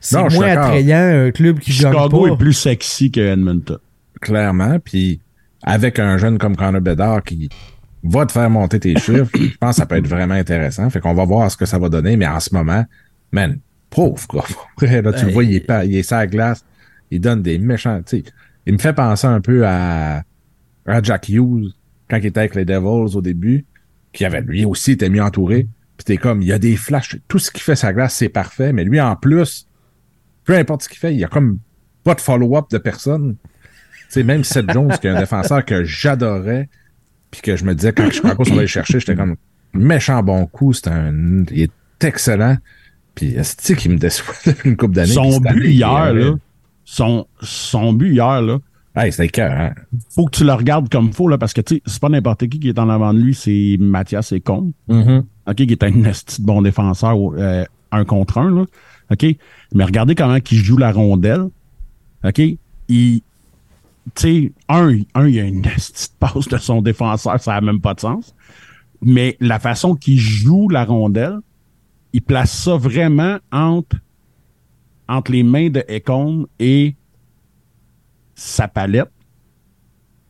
C'est 0.06 0.36
moins 0.36 0.48
attrayant 0.48 1.26
un 1.26 1.32
club 1.32 1.60
qui 1.60 1.72
gagne 1.72 1.92
Chicago 1.94 2.28
pas. 2.28 2.34
est 2.34 2.38
plus 2.38 2.54
sexy 2.54 3.12
que 3.12 3.20
Edmonton. 3.20 3.80
clairement. 4.22 4.80
Puis 4.80 5.20
avec 5.64 6.00
un 6.00 6.18
jeune 6.18 6.38
comme 6.38 6.56
Connor 6.56 6.82
Bedard 6.82 7.24
qui 7.24 7.50
va 8.04 8.26
te 8.26 8.32
faire 8.32 8.50
monter 8.50 8.80
tes 8.80 8.96
chiffres, 8.98 9.30
je 9.34 9.58
pense 9.58 9.72
que 9.72 9.76
ça 9.78 9.86
peut 9.86 9.96
être 9.98 10.08
vraiment 10.08 10.36
intéressant. 10.36 10.90
Fait 10.90 11.00
qu'on 11.00 11.14
va 11.14 11.26
voir 11.26 11.50
ce 11.50 11.58
que 11.58 11.66
ça 11.66 11.80
va 11.80 11.90
donner. 11.90 12.18
Mais 12.18 12.28
en 12.28 12.40
ce 12.40 12.54
moment, 12.54 12.86
man, 13.32 13.58
pauvre. 13.90 14.46
Après, 14.74 15.02
là, 15.02 15.14
tu 15.14 15.26
le 15.26 15.32
vois, 15.32 15.44
il 15.44 15.56
est, 15.56 15.60
pas, 15.60 15.86
il 15.86 15.96
est 15.96 16.04
sur 16.04 16.18
la 16.18 16.28
glace. 16.28 16.64
Il 17.12 17.20
donne 17.20 17.42
des 17.42 17.58
méchants. 17.58 18.02
tu. 18.06 18.24
Il 18.68 18.74
me 18.74 18.80
fait 18.80 18.94
penser 18.94 19.28
un 19.28 19.42
peu 19.42 19.66
à, 19.66 20.24
à 20.88 21.02
Jack 21.02 21.30
Hughes 21.30 21.72
quand 22.10 22.18
il 22.18 22.26
était 22.26 22.40
avec 22.40 22.56
les 22.56 22.66
Devils 22.66 23.16
au 23.16 23.22
début, 23.22 23.66
qui 24.12 24.26
avait 24.26 24.42
lui 24.42 24.66
aussi 24.66 24.92
était 24.92 25.10
mieux 25.10 25.24
entouré. 25.24 25.68
Puis 25.98 26.06
t'es 26.06 26.18
comme, 26.18 26.42
il 26.42 26.48
y 26.48 26.52
a 26.52 26.60
des 26.60 26.76
flashs. 26.76 27.18
Tout 27.28 27.40
ce 27.40 27.52
qu'il 27.52 27.62
fait 27.62 27.82
la 27.82 27.94
glace, 27.94 28.16
c'est 28.16 28.30
parfait. 28.30 28.74
Mais 28.74 28.84
lui, 28.84 29.00
en 29.00 29.16
plus, 29.16 29.68
peu 30.46 30.56
importe 30.56 30.84
ce 30.84 30.90
qu'il 30.90 31.00
fait, 31.00 31.14
il 31.14 31.20
y 31.20 31.24
a 31.24 31.28
comme 31.28 31.60
pas 32.04 32.16
de 32.16 32.22
follow-up 32.22 32.66
de 32.72 32.78
personne. 32.78 33.36
Sais, 34.10 34.24
même 34.24 34.44
Seth 34.44 34.72
Jones, 34.72 34.94
qui 35.02 35.08
est 35.08 35.10
un 35.10 35.20
défenseur 35.20 35.66
que 35.66 35.84
j'adorais, 35.84 36.70
puis 37.32 37.42
que 37.42 37.56
je 37.56 37.66
me 37.66 37.74
disais, 37.74 37.92
quand 37.92 38.10
Chicago 38.12 38.46
s'en 38.46 38.54
allait 38.54 38.62
le 38.62 38.68
chercher, 38.68 39.00
j'étais 39.00 39.16
comme, 39.16 39.36
méchant 39.74 40.22
bon 40.24 40.46
coup, 40.46 40.74
c'est 40.74 40.88
un, 40.88 41.44
il 41.52 41.64
est 41.64 42.04
excellent. 42.04 42.58
Puis, 43.16 43.36
c'est 43.42 43.76
qu'il 43.76 43.92
me 43.92 43.98
déçoit 43.98 44.36
depuis 44.46 44.70
une 44.70 44.78
couple 44.78 44.94
d'années. 44.94 45.12
Son 45.12 45.40
but 45.40 45.50
année, 45.50 45.68
hier, 45.70 46.14
là, 46.14 46.36
son, 46.84 47.28
son 47.42 47.94
but 47.94 48.14
hier, 48.14 48.42
là, 48.42 48.60
Hey, 48.98 49.12
cœur, 49.30 49.52
hein. 49.52 49.74
faut 50.10 50.26
que 50.26 50.38
tu 50.38 50.46
le 50.46 50.54
regardes 50.54 50.88
comme 50.88 51.12
faut, 51.12 51.28
là, 51.28 51.38
parce 51.38 51.52
que, 51.52 51.60
tu 51.60 51.76
sais, 51.76 51.82
c'est 51.86 52.00
pas 52.00 52.08
n'importe 52.08 52.48
qui 52.48 52.62
qui 52.62 52.70
est 52.70 52.80
en 52.80 52.88
avant 52.88 53.14
de 53.14 53.20
lui, 53.20 53.36
c'est 53.36 53.76
Mathias 53.78 54.32
Econ. 54.32 54.72
OK, 55.48 55.56
qui 55.56 55.64
est 55.64 55.84
un 55.84 55.92
bon 56.40 56.62
défenseur, 56.62 57.18
euh, 57.38 57.66
un 57.92 58.06
contre 58.06 58.38
un, 58.38 58.50
là. 58.50 58.66
OK? 59.12 59.26
Mais 59.74 59.84
regardez 59.84 60.16
comment 60.16 60.38
il 60.38 60.58
joue 60.58 60.78
la 60.78 60.92
rondelle. 60.92 61.50
OK? 62.24 62.42
Il, 62.88 63.22
tu 63.22 63.22
sais, 64.16 64.54
un, 64.70 65.00
un, 65.16 65.28
il 65.28 65.36
y 65.36 65.40
a 65.40 65.44
une 65.44 65.66
esti 65.76 66.10
de 66.10 66.18
passe 66.20 66.48
de 66.48 66.58
son 66.58 66.82
défenseur, 66.82 67.40
ça 67.40 67.54
n'a 67.54 67.62
même 67.62 67.82
pas 67.82 67.94
de 67.94 68.00
sens. 68.00 68.36
Mais 69.02 69.38
la 69.40 69.60
façon 69.60 69.96
qu'il 69.96 70.20
joue 70.20 70.70
la 70.70 70.86
rondelle, 70.86 71.40
il 72.14 72.22
place 72.22 72.64
ça 72.64 72.76
vraiment 72.78 73.38
entre, 73.52 73.98
entre 75.08 75.32
les 75.32 75.44
mains 75.44 75.70
de 75.70 75.84
Econ 75.90 76.48
et 76.60 76.96
sa 78.36 78.68
palette. 78.68 79.12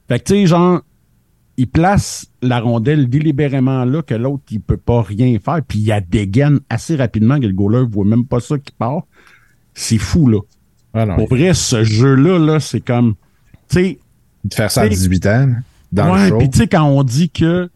Fait 0.07 0.19
que, 0.19 0.25
tu 0.25 0.33
sais, 0.33 0.47
genre, 0.47 0.81
il 1.57 1.67
place 1.67 2.27
la 2.41 2.59
rondelle 2.59 3.09
délibérément 3.09 3.85
là 3.85 4.01
que 4.01 4.13
l'autre, 4.13 4.43
il 4.51 4.59
peut 4.59 4.77
pas 4.77 5.01
rien 5.01 5.37
faire. 5.39 5.61
Puis 5.65 5.79
il 5.79 5.85
y 5.85 5.91
a 5.91 6.01
des 6.01 6.27
gaines 6.27 6.59
assez 6.69 6.95
rapidement 6.95 7.39
que 7.39 7.45
le 7.45 7.53
goaler 7.53 7.85
voit 7.89 8.05
même 8.05 8.25
pas 8.25 8.39
ça 8.39 8.57
qui 8.57 8.73
part. 8.73 9.03
C'est 9.73 9.97
fou, 9.97 10.27
là. 10.27 10.39
Ah 10.93 11.05
Pour 11.15 11.27
vrai, 11.27 11.53
ce 11.53 11.83
jeu-là, 11.83 12.39
là, 12.39 12.59
c'est 12.59 12.79
comme, 12.79 13.15
tu 13.69 13.75
sais, 13.75 13.99
de 14.43 14.53
faire 14.53 14.71
ça 14.71 14.81
à 14.81 14.87
t'sais, 14.87 14.95
18 14.95 15.25
ans, 15.27 15.49
dans 15.91 16.13
ouais, 16.13 16.29
le 16.29 16.37
puis 16.37 16.49
tu 16.49 16.59
sais, 16.59 16.67
quand 16.67 16.83
on 16.83 17.03
dit 17.03 17.29
que 17.29 17.69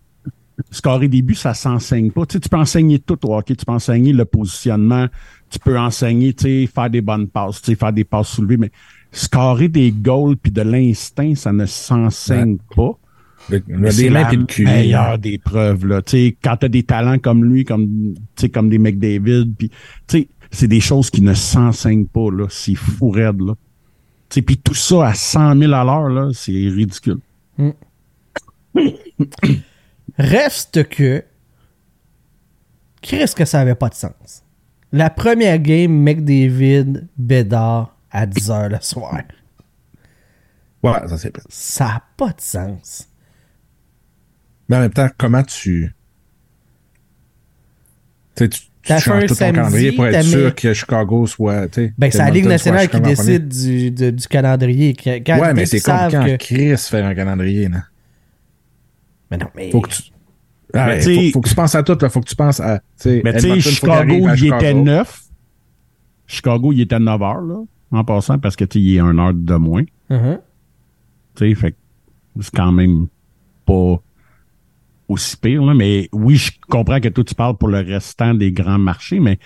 scorer 0.71 1.07
des 1.07 1.21
buts, 1.21 1.35
ça 1.35 1.53
s'enseigne 1.53 2.11
pas. 2.11 2.25
Tu 2.25 2.33
sais, 2.33 2.39
tu 2.39 2.49
peux 2.49 2.57
enseigner 2.57 2.99
tout 2.99 3.17
au 3.27 3.35
hockey. 3.35 3.55
Tu 3.55 3.65
peux 3.65 3.71
enseigner 3.71 4.13
le 4.13 4.25
positionnement. 4.25 5.07
Tu 5.49 5.59
peux 5.59 5.77
enseigner, 5.77 6.33
tu 6.33 6.43
sais, 6.43 6.69
faire 6.73 6.89
des 6.89 7.01
bonnes 7.01 7.27
passes, 7.27 7.61
tu 7.61 7.71
sais, 7.71 7.75
faire 7.75 7.93
des 7.93 8.03
passes 8.03 8.29
soulevées. 8.29 8.57
Mais 8.57 8.71
scorer 9.11 9.67
des 9.67 9.91
goals 9.91 10.37
puis 10.37 10.51
de 10.51 10.61
l'instinct, 10.61 11.33
ça 11.35 11.51
ne 11.51 11.65
s'enseigne 11.65 12.57
pas. 12.75 12.97
Le, 13.49 13.63
le 13.67 13.91
c'est 13.91 14.03
des 14.03 14.09
mains 14.09 14.21
la 14.21 14.27
puis 14.27 14.37
le 14.37 14.45
cul. 14.45 14.65
meilleure 14.65 15.17
des 15.17 15.37
preuves, 15.37 15.85
là. 15.85 16.01
Tu 16.01 16.11
sais, 16.11 16.37
quand 16.41 16.57
t'as 16.57 16.67
des 16.67 16.83
talents 16.83 17.19
comme 17.19 17.43
lui, 17.45 17.63
comme, 17.65 18.13
tu 18.35 18.41
sais, 18.41 18.49
comme 18.49 18.69
des 18.69 18.79
McDavid, 18.79 19.53
puis, 19.57 19.69
tu 19.69 19.77
sais, 20.07 20.27
c'est 20.51 20.67
des 20.67 20.79
choses 20.79 21.09
qui 21.09 21.21
ne 21.21 21.33
s'enseignent 21.33 22.07
pas, 22.07 22.29
là. 22.31 22.45
C'est 22.49 22.75
fou 22.75 23.09
raide, 23.09 23.41
là. 23.41 23.53
Tu 24.29 24.35
sais, 24.35 24.41
puis 24.41 24.57
tout 24.57 24.75
ça 24.75 25.07
à 25.07 25.13
100 25.13 25.57
000 25.57 25.73
à 25.73 25.83
l'heure, 25.83 26.09
là, 26.09 26.29
c'est 26.33 26.51
ridicule. 26.51 27.19
Reste 30.17 30.87
que. 30.89 31.23
Qu'est-ce 33.01 33.35
que 33.35 33.45
ça 33.45 33.61
avait 33.61 33.75
pas 33.75 33.89
de 33.89 33.95
sens? 33.95 34.43
La 34.91 35.09
première 35.09 35.59
game, 35.59 35.91
McDavid, 35.91 37.07
Bédard, 37.17 37.95
à 38.11 38.25
10h 38.25 38.69
le 38.69 38.77
soir. 38.81 39.21
Ouais, 40.83 41.07
ça 41.07 41.17
c'est. 41.17 41.33
Ça 41.47 41.85
n'a 41.85 42.03
pas 42.17 42.29
de 42.29 42.41
sens. 42.41 43.07
Mais 44.69 44.77
en 44.77 44.79
même 44.81 44.91
temps, 44.93 45.09
comment 45.17 45.43
tu. 45.43 45.93
Tu 48.35 48.43
sais, 48.45 48.49
tu, 48.49 48.59
tu 48.83 48.99
changes 48.99 49.25
tout 49.25 49.33
ton 49.35 49.39
calendrier 49.39 49.91
pour 49.91 50.05
être 50.07 50.23
sûr 50.23 50.55
que 50.55 50.73
Chicago 50.73 51.27
soit. 51.27 51.67
Ben, 51.97 52.11
c'est 52.11 52.17
la 52.19 52.29
Ligue 52.29 52.45
nationale 52.45 52.87
qui 52.89 53.01
décide 53.01 53.47
du, 53.47 53.91
de- 53.91 54.09
du 54.11 54.27
calendrier. 54.27 54.93
Quand, 54.95 55.39
Ouais, 55.39 55.53
mais 55.53 55.65
c'est 55.65 55.81
comme 55.81 55.95
quand 56.11 56.25
que- 56.25 56.37
Chris 56.37 56.77
fait 56.77 57.01
un 57.01 57.13
calendrier, 57.13 57.67
là. 57.67 57.83
Mais 59.31 59.37
non, 59.37 59.47
mais. 59.55 59.71
Faut 59.71 59.81
que 59.81 59.89
tu. 59.89 60.03
Ah, 60.73 60.85
Mais 60.87 61.05
ouais, 61.05 61.15
faut, 61.31 61.31
faut 61.33 61.41
que 61.41 61.49
tu 61.49 61.55
penses 61.55 61.73
à 61.75 61.81
tout, 61.83 61.97
là. 61.99 62.09
Faut 62.09 62.21
que 62.21 62.29
tu 62.29 62.35
penses 62.35 62.59
à. 62.59 62.79
Mais 63.05 63.33
tu 63.33 63.39
sais, 63.39 63.59
Chicago, 63.59 64.13
il 64.13 64.27
était 64.27 64.35
Chicago. 64.37 64.83
9. 64.83 65.21
Chicago, 66.27 66.71
il 66.73 66.81
était 66.81 66.99
9 66.99 67.21
heures, 67.23 67.41
là, 67.41 67.63
en 67.91 68.03
passant, 68.03 68.37
parce 68.37 68.55
que, 68.55 68.65
tu 68.65 68.79
sais, 68.79 68.85
il 68.85 68.95
est 68.95 68.99
un 68.99 69.17
heure 69.17 69.33
de 69.33 69.55
moins. 69.55 69.83
Mhm. 70.11 70.39
Tu 71.35 71.49
sais, 71.49 71.55
fait 71.55 71.71
que 71.71 71.77
c'est 72.41 72.53
quand 72.55 72.71
même 72.71 73.07
pas 73.65 73.99
aussi 75.09 75.35
pire, 75.35 75.63
là. 75.65 75.73
Mais 75.73 76.07
oui, 76.13 76.37
je 76.37 76.51
comprends 76.69 76.99
que 77.01 77.09
toi, 77.09 77.23
tu 77.23 77.35
parles 77.35 77.57
pour 77.57 77.67
le 77.67 77.79
restant 77.79 78.33
des 78.33 78.51
grands 78.51 78.79
marchés, 78.79 79.19
mais 79.19 79.37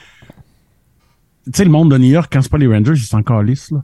tu 1.46 1.52
sais, 1.56 1.64
le 1.64 1.72
monde 1.72 1.92
de 1.92 1.98
New 1.98 2.10
York, 2.12 2.30
quand 2.32 2.42
c'est 2.42 2.52
pas 2.52 2.58
les 2.58 2.68
Rangers, 2.68 2.94
ils 2.96 3.00
sont 3.00 3.24
calisses, 3.24 3.72
là. 3.72 3.84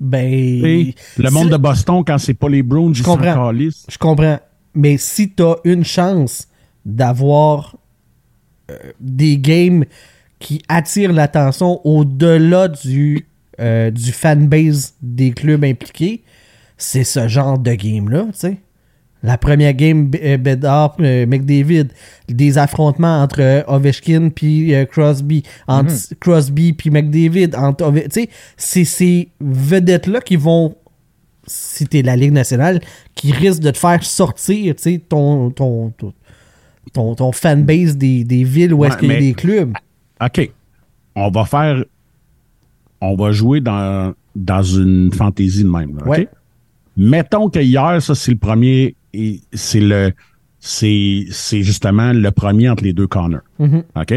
Ben. 0.00 0.92
Le 1.16 1.30
monde 1.30 1.50
de 1.50 1.56
Boston, 1.56 2.02
quand 2.04 2.18
c'est 2.18 2.34
pas 2.34 2.48
les 2.48 2.62
Browns, 2.62 2.90
ils 2.90 2.96
sont 2.96 3.16
comprends. 3.16 3.52
calisses. 3.52 3.86
Je 3.88 3.96
comprends. 3.96 4.40
Mais 4.74 4.96
si 4.98 5.30
tu 5.30 5.42
as 5.42 5.56
une 5.64 5.84
chance 5.84 6.48
d'avoir 6.84 7.76
euh, 8.70 8.76
des 8.98 9.38
games 9.38 9.84
qui 10.40 10.60
attirent 10.68 11.12
l'attention 11.12 11.80
au-delà 11.86 12.68
du, 12.68 13.26
euh, 13.60 13.90
du 13.90 14.10
fanbase 14.12 14.94
des 15.00 15.30
clubs 15.30 15.64
impliqués, 15.64 16.22
c'est 16.76 17.04
ce 17.04 17.28
genre 17.28 17.58
de 17.58 17.72
game-là, 17.72 18.24
tu 18.26 18.30
sais. 18.34 18.58
La 19.24 19.38
première 19.38 19.72
game, 19.74 20.10
euh, 20.22 20.36
Bedard, 20.36 20.96
euh, 21.00 21.24
McDavid, 21.26 21.88
des 22.28 22.58
affrontements 22.58 23.22
entre 23.22 23.40
euh, 23.40 23.62
Ovechkin 23.66 24.28
puis 24.28 24.72
Crosby, 24.90 25.42
entre 25.66 25.92
Crosby 26.20 26.74
puis 26.74 26.90
McDavid, 26.90 27.56
entre 27.56 27.84
Ove- 27.90 28.04
tu 28.04 28.20
sais, 28.22 28.28
c'est 28.56 28.84
ces 28.84 29.30
vedettes-là 29.40 30.20
qui 30.20 30.36
vont 30.36 30.76
si 31.46 31.86
t'es 31.86 32.02
la 32.02 32.16
Ligue 32.16 32.32
nationale, 32.32 32.80
qui 33.14 33.32
risque 33.32 33.60
de 33.60 33.70
te 33.70 33.78
faire 33.78 34.02
sortir, 34.04 34.74
tu 34.76 34.82
sais, 34.82 34.98
ton, 35.08 35.50
ton, 35.50 35.92
ton, 36.92 37.14
ton, 37.14 37.32
fanbase 37.32 37.96
des, 37.96 38.24
des 38.24 38.44
villes 38.44 38.72
où 38.72 38.84
est-ce 38.84 38.96
qu'il 38.96 39.08
y 39.10 39.16
a 39.16 39.20
des 39.20 39.34
clubs. 39.34 39.72
OK. 40.22 40.50
On 41.16 41.30
va 41.30 41.44
faire. 41.44 41.84
On 43.00 43.14
va 43.16 43.32
jouer 43.32 43.60
dans, 43.60 44.14
dans 44.34 44.62
une 44.62 45.12
fantaisie 45.12 45.64
de 45.64 45.68
même. 45.68 45.96
là, 45.98 46.02
OK? 46.04 46.08
Ouais. 46.08 46.28
Mettons 46.96 47.50
que 47.50 47.58
hier, 47.58 48.00
ça, 48.00 48.14
c'est 48.14 48.30
le 48.32 48.38
premier. 48.38 48.94
Et 49.14 49.40
C'est 49.52 49.80
le. 49.80 50.12
C'est 50.58 51.26
c'est 51.30 51.62
justement 51.62 52.12
le 52.12 52.30
premier 52.30 52.68
entre 52.70 52.84
les 52.84 52.92
deux 52.94 53.06
corners. 53.06 53.38
Mhm. 53.58 53.84
OK? 53.96 54.14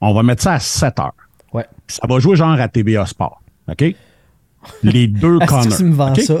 On 0.00 0.14
va 0.14 0.22
mettre 0.22 0.42
ça 0.42 0.52
à 0.54 0.60
7 0.60 0.98
heures. 1.00 1.14
Ouais. 1.52 1.66
Puis 1.86 1.96
Ça 2.00 2.06
va 2.08 2.18
jouer 2.20 2.36
genre 2.36 2.52
à 2.60 2.68
TVA 2.68 3.04
Sport. 3.06 3.42
OK? 3.68 3.84
Les 4.84 5.06
deux 5.08 5.38
corners. 5.46 5.70
que 5.70 5.76
tu 5.76 5.84
me 5.84 5.92
vends 5.94 6.14
ça? 6.14 6.34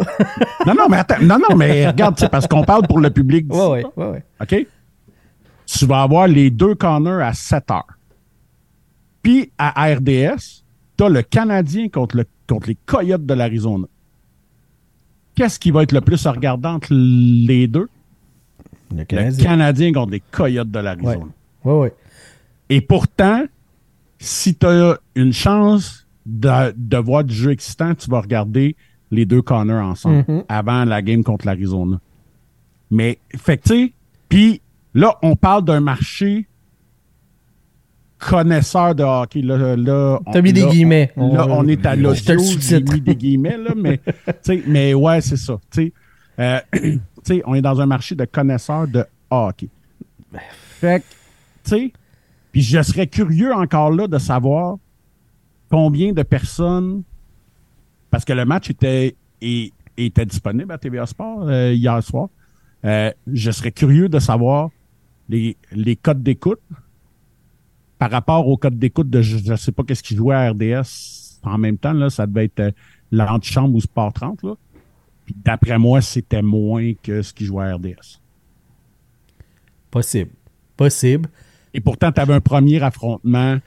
Non, 0.66 0.74
non, 0.74 0.88
mais 0.88 0.98
attends. 0.98 1.20
Non, 1.22 1.38
non, 1.38 1.56
mais 1.56 1.86
regarde, 1.88 2.16
c'est 2.18 2.28
parce 2.28 2.46
qu'on 2.46 2.62
parle 2.64 2.86
pour 2.86 3.00
le 3.00 3.10
public. 3.10 3.52
ouais, 3.52 3.84
ouais, 3.96 4.06
ouais. 4.06 4.24
OK? 4.40 4.66
Tu 5.66 5.86
vas 5.86 6.02
avoir 6.02 6.28
les 6.28 6.50
deux 6.50 6.74
corners 6.76 7.22
à 7.24 7.32
7 7.32 7.70
heures. 7.72 7.86
Puis 9.22 9.50
à 9.58 9.92
RDS, 9.94 10.62
tu 10.96 11.04
as 11.04 11.08
le 11.08 11.22
Canadien 11.22 11.88
contre, 11.88 12.16
le, 12.18 12.24
contre 12.48 12.68
les 12.68 12.76
Coyotes 12.86 13.26
de 13.26 13.34
l'Arizona. 13.34 13.86
Qu'est-ce 15.36 15.58
qui 15.60 15.70
va 15.70 15.82
être 15.84 15.92
le 15.92 16.00
plus 16.00 16.26
regardant 16.26 16.74
entre 16.74 16.88
les 16.92 17.68
deux? 17.68 17.88
Le 18.90 18.98
Le 18.98 19.04
Canadien. 19.04 19.44
Canadien 19.44 19.92
contre 19.92 20.12
les 20.12 20.22
Coyotes 20.32 20.70
de 20.70 20.78
l'Arizona. 20.78 21.26
Ouais, 21.64 21.72
ouais. 21.74 21.94
Et 22.70 22.80
pourtant, 22.80 23.44
si 24.18 24.54
tu 24.56 24.66
as 24.66 24.98
une 25.14 25.32
chance 25.32 26.06
de, 26.24 26.72
de 26.76 26.96
voir 26.96 27.22
du 27.22 27.34
jeu 27.34 27.50
excitant, 27.52 27.94
tu 27.94 28.10
vas 28.10 28.20
regarder 28.20 28.74
les 29.12 29.24
deux 29.26 29.42
corners 29.42 29.74
ensemble 29.74 30.24
Mhm. 30.26 30.44
avant 30.48 30.84
la 30.84 31.00
game 31.02 31.22
contre 31.22 31.46
l'Arizona. 31.46 32.00
Mais, 32.90 33.18
fait 33.36 33.58
que, 33.58 33.62
tu 33.68 33.84
sais, 33.86 33.92
puis 34.28 34.60
là, 34.94 35.16
on 35.22 35.36
parle 35.36 35.64
d'un 35.64 35.80
marché 35.80 36.48
connaisseur 38.18 38.94
de 38.94 39.02
hockey. 39.02 39.42
Là, 39.42 39.76
là, 39.76 40.18
T'as 40.32 40.38
on- 40.38 40.42
mis 40.42 40.52
des 40.52 40.64
guillemets. 40.66 41.12
on- 41.16 41.34
Là, 41.34 41.46
on 41.50 41.66
est 41.68 41.84
à 41.86 41.94
l'audio, 41.96 42.38
j'ai 42.60 42.80
mis 42.80 43.00
des 43.00 43.14
guillemets, 43.16 43.56
là, 43.58 43.74
mais, 43.76 43.98
tu 44.26 44.32
sais, 44.42 44.62
mais 44.66 44.94
ouais, 44.94 45.20
c'est 45.20 45.36
ça. 45.36 45.58
Tu 45.70 45.82
sais, 45.86 45.92
Euh, 46.38 46.60
tu 46.72 47.00
sais, 47.22 47.42
on 47.46 47.54
est 47.54 47.62
dans 47.62 47.80
un 47.80 47.86
marché 47.86 48.14
de 48.14 48.24
connaisseurs 48.26 48.86
de 48.86 49.04
hockey. 49.30 49.68
Fait 50.80 51.00
que, 51.00 51.04
tu 51.64 51.70
sais, 51.70 51.92
puis 52.52 52.60
je 52.62 52.82
serais 52.82 53.06
curieux 53.06 53.54
encore 53.54 53.90
là 53.90 54.06
de 54.06 54.18
savoir 54.18 54.76
combien 55.70 56.12
de 56.12 56.22
personnes, 56.22 57.02
parce 58.10 58.24
que 58.24 58.32
le 58.34 58.44
match 58.44 58.68
était, 58.70 59.16
et- 59.40 59.72
était 59.96 60.26
disponible 60.26 60.70
à 60.72 60.78
TVA 60.78 61.06
Sport 61.06 61.48
euh, 61.48 61.72
hier 61.72 62.02
soir. 62.02 62.28
Euh, 62.84 63.10
je 63.32 63.50
serais 63.50 63.72
curieux 63.72 64.08
de 64.10 64.18
savoir 64.18 64.68
les, 65.30 65.56
les 65.72 65.96
codes 65.96 66.22
d'écoute 66.22 66.60
par 67.98 68.10
rapport 68.10 68.46
aux 68.48 68.56
codes 68.56 68.78
d'écoute 68.78 69.08
de 69.10 69.22
je 69.22 69.50
ne 69.50 69.56
sais 69.56 69.72
pas 69.72 69.82
qu'est-ce 69.84 70.02
qui 70.02 70.14
jouait 70.16 70.34
à 70.34 70.50
RDS 70.50 71.38
en 71.44 71.58
même 71.58 71.78
temps. 71.78 71.92
Là, 71.92 72.10
ça 72.10 72.26
devait 72.26 72.44
être 72.46 72.60
euh, 72.60 72.70
l'antichambre 73.12 73.74
ou 73.74 73.80
Sport 73.80 74.12
30. 74.12 74.42
Là. 74.42 74.54
Puis 75.24 75.34
d'après 75.44 75.78
moi, 75.78 76.00
c'était 76.00 76.42
moins 76.42 76.92
que 77.02 77.22
ce 77.22 77.32
qui 77.32 77.44
jouait 77.46 77.64
à 77.64 77.74
RDS. 77.76 78.20
Possible. 79.90 80.30
Possible. 80.76 81.28
Et 81.72 81.80
pourtant, 81.80 82.12
tu 82.12 82.20
avais 82.20 82.34
un 82.34 82.40
premier 82.40 82.82
affrontement 82.82 83.58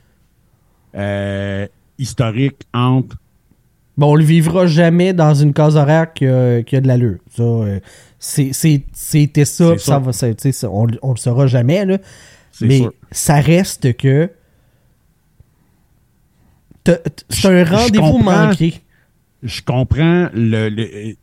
euh, 0.94 1.66
historique 1.98 2.62
entre 2.74 3.16
Bon, 3.96 4.12
on 4.12 4.14
le 4.14 4.24
vivra 4.24 4.66
jamais 4.66 5.12
dans 5.12 5.34
une 5.34 5.52
case 5.52 5.76
horaire 5.76 6.14
qui 6.14 6.26
a, 6.26 6.62
qui 6.62 6.74
a 6.74 6.80
de 6.80 6.86
l'allure. 6.86 7.18
Ça, 7.28 7.42
euh, 7.42 7.80
c'est- 8.18 8.52
c'est- 8.54 8.84
c'était 8.94 9.44
ça, 9.44 9.76
ça 9.76 9.98
va, 9.98 10.12
ça, 10.12 10.28
ça, 10.38 10.70
on, 10.70 10.86
on 11.02 11.10
le 11.10 11.16
saura 11.18 11.46
jamais, 11.46 11.84
là. 11.84 11.98
Mais 12.66 12.78
sûr. 12.78 12.92
ça 13.10 13.36
reste 13.40 13.96
que. 13.96 14.30
C'est 16.86 17.46
un 17.46 17.64
Je- 17.64 17.70
je 17.70 17.74
rendez-vous 17.74 18.18
manqué. 18.18 18.80
je 19.42 19.62
comprends 19.62 20.28
le, 20.34 20.68
le- 20.68 21.14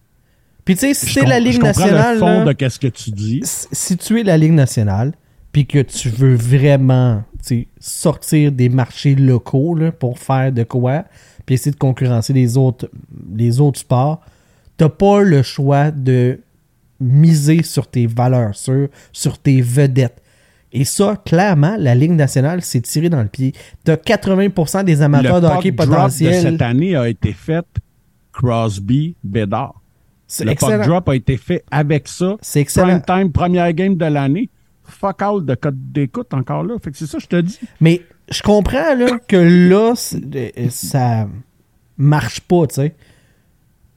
Puis 0.66 0.76
tu 0.76 0.82
sais, 0.82 0.94
si 0.94 1.08
je 1.08 1.14
c'est 1.20 1.26
la 1.26 1.40
Ligue 1.40 1.54
je 1.54 1.60
comprends 1.60 1.82
nationale, 1.82 2.14
le 2.16 2.20
fond 2.20 2.40
là, 2.40 2.46
de 2.46 2.52
qu'est-ce 2.54 2.80
que 2.80 2.88
tu 2.88 3.12
dis. 3.12 3.42
si 3.44 3.98
tu 3.98 4.20
es 4.20 4.24
la 4.24 4.38
Ligue 4.38 4.54
nationale, 4.54 5.14
puis 5.52 5.66
que 5.66 5.80
tu 5.80 6.10
veux 6.10 6.36
vraiment 6.36 7.24
sortir 7.80 8.52
des 8.52 8.70
marchés 8.70 9.16
locaux 9.16 9.74
là, 9.76 9.92
pour 9.92 10.20
faire 10.20 10.52
de 10.52 10.64
quoi, 10.64 11.06
puis 11.46 11.56
essayer 11.56 11.72
de 11.72 11.78
concurrencer 11.78 12.34
les 12.34 12.58
autres, 12.58 12.90
les 13.36 13.60
autres 13.60 13.80
sports, 13.80 14.22
t'as 14.76 14.90
pas 14.90 15.22
le 15.22 15.42
choix 15.44 15.90
de 15.92 16.40
miser 17.00 17.64
sur 17.64 17.88
tes 17.88 18.06
valeurs 18.08 18.56
sûres, 18.56 18.90
sur 19.14 19.38
tes 19.40 19.62
vedettes. 19.62 20.22
Et 20.78 20.86
ça, 20.86 21.16
clairement, 21.26 21.76
la 21.80 21.96
Ligue 21.96 22.12
nationale 22.12 22.62
s'est 22.62 22.82
tirée 22.82 23.10
dans 23.10 23.24
le 23.24 23.28
pied. 23.28 23.52
T'as 23.84 23.96
80% 23.96 24.84
des 24.84 25.02
amateurs 25.02 25.38
le 25.38 25.42
de 25.42 25.48
hockey 25.48 25.72
potentiels. 25.72 26.40
cette 26.40 26.62
année 26.62 26.96
a 26.96 27.10
été 27.10 27.34
fait 27.34 27.66
Crosby, 28.32 29.16
Bédard. 29.24 29.82
Le 30.40 30.54
puck 30.54 30.86
drop 30.86 31.10
a 31.10 31.16
été 31.16 31.36
fait 31.38 31.64
avec 31.72 32.08
ça. 32.08 32.36
C'est 32.42 32.60
excellent. 32.60 33.00
Prime 33.00 33.22
time, 33.24 33.32
première 33.32 33.74
game 33.74 33.96
de 33.96 34.06
l'année. 34.06 34.52
Fuck 34.84 35.24
all 35.24 35.44
de 35.46 35.56
code 35.56 35.92
d'écoute 35.92 36.32
encore 36.36 36.64
là. 36.64 36.76
Fait 36.80 36.92
que 36.92 36.98
c'est 36.98 37.08
ça, 37.08 37.18
je 37.18 37.26
te 37.26 37.42
dis. 37.42 37.60
Mais 37.82 38.04
je 38.30 38.44
comprends 38.44 38.94
là, 38.94 39.18
que 39.28 39.36
là, 39.36 39.94
euh, 40.36 40.50
ça 40.70 41.28
marche 41.98 42.42
pas, 42.42 42.68
tu 42.68 42.76
sais. 42.76 42.96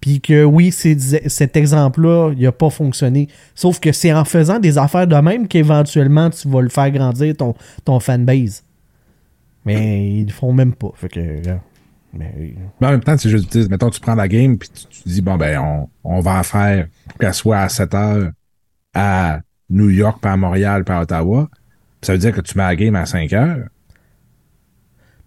Puis 0.01 0.21
que 0.21 0.45
oui, 0.45 0.73
cet 0.73 1.57
exemple-là, 1.57 2.33
il 2.37 2.47
a 2.47 2.53
pas 2.53 2.71
fonctionné. 2.71 3.29
Sauf 3.55 3.81
que 3.81 3.93
c'est 3.93 4.13
en 4.13 4.25
faisant 4.25 4.59
des 4.59 4.79
affaires 4.79 5.07
de 5.07 5.17
même 5.17 5.47
qu'éventuellement 5.47 6.31
tu 6.31 6.49
vas 6.49 6.63
le 6.63 6.71
faire 6.71 6.91
grandir 6.91 7.37
ton, 7.37 7.55
ton 7.85 8.01
fanbase. 8.01 8.65
Mais 9.67 10.09
ils 10.21 10.27
le 10.27 10.33
font 10.33 10.53
même 10.55 10.73
pas. 10.75 10.93
Que. 11.13 11.21
euh, 11.21 11.57
mais, 12.15 12.55
Mais 12.81 12.87
en 12.87 12.91
même 12.93 13.05
temps, 13.05 13.17
c'est 13.19 13.29
juste, 13.29 13.55
mettons, 13.69 13.91
tu 13.91 14.01
prends 14.01 14.15
la 14.15 14.27
game, 14.27 14.57
puis 14.57 14.71
tu, 14.71 14.87
tu 14.87 15.09
dis, 15.09 15.21
bon, 15.21 15.37
ben, 15.37 15.59
on, 15.61 15.89
on 16.03 16.21
va 16.21 16.39
en 16.41 16.43
faire 16.43 16.89
qu'elle 17.19 17.35
soit 17.35 17.59
à 17.61 17.69
7 17.69 17.95
heures. 17.95 18.31
à 18.95 19.41
New 19.69 19.91
York, 19.91 20.21
pas 20.21 20.33
à 20.33 20.37
Montréal, 20.37 20.85
pas 20.85 20.97
à 20.99 21.03
Ottawa, 21.03 21.49
ça 22.03 22.13
veut 22.13 22.19
dire 22.19 22.33
que 22.33 22.41
tu 22.41 22.57
mets 22.59 22.65
la 22.65 22.75
game 22.75 22.97
à 22.97 23.07
5 23.07 23.33
heures. 23.35 23.69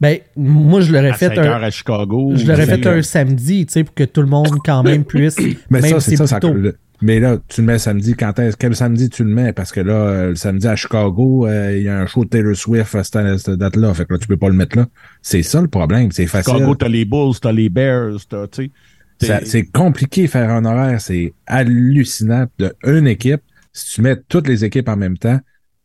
Ben, 0.03 0.19
moi, 0.35 0.81
je 0.81 0.91
l'aurais 0.91 1.13
fait 1.13 1.29
5 1.29 1.37
un. 1.39 1.43
heures 1.43 1.63
à 1.63 1.69
Chicago. 1.71 2.33
Je 2.35 2.45
l'aurais 2.45 2.65
fait 2.65 2.85
un 2.85 3.01
samedi, 3.01 3.65
tu 3.65 3.73
sais, 3.73 3.83
pour 3.83 3.95
que 3.95 4.03
tout 4.03 4.21
le 4.21 4.27
monde, 4.27 4.57
quand 4.63 4.83
même, 4.83 5.03
puisse. 5.05 5.37
Mais 5.69 5.81
même 5.81 5.91
ça, 5.91 5.99
c'est 5.99 6.17
ça. 6.17 6.27
ça 6.27 6.39
le- 6.41 6.77
mais 7.01 7.19
là, 7.19 7.37
tu 7.49 7.61
le 7.61 7.67
mets 7.67 7.79
samedi. 7.79 8.13
Quand 8.15 8.37
est-ce 8.39 8.55
quel 8.55 8.75
samedi 8.75 9.09
tu 9.09 9.23
le 9.23 9.29
mets? 9.29 9.51
Parce 9.51 9.71
que 9.73 9.81
là, 9.81 9.93
euh, 9.93 10.29
le 10.29 10.35
samedi 10.35 10.67
à 10.67 10.75
Chicago, 10.75 11.47
euh, 11.47 11.75
il 11.77 11.83
y 11.83 11.89
a 11.89 11.99
un 11.99 12.05
show 12.05 12.23
de 12.23 12.29
Taylor 12.29 12.55
Swift 12.55 12.95
à 12.95 13.03
cette, 13.03 13.37
cette 13.39 13.55
date-là. 13.55 13.93
Fait 13.93 14.05
que 14.05 14.13
là, 14.13 14.19
tu 14.19 14.27
peux 14.27 14.37
pas 14.37 14.47
le 14.47 14.55
mettre 14.55 14.77
là. 14.77 14.87
C'est 15.21 15.43
ça 15.43 15.61
le 15.61 15.67
problème. 15.67 16.11
C'est 16.11 16.27
facile. 16.27 16.53
Chicago, 16.53 16.75
t'as 16.75 16.87
les 16.87 17.03
Bulls, 17.03 17.33
t'as 17.41 17.51
les 17.51 17.69
Bears, 17.69 18.17
t'as, 18.29 18.47
tu 18.47 18.71
sais. 19.19 19.41
C'est 19.45 19.63
compliqué 19.65 20.27
faire 20.27 20.49
un 20.49 20.63
horaire. 20.65 21.01
C'est 21.01 21.33
hallucinant 21.45 22.45
de 22.59 22.73
une 22.85 23.07
équipe. 23.07 23.41
Si 23.73 23.95
tu 23.95 24.01
mets 24.01 24.17
toutes 24.29 24.47
les 24.47 24.63
équipes 24.63 24.87
en 24.89 24.97
même 24.97 25.17
temps, 25.17 25.39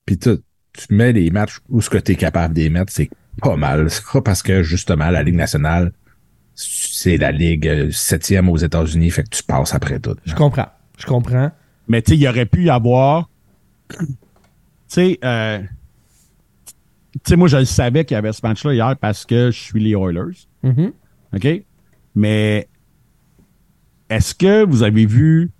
puis 0.06 0.18
tu, 0.18 0.30
tu 0.72 0.94
mets 0.94 1.12
les 1.12 1.30
matchs 1.30 1.58
où 1.68 1.80
ce 1.80 1.90
que 1.90 1.98
tu 1.98 2.12
es 2.12 2.14
capable 2.16 2.54
de 2.54 2.60
les 2.60 2.70
mettre, 2.70 2.92
c'est 2.92 3.08
pas 3.40 3.56
mal. 3.56 3.90
ça, 3.90 4.02
parce 4.24 4.42
que 4.42 4.62
justement, 4.62 5.10
la 5.10 5.22
Ligue 5.22 5.36
nationale, 5.36 5.92
c'est 6.54 7.16
la 7.16 7.30
Ligue 7.32 7.68
euh, 7.68 7.90
septième 7.90 8.48
aux 8.48 8.56
États-Unis. 8.56 9.10
Fait 9.10 9.22
que 9.22 9.30
tu 9.30 9.42
passes 9.42 9.74
après 9.74 10.00
tout. 10.00 10.16
Je 10.24 10.34
comprends. 10.34 10.68
Je 10.98 11.06
comprends. 11.06 11.50
Mais 11.86 12.02
tu 12.02 12.12
sais, 12.12 12.18
il 12.18 12.28
aurait 12.28 12.46
pu 12.46 12.64
y 12.64 12.70
avoir. 12.70 13.30
Tu 13.88 14.06
sais, 14.88 15.18
euh, 15.24 15.60
tu 17.12 17.20
sais, 17.30 17.36
moi, 17.36 17.48
je 17.48 17.58
le 17.58 17.64
savais 17.64 18.04
qu'il 18.04 18.14
y 18.14 18.18
avait 18.18 18.32
ce 18.32 18.40
match-là 18.42 18.74
hier 18.74 18.96
parce 19.00 19.24
que 19.24 19.50
je 19.50 19.58
suis 19.58 19.80
les 19.80 19.92
Oilers. 19.92 20.46
Mhm. 20.62 20.92
OK? 21.34 21.48
Mais 22.14 22.68
est-ce 24.10 24.34
que 24.34 24.64
vous 24.64 24.82
avez 24.82 25.06
vu 25.06 25.50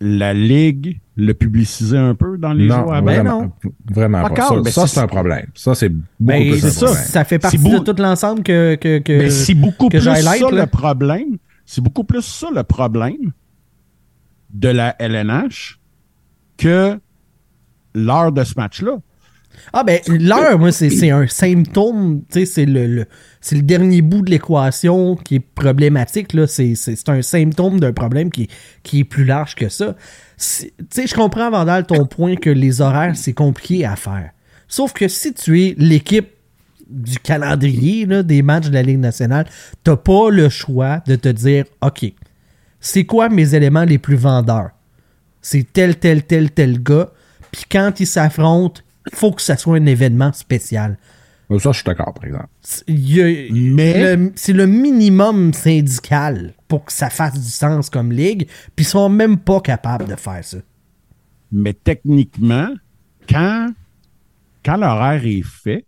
la 0.00 0.34
Ligue 0.34 1.00
le 1.20 1.34
publiciser 1.34 1.98
un 1.98 2.14
peu 2.14 2.38
dans 2.38 2.52
les 2.52 2.68
jours 2.68 2.76
Non, 2.86 2.92
avant? 2.92 3.02
vraiment, 3.02 3.42
non. 3.42 3.52
vraiment 3.90 4.22
pas. 4.28 4.36
Ça, 4.36 4.60
mais 4.64 4.70
ça, 4.70 4.86
c'est- 4.86 5.00
un 5.00 5.08
problème. 5.08 5.46
Ça, 5.54 5.74
c'est 5.74 5.88
beaucoup 5.88 6.04
Ben, 6.20 6.42
plus 6.52 6.64
un 6.64 6.68
c'est 6.68 6.70
ça. 6.70 6.86
problème. 6.86 7.04
Ça 7.06 7.24
fait 7.24 7.38
partie 7.40 7.58
beau- 7.58 7.78
de 7.80 7.92
tout 7.92 8.00
l'ensemble 8.00 8.42
que. 8.44 8.76
que, 8.76 8.98
que 9.00 9.12
Mais 9.18 9.30
c'est 9.30 9.54
beaucoup 9.54 9.88
que 9.88 9.96
plus 9.98 10.04
ça 10.04 10.14
là. 10.22 10.62
le 10.62 10.66
problème. 10.66 11.36
C'est 11.66 11.80
beaucoup 11.82 12.04
plus 12.04 12.22
ça 12.22 12.46
le 12.54 12.62
problème 12.62 13.32
de 14.54 14.68
la 14.68 14.94
LNH 15.02 15.78
que 16.56 16.98
l'heure 17.94 18.30
de 18.32 18.44
ce 18.44 18.54
match-là. 18.56 18.98
Ah 19.72 19.82
ben 19.84 20.00
l'heure, 20.08 20.58
moi, 20.58 20.72
c'est 20.72 21.10
un 21.10 21.26
symptôme, 21.26 22.22
tu 22.30 22.40
sais, 22.40 22.46
c'est 22.46 22.64
le, 22.66 22.86
le- 22.86 23.06
c'est 23.40 23.56
le 23.56 23.62
dernier 23.62 24.02
bout 24.02 24.22
de 24.22 24.30
l'équation 24.30 25.16
qui 25.16 25.36
est 25.36 25.40
problématique, 25.40 26.32
là. 26.32 26.46
C'est 26.46 27.08
un 27.08 27.22
symptôme 27.22 27.80
d'un 27.80 27.92
problème 27.92 28.30
qui, 28.30 28.44
est- 28.44 28.50
qui 28.82 29.00
est 29.00 29.04
plus 29.04 29.24
large 29.24 29.54
que 29.54 29.68
ça. 29.68 29.94
Tu 30.36 30.70
sais, 30.90 31.06
je 31.06 31.14
comprends, 31.14 31.50
Vandal, 31.50 31.86
ton 31.86 32.06
point 32.06 32.36
que 32.36 32.50
les 32.50 32.80
horaires, 32.80 33.16
c'est 33.16 33.32
compliqué 33.32 33.84
à 33.84 33.96
faire. 33.96 34.30
Sauf 34.68 34.92
que 34.92 35.08
si 35.08 35.32
tu 35.34 35.60
es 35.62 35.74
l'équipe 35.78 36.28
du 36.88 37.18
calendrier 37.18 38.06
là, 38.06 38.22
des 38.22 38.42
matchs 38.42 38.68
de 38.68 38.74
la 38.74 38.82
Ligue 38.82 39.00
nationale, 39.00 39.46
t'as 39.84 39.96
pas 39.96 40.30
le 40.30 40.48
choix 40.48 41.02
de 41.06 41.16
te 41.16 41.28
dire, 41.28 41.64
OK, 41.82 42.12
c'est 42.80 43.04
quoi 43.04 43.28
mes 43.28 43.54
éléments 43.54 43.84
les 43.84 43.98
plus 43.98 44.16
vendeurs? 44.16 44.70
C'est 45.42 45.66
tel, 45.72 45.96
tel, 45.96 46.22
tel, 46.22 46.50
tel 46.50 46.82
gars. 46.82 47.10
Puis 47.50 47.62
quand 47.70 47.98
ils 48.00 48.06
s'affrontent, 48.06 48.80
faut 49.12 49.32
que 49.32 49.42
ça 49.42 49.56
soit 49.56 49.76
un 49.78 49.86
événement 49.86 50.32
spécial. 50.32 50.98
Ça, 51.50 51.72
je 51.72 51.76
suis 51.78 51.84
d'accord, 51.84 52.12
par 52.12 52.24
exemple. 52.26 52.48
A- 52.64 53.52
Mais- 53.52 54.16
le- 54.16 54.32
c'est 54.36 54.52
le 54.52 54.66
minimum 54.66 55.54
syndical 55.54 56.52
pour 56.68 56.84
que 56.84 56.92
ça 56.92 57.08
fasse 57.08 57.34
du 57.40 57.48
sens 57.48 57.88
comme 57.88 58.12
ligue. 58.12 58.46
Puis 58.76 58.84
ils 58.84 58.88
sont 58.88 59.08
même 59.08 59.38
pas 59.38 59.60
capables 59.60 60.06
de 60.06 60.16
faire 60.16 60.44
ça. 60.44 60.58
Mais 61.50 61.72
techniquement, 61.72 62.68
quand, 63.28 63.68
quand 64.62 64.76
l'horaire 64.76 65.24
est 65.24 65.42
fait, 65.42 65.86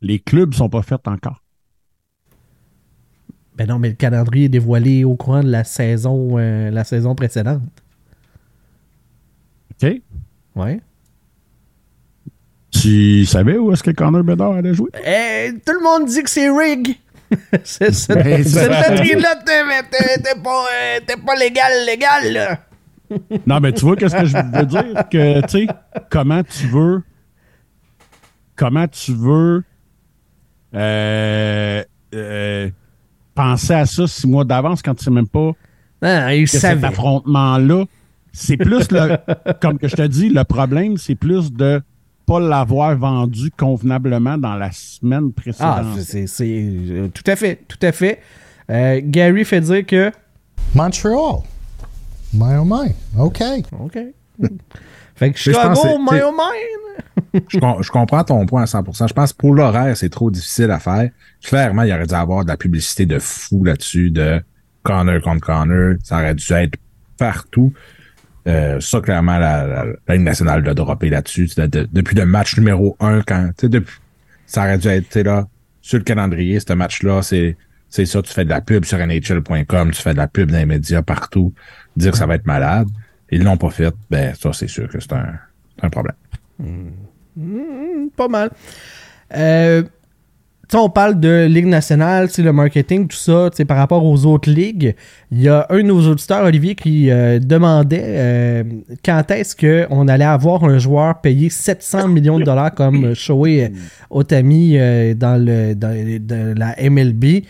les 0.00 0.18
clubs 0.20 0.54
sont 0.54 0.70
pas 0.70 0.82
faits 0.82 1.06
encore. 1.06 1.42
Ben 3.56 3.68
non, 3.68 3.78
mais 3.78 3.90
le 3.90 3.94
calendrier 3.94 4.46
est 4.46 4.48
dévoilé 4.48 5.04
au 5.04 5.16
courant 5.16 5.42
de 5.42 5.50
la 5.50 5.64
saison, 5.64 6.38
euh, 6.38 6.70
la 6.70 6.82
saison 6.84 7.14
précédente. 7.14 7.62
OK? 9.82 10.02
Ouais. 10.56 10.80
Tu 12.80 13.24
savais 13.24 13.56
où 13.56 13.72
est-ce 13.72 13.82
que 13.82 13.90
Connor 13.92 14.22
Bedard 14.24 14.52
allait 14.54 14.74
jouer? 14.74 14.90
Eh, 15.06 15.52
tout 15.64 15.72
le 15.72 15.82
monde 15.82 16.08
dit 16.08 16.22
que 16.22 16.30
c'est 16.30 16.48
rig. 16.50 16.96
c'est 17.64 17.92
cette, 17.94 18.16
Ben, 18.18 18.38
loterie-là, 18.42 19.36
t'es- 19.44 20.40
pas, 20.42 20.64
euh, 20.72 21.00
t'es 21.06 21.16
pas 21.16 21.34
légal, 21.36 21.72
légal, 21.86 22.32
là. 22.32 22.58
Non, 23.46 23.60
mais 23.60 23.72
tu 23.72 23.82
vois, 23.84 23.96
qu'est-ce 23.96 24.16
que 24.16 24.24
je 24.24 24.36
veux 24.36 24.66
dire? 24.66 25.08
Que, 25.10 25.40
tu 25.42 25.48
sais, 25.48 25.66
comment 26.10 26.42
tu 26.42 26.66
veux. 26.66 27.02
Comment 28.56 28.88
tu 28.88 29.12
veux. 29.12 29.62
euh, 30.74 31.82
euh, 32.14 32.70
penser 33.34 33.74
à 33.74 33.86
ça 33.86 34.06
six 34.06 34.26
mois 34.26 34.44
d'avance 34.44 34.80
quand 34.82 34.94
tu 34.94 35.04
sais 35.04 35.10
même 35.10 35.28
pas 35.28 35.52
Non, 36.02 36.28
il 36.28 36.44
que 36.44 36.50
cet 36.50 36.82
affrontement-là. 36.84 37.84
C'est 38.32 38.56
plus 38.56 38.90
le. 38.90 39.16
comme 39.60 39.78
que 39.78 39.86
je 39.88 39.96
te 39.96 40.06
dis, 40.06 40.28
le 40.28 40.42
problème, 40.44 40.96
c'est 40.96 41.14
plus 41.14 41.52
de 41.52 41.80
pas 42.26 42.40
l'avoir 42.40 42.96
vendu 42.96 43.50
convenablement 43.56 44.38
dans 44.38 44.54
la 44.56 44.70
semaine 44.72 45.30
Ah, 45.30 45.40
précédente. 45.40 46.00
c'est 46.00 46.26
c'est- 46.26 46.44
euh, 46.90 47.08
tout 47.08 47.22
à 47.30 47.36
fait, 47.36 47.60
tout 47.68 47.78
à 47.82 47.92
fait. 47.92 48.20
Euh, 48.70 49.00
Gary 49.04 49.44
fait 49.44 49.60
dire 49.60 49.84
que. 49.84 50.10
Montreal. 50.74 51.42
My 52.32 52.56
oh 52.58 52.64
my. 52.64 52.92
OK. 53.18 53.42
OK. 53.80 53.98
fait 55.14 55.30
que 55.32 55.38
Chicago, 55.38 55.80
my 55.98 56.20
oh 56.24 56.32
my. 56.32 57.40
je, 57.48 57.58
com- 57.58 57.76
je 57.80 57.90
comprends 57.90 58.24
ton 58.24 58.44
point 58.46 58.62
à 58.62 58.64
100%. 58.66 59.06
Je 59.08 59.12
pense 59.14 59.32
que 59.32 59.38
pour 59.38 59.54
l'horaire, 59.54 59.96
c'est 59.96 60.08
trop 60.08 60.30
difficile 60.30 60.70
à 60.70 60.78
faire. 60.80 61.10
Clairement, 61.42 61.82
il 61.82 61.92
aurait 61.92 62.06
dû 62.06 62.14
avoir 62.14 62.42
de 62.44 62.48
la 62.48 62.56
publicité 62.56 63.06
de 63.06 63.18
fou 63.18 63.62
là-dessus, 63.64 64.10
de 64.10 64.42
Connor 64.82 65.20
contre 65.20 65.46
Connor. 65.46 65.94
Ça 66.02 66.16
aurait 66.16 66.34
dû 66.34 66.52
être 66.52 66.74
partout. 67.18 67.72
Euh, 68.46 68.78
ça, 68.80 69.00
clairement, 69.00 69.38
la, 69.38 69.84
la, 70.06 70.14
Ligue 70.14 70.24
nationale 70.24 70.62
l'a 70.62 70.74
droppé 70.74 71.08
là-dessus. 71.08 71.48
De- 71.56 71.66
de- 71.66 71.88
depuis 71.90 72.14
le 72.14 72.26
match 72.26 72.56
numéro 72.58 72.96
un, 73.00 73.22
quand, 73.22 73.50
depuis, 73.62 73.96
ça 74.46 74.62
aurait 74.62 74.78
dû 74.78 74.88
être, 74.88 75.18
là, 75.20 75.46
sur 75.80 75.98
le 75.98 76.04
calendrier, 76.04 76.60
ce 76.60 76.72
match-là, 76.72 77.22
c'est, 77.22 77.56
c'est 77.88 78.06
ça, 78.06 78.20
tu 78.22 78.32
fais 78.32 78.44
de 78.44 78.50
la 78.50 78.60
pub 78.60 78.84
sur 78.84 78.98
NHL.com, 78.98 79.90
tu 79.92 80.02
fais 80.02 80.12
de 80.12 80.18
la 80.18 80.28
pub 80.28 80.50
dans 80.50 80.58
les 80.58 80.66
médias 80.66 81.02
partout, 81.02 81.54
dire 81.96 82.12
que 82.12 82.18
ça 82.18 82.26
va 82.26 82.34
être 82.34 82.46
malade. 82.46 82.88
Ils 83.30 83.42
l'ont 83.42 83.56
pas 83.56 83.70
fait, 83.70 83.94
ben, 84.10 84.34
ça, 84.34 84.52
c'est 84.52 84.68
sûr 84.68 84.88
que 84.88 85.00
c'est 85.00 85.12
un, 85.12 85.34
un 85.82 85.88
problème. 85.90 86.16
Pas 88.16 88.28
mal. 88.28 88.50
Euh, 89.34 89.82
on 90.80 90.88
parle 90.88 91.20
de 91.20 91.46
Ligue 91.46 91.66
nationale, 91.66 92.28
le 92.36 92.52
marketing, 92.52 93.06
tout 93.06 93.16
ça, 93.16 93.50
par 93.66 93.76
rapport 93.76 94.04
aux 94.04 94.26
autres 94.26 94.50
ligues. 94.50 94.94
Il 95.30 95.40
y 95.40 95.48
a 95.48 95.66
un 95.70 95.78
de 95.78 95.82
nos 95.82 96.08
auditeurs, 96.08 96.44
Olivier, 96.44 96.74
qui 96.74 97.10
euh, 97.10 97.38
demandait 97.38 98.02
euh, 98.04 98.64
quand 99.04 99.30
est-ce 99.30 99.54
qu'on 99.56 100.08
allait 100.08 100.24
avoir 100.24 100.64
un 100.64 100.78
joueur 100.78 101.20
payé 101.20 101.50
700 101.50 102.08
millions 102.08 102.38
de 102.38 102.44
dollars 102.44 102.74
comme 102.74 103.14
Shohei 103.14 103.72
Otami 104.10 104.76
euh, 104.76 105.14
dans, 105.14 105.42
le, 105.42 105.74
dans 105.74 106.58
la 106.58 106.74
MLB. 106.90 107.44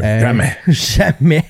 Euh, 0.00 0.20
Jamais. 0.20 0.56
Jamais. 0.68 1.44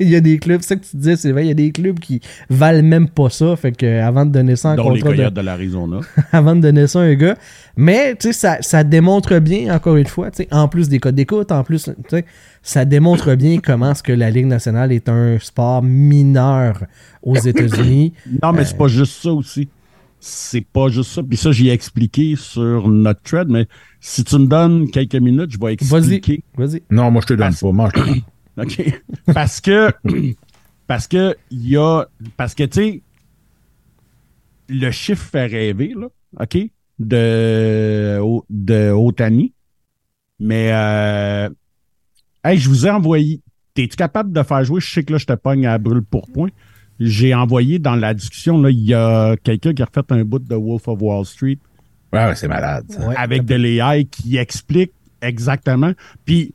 Il 0.00 0.08
y 0.08 0.16
a 0.16 0.20
des 0.20 0.38
clubs, 0.38 0.60
c'est 0.62 0.68
ça 0.68 0.76
que 0.76 0.84
tu 0.84 0.96
disais, 0.96 1.16
c'est 1.16 1.32
vrai, 1.32 1.44
il 1.44 1.48
y 1.48 1.50
a 1.50 1.54
des 1.54 1.70
clubs 1.70 1.98
qui 1.98 2.20
valent 2.48 2.82
même 2.82 3.08
pas 3.08 3.28
ça. 3.30 3.54
Fait 3.56 3.72
que 3.72 4.00
avant 4.00 4.24
de 4.24 4.30
donner 4.30 4.56
ça 4.56 4.70
en 4.70 4.76
dont 4.76 4.90
les 4.90 5.00
contrat 5.00 5.16
Coyotes 5.16 5.34
de 5.34 5.40
l'Arizona. 5.40 6.00
avant 6.32 6.56
de 6.56 6.60
donner 6.60 6.86
ça 6.86 7.00
à 7.00 7.02
un 7.02 7.14
gars. 7.14 7.36
Mais, 7.76 8.14
tu 8.14 8.28
sais, 8.28 8.32
ça, 8.32 8.58
ça 8.60 8.84
démontre 8.84 9.38
bien, 9.38 9.74
encore 9.74 9.96
une 9.96 10.06
fois, 10.06 10.30
tu 10.30 10.44
sais, 10.44 10.48
en 10.50 10.68
plus 10.68 10.88
des 10.88 10.98
codes 10.98 11.14
d'écoute, 11.14 11.52
en 11.52 11.64
plus, 11.64 11.84
tu 11.84 11.92
sais, 12.08 12.24
ça 12.62 12.84
démontre 12.84 13.34
bien 13.34 13.58
comment 13.58 13.90
est-ce 13.90 14.02
que 14.02 14.12
la 14.12 14.30
Ligue 14.30 14.46
nationale 14.46 14.92
est 14.92 15.08
un 15.08 15.38
sport 15.38 15.82
mineur 15.82 16.84
aux 17.22 17.36
États-Unis. 17.36 18.12
Non, 18.42 18.52
mais 18.52 18.64
c'est 18.64 18.76
pas 18.76 18.88
juste 18.88 19.22
ça 19.22 19.32
aussi. 19.32 19.68
C'est 20.26 20.66
pas 20.66 20.88
juste 20.88 21.10
ça. 21.10 21.22
Puis 21.22 21.36
ça, 21.36 21.52
j'y 21.52 21.68
ai 21.68 21.72
expliqué 21.72 22.34
sur 22.34 22.88
notre 22.88 23.20
thread, 23.20 23.50
mais 23.50 23.68
si 24.00 24.24
tu 24.24 24.38
me 24.38 24.46
donnes 24.46 24.90
quelques 24.90 25.16
minutes, 25.16 25.50
je 25.50 25.58
vais 25.58 25.74
expliquer. 25.74 26.42
vas-y. 26.56 26.82
Non, 26.88 27.10
moi, 27.10 27.20
je 27.20 27.26
te 27.26 27.34
donne 27.34 27.54
pas. 27.54 27.72
Moi, 27.72 27.90
je 27.94 28.00
te 28.00 28.06
donne. 28.06 28.22
OK? 28.56 29.02
Parce 29.34 29.60
que, 29.60 29.92
parce 30.86 31.08
que, 31.08 31.36
il 31.50 31.68
y 31.68 31.76
a, 31.76 32.06
parce 32.38 32.54
que, 32.54 32.62
tu 32.62 32.80
sais, 32.80 33.02
le 34.70 34.90
chiffre 34.90 35.22
fait 35.22 35.44
rêver, 35.44 35.92
là, 35.94 36.06
OK? 36.40 36.56
De, 36.98 38.18
de 38.48 38.92
Otani. 38.92 39.52
Mais, 40.40 40.70
euh, 40.72 41.50
hey, 42.42 42.56
je 42.56 42.70
vous 42.70 42.86
ai 42.86 42.90
envoyé. 42.90 43.42
T'es-tu 43.74 43.96
capable 43.96 44.32
de 44.32 44.42
faire 44.42 44.64
jouer? 44.64 44.80
Je 44.80 44.90
sais 44.90 45.04
que 45.04 45.12
là, 45.12 45.18
je 45.18 45.26
te 45.26 45.34
pogne 45.34 45.66
à 45.66 45.76
brûle 45.76 46.02
pour 46.02 46.30
point. 46.32 46.48
J'ai 47.00 47.34
envoyé 47.34 47.78
dans 47.78 47.96
la 47.96 48.14
discussion, 48.14 48.60
là, 48.62 48.70
il 48.70 48.80
y 48.84 48.94
a 48.94 49.34
quelqu'un 49.42 49.72
qui 49.74 49.82
a 49.82 49.86
refait 49.86 50.02
un 50.10 50.24
bout 50.24 50.38
de 50.38 50.54
Wolf 50.54 50.86
of 50.88 50.98
Wall 51.00 51.24
Street 51.24 51.58
Ouais, 52.12 52.26
ouais, 52.26 52.34
c'est 52.36 52.46
malade. 52.48 52.84
ça. 52.88 53.06
Ouais. 53.08 53.16
avec 53.16 53.44
de 53.44 53.56
l'AI 53.56 54.04
qui 54.04 54.36
explique 54.36 54.92
exactement. 55.20 55.92
Puis, 56.24 56.54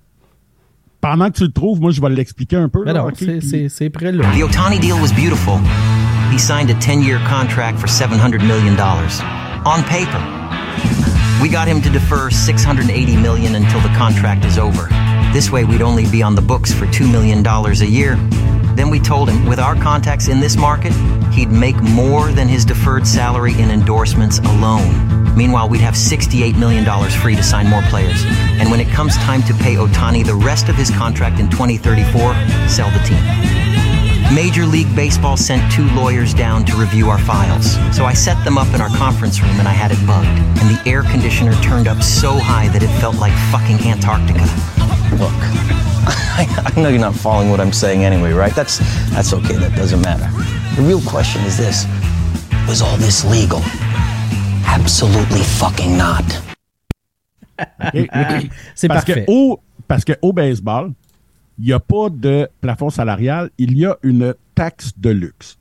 pendant 1.02 1.30
que 1.30 1.38
tu 1.38 1.44
le 1.44 1.52
trouves, 1.52 1.82
moi, 1.82 1.92
je 1.92 2.00
vais 2.02 2.10
l'expliquer 2.10 2.56
un 2.56 2.70
peu. 2.70 2.84
Mais 2.86 2.94
là, 2.94 3.02
non, 3.02 3.08
ok? 3.08 3.16
c'est- 3.18 3.26
Puis- 3.40 3.50
c'est 3.50 3.70
c'est 3.70 3.90
prêt 3.90 4.12
là. 4.14 4.24
The 4.38 4.44
Otani 4.44 4.80
deal 4.80 4.94
was 5.02 5.12
beautiful. 5.14 5.56
He 6.32 6.38
signed 6.40 6.70
a 6.70 6.76
10 6.80 7.02
year 7.04 7.20
contract 7.30 7.78
for 7.80 7.88
$700 7.90 8.40
million. 8.46 8.76
On 9.66 9.82
paper. 9.84 10.22
We 11.42 11.50
got 11.50 11.68
him 11.68 11.82
to 11.82 11.90
defer 11.90 12.30
$680 12.30 13.18
million 13.22 13.56
until 13.56 13.80
the 13.82 13.94
contract 13.98 14.46
is 14.46 14.58
over. 14.58 14.88
This 15.34 15.52
way, 15.52 15.64
we'd 15.66 15.82
only 15.82 16.06
be 16.10 16.22
on 16.24 16.36
the 16.36 16.42
books 16.42 16.72
for 16.74 16.86
$2 16.88 17.10
million 17.12 17.46
a 17.46 17.86
year. 17.86 18.18
Then 18.80 18.90
we 18.90 19.02
told 19.02 19.30
him, 19.30 19.46
with 19.46 19.60
our 19.60 19.76
contacts 19.76 20.30
in 20.30 20.40
this 20.40 20.56
market, 20.56 20.94
he'd 21.34 21.52
make 21.52 21.76
more 21.82 22.32
than 22.32 22.48
his 22.48 22.64
deferred 22.64 23.06
salary 23.06 23.52
in 23.60 23.72
endorsements 23.72 24.40
alone. 24.40 25.36
Meanwhile, 25.36 25.68
we'd 25.68 25.82
have 25.82 25.96
$68 25.96 26.58
million 26.58 26.86
free 27.20 27.36
to 27.36 27.44
sign 27.44 27.68
more 27.68 27.82
players. 27.90 28.24
And 28.24 28.72
when 28.72 28.80
it 28.80 28.88
comes 28.88 29.18
time 29.18 29.44
to 29.44 29.54
pay 29.56 29.76
Otani 29.76 30.26
the 30.26 30.34
rest 30.34 30.70
of 30.70 30.76
his 30.76 30.90
contract 30.92 31.42
in 31.42 31.50
2034, 31.50 32.34
sell 32.70 32.90
the 32.92 33.00
team. 33.00 33.22
Major 34.34 34.66
League 34.66 34.96
Baseball 34.96 35.36
sent 35.36 35.70
two 35.74 35.90
lawyers 35.90 36.34
down 36.34 36.64
to 36.64 36.78
review 36.78 37.10
our 37.10 37.20
files. 37.20 37.74
So 37.94 38.06
I 38.06 38.14
set 38.14 38.42
them 38.46 38.58
up 38.58 38.74
in 38.74 38.80
our 38.80 38.96
conference 38.96 39.42
room 39.42 39.60
and 39.60 39.68
I 39.68 39.74
had 39.74 39.92
it 39.92 40.00
bugged. 40.08 40.30
And 40.64 40.74
the 40.74 40.82
air 40.90 41.04
conditioner 41.04 41.52
turned 41.62 41.90
up 41.90 42.02
so 42.02 42.40
high 42.40 42.70
that 42.70 42.82
it 42.82 43.00
felt 43.02 43.18
like 43.18 43.34
fucking 43.52 43.86
Antarctica. 43.86 44.48
Look, 45.20 45.89
I, 46.08 46.72
I 46.76 46.80
know 46.80 46.90
you're 46.90 47.00
not 47.00 47.16
following 47.16 47.50
what 47.50 47.60
I'm 47.60 47.74
saying 47.74 48.04
anyway, 48.04 48.32
right? 48.34 48.54
That's 48.56 48.80
that's 49.12 49.34
okay. 49.34 49.56
That 49.56 49.76
doesn't 49.76 50.02
matter. 50.02 50.30
The 50.76 50.82
real 50.82 51.02
question 51.02 51.42
is 51.46 51.58
this: 51.58 51.86
Was 52.68 52.82
all 52.82 52.98
this 52.98 53.26
legal? 53.26 53.62
Absolutely 54.66 55.42
fucking 55.42 55.98
not. 55.98 56.24
Ok? 57.60 58.50
C'est 58.76 58.88
parce 58.88 59.06
parfait. 59.06 59.26
Que 59.26 59.32
au, 59.32 59.60
parce 59.88 60.06
qu'au 60.06 60.34
baseball, 60.34 60.94
il 61.58 61.66
n'y 61.66 61.74
a 61.74 61.80
pas 61.80 62.10
de 62.10 62.48
plafond 62.62 62.90
salarial, 62.90 63.50
il 63.58 63.78
y 63.78 63.86
a 63.86 63.98
une 64.04 64.34
taxe 64.56 64.94
de 64.98 65.10
luxe. 65.10 65.58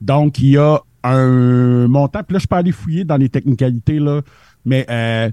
Donc, 0.00 0.38
il 0.40 0.50
y 0.50 0.58
a 0.58 0.80
un 1.04 1.86
montant, 1.86 2.22
puis 2.22 2.34
là, 2.34 2.40
je 2.40 2.46
peux 2.46 2.56
aller 2.56 2.72
fouiller 2.72 3.04
dans 3.04 3.16
les 3.16 3.28
technicalités, 3.28 4.00
là, 4.00 4.22
mais, 4.64 4.84
euh, 4.90 5.30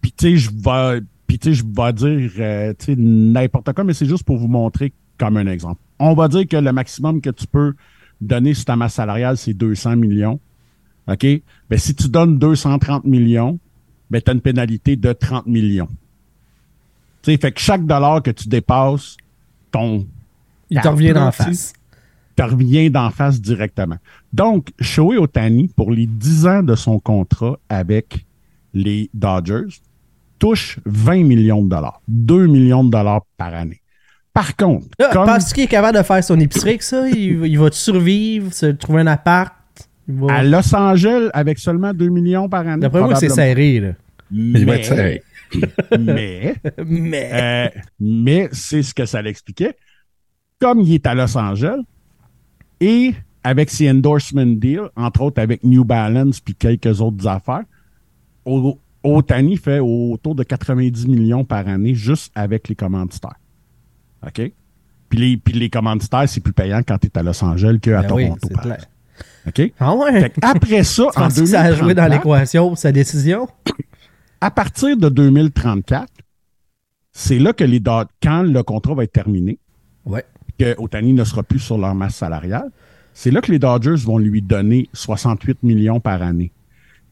puis 0.00 0.12
tu 0.12 0.30
sais, 0.30 0.36
je 0.36 0.50
vais, 0.50 1.00
puis 1.28 1.38
tu 1.38 1.54
sais, 1.54 1.54
je 1.54 1.62
vais 1.62 1.92
dire, 1.92 2.30
euh, 2.40 2.74
tu 2.76 2.86
sais, 2.86 2.94
n'importe 2.96 3.72
quoi, 3.74 3.84
mais 3.84 3.92
c'est 3.92 4.06
juste 4.06 4.24
pour 4.24 4.38
vous 4.38 4.48
montrer 4.48 4.94
comme 5.18 5.36
un 5.36 5.46
exemple. 5.46 5.80
On 5.98 6.14
va 6.14 6.26
dire 6.26 6.48
que 6.48 6.56
le 6.56 6.72
maximum 6.72 7.20
que 7.20 7.28
tu 7.28 7.46
peux 7.46 7.74
donner 8.20 8.54
sur 8.54 8.64
ta 8.64 8.76
masse 8.76 8.94
salariale, 8.94 9.36
c'est 9.36 9.52
200 9.52 9.96
millions. 9.96 10.40
OK? 11.06 11.26
Ben, 11.68 11.78
si 11.78 11.94
tu 11.94 12.08
donnes 12.08 12.38
230 12.38 13.04
millions, 13.04 13.58
ben, 14.10 14.22
tu 14.22 14.30
as 14.30 14.34
une 14.34 14.40
pénalité 14.40 14.96
de 14.96 15.12
30 15.12 15.46
millions. 15.46 15.88
Tu 17.22 17.32
sais, 17.32 17.36
fait 17.36 17.52
que 17.52 17.60
chaque 17.60 17.84
dollar 17.84 18.22
que 18.22 18.30
tu 18.30 18.48
dépasses, 18.48 19.18
ton. 19.70 20.06
Il 20.70 20.80
te 20.80 20.88
revient 20.88 21.12
d'en 21.12 21.30
face. 21.30 21.74
te 22.36 22.42
revient 22.42 22.90
d'en 22.90 23.10
face 23.10 23.38
directement. 23.38 23.96
Donc, 24.32 24.70
Shohei 24.80 25.18
Otani, 25.18 25.68
pour 25.68 25.90
les 25.90 26.06
10 26.06 26.46
ans 26.46 26.62
de 26.62 26.74
son 26.74 26.98
contrat 27.00 27.58
avec 27.68 28.24
les 28.72 29.10
Dodgers, 29.12 29.80
touche 30.38 30.78
20 30.86 31.24
millions 31.24 31.62
de 31.62 31.68
dollars. 31.68 32.00
2 32.08 32.46
millions 32.46 32.84
de 32.84 32.90
dollars 32.90 33.22
par 33.36 33.54
année. 33.54 33.80
Par 34.32 34.54
contre, 34.56 34.86
Là, 34.98 35.10
comme 35.12 35.26
Penses-tu 35.26 35.54
qu'il 35.54 35.64
est 35.64 35.68
capable 35.68 35.98
de 35.98 36.02
faire 36.02 36.22
son 36.22 36.38
épicerie 36.38 36.70
avec 36.70 36.82
ça? 36.82 37.08
Il, 37.08 37.44
il 37.44 37.58
va 37.58 37.70
survivre, 37.72 38.52
se 38.52 38.66
trouver 38.66 39.00
un 39.02 39.06
appart? 39.08 39.52
Va- 40.06 40.32
à 40.32 40.42
Los 40.44 40.74
Angeles, 40.74 41.28
avec 41.34 41.58
seulement 41.58 41.92
2 41.92 42.08
millions 42.08 42.48
par 42.48 42.66
année. 42.66 42.80
D'après 42.80 43.00
moi, 43.00 43.14
c'est 43.16 43.28
serré, 43.28 43.80
là. 43.80 43.92
Il 44.30 44.64
va 44.64 44.72
Mais, 44.72 44.78
être 44.78 44.84
serré. 44.84 45.22
mais, 45.98 46.54
Mais. 46.86 47.30
Euh, 47.32 47.80
mais 47.98 48.48
c'est 48.52 48.82
ce 48.82 48.94
que 48.94 49.06
ça 49.06 49.20
l'expliquait. 49.22 49.74
Comme 50.60 50.80
il 50.80 50.94
est 50.94 51.06
à 51.06 51.14
Los 51.14 51.36
Angeles 51.36 51.80
et 52.80 53.14
avec 53.42 53.70
ses 53.70 53.90
endorsement 53.90 54.46
deals, 54.46 54.88
entre 54.96 55.22
autres 55.22 55.40
avec 55.40 55.64
New 55.64 55.84
Balance 55.84 56.40
puis 56.40 56.54
quelques 56.54 57.00
autres 57.00 57.26
affaires, 57.26 57.64
O- 58.44 58.78
Otani 59.02 59.56
fait 59.56 59.78
autour 59.78 60.34
de 60.34 60.42
90 60.42 61.06
millions 61.06 61.44
par 61.44 61.68
année 61.68 61.94
juste 61.94 62.32
avec 62.34 62.68
les 62.68 62.74
commanditaires. 62.74 63.38
OK? 64.26 64.52
Puis 65.08 65.18
les, 65.18 65.36
puis 65.36 65.54
les 65.54 65.70
commanditaires, 65.70 66.28
c'est 66.28 66.40
plus 66.40 66.52
payant 66.52 66.82
quand 66.86 66.98
tu 66.98 67.06
es 67.06 67.18
à 67.18 67.22
Los 67.22 67.42
Angeles 67.42 67.78
qu'à 67.80 68.02
Ben 68.02 68.12
oui, 68.12 68.24
Toronto. 68.26 68.48
exemple. 68.48 68.76
OK? 69.46 69.72
Ah 69.80 69.94
ouais? 69.94 70.20
Fait 70.20 70.34
après 70.42 70.82
ça, 70.84 71.08
Tu 71.14 71.20
en 71.20 71.30
ça 71.30 71.60
a 71.60 71.72
joué 71.72 71.94
dans 71.94 72.02
2034, 72.04 72.10
l'équation 72.24 72.74
sa 72.76 72.92
décision? 72.92 73.48
à 74.40 74.50
partir 74.50 74.96
de 74.96 75.08
2034, 75.08 76.06
c'est 77.12 77.38
là 77.38 77.52
que 77.52 77.64
les 77.64 77.80
quand 78.22 78.42
le 78.42 78.62
contrat 78.62 78.94
va 78.94 79.04
être 79.04 79.12
terminé, 79.12 79.58
Ouais. 80.04 80.24
que 80.58 80.74
Otani 80.78 81.12
ne 81.12 81.24
sera 81.24 81.42
plus 81.42 81.58
sur 81.60 81.78
leur 81.78 81.94
masse 81.94 82.16
salariale, 82.16 82.70
c'est 83.14 83.30
là 83.30 83.40
que 83.40 83.50
les 83.50 83.58
Dodgers 83.58 83.96
vont 84.04 84.18
lui 84.18 84.42
donner 84.42 84.88
68 84.92 85.62
millions 85.62 86.00
par 86.00 86.22
année. 86.22 86.52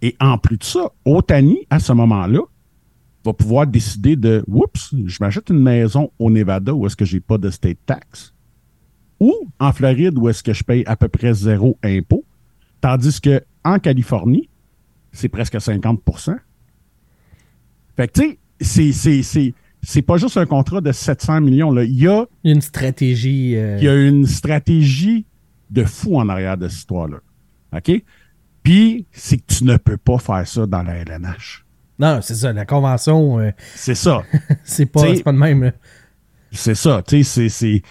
Et 0.03 0.15
en 0.21 0.39
plus 0.39 0.59
de 0.59 0.65
ça, 0.65 0.91
Otani, 1.05 1.59
à 1.71 1.79
ce 1.79 1.93
moment-là, 1.93 2.41
va 3.25 3.33
pouvoir 3.33 3.67
décider 3.67 4.15
de 4.15 4.45
Oups, 4.47 4.95
je 5.07 5.17
m'achète 5.21 5.51
une 5.51 5.63
maison 5.63 6.11
au 6.19 6.31
Nevada 6.31 6.73
où 6.75 6.87
est-ce 6.87 6.95
que 6.97 7.05
j'ai 7.05 7.21
pas 7.21 7.39
de 7.39 7.51
state 7.51 7.79
tax. 7.87 8.33
Ou 9.19 9.33
en 9.59 9.73
Floride 9.73 10.17
où 10.19 10.29
est-ce 10.29 10.43
que 10.43 10.53
je 10.53 10.63
paye 10.63 10.85
à 10.87 10.95
peu 10.97 11.09
près 11.09 11.33
zéro 11.35 11.79
impôt. 11.83 12.25
Tandis 12.81 13.21
que 13.21 13.43
en 13.65 13.79
Californie, 13.79 14.49
c'est 15.13 15.29
presque 15.29 15.55
50% 15.57 16.37
Fait 17.97 18.09
que, 18.09 18.13
tu 18.21 18.21
sais, 18.21 18.39
c'est- 18.61 18.93
c'est- 18.93 19.23
c'est 19.23 19.55
c'est 19.83 20.03
pas 20.03 20.17
juste 20.17 20.37
un 20.37 20.47
contrat 20.47 20.81
de 20.81 20.91
700 20.91 21.41
millions. 21.41 21.71
Là. 21.71 21.85
Il 21.85 21.95
y 21.99 22.09
a 22.09 22.27
Il 22.43 22.49
y 22.49 22.51
a 22.51 22.55
une 22.55 22.61
stratégie. 22.61 23.57
euh, 23.57 23.79
il 23.79 23.85
y 23.85 23.89
a 23.89 23.95
une 23.95 24.27
stratégie 24.27 25.25
de 25.71 25.85
fou 25.85 26.17
en 26.19 26.29
arrière 26.29 26.57
de 26.59 26.67
cette 26.67 26.79
histoire-là. 26.81 27.19
OK? 27.73 28.03
Puis, 28.67 29.07
c'est 29.13 29.37
que 29.37 29.45
tu 29.47 29.63
ne 29.63 29.77
peux 29.77 29.97
pas 29.97 30.19
faire 30.19 30.45
ça 30.45 30.67
dans 30.67 30.83
la 30.83 30.97
LNH. 30.97 31.65
Non, 32.01 32.19
c'est 32.21 32.35
ça. 32.35 32.53
La 32.53 32.65
convention, 32.65 33.39
euh, 33.39 33.53
C'est 33.77 33.95
ça. 33.95 34.25
c'est 34.65 34.87
pas, 34.87 35.05
pas 35.25 35.31
de 35.31 35.39
même. 35.39 35.71
c'est 36.51 36.75
ça. 36.75 37.01
Tu 37.07 37.23
sais, 37.23 37.49
c'est-. 37.49 37.83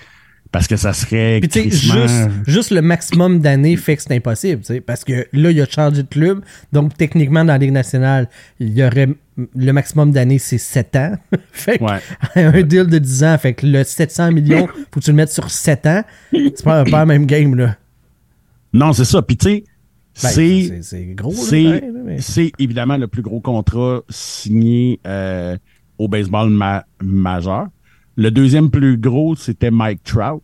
Parce 0.52 0.68
que 0.68 0.76
ça 0.76 0.92
serait. 0.92 1.40
Puis, 1.40 1.48
tu 1.48 1.72
sais, 1.72 1.78
juste, 1.78 2.30
juste 2.46 2.72
le 2.72 2.82
maximum 2.82 3.40
d'années 3.40 3.78
fait 3.78 3.96
que 3.96 4.02
c'est 4.02 4.14
impossible. 4.18 4.64
tu 4.64 4.74
sais, 4.74 4.82
Parce 4.82 5.06
que 5.06 5.26
là, 5.32 5.52
il 5.52 5.62
a 5.62 5.66
changé 5.66 6.04
de 6.04 6.10
club. 6.10 6.44
Donc, 6.74 6.98
techniquement, 6.98 7.46
dans 7.46 7.54
la 7.54 7.58
Ligue 7.58 7.72
nationale, 7.72 8.28
il 8.60 8.78
y 8.78 8.84
aurait. 8.84 9.08
Le 9.56 9.72
maximum 9.72 10.12
d'années, 10.12 10.40
c'est 10.40 10.58
7 10.58 10.96
ans. 10.98 11.14
fait 11.54 11.78
que, 11.78 11.84
Ouais. 11.86 12.02
un 12.36 12.62
deal 12.64 12.88
de 12.88 12.98
10 13.00 13.24
ans. 13.24 13.38
Fait 13.38 13.54
que 13.54 13.66
le 13.66 13.86
700 13.86 14.34
millions, 14.34 14.68
faut 14.92 15.00
que 15.00 15.06
tu 15.06 15.12
le 15.12 15.16
mettes 15.16 15.32
sur 15.32 15.50
7 15.50 15.86
ans. 15.86 16.04
C'est 16.34 16.64
pas, 16.66 16.84
pas 16.84 17.00
la 17.00 17.06
même 17.06 17.26
game, 17.28 17.56
là. 17.56 17.78
Non, 18.74 18.92
c'est 18.92 19.06
ça. 19.06 19.22
Puis, 19.22 19.38
tu 19.38 19.48
sais, 19.50 19.64
Ben, 20.22 20.30
c'est. 20.30 20.64
c'est- 20.68 20.82
c'est 20.84 21.06
gros, 21.14 21.32
là, 21.32 21.38
C'est 21.38 21.64
pareil, 21.64 21.82
là, 21.94 22.00
mais- 22.06 22.22
c'est 22.22 22.52
évidemment 22.60 22.98
le 22.98 23.08
plus 23.08 23.22
gros 23.22 23.40
contrat 23.42 24.02
signé 24.10 25.00
euh, 25.06 25.58
au 25.98 26.08
baseball 26.08 26.50
ma- 26.50 26.86
majeur. 27.04 27.68
Le 28.16 28.32
deuxième 28.32 28.70
plus 28.70 28.98
gros, 28.98 29.36
c'était 29.36 29.72
Mike 29.72 30.04
Trout. 30.04 30.42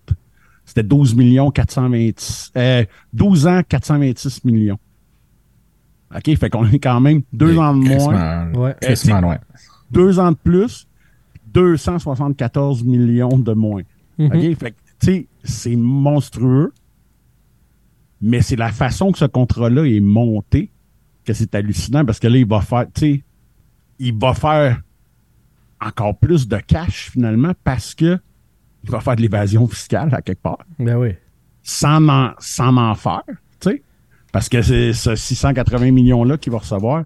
C'était 0.65 0.83
12 0.83 1.15
millions 1.15 1.51
426, 1.51 2.51
euh, 2.57 2.83
12 3.13 3.47
ans 3.47 3.61
426 3.67 4.43
millions. 4.45 4.79
OK, 6.13 6.35
fait 6.37 6.49
qu'on 6.49 6.67
est 6.69 6.79
quand 6.79 6.99
même 6.99 7.21
deux 7.31 7.57
ans 7.57 7.73
de 7.75 7.83
moins, 7.87 8.51
Ouais. 8.53 8.75
loin. 9.21 9.37
deux 9.91 10.19
ans 10.19 10.31
de 10.31 10.37
plus, 10.43 10.85
274 11.53 12.83
millions 12.83 13.37
de 13.37 13.53
moins. 13.53 13.81
Mhm. 14.17 14.25
OK, 14.27 14.57
fait 14.59 14.71
que, 14.71 14.75
tu 14.99 15.05
sais, 15.13 15.27
c'est 15.43 15.75
monstrueux, 15.75 16.73
mais 18.21 18.41
c'est 18.41 18.55
la 18.55 18.71
façon 18.71 19.11
que 19.11 19.17
ce 19.17 19.25
contrat-là 19.25 19.85
est 19.85 19.99
monté 19.99 20.71
que 21.25 21.33
c'est 21.33 21.53
hallucinant 21.55 22.05
parce 22.05 22.19
que 22.19 22.27
là, 22.27 22.37
il 22.37 22.47
va 22.47 22.61
faire, 22.61 22.85
tu 22.93 22.99
sais, 23.01 23.23
il 23.99 24.17
va 24.17 24.33
faire 24.33 24.81
encore 25.79 26.17
plus 26.17 26.47
de 26.47 26.57
cash 26.57 27.09
finalement 27.11 27.53
parce 27.63 27.95
que 27.95 28.19
il 28.83 28.89
va 28.89 28.99
faire 28.99 29.15
de 29.15 29.21
l'évasion 29.21 29.67
fiscale 29.67 30.13
à 30.13 30.21
quelque 30.21 30.41
part 30.41 30.57
Ben 30.79 30.97
oui. 30.97 31.09
sans 31.61 32.07
en, 32.09 32.31
sans 32.39 32.75
en 32.77 32.95
faire, 32.95 33.23
tu 33.59 33.69
sais. 33.69 33.83
Parce 34.31 34.49
que 34.49 34.61
c'est 34.61 34.93
ce 34.93 35.15
680 35.15 35.91
millions-là 35.91 36.37
qu'il 36.37 36.51
va 36.51 36.59
recevoir, 36.59 37.03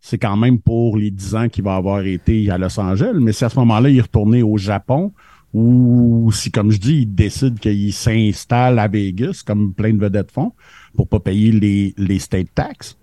c'est 0.00 0.18
quand 0.18 0.36
même 0.36 0.60
pour 0.60 0.98
les 0.98 1.10
10 1.10 1.34
ans 1.34 1.48
qu'il 1.48 1.64
va 1.64 1.76
avoir 1.76 2.00
été 2.02 2.50
à 2.50 2.58
Los 2.58 2.78
Angeles. 2.78 3.16
Mais 3.18 3.32
si 3.32 3.44
à 3.44 3.48
ce 3.48 3.58
moment-là, 3.60 3.88
il 3.88 3.96
est 3.96 4.02
retourné 4.02 4.42
au 4.42 4.58
Japon, 4.58 5.12
ou 5.54 6.32
si, 6.32 6.50
comme 6.50 6.72
je 6.72 6.78
dis, 6.78 7.02
il 7.02 7.14
décide 7.14 7.60
qu'il 7.60 7.92
s'installe 7.92 8.78
à 8.80 8.88
Vegas, 8.88 9.42
comme 9.46 9.72
plein 9.72 9.92
de 9.92 10.00
vedettes 10.00 10.32
font, 10.32 10.52
pour 10.96 11.06
pas 11.06 11.20
payer 11.20 11.52
les, 11.52 11.94
les 11.96 12.18
state 12.18 12.48
tax. 12.54 12.98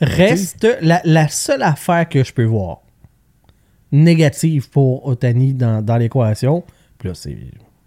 Reste 0.00 0.66
la, 0.80 1.28
seule 1.28 1.62
affaire 1.62 2.08
que 2.08 2.24
je 2.24 2.32
peux 2.32 2.44
voir 2.44 2.80
négative 3.92 4.70
pour 4.70 5.06
Otani 5.06 5.52
dans, 5.52 5.84
dans 5.84 5.98
l'équation. 5.98 6.64
Puis 6.98 7.08
là, 7.08 7.14
c'est, 7.14 7.36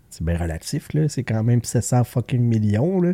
c'est 0.10 0.24
bien 0.24 0.38
relatif, 0.38 0.94
là. 0.94 1.10
C'est 1.10 1.24
quand 1.24 1.44
même 1.44 1.64
700 1.64 2.04
fucking 2.04 2.41
millions, 2.41 3.02
là. 3.02 3.14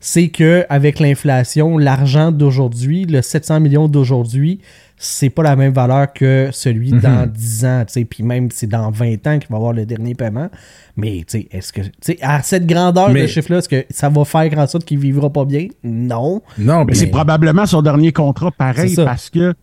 C'est 0.00 0.28
que 0.28 0.66
avec 0.68 0.98
l'inflation, 0.98 1.78
l'argent 1.78 2.32
d'aujourd'hui, 2.32 3.04
le 3.04 3.22
700 3.22 3.60
millions 3.60 3.88
d'aujourd'hui, 3.88 4.60
c'est 4.96 5.30
pas 5.30 5.42
la 5.42 5.56
même 5.56 5.72
valeur 5.72 6.12
que 6.12 6.48
celui 6.52 6.92
Mhm. 6.92 7.00
dans 7.00 7.26
10 7.30 7.64
ans, 7.64 7.84
tu 7.86 7.92
sais, 7.94 8.04
puis 8.04 8.22
même 8.22 8.50
c'est 8.50 8.66
dans 8.68 8.90
20 8.90 9.26
ans 9.26 9.38
qu'il 9.38 9.48
va 9.50 9.56
avoir 9.56 9.72
le 9.72 9.84
dernier 9.84 10.14
paiement. 10.14 10.48
Mais, 10.96 11.18
tu 11.26 11.40
sais, 11.40 11.48
est-ce 11.50 11.72
que, 11.72 11.80
tu 11.82 11.90
sais, 12.00 12.18
à 12.22 12.42
cette 12.42 12.66
grandeur 12.66 13.10
Mais- 13.10 13.22
de 13.22 13.26
chiffre-là, 13.26 13.58
est-ce 13.58 13.68
que 13.68 13.84
ça 13.90 14.08
va 14.08 14.24
faire 14.24 14.56
en 14.58 14.66
sorte 14.66 14.84
qu'il 14.84 14.98
vivra 14.98 15.30
pas 15.30 15.44
bien? 15.44 15.66
Non. 15.82 16.42
Non, 16.58 16.84
Mais 16.84 16.94
c'est 16.94 17.08
probablement 17.08 17.66
son 17.66 17.82
dernier 17.82 18.12
contrat 18.12 18.50
pareil 18.52 18.94
parce 18.96 19.30
que 19.30 19.54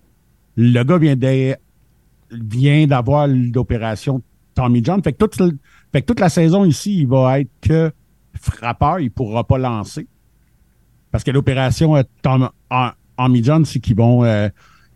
le 0.58 0.84
gars 0.84 0.98
vient 0.98 1.16
de- 1.16 1.56
vient 2.32 2.86
d'avoir 2.88 3.28
l'opération 3.28 4.22
Tommy 4.54 4.82
John. 4.84 5.02
Fait 5.02 5.14
que, 5.14 5.18
toute, 5.18 5.36
fait 5.92 6.02
que 6.02 6.06
toute 6.06 6.20
la 6.20 6.30
saison 6.30 6.66
ici, 6.66 7.00
il 7.02 7.08
va 7.08 7.40
être 7.40 7.50
que 7.62 7.92
frappeur, 8.40 9.00
il 9.00 9.12
pourra 9.12 9.46
pas 9.46 9.58
lancer. 9.58 10.08
Parce 11.12 11.24
que 11.24 11.32
l'opération 11.32 11.96
euh, 11.96 12.04
Tom- 12.22 12.50
en- 12.70 12.92
Tommy 13.18 13.44
John, 13.44 13.66
c'est 13.66 13.80
qu'ils 13.80 13.96
vont, 13.96 14.24
euh, 14.24 14.50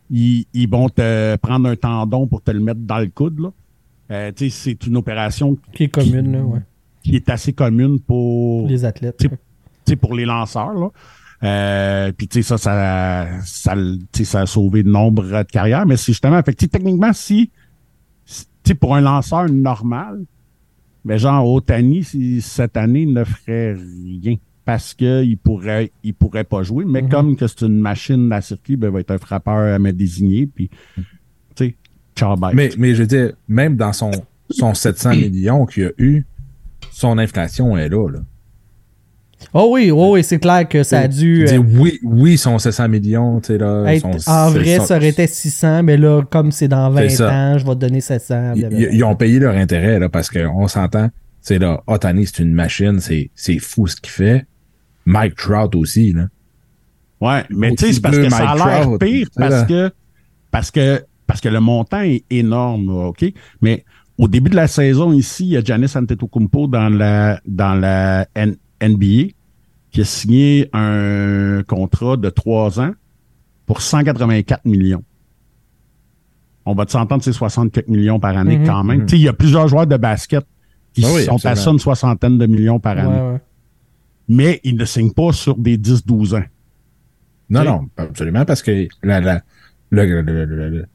ils, 0.09 0.45
ils 0.53 0.69
vont 0.69 0.89
te 0.89 1.35
prendre 1.37 1.67
un 1.69 1.75
tendon 1.75 2.27
pour 2.27 2.41
te 2.41 2.51
le 2.51 2.59
mettre 2.59 2.81
dans 2.81 2.99
le 2.99 3.07
coude. 3.07 3.39
Là. 3.39 3.49
Euh, 4.11 4.31
tu 4.35 4.49
sais, 4.49 4.71
c'est 4.77 4.87
une 4.87 4.97
opération 4.97 5.57
Qui 5.73 5.83
est 5.85 5.89
commune, 5.89 6.31
là, 6.31 6.41
ouais. 6.43 6.59
qui 7.03 7.15
est 7.15 7.29
assez 7.29 7.53
commune 7.53 7.99
pour 7.99 8.67
Les 8.67 8.85
athlètes. 8.85 9.17
tu 9.17 9.27
sais, 9.27 9.29
tu 9.35 9.37
sais, 9.87 9.95
pour 9.95 10.13
les 10.13 10.25
lanceurs. 10.25 10.73
Là. 10.73 10.89
Euh, 11.43 12.11
puis 12.11 12.27
tu 12.27 12.41
sais, 12.41 12.47
ça, 12.47 12.57
ça, 12.57 13.27
ça, 13.43 13.75
le- 13.75 13.97
tu 14.11 14.19
sais, 14.19 14.23
ça 14.25 14.41
a 14.41 14.45
sauvé 14.45 14.83
de 14.83 14.89
nombre 14.89 15.23
de 15.23 15.43
carrières. 15.43 15.85
Mais 15.85 15.97
c'est 15.97 16.11
justement, 16.11 16.41
fait 16.43 16.53
que, 16.53 16.65
techniquement, 16.65 17.13
si, 17.13 17.51
si- 18.25 18.45
tu 18.63 18.69
sais, 18.69 18.75
pour 18.75 18.95
un 18.95 19.01
lanceur 19.01 19.49
normal, 19.49 20.23
mais 21.03 21.17
genre 21.19 21.47
Otani, 21.51 22.03
si, 22.03 22.41
cette 22.41 22.77
année, 22.77 23.01
il 23.01 23.13
ne 23.13 23.23
ferait 23.23 23.73
rien 23.73 24.35
parce 24.65 24.93
que 24.93 25.23
il 25.23 25.37
pourrait, 25.37 25.91
il 26.03 26.13
pourrait 26.13 26.43
pas 26.43 26.63
jouer. 26.63 26.83
Mais 26.85 27.03
Mhm. 27.03 27.09
comme 27.09 27.35
que 27.35 27.45
c'est 27.47 27.61
une 27.61 27.79
machine 27.79 28.31
à 28.33 28.41
circuit, 28.41 28.75
ben, 28.75 28.87
il 28.87 28.93
va 28.93 28.99
être 28.99 29.11
un 29.11 29.17
frappeur 29.19 29.73
à 29.73 29.79
me 29.79 29.91
désigner. 29.93 30.47
Puis, 30.47 30.69
tu 30.95 31.03
sais, 31.55 31.75
ciao, 32.15 32.35
bye. 32.35 32.53
Mais, 32.55 32.71
mais 32.77 32.95
je 32.95 33.01
veux 33.01 33.07
dire, 33.07 33.33
même 33.47 33.75
dans 33.75 33.93
son, 33.93 34.11
son 34.49 34.73
700 34.73 35.11
millions 35.11 35.65
qu'il 35.65 35.85
a 35.85 35.91
eu, 35.97 36.25
son 36.91 37.17
inflation 37.17 37.77
est 37.77 37.89
là. 37.89 38.09
là. 38.09 38.19
Oh 39.53 39.69
oui, 39.73 39.91
oh 39.91 40.13
oui, 40.13 40.23
c'est 40.23 40.39
clair 40.39 40.67
que 40.67 40.81
ça 40.81 41.01
a 41.01 41.07
dû. 41.07 41.45
Euh, 41.47 41.57
oui, 41.57 41.99
oui, 42.03 42.37
son 42.37 42.57
700 42.57 42.89
millions, 42.89 43.39
tu 43.41 43.47
sais, 43.47 43.57
là. 43.57 43.83
être- 43.93 44.19
son- 44.19 44.31
en 44.31 44.49
vrai, 44.49 44.77
son- 44.77 44.85
ça 44.85 44.95
aurait 44.97 45.09
été 45.09 45.27
600, 45.27 45.83
mais 45.83 45.97
là, 45.97 46.23
comme 46.29 46.51
c'est 46.51 46.67
dans 46.67 46.89
20 46.89 47.09
C'est 47.09 47.17
ça. 47.17 47.31
ans, 47.33 47.57
je 47.57 47.65
vais 47.65 47.73
te 47.75 47.79
donner 47.79 48.01
700. 48.01 48.53
Ils, 48.55 49.03
ont 49.03 49.15
payé 49.15 49.39
leur 49.39 49.55
intérêt, 49.55 49.99
là, 49.99 50.09
parce 50.09 50.29
qu'on 50.29 50.67
s'entend. 50.67 51.09
C'est 51.41 51.59
là, 51.59 51.83
Otani, 51.85 52.25
c'est 52.25 52.41
une 52.41 52.53
machine, 52.53 52.99
c'est, 52.99 53.29
c'est 53.35 53.59
fou 53.59 53.85
ce 53.87 53.97
qu'il 53.97 54.09
fait. 54.11 54.45
Mike 55.05 55.35
Trout 55.35 55.75
aussi, 55.75 56.13
là. 56.13 56.27
Ouais, 57.21 57.43
mais 57.49 57.71
tu 57.75 57.85
sais, 57.85 57.93
c'est 57.93 58.01
parce 58.01 58.17
que 58.17 58.29
ça 58.29 58.49
a 58.49 58.55
l'air 58.55 58.97
pire 58.99 59.27
parce 59.37 59.63
que, 59.65 59.91
parce 60.51 60.71
que, 60.71 61.03
parce 61.27 61.41
que 61.41 61.49
le 61.49 61.59
montant 61.59 62.01
est 62.01 62.23
énorme, 62.29 62.89
OK? 62.89 63.25
Mais 63.61 63.85
au 64.17 64.27
début 64.27 64.49
de 64.49 64.55
la 64.55 64.67
saison 64.67 65.13
ici, 65.13 65.45
il 65.45 65.49
y 65.51 65.57
a 65.57 65.61
Giannis 65.63 65.91
Antetokounmpo 65.95 66.67
dans 66.67 66.89
la, 66.89 67.39
dans 67.45 67.73
la 67.73 68.27
N- 68.35 68.55
NBA 68.81 69.31
qui 69.91 70.01
a 70.01 70.05
signé 70.05 70.69
un 70.73 71.63
contrat 71.65 72.17
de 72.17 72.29
trois 72.29 72.79
ans 72.81 72.91
pour 73.65 73.81
184 73.81 74.65
millions. 74.65 75.03
On 76.65 76.73
va 76.73 76.85
s'entendre, 76.87 77.23
c'est 77.23 77.31
64 77.31 77.87
millions 77.87 78.19
par 78.19 78.35
année 78.37 78.57
Mhm. 78.57 78.65
quand 78.65 78.83
même. 78.83 78.99
Mhm. 79.01 79.05
Tu 79.05 79.11
sais, 79.15 79.21
il 79.21 79.25
y 79.25 79.29
a 79.29 79.33
plusieurs 79.33 79.67
joueurs 79.67 79.87
de 79.87 79.97
basket 79.97 80.45
qui 80.93 81.03
Ah 81.05 81.09
oui, 81.13 81.23
sont 81.23 81.43
à 81.45 81.55
ça 81.55 81.71
une 81.71 81.79
soixantaine 81.79 82.37
de 82.37 82.45
millions 82.45 82.79
par 82.79 82.97
année. 82.97 83.07
Ouais, 83.07 83.31
ouais. 83.33 83.41
Mais 84.27 84.59
ils 84.63 84.75
ne 84.75 84.85
signent 84.85 85.13
pas 85.13 85.31
sur 85.33 85.57
des 85.57 85.77
10-12 85.77 86.35
ans. 86.35 86.43
Non, 87.49 87.63
non, 87.63 87.89
absolument, 87.97 88.43
parce 88.45 88.63
que 88.63 88.87
la, 89.03 89.21
la- 89.21 89.43
le, 89.91 90.21
le, 90.21 90.45
le- 90.45 90.85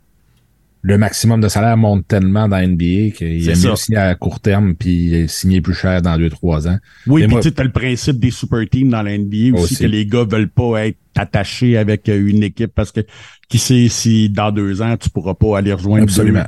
le- 0.83 0.99
maximum 0.99 1.41
de 1.41 1.47
salaire 1.49 1.77
monte 1.77 2.09
tellement 2.09 2.49
dans 2.49 2.59
NBA 2.59 3.11
qu'il 3.17 3.45
C'est 3.45 3.53
a 3.53 3.55
mieux 3.55 3.77
ça. 3.77 3.77
signer 3.77 3.99
à 3.99 4.15
court 4.17 4.41
terme 4.41 4.75
puis 4.75 5.27
signer 5.29 5.61
plus 5.61 5.75
cher 5.75 6.03
dans 6.03 6.19
2-3 6.19 6.69
ans. 6.69 6.79
Oui, 7.07 7.27
puis 7.29 7.37
tu 7.41 7.53
t'as 7.53 7.63
le 7.63 7.71
principe 7.71 8.19
des 8.19 8.33
super 8.33 8.69
teams 8.69 8.89
dans 8.89 9.03
la 9.03 9.17
NBA 9.17 9.55
aussi, 9.55 9.75
Aussi. 9.75 9.77
que 9.79 9.85
les 9.85 10.07
gars 10.07 10.25
veulent 10.25 10.49
pas 10.51 10.87
être 10.87 10.99
attachés 11.17 11.77
avec 11.77 12.09
une 12.09 12.43
équipe 12.43 12.73
parce 12.75 12.91
que 12.91 13.01
qui 13.49 13.59
sait 13.59 13.89
si 13.89 14.29
dans 14.31 14.51
deux 14.51 14.83
ans, 14.83 14.97
tu 14.97 15.09
pourras 15.11 15.35
pas 15.35 15.59
aller 15.59 15.73
rejoindre 15.73 16.07
deux, 16.07 16.13
Absolument. 16.13 16.45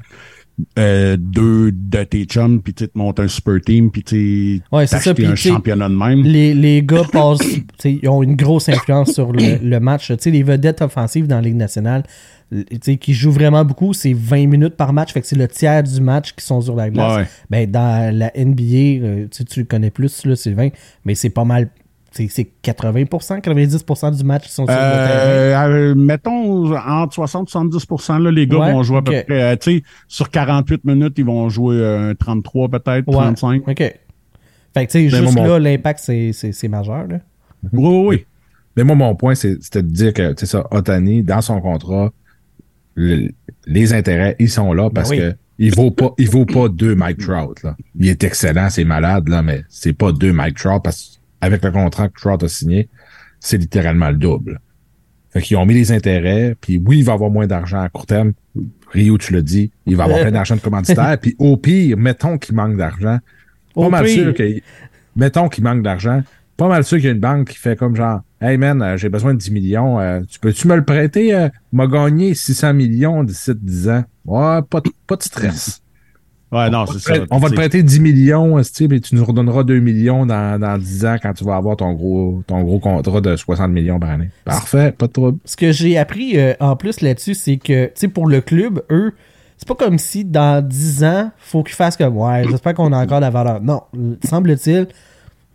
Euh, 0.78 1.16
deux 1.18 1.72
de 1.72 2.04
tes 2.04 2.24
chums, 2.24 2.60
puis 2.60 2.74
tu 2.74 2.88
te 2.88 2.96
monter 2.96 3.22
un 3.22 3.28
super 3.28 3.60
team, 3.60 3.90
puis 3.90 4.02
tu 4.02 4.62
Ouais, 4.70 4.84
un 4.92 5.34
championnat 5.34 5.88
de 5.88 5.94
même. 5.94 6.22
Les, 6.22 6.54
les 6.54 6.82
gars 6.82 7.04
passent, 7.10 7.40
ils 7.84 8.08
ont 8.08 8.22
une 8.22 8.36
grosse 8.36 8.68
influence 8.68 9.12
sur 9.12 9.32
le, 9.32 9.58
le 9.62 9.80
match. 9.80 10.10
Les 10.24 10.42
vedettes 10.42 10.82
offensives 10.82 11.26
dans 11.26 11.36
la 11.36 11.42
Ligue 11.42 11.56
nationale, 11.56 12.04
qui 13.00 13.14
jouent 13.14 13.32
vraiment 13.32 13.64
beaucoup, 13.64 13.92
c'est 13.92 14.12
20 14.12 14.46
minutes 14.46 14.76
par 14.76 14.92
match, 14.92 15.12
fait 15.12 15.20
que 15.20 15.26
c'est 15.26 15.36
le 15.36 15.48
tiers 15.48 15.82
du 15.82 16.00
match 16.00 16.34
qui 16.34 16.44
sont 16.44 16.60
sur 16.60 16.76
la 16.76 16.90
glace. 16.90 17.16
Ouais. 17.16 17.26
Ben, 17.50 17.70
dans 17.70 18.14
la 18.14 18.30
NBA, 18.36 19.04
euh, 19.04 19.26
tu 19.30 19.60
le 19.60 19.66
connais 19.66 19.90
plus, 19.90 20.26
là, 20.26 20.36
Sylvain, 20.36 20.68
mais 21.04 21.14
c'est 21.14 21.30
pas 21.30 21.44
mal, 21.44 21.70
c'est 22.12 22.28
c'est 22.28 22.48
80%, 22.62 23.40
90% 23.40 24.16
du 24.16 24.24
match 24.24 24.44
qui 24.46 24.52
sont 24.52 24.66
sur 24.66 24.74
le 24.74 24.80
terrain? 24.80 25.08
Euh, 25.08 25.68
euh, 25.90 25.94
mettons 25.94 26.74
entre 26.76 27.14
60 27.14 27.48
et 27.48 27.50
70 27.50 27.86
là, 28.22 28.30
les 28.30 28.46
gars 28.46 28.58
Ouais, 28.58 28.72
vont 28.72 28.82
jouer 28.82 28.98
à 28.98 29.02
peu 29.02 29.12
près. 29.12 29.24
euh, 29.30 29.56
tu 29.56 29.78
sais, 29.78 29.82
sur 30.08 30.30
48 30.30 30.84
minutes, 30.84 31.14
ils 31.16 31.24
vont 31.24 31.48
jouer 31.48 31.76
euh, 31.76 32.10
un 32.10 32.14
33 32.14 32.68
peut-être, 32.68 33.08
Ouais, 33.08 33.14
35. 33.14 33.62
OK. 33.68 33.76
Fait 33.76 33.96
que, 34.74 34.80
tu 34.80 34.86
sais, 34.90 35.08
juste 35.08 35.22
moi, 35.22 35.32
mon- 35.32 35.44
là, 35.46 35.58
l'impact, 35.58 36.00
c'est- 36.00 36.32
c'est 36.32 36.52
c'est 36.52 36.68
majeur, 36.68 37.06
là. 37.08 37.18
Oui, 37.72 37.88
oui, 37.88 38.06
oui. 38.08 38.24
Mais 38.76 38.84
moi, 38.84 38.96
mon 38.96 39.14
point, 39.14 39.34
c'est- 39.34 39.62
c'était 39.62 39.82
de 39.82 39.88
dire 39.88 40.12
que, 40.14 40.32
tu 40.32 40.40
sais 40.40 40.46
ça, 40.46 40.66
Otani, 40.70 41.22
dans 41.22 41.42
son 41.42 41.60
contrat, 41.60 42.10
le- 42.94 43.28
les 43.66 43.92
intérêts, 43.92 44.36
ils 44.38 44.50
sont 44.50 44.72
là 44.72 44.90
parce 44.90 45.10
Ben 45.10 45.16
oui. 45.16 45.22
que 45.32 45.36
il 45.58 45.74
vaut 45.74 45.90
pas, 45.90 46.12
il 46.18 46.28
vaut 46.28 46.46
pas 46.46 46.68
deux 46.68 46.94
Mike 46.94 47.18
Trout, 47.18 47.62
là. 47.62 47.76
Il 47.98 48.08
est 48.08 48.24
excellent, 48.24 48.68
c'est 48.70 48.84
malade, 48.84 49.28
là, 49.28 49.42
mais 49.42 49.62
c'est 49.68 49.92
pas 49.92 50.10
deux 50.12 50.32
Mike 50.32 50.56
Trout 50.56 50.82
parce 50.82 51.20
qu'avec 51.42 51.64
le 51.64 51.72
contrat 51.72 52.08
que 52.08 52.20
Trout 52.20 52.42
a 52.42 52.48
signé, 52.48 52.88
c'est 53.40 53.58
littéralement 53.58 54.10
le 54.10 54.16
double. 54.16 54.60
Fait 55.30 55.42
qu'ils 55.42 55.56
ont 55.56 55.66
mis 55.66 55.74
les 55.74 55.92
intérêts, 55.92 56.54
puis 56.60 56.80
oui, 56.84 56.98
il 56.98 57.04
va 57.04 57.14
avoir 57.14 57.30
moins 57.30 57.46
d'argent 57.46 57.80
à 57.80 57.88
court 57.88 58.06
terme. 58.06 58.32
Rio, 58.90 59.16
tu 59.18 59.32
le 59.32 59.42
dis, 59.42 59.72
il 59.86 59.96
va 59.96 60.04
avoir 60.04 60.20
plein 60.20 60.30
d'argent 60.30 60.56
de 60.56 60.60
commanditaire, 60.60 61.16
puis 61.22 61.34
au 61.38 61.56
pire, 61.56 61.96
mettons 61.96 62.38
qu'il 62.38 62.54
manque 62.54 62.76
d'argent. 62.76 63.18
Pas 63.74 63.80
Au 63.80 63.90
mal 63.90 64.04
pire. 64.04 64.24
sûr 64.24 64.34
que, 64.34 64.60
mettons 65.16 65.48
qu'il 65.48 65.64
manque 65.64 65.82
d'argent, 65.82 66.22
pas 66.56 66.68
mal 66.68 66.84
sûr 66.84 66.98
qu'il 66.98 67.06
y 67.06 67.08
a 67.08 67.12
une 67.12 67.20
banque 67.20 67.48
qui 67.48 67.56
fait 67.56 67.76
comme 67.76 67.96
genre, 67.96 68.20
hey 68.40 68.58
man, 68.58 68.82
euh, 68.82 68.96
j'ai 68.98 69.08
besoin 69.08 69.32
de 69.32 69.38
10 69.38 69.50
millions, 69.50 69.98
euh, 69.98 70.20
tu 70.28 70.38
peux-tu 70.38 70.68
me 70.68 70.76
le 70.76 70.84
prêter? 70.84 71.34
Euh, 71.34 71.48
m'a 71.72 71.86
gagné 71.86 72.34
600 72.34 72.74
millions 72.74 73.24
d'ici 73.24 73.52
10 73.56 73.88
ans. 73.88 74.04
Ouais, 74.26 74.60
pas 74.68 74.80
de, 74.80 74.90
pas 75.06 75.16
de 75.16 75.22
stress. 75.22 75.81
Ouais, 76.52 76.68
non, 76.68 76.80
On 76.80 76.84
va 76.84 76.92
c'est 76.92 76.98
te 76.98 77.02
ça. 77.04 77.10
prêter- 77.12 77.26
On 77.30 77.38
va 77.38 77.48
te 77.48 77.54
prêter 77.54 77.82
10 77.82 78.00
millions, 78.00 78.60
puis 78.88 79.00
tu 79.00 79.14
nous 79.14 79.24
redonneras 79.24 79.62
2 79.64 79.78
millions 79.80 80.26
dans, 80.26 80.60
dans 80.60 80.76
10 80.78 81.06
ans 81.06 81.16
quand 81.22 81.32
tu 81.32 81.44
vas 81.44 81.56
avoir 81.56 81.76
ton 81.78 81.92
gros, 81.94 82.42
ton 82.46 82.62
gros 82.62 82.78
contrat 82.78 83.20
de 83.22 83.34
60 83.36 83.70
millions 83.70 83.98
par 83.98 84.10
année. 84.10 84.28
Parfait, 84.44 84.92
pas 84.92 85.06
de 85.06 85.12
trouble. 85.12 85.38
ce 85.46 85.56
que 85.56 85.72
j'ai 85.72 85.96
appris 85.96 86.38
euh, 86.38 86.52
en 86.60 86.76
plus 86.76 87.00
là-dessus, 87.00 87.34
c'est 87.34 87.56
que, 87.56 87.86
tu 87.86 87.92
sais, 87.94 88.08
pour 88.08 88.26
le 88.26 88.42
club, 88.42 88.82
eux, 88.90 89.12
c'est 89.56 89.66
pas 89.66 89.74
comme 89.74 89.96
si 89.98 90.24
dans 90.26 90.62
10 90.66 91.04
ans, 91.04 91.30
faut 91.38 91.62
qu'ils 91.62 91.74
fassent 91.76 91.96
comme, 91.96 92.16
ouais, 92.18 92.44
j'espère 92.50 92.74
qu'on 92.74 92.92
a 92.92 93.02
encore 93.02 93.20
la 93.20 93.30
valeur. 93.30 93.62
Non, 93.62 93.80
semble-t-il, 94.24 94.88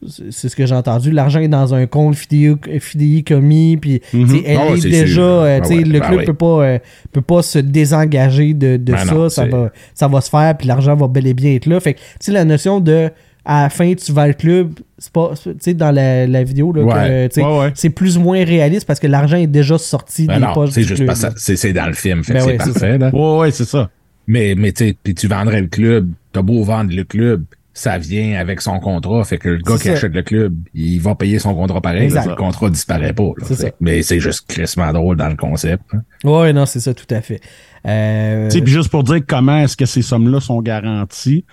c'est 0.08 0.50
ce 0.50 0.56
que 0.56 0.66
j'ai 0.66 0.76
entendu, 0.76 1.12
l'argent 1.12 1.40
est 1.40 1.48
dans 1.48 1.74
un 1.74 1.88
compte 1.88 2.16
fidéi- 2.16 2.56
fidéicommis, 2.80 3.78
puis, 3.78 4.02
tu 4.12 4.28
sais, 4.28 4.44
elle 4.46 4.58
Ah 4.60 4.74
est 4.76 4.82
c'est 4.82 4.90
déjà, 4.90 5.14
sûr. 5.16 5.24
euh, 5.24 5.58
Ah 5.58 5.62
tu 5.62 5.68
sais, 5.70 5.76
ouais, 5.80 5.84
le 5.84 6.00
ben 6.00 6.06
club 6.08 6.20
ouais. 6.20 6.26
peut 6.26 6.34
pas, 6.34 6.46
euh, 6.64 6.80
peut 7.12 7.22
pas 7.22 7.42
se 7.42 7.60
désengager 7.60 8.54
de, 8.54 8.78
de 8.78 8.92
Ben 8.92 8.98
ça, 9.06 9.14
non, 9.14 9.30
ça 9.30 9.46
va, 9.46 9.72
ça 9.94 10.08
va 10.08 10.22
se 10.22 10.30
faire, 10.30 10.56
puis 10.58 10.68
l'argent 10.68 10.96
va 10.96 11.08
bel 11.08 11.26
et 11.28 11.34
bien 11.34 11.54
être 11.54 11.66
là. 11.66 11.80
Fait 11.80 11.94
que, 11.96 12.00
tu 12.00 12.06
sais, 12.22 12.32
la 12.32 12.46
notion 12.46 12.80
de, 12.80 13.10
à 13.46 13.64
la 13.64 13.70
fin, 13.70 13.94
tu 13.94 14.12
vas 14.12 14.28
le 14.28 14.34
club, 14.34 14.74
c'est 14.98 15.12
pas, 15.12 15.32
tu 15.42 15.52
sais, 15.60 15.74
dans 15.74 15.92
la, 15.92 16.28
la 16.28 16.44
vidéo, 16.44 16.74
là, 16.74 16.84
Ouais. 16.84 17.72
c'est 17.76 17.90
plus 17.90 18.18
ou 18.18 18.22
moins 18.22 18.44
réaliste 18.44 18.86
parce 18.86 19.00
que 19.00 19.08
l'argent 19.08 19.38
est 19.38 19.48
déjà 19.48 19.78
sorti 19.78 20.26
Ben 20.28 20.40
des 20.40 20.46
non, 20.46 20.54
poches 20.54 20.72
c'est 20.72 20.82
du 20.82 20.88
juste 20.88 21.04
club. 21.06 21.16
c'est 21.38 21.56
c'est 21.56 21.74
dans 21.74 21.88
le 21.88 21.94
film, 21.94 22.22
Ben 22.28 22.40
c'est 22.42 22.46
ouais, 22.46 22.58
c'est 22.64 22.72
parfait, 22.74 22.98
là. 22.98 23.10
Ouais, 23.14 23.38
ouais, 23.40 23.52
c'est 23.52 23.66
ça. 23.66 23.90
Mais, 24.28 24.56
mais 24.58 24.74
tu 24.74 24.86
sais, 24.90 24.96
puis 25.02 25.16
tu 25.16 25.28
vendrais 25.28 25.62
le 25.62 25.68
club, 25.68 26.10
t'as 26.34 26.42
beau 26.42 26.62
vendre 26.64 26.94
le 26.94 27.04
club, 27.06 27.46
ça 27.78 28.00
vient 28.00 28.40
avec 28.40 28.60
son 28.62 28.80
contrat, 28.80 29.24
fait 29.24 29.38
que 29.38 29.50
le 29.50 29.58
gars 29.60 29.76
qui 29.78 29.84
ça. 29.84 29.92
achète 29.94 30.14
le 30.14 30.24
club, 30.24 30.56
il 30.74 31.00
va 31.00 31.14
payer 31.14 31.38
son 31.38 31.54
contrat 31.54 31.80
pareil, 31.80 32.10
le 32.10 32.36
contrat 32.36 32.72
disparaît 32.72 33.14
pas. 33.14 33.32
là. 33.38 33.46
Fait-. 33.46 33.76
Mais 33.80 34.02
c'est 34.02 34.20
juste 34.20 34.48
crissement 34.48 34.92
drôle 34.92 35.16
dans 35.16 35.30
le 35.30 35.36
concept. 35.36 35.84
hein. 35.94 36.02
Ouais, 36.24 36.54
non, 36.54 36.66
c'est 36.66 36.80
ça, 36.80 36.94
tout 36.96 37.06
à 37.14 37.22
fait. 37.22 37.40
Euh, 37.86 38.50
Tu 38.50 38.58
sais, 38.58 38.64
puis 38.64 38.74
juste 38.74 38.90
pour 38.90 39.04
dire 39.04 39.20
comment 39.28 39.60
est-ce 39.60 39.78
que 39.78 39.86
ces 39.86 40.02
sommes-là 40.02 40.40
sont 40.40 40.60
garanties, 40.62 41.46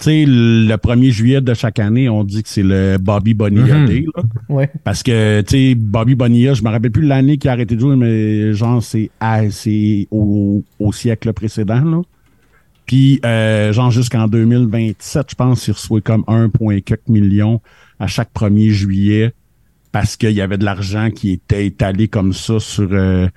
tu 0.00 0.04
sais, 0.04 0.24
le 0.26 0.74
1er 0.76 1.10
juillet 1.10 1.40
de 1.42 1.52
chaque 1.54 1.78
année, 1.80 2.08
on 2.08 2.24
dit 2.24 2.42
que 2.42 2.48
c'est 2.48 2.62
le 2.62 2.96
Bobby 2.98 3.34
Bonilla 3.34 3.74
Mhm. 3.80 3.86
Day, 3.86 4.04
là. 4.16 4.22
ouais. 4.48 4.70
Parce 4.84 5.02
que, 5.02 5.42
tu 5.42 5.50
sais, 5.70 5.74
Bobby 5.74 6.14
Bonilla, 6.14 6.54
je 6.54 6.62
me 6.62 6.70
rappelle 6.70 6.92
plus 6.92 7.06
l'année 7.06 7.36
qu'il 7.36 7.50
a 7.50 7.52
arrêté 7.52 7.74
de 7.74 7.80
jouer, 7.80 7.96
mais 7.96 8.52
genre, 8.54 8.82
c'est 8.82 9.10
au, 10.10 10.62
au 10.78 10.92
siècle 10.92 11.32
précédent, 11.34 11.82
là. 11.84 12.00
Puis, 12.88 13.20
euh, 13.24 13.72
genre, 13.72 13.90
jusqu'en 13.92 14.26
2027, 14.26 15.26
je 15.30 15.34
pense, 15.36 15.68
il 15.68 15.72
reçoit 15.72 16.00
comme 16.00 16.24
1,4 16.26 16.96
million 17.08 17.60
à 18.00 18.06
chaque 18.08 18.30
1er 18.34 18.70
juillet 18.70 19.32
parce 19.92 20.16
qu'il 20.16 20.30
y 20.32 20.40
avait 20.40 20.58
de 20.58 20.64
l'argent 20.64 21.10
qui 21.10 21.32
était 21.32 21.66
étalé 21.66 22.08
comme 22.08 22.32
ça 22.32 22.58
sur, 22.58 22.88
euh, 22.92 23.28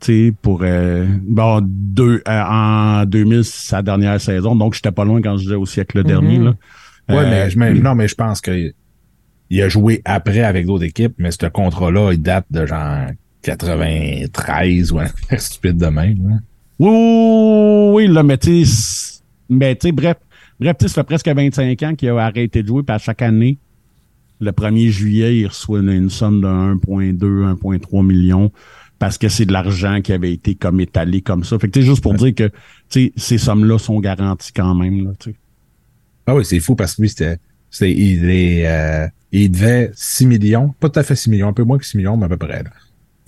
tu 0.00 0.26
sais, 0.28 0.34
pour 0.42 0.60
euh, 0.62 1.06
bon, 1.22 1.60
deux, 1.64 2.22
euh, 2.28 2.42
en 2.42 3.04
2000, 3.06 3.44
c'est 3.44 3.68
sa 3.68 3.82
dernière 3.82 4.20
saison, 4.20 4.54
donc 4.54 4.74
j'étais 4.74 4.92
pas 4.92 5.04
loin 5.04 5.20
quand 5.22 5.36
je 5.38 5.42
disais 5.44 5.54
au 5.54 5.66
siècle 5.66 6.04
dernier. 6.04 6.38
Là. 6.38 6.54
Ouais, 7.08 7.16
Euh, 7.24 7.30
mais, 7.30 7.50
je, 7.50 7.58
mais- 7.58 7.72
non, 7.74 7.94
mais 7.94 8.08
je 8.08 8.14
pense 8.14 8.40
que 8.42 8.72
il 9.50 9.62
a 9.62 9.68
joué 9.70 10.02
après 10.04 10.42
avec 10.42 10.66
d'autres 10.66 10.84
équipes, 10.84 11.14
mais 11.16 11.30
ce 11.30 11.46
contrat-là, 11.46 12.12
il 12.12 12.20
date 12.20 12.44
de 12.50 12.66
genre 12.66 13.06
93 13.42 14.92
ou 14.92 14.98
un 14.98 15.06
truc 15.06 15.16
stupide 15.40 15.78
de 15.78 15.86
même. 15.86 16.30
hein. 16.32 16.40
Oui, 16.78 16.88
oui, 16.88 17.90
oui, 18.06 18.06
là, 18.12 18.22
mais 18.22 18.38
tu 18.38 18.64
mais 19.48 19.74
tu 19.76 19.88
sais, 19.88 19.92
bref, 19.92 20.16
bref, 20.60 20.76
ça 20.80 20.88
fait 20.88 21.04
presque 21.04 21.28
25 21.28 21.82
ans 21.82 21.94
qu'il 21.94 22.08
a 22.10 22.18
arrêté 22.18 22.62
de 22.62 22.68
jouer, 22.68 22.82
puis 22.82 22.94
à 22.94 22.98
chaque 22.98 23.22
année, 23.22 23.58
le 24.40 24.52
1er 24.52 24.88
juillet, 24.90 25.38
il 25.38 25.46
reçoit 25.46 25.80
une, 25.80 25.90
une 25.90 26.10
somme 26.10 26.40
de 26.40 26.46
1,2, 26.46 27.18
1,3 27.18 28.06
millions 28.06 28.52
parce 28.98 29.16
que 29.18 29.28
c'est 29.28 29.46
de 29.46 29.52
l'argent 29.52 30.00
qui 30.00 30.12
avait 30.12 30.32
été 30.32 30.54
comme 30.54 30.80
étalé 30.80 31.20
comme 31.22 31.44
ça. 31.44 31.58
Fait 31.58 31.68
que 31.68 31.78
tu 31.78 31.82
juste 31.84 32.02
pour 32.02 32.14
dire 32.14 32.34
que, 32.34 32.48
tu 32.48 33.06
sais, 33.06 33.12
ces 33.16 33.38
sommes-là 33.38 33.78
sont 33.78 34.00
garanties 34.00 34.52
quand 34.52 34.74
même, 34.74 35.04
là, 35.04 35.10
tu. 35.18 35.34
Ah 36.26 36.34
oui, 36.34 36.44
c'est 36.44 36.60
fou 36.60 36.74
parce 36.74 36.94
que 36.96 37.02
lui, 37.02 37.08
c'était. 37.08 37.38
c'était- 37.70 37.92
il, 37.92 38.28
est, 38.28 38.66
euh, 38.66 39.06
il 39.32 39.50
devait 39.50 39.90
6 39.94 40.26
millions, 40.26 40.74
pas 40.80 40.88
tout 40.88 40.98
à 41.00 41.02
fait 41.02 41.16
6 41.16 41.30
millions, 41.30 41.48
un 41.48 41.52
peu 41.52 41.62
moins 41.64 41.78
que 41.78 41.86
6 41.86 41.96
millions, 41.96 42.16
mais 42.16 42.26
à 42.26 42.28
peu 42.28 42.36
près. 42.36 42.62
Là. 42.62 42.70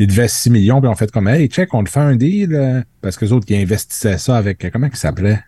Il 0.00 0.06
devait 0.06 0.28
6 0.28 0.48
millions, 0.50 0.80
puis 0.80 0.88
on 0.88 0.94
fait 0.94 1.10
comme 1.12 1.28
Hey, 1.28 1.46
check, 1.48 1.74
on 1.74 1.84
te 1.84 1.90
fait 1.90 2.00
un 2.00 2.16
deal. 2.16 2.54
euh, 2.54 2.80
parce 3.02 3.16
que 3.18 3.26
les 3.26 3.32
autres 3.32 3.44
qui 3.46 3.54
investissaient 3.54 4.16
ça 4.18 4.36
avec. 4.38 4.66
Comment 4.72 4.88
il 4.90 4.96
s'appelait? 4.96 5.38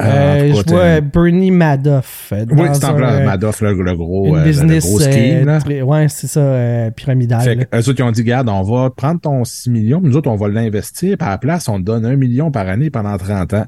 Euh, 0.00 0.50
tout 0.52 0.62
je 0.68 0.74
vois 0.74 1.00
Bernie 1.00 1.50
Madoff. 1.50 2.32
euh, 2.32 2.46
Oui, 2.50 2.68
c'est 2.72 2.84
en 2.84 2.90
un, 2.90 2.94
plein 2.94 3.12
euh, 3.14 3.24
Madoff, 3.26 3.60
le, 3.60 3.72
le 3.82 3.96
gros, 3.96 4.36
euh, 4.36 4.44
business. 4.44 4.84
le 4.84 4.88
gros 4.90 5.00
scheme. 5.00 5.48
euh, 5.48 5.82
ouais, 5.82 6.08
c'est 6.08 6.28
ça, 6.28 6.40
euh, 6.40 6.90
pyramidal. 6.92 7.40
Fait 7.42 7.56
que 7.56 7.76
eux 7.76 7.88
autres, 7.88 7.98
ils 7.98 8.02
ont 8.04 8.12
dit, 8.12 8.22
garde, 8.22 8.48
on 8.48 8.62
va 8.62 8.90
prendre 8.90 9.20
ton 9.20 9.42
6 9.44 9.70
millions, 9.70 10.00
nous 10.00 10.16
autres, 10.16 10.30
on 10.30 10.36
va 10.36 10.46
l'investir, 10.48 11.16
puis 11.18 11.26
à 11.26 11.30
la 11.32 11.38
place, 11.38 11.68
on 11.68 11.78
te 11.80 11.84
donne 11.84 12.06
1 12.06 12.14
million 12.14 12.52
par 12.52 12.68
année 12.68 12.90
pendant 12.90 13.16
30 13.18 13.54
ans. 13.54 13.66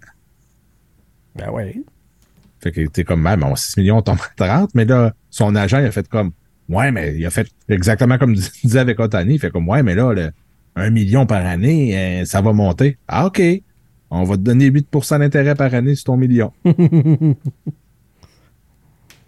Ben 1.35 1.51
ouais. 1.51 1.83
Fait 2.61 2.71
que 2.71 2.87
t'es 2.87 3.03
comme, 3.03 3.23
même, 3.23 3.41
mon 3.41 3.57
6 3.57 3.79
millions 3.79 4.01
tombe 4.01 4.19
à 4.39 4.47
30, 4.59 4.71
mais 4.75 4.85
là, 4.85 5.13
son 5.31 5.57
agent, 5.57 5.81
il 5.81 5.87
a 5.87 5.91
fait 5.91 6.07
comme, 6.09 6.31
ouais, 6.71 6.91
mais 6.93 7.15
il 7.17 7.25
a 7.27 7.31
fait 7.31 7.49
exactement 7.69 8.17
comme 8.19 8.35
tu 8.37 8.43
disais 8.67 8.79
avec 8.79 8.99
Otani, 9.01 9.35
il 9.35 9.39
fait 9.41 9.51
comme, 9.51 9.69
ouais, 9.69 9.83
mais 9.83 9.95
là, 9.95 10.13
le 10.13 10.31
1 10.77 10.91
million 10.91 11.27
par 11.27 11.45
année, 11.45 11.97
euh, 12.21 12.25
ça 12.25 12.41
va 12.41 12.53
monter. 12.53 12.97
Ah, 13.09 13.27
OK. 13.27 13.43
On 14.11 14.25
va 14.25 14.37
te 14.37 14.43
donner 14.43 14.71
8% 14.71 15.19
d'intérêt 15.21 15.55
par 15.55 15.73
année 15.75 15.95
sur 15.95 16.05
ton 16.05 16.17
million. 16.17 16.53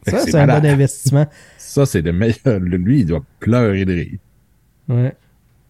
Ça, 0.07 0.19
c'est 0.19 0.35
un 0.35 0.47
bon 0.47 0.67
investissement. 0.67 1.27
Ça, 1.59 1.87
c'est 1.87 2.03
le 2.03 2.13
meilleur. 2.13 2.59
Lui, 2.61 3.01
il 3.01 3.07
doit 3.07 3.23
pleurer 3.39 3.85
de 3.85 3.93
rire. 3.95 4.19
Ouais. 4.89 5.15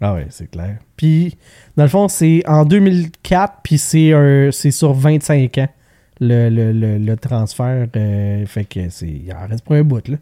Ah 0.01 0.15
ouais, 0.15 0.27
c'est 0.31 0.51
clair. 0.51 0.79
Puis, 0.97 1.37
dans 1.77 1.85
le 1.85 1.89
fond, 1.91 2.09
c'est 2.09 2.43
en 2.49 2.65
2004, 2.65 3.59
puis 3.63 3.79
c'est 3.79 4.13
un- 4.15 4.51
c'est 4.51 4.71
sur 4.71 4.95
25 4.95 5.59
ans, 5.59 5.69
le, 6.21 6.49
le, 6.49 6.73
le, 6.73 6.99
le 6.99 7.17
transfert. 7.17 7.87
euh, 7.95 8.47
fait 8.47 8.65
que 8.65 8.89
c'est. 8.89 9.07
Il 9.09 9.33
en 9.33 9.47
reste 9.47 9.65
pour 9.65 9.75
un 9.77 9.85
bout, 9.85 10.09
là. 10.09 10.17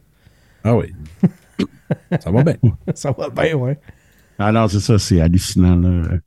Ah 0.65 0.77
oui. 0.77 0.93
ça 2.21 2.31
va 2.31 2.43
bien. 2.43 2.57
Ça 2.95 3.13
va 3.13 3.29
bien, 3.31 3.55
ouais. 3.57 3.79
Alors, 4.39 4.71
c'est 4.71 4.81
ça, 4.81 4.99
c'est 4.99 5.21
hallucinant, 5.21 5.77
là. 5.77 6.19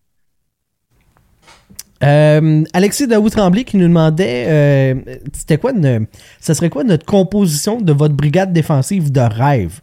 Euh, 2.04 2.64
Alexis 2.74 3.08
Daoud 3.08 3.32
Tremblay 3.32 3.64
qui 3.64 3.78
nous 3.78 3.88
demandait 3.88 4.46
euh, 4.48 4.96
c'était 5.32 5.58
quoi 5.58 5.72
une, 5.72 6.06
ça 6.42 6.54
serait 6.54 6.70
quoi 6.70 6.84
notre 6.84 7.06
composition 7.06 7.80
de 7.80 7.94
votre 7.94 8.14
brigade 8.14 8.52
défensive 8.52 9.10
de 9.10 9.22
rêve? 9.22 9.80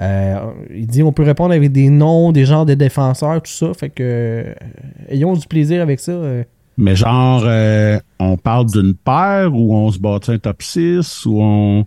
Euh, 0.00 0.40
il 0.74 0.88
dit 0.88 1.04
on 1.04 1.12
peut 1.12 1.22
répondre 1.22 1.54
avec 1.54 1.70
des 1.70 1.88
noms 1.88 2.32
des 2.32 2.46
genres 2.46 2.66
de 2.66 2.74
défenseurs 2.74 3.42
tout 3.42 3.52
ça 3.52 3.74
fait 3.74 3.90
que 3.90 4.02
euh, 4.02 4.54
ayons 5.08 5.34
du 5.34 5.46
plaisir 5.46 5.82
avec 5.82 6.00
ça 6.00 6.10
euh. 6.10 6.42
Mais 6.78 6.96
genre, 6.96 7.42
euh, 7.44 7.98
on 8.18 8.36
parle 8.36 8.66
d'une 8.66 8.94
paire 8.94 9.54
ou 9.54 9.74
on 9.74 9.90
se 9.90 9.98
bâtit 9.98 10.32
un 10.32 10.38
top 10.38 10.62
6 10.62 11.26
ou 11.26 11.40
on. 11.40 11.86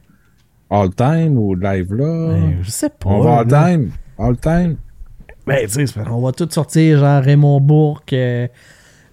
All 0.70 0.94
time 0.94 1.38
ou 1.38 1.54
live 1.56 1.94
là? 1.94 2.28
Ben, 2.34 2.58
je 2.64 2.70
sais 2.72 2.90
pas 2.90 3.10
On 3.10 3.22
va 3.22 3.40
all 3.40 3.48
là. 3.48 3.68
time. 3.72 3.92
All 4.18 4.38
time. 4.38 4.78
Ben, 5.46 5.68
tu 5.68 5.86
sais, 5.86 6.04
qu'on 6.04 6.22
va 6.22 6.32
tout 6.32 6.48
sortir, 6.50 7.00
genre 7.00 7.22
Raymond 7.24 7.60
Bourque, 7.62 8.14
euh, 8.14 8.48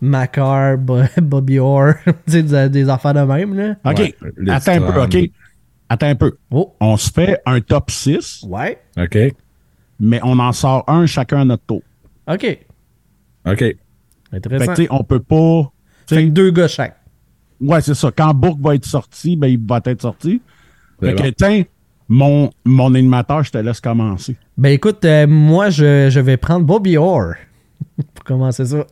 Macar, 0.00 0.78
Bo- 0.78 1.02
Bobby 1.22 1.58
Orr, 1.58 1.94
tu 2.06 2.12
sais, 2.32 2.42
des, 2.42 2.68
des 2.70 2.88
affaires 2.88 3.14
de 3.14 3.20
même, 3.20 3.54
là. 3.54 3.76
OK. 3.84 3.98
Ouais, 3.98 4.14
Attends 4.50 4.72
un 4.82 4.92
peu. 4.92 5.02
OK. 5.02 5.30
Attends 5.88 6.06
un 6.06 6.14
peu. 6.14 6.32
Oh. 6.50 6.74
On 6.80 6.96
se 6.96 7.10
fait 7.10 7.38
un 7.44 7.60
top 7.60 7.90
6, 7.90 8.46
Ouais. 8.48 8.80
OK. 8.98 9.18
mais 10.00 10.20
on 10.22 10.38
en 10.38 10.52
sort 10.52 10.84
un 10.88 11.04
chacun 11.06 11.40
à 11.42 11.44
notre 11.44 11.64
tour. 11.66 11.82
OK. 12.26 12.58
OK. 13.46 13.58
Fait 13.58 13.78
Intéressant. 14.32 14.66
que, 14.72 14.76
tu 14.76 14.82
sais, 14.84 14.88
on 14.90 15.04
peut 15.04 15.20
pas. 15.20 15.70
Fait 16.06 16.24
que 16.24 16.30
deux 16.30 16.50
gars 16.50 16.68
chaque. 16.68 16.96
Ouais, 17.60 17.80
c'est 17.82 17.94
ça. 17.94 18.10
Quand 18.16 18.32
Bourque 18.32 18.60
va 18.60 18.74
être 18.74 18.86
sorti, 18.86 19.36
ben, 19.36 19.48
il 19.48 19.60
va 19.64 19.80
être 19.84 20.00
sorti. 20.00 20.40
Fait 21.02 21.14
que, 21.14 21.22
bon. 21.22 21.32
tiens, 21.36 21.62
mon, 22.08 22.50
mon 22.64 22.94
animateur, 22.94 23.42
je 23.42 23.50
te 23.50 23.58
laisse 23.58 23.80
commencer. 23.80 24.36
Ben 24.56 24.70
écoute, 24.70 25.04
euh, 25.04 25.26
moi 25.26 25.70
je, 25.70 26.08
je 26.10 26.20
vais 26.20 26.36
prendre 26.36 26.64
Bobby 26.64 26.96
Orr 26.96 27.34
pour 28.14 28.24
commencer 28.24 28.64
ça. 28.66 28.86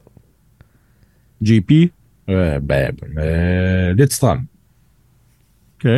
JP. 1.42 1.92
Euh, 2.28 2.60
ben, 2.60 2.94
euh, 3.18 3.94
Lidstrom. 3.94 4.46
OK. 5.76 5.90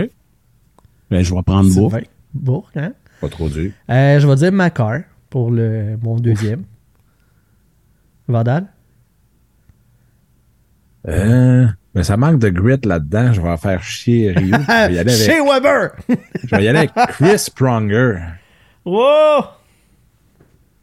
Ben, 1.10 1.22
je 1.22 1.34
vais 1.34 1.42
prendre. 1.42 1.70
Sylvain 1.70 2.00
Bourque, 2.32 2.76
hein? 2.76 2.92
Pas 3.20 3.28
trop 3.28 3.48
dur. 3.48 3.70
Euh, 3.90 4.18
je 4.18 4.26
vais 4.26 4.36
dire 4.36 4.52
Macar 4.52 5.00
pour 5.28 5.50
le, 5.50 5.96
mon 6.02 6.16
deuxième. 6.16 6.64
Vandal? 8.28 8.66
Euh, 11.08 11.66
mais 11.94 12.02
ça 12.04 12.16
manque 12.16 12.38
de 12.38 12.48
grit 12.48 12.78
là-dedans. 12.84 13.32
Je 13.32 13.40
vais 13.40 13.48
en 13.48 13.56
faire 13.56 13.82
chier 13.82 14.32
Rio. 14.32 14.56
Je 14.56 14.88
vais 14.88 14.94
y 14.94 14.98
aller 14.98 15.12
Chez 15.16 15.32
avec, 15.38 15.50
Weber! 15.52 15.90
je 16.44 16.56
vais 16.56 16.64
y 16.64 16.68
aller 16.68 16.78
avec 16.78 16.92
Chris 17.08 17.46
Pronger. 17.54 18.18
wow! 18.84 19.44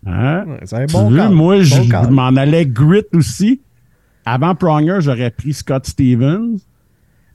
Hein? 0.05 0.45
C'est 0.65 0.75
un 0.75 0.85
Tu 0.85 0.93
bon 0.93 1.09
veux, 1.09 1.17
call. 1.17 1.31
moi, 1.31 1.57
Bon 1.57 1.63
je 1.63 2.07
m'en 2.09 2.35
allais 2.35 2.65
grit 2.65 3.03
aussi. 3.13 3.61
Avant 4.25 4.55
Pronger, 4.55 4.97
j'aurais 4.99 5.31
pris 5.31 5.53
Scott 5.53 5.85
Stevens. 5.87 6.57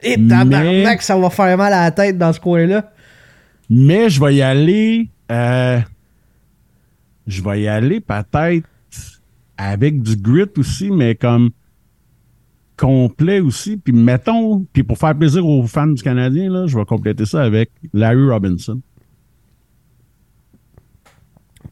Et 0.02 0.16
tabarnak, 0.16 0.64
Mais- 0.64 0.96
ça 1.00 1.16
va 1.16 1.30
faire 1.30 1.56
mal 1.56 1.72
à 1.72 1.84
la 1.84 1.90
tête 1.90 2.18
dans 2.18 2.32
ce 2.32 2.40
coin-là. 2.40 2.92
Mais 3.70 4.08
je 4.10 4.20
vais 4.22 4.34
y 4.36 4.42
aller. 4.42 5.08
euh, 5.32 5.80
je 7.26 7.42
vais 7.42 7.62
y 7.62 7.68
aller 7.68 8.00
peut-être 8.00 8.66
avec 9.56 10.02
du 10.02 10.16
grit 10.16 10.50
aussi, 10.58 10.90
mais 10.90 11.14
comme 11.14 11.50
complet 12.84 13.40
aussi. 13.40 13.78
Puis 13.78 13.94
mettons, 13.94 14.66
puis 14.72 14.82
pour 14.82 14.98
faire 14.98 15.16
plaisir 15.16 15.46
aux 15.46 15.66
fans 15.66 15.86
du 15.86 16.02
Canadien, 16.02 16.50
là, 16.50 16.66
je 16.66 16.76
vais 16.76 16.84
compléter 16.84 17.24
ça 17.24 17.42
avec 17.42 17.70
Larry 17.94 18.28
Robinson. 18.28 18.80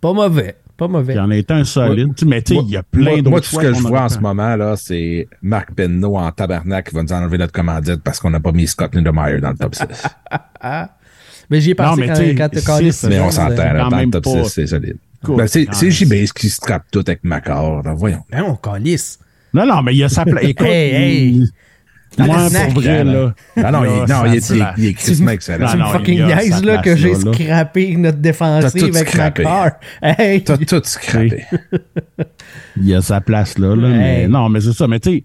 Pas 0.00 0.12
mauvais. 0.14 0.56
Pas 0.76 0.88
mauvais. 0.88 1.12
Qui 1.12 1.20
en 1.20 1.30
est 1.30 1.50
un 1.50 1.64
solide. 1.64 2.14
Mais 2.26 2.40
tu 2.40 2.48
sais, 2.48 2.54
Moi- 2.54 2.64
il 2.66 2.72
y 2.72 2.76
a 2.76 2.82
plein 2.82 3.16
d'autres 3.18 3.30
Moi, 3.30 3.40
tout 3.40 3.46
ce 3.46 3.56
que 3.58 3.74
je 3.74 3.82
vois 3.82 4.04
en 4.04 4.08
ce 4.08 4.18
moment, 4.18 4.56
là, 4.56 4.74
c'est 4.76 5.28
Marc 5.42 5.74
Penneau 5.74 6.16
en 6.16 6.32
tabarnak 6.32 6.88
qui 6.88 6.94
va 6.94 7.02
nous 7.02 7.12
enlever 7.12 7.36
notre 7.38 7.52
commandite 7.52 8.02
parce 8.02 8.18
qu'on 8.18 8.30
n'a 8.30 8.40
pas 8.40 8.52
mis 8.52 8.66
Scott 8.66 8.94
Lindemeyer 8.94 9.40
dans 9.40 9.50
le 9.50 9.56
top 9.56 9.74
6. 9.74 9.84
Mais 11.50 11.60
j'y 11.60 11.72
ai 11.72 11.74
Non, 11.74 11.84
pensé 11.84 12.00
mais 12.00 12.34
quand, 12.34 12.48
Mais 13.08 13.20
on 13.20 13.30
s'entend, 13.30 13.54
dans 13.54 13.90
le 13.90 13.96
même 13.96 14.10
top 14.10 14.24
pas. 14.24 14.44
6, 14.44 14.48
c'est 14.48 14.66
solide. 14.66 14.96
Cool. 15.22 15.36
Ben, 15.36 15.46
c'est 15.46 15.66
c'est 15.72 15.86
même. 15.86 16.24
JB 16.24 16.32
qui 16.34 16.48
se 16.48 16.60
trappe 16.60 16.84
tout 16.90 17.04
avec 17.06 17.22
Macor. 17.22 17.82
Voyons. 17.94 18.24
Hein, 18.32 18.44
on 18.46 18.56
calisse. 18.56 19.18
Non, 19.54 19.66
non, 19.66 19.82
mais 19.82 19.94
il 19.94 19.98
y 19.98 20.04
a 20.04 20.08
sa 20.08 20.24
place. 20.24 20.42
Écoute, 20.48 20.66
Hey, 20.66 20.90
hey. 20.94 21.28
il- 21.28 21.48
moi, 22.18 22.26
Tabarnak. 22.28 22.72
pour 22.74 22.82
vrai, 22.82 23.04
là. 23.04 23.34
Ah 23.56 23.70
non, 23.72 23.84
il 23.84 23.86
y 23.86 23.92
a 23.92 24.04
il, 24.04 24.10
non, 24.10 24.26
il, 24.26 24.34
est- 24.36 24.50
il 24.76 24.84
est- 24.86 24.92
crissement 24.92 25.30
excellent. 25.30 25.66
Tu 25.70 25.76
Non, 25.78 25.84
me 25.84 25.86
non, 25.92 25.98
fucking 25.98 26.24
niaises 26.26 26.62
là 26.64 26.78
que 26.78 26.94
j'ai 26.94 27.14
scrappé 27.14 27.96
notre 27.96 28.16
T'as 28.18 28.22
défensive 28.22 28.80
tout 28.90 28.96
avec 28.96 29.08
scrappé. 29.08 29.42
Macar. 29.44 29.70
Hey! 30.02 30.44
T'as 30.44 30.58
tout 30.58 30.80
scrappé. 30.84 31.44
il 32.76 32.86
y 32.86 32.94
a 32.94 33.00
sa 33.00 33.20
place 33.22 33.56
là. 33.58 33.74
là 33.74 33.88
mais 33.88 34.28
non, 34.28 34.48
mais 34.50 34.60
c'est 34.60 34.72
ça. 34.74 34.86
Mais 34.86 35.00
tu 35.00 35.10
sais, 35.10 35.24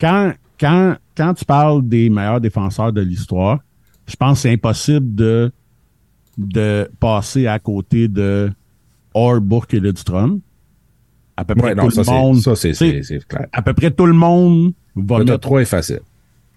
quand, 0.00 0.32
quand, 0.58 0.96
quand 1.16 1.34
tu 1.34 1.44
parles 1.44 1.86
des 1.86 2.10
meilleurs 2.10 2.40
défenseurs 2.40 2.92
de 2.92 3.00
l'histoire, 3.00 3.60
je 4.08 4.16
pense 4.16 4.38
que 4.38 4.42
c'est 4.48 4.52
impossible 4.52 5.14
de, 5.14 5.52
de 6.38 6.90
passer 6.98 7.46
à 7.46 7.60
côté 7.60 8.08
de 8.08 8.50
Orbourg 9.14 9.66
et 9.70 9.78
Lidstrom. 9.80 10.40
À 11.40 11.44
peu 11.44 11.54
près 11.54 11.68
Ouais, 11.68 11.74
non, 11.76 11.84
tout 11.84 11.90
ça, 11.92 12.02
le 12.02 12.18
monde. 12.18 12.36
ça, 12.40 12.56
c'est- 12.56 12.72
clair. 13.28 13.46
À 13.52 13.62
peu 13.62 13.72
près 13.72 13.92
tout 13.92 14.06
le 14.06 14.12
monde 14.12 14.72
va 14.96 15.18
Le 15.20 15.24
top 15.24 15.34
mettre 15.34 15.40
3 15.40 15.62
est 15.62 15.66
facile. 15.66 16.00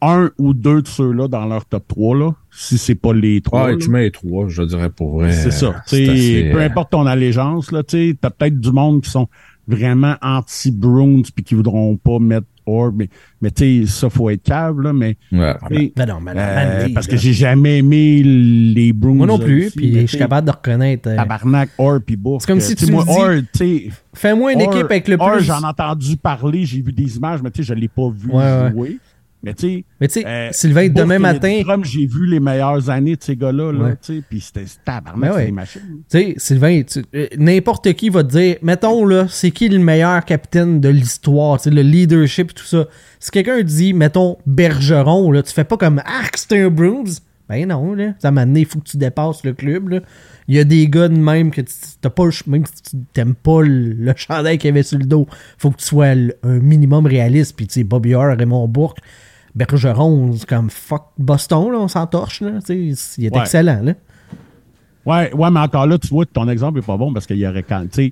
un 0.01 0.31
ou 0.39 0.55
deux 0.55 0.81
de 0.81 0.87
ceux-là 0.87 1.27
dans 1.27 1.45
leur 1.45 1.65
top 1.65 1.87
3, 1.87 2.17
là, 2.17 2.31
si 2.49 2.79
c'est 2.79 2.95
pas 2.95 3.13
les 3.13 3.41
trois. 3.41 3.65
Ah, 3.67 3.71
là. 3.71 3.77
tu 3.77 3.89
mets 3.91 4.01
les 4.01 4.11
3, 4.11 4.47
je 4.49 4.63
dirais 4.63 4.89
pour 4.89 5.11
vrai. 5.19 5.31
C'est 5.33 5.51
ça. 5.51 5.75
assez, 5.85 6.49
peu 6.51 6.59
euh, 6.59 6.65
importe 6.65 6.89
ton 6.91 7.05
allégeance, 7.05 7.71
là, 7.71 7.83
tu 7.83 8.17
t'as 8.19 8.31
peut-être 8.31 8.59
du 8.59 8.71
monde 8.71 9.01
qui 9.03 9.11
sont 9.11 9.27
vraiment 9.67 10.15
anti-Bruins 10.23 11.21
puis 11.35 11.43
qui 11.43 11.53
voudront 11.53 11.95
pas 11.97 12.17
mettre 12.17 12.47
Or, 12.65 12.91
mais, 12.95 13.09
mais 13.41 13.51
tu 13.51 13.85
sais, 13.85 13.91
ça, 13.91 14.09
faut 14.09 14.29
être 14.29 14.43
cave, 14.43 14.79
là, 14.81 14.93
mais. 14.93 15.17
Ouais. 15.31 15.55
Ben 15.95 16.05
non, 16.07 16.19
mais 16.21 16.33
non, 16.33 16.39
euh, 16.41 16.81
man, 16.83 16.93
parce 16.93 17.07
que 17.07 17.17
j'ai 17.17 17.33
jamais 17.33 17.79
aimé 17.79 18.21
les 18.23 18.93
Bruins. 18.93 19.13
Moi 19.15 19.27
non 19.27 19.39
plus, 19.39 19.67
aussi, 19.67 19.77
puis 19.77 19.91
mais 19.91 20.01
je 20.01 20.07
suis 20.07 20.17
capable 20.17 20.47
de 20.47 20.51
reconnaître. 20.51 21.09
euh, 21.09 21.15
Tabarnak, 21.15 21.69
Or, 21.77 21.99
puis 22.05 22.15
Bourque. 22.15 22.41
C'est 22.41 22.47
comme 22.51 22.59
si 22.61 22.75
Tu 22.75 22.91
moi, 22.91 23.03
me 23.03 23.11
dis- 23.11 23.17
Or, 23.19 23.29
tu 23.53 23.57
sais. 23.57 23.89
Fais-moi 24.13 24.53
une 24.53 24.61
Or- 24.61 24.73
équipe 24.73 24.85
avec 24.91 25.07
le 25.07 25.17
Or, 25.19 25.33
plus. 25.37 25.43
j'en 25.45 25.61
ai 25.61 25.65
entendu 25.65 26.17
parler, 26.17 26.65
j'ai 26.65 26.81
vu 26.81 26.91
des 26.91 27.15
images, 27.17 27.41
mais 27.41 27.49
tu 27.51 27.63
sais, 27.63 27.67
je 27.69 27.73
l'ai 27.79 27.87
pas 27.87 28.09
vu 28.09 28.29
Ouais, 28.31 28.69
jouer. 28.71 28.89
Mais. 28.89 28.97
Mais 29.43 29.53
tu 29.55 29.83
sais, 30.07 30.25
euh, 30.25 30.49
Sylvain, 30.51 30.87
Bourque 30.87 30.97
demain 30.97 31.19
matin, 31.19 31.61
j'ai 31.83 32.05
vu 32.05 32.27
les 32.27 32.39
meilleures 32.39 32.89
années 32.89 33.15
de 33.15 33.23
ces 33.23 33.35
gars-là, 33.35 33.71
là, 33.71 33.83
Ouais. 33.85 33.95
tu 34.01 34.17
sais, 34.17 34.23
puis 34.29 34.39
c'était 34.39 34.65
c'était 34.67 34.81
tabarnak, 34.85 35.33
ouais. 35.35 35.45
des 35.47 35.51
machines. 35.51 35.81
Tu 36.09 36.17
sais, 36.19 36.33
Sylvain, 36.37 36.81
euh, 37.15 37.27
n'importe 37.37 37.91
qui 37.93 38.09
va 38.09 38.23
te 38.23 38.29
dire, 38.29 38.57
mettons 38.61 39.05
là, 39.05 39.27
c'est 39.29 39.49
qui 39.51 39.67
le 39.69 39.79
meilleur 39.79 40.23
capitaine 40.25 40.79
de 40.79 40.89
l'histoire, 40.89 41.57
tu 41.59 41.69
sais, 41.69 41.75
le 41.75 41.81
leadership 41.81 42.51
et 42.51 42.53
tout 42.53 42.65
ça. 42.65 42.85
Si 43.19 43.31
quelqu'un 43.31 43.61
dit, 43.63 43.93
mettons, 43.93 44.37
Bergeron, 44.45 45.31
là, 45.31 45.41
tu 45.41 45.51
fais 45.53 45.63
pas 45.63 45.77
comme 45.77 45.99
Arc, 46.05 46.37
c'est 46.37 46.61
un 46.61 46.69
Bruins. 46.69 47.03
Ben 47.49 47.67
non, 47.67 47.93
là. 47.95 48.13
Ça 48.19 48.31
m'a 48.31 48.41
amené, 48.43 48.61
il 48.61 48.65
faut 48.65 48.79
que 48.79 48.87
tu 48.89 48.95
dépasses 48.97 49.43
le 49.43 49.51
club, 49.53 49.89
là. 49.89 49.99
Il 50.47 50.55
y 50.55 50.59
a 50.59 50.63
des 50.63 50.87
gars 50.87 51.07
de 51.09 51.17
même 51.17 51.51
que 51.51 51.61
tu 51.61 51.73
t'as 51.99 52.09
pas 52.09 52.23
même 52.47 52.63
si 52.65 52.81
tu 52.91 52.97
t'aimes 53.13 53.35
pas 53.35 53.61
le, 53.61 53.93
le 53.93 54.13
chandail 54.15 54.57
qu'il 54.57 54.69
y 54.69 54.71
avait 54.71 54.83
sur 54.83 54.97
le 54.97 55.05
dos, 55.05 55.27
faut 55.57 55.69
que 55.71 55.77
tu 55.77 55.85
sois 55.85 56.07
un 56.07 56.59
minimum 56.59 57.05
réaliste. 57.05 57.55
Puis 57.55 57.67
tu 57.67 57.73
sais, 57.73 57.83
Bobby 57.83 58.15
Orr, 58.15 58.37
Raymond 58.37 58.67
Bourque, 58.67 58.99
Bergeron, 59.55 60.33
c'est 60.37 60.47
comme 60.47 60.69
fuck 60.69 61.07
Boston, 61.17 61.71
là, 61.71 61.79
on 61.79 61.87
s'entorche, 61.87 62.41
il 62.69 63.25
est 63.25 63.33
Ouais. 63.35 63.41
excellent, 63.41 63.81
là. 63.83 63.93
Ouais, 65.05 65.33
ouais, 65.33 65.51
mais 65.51 65.59
encore 65.59 65.87
là, 65.87 65.97
tu 65.97 66.07
vois, 66.09 66.25
ton 66.25 66.47
exemple 66.47 66.79
est 66.79 66.85
pas 66.85 66.97
bon 66.97 67.11
parce 67.11 67.25
qu'il 67.25 67.37
y 67.37 67.47
aurait 67.47 67.63
quand, 67.63 67.85
il 67.97 68.11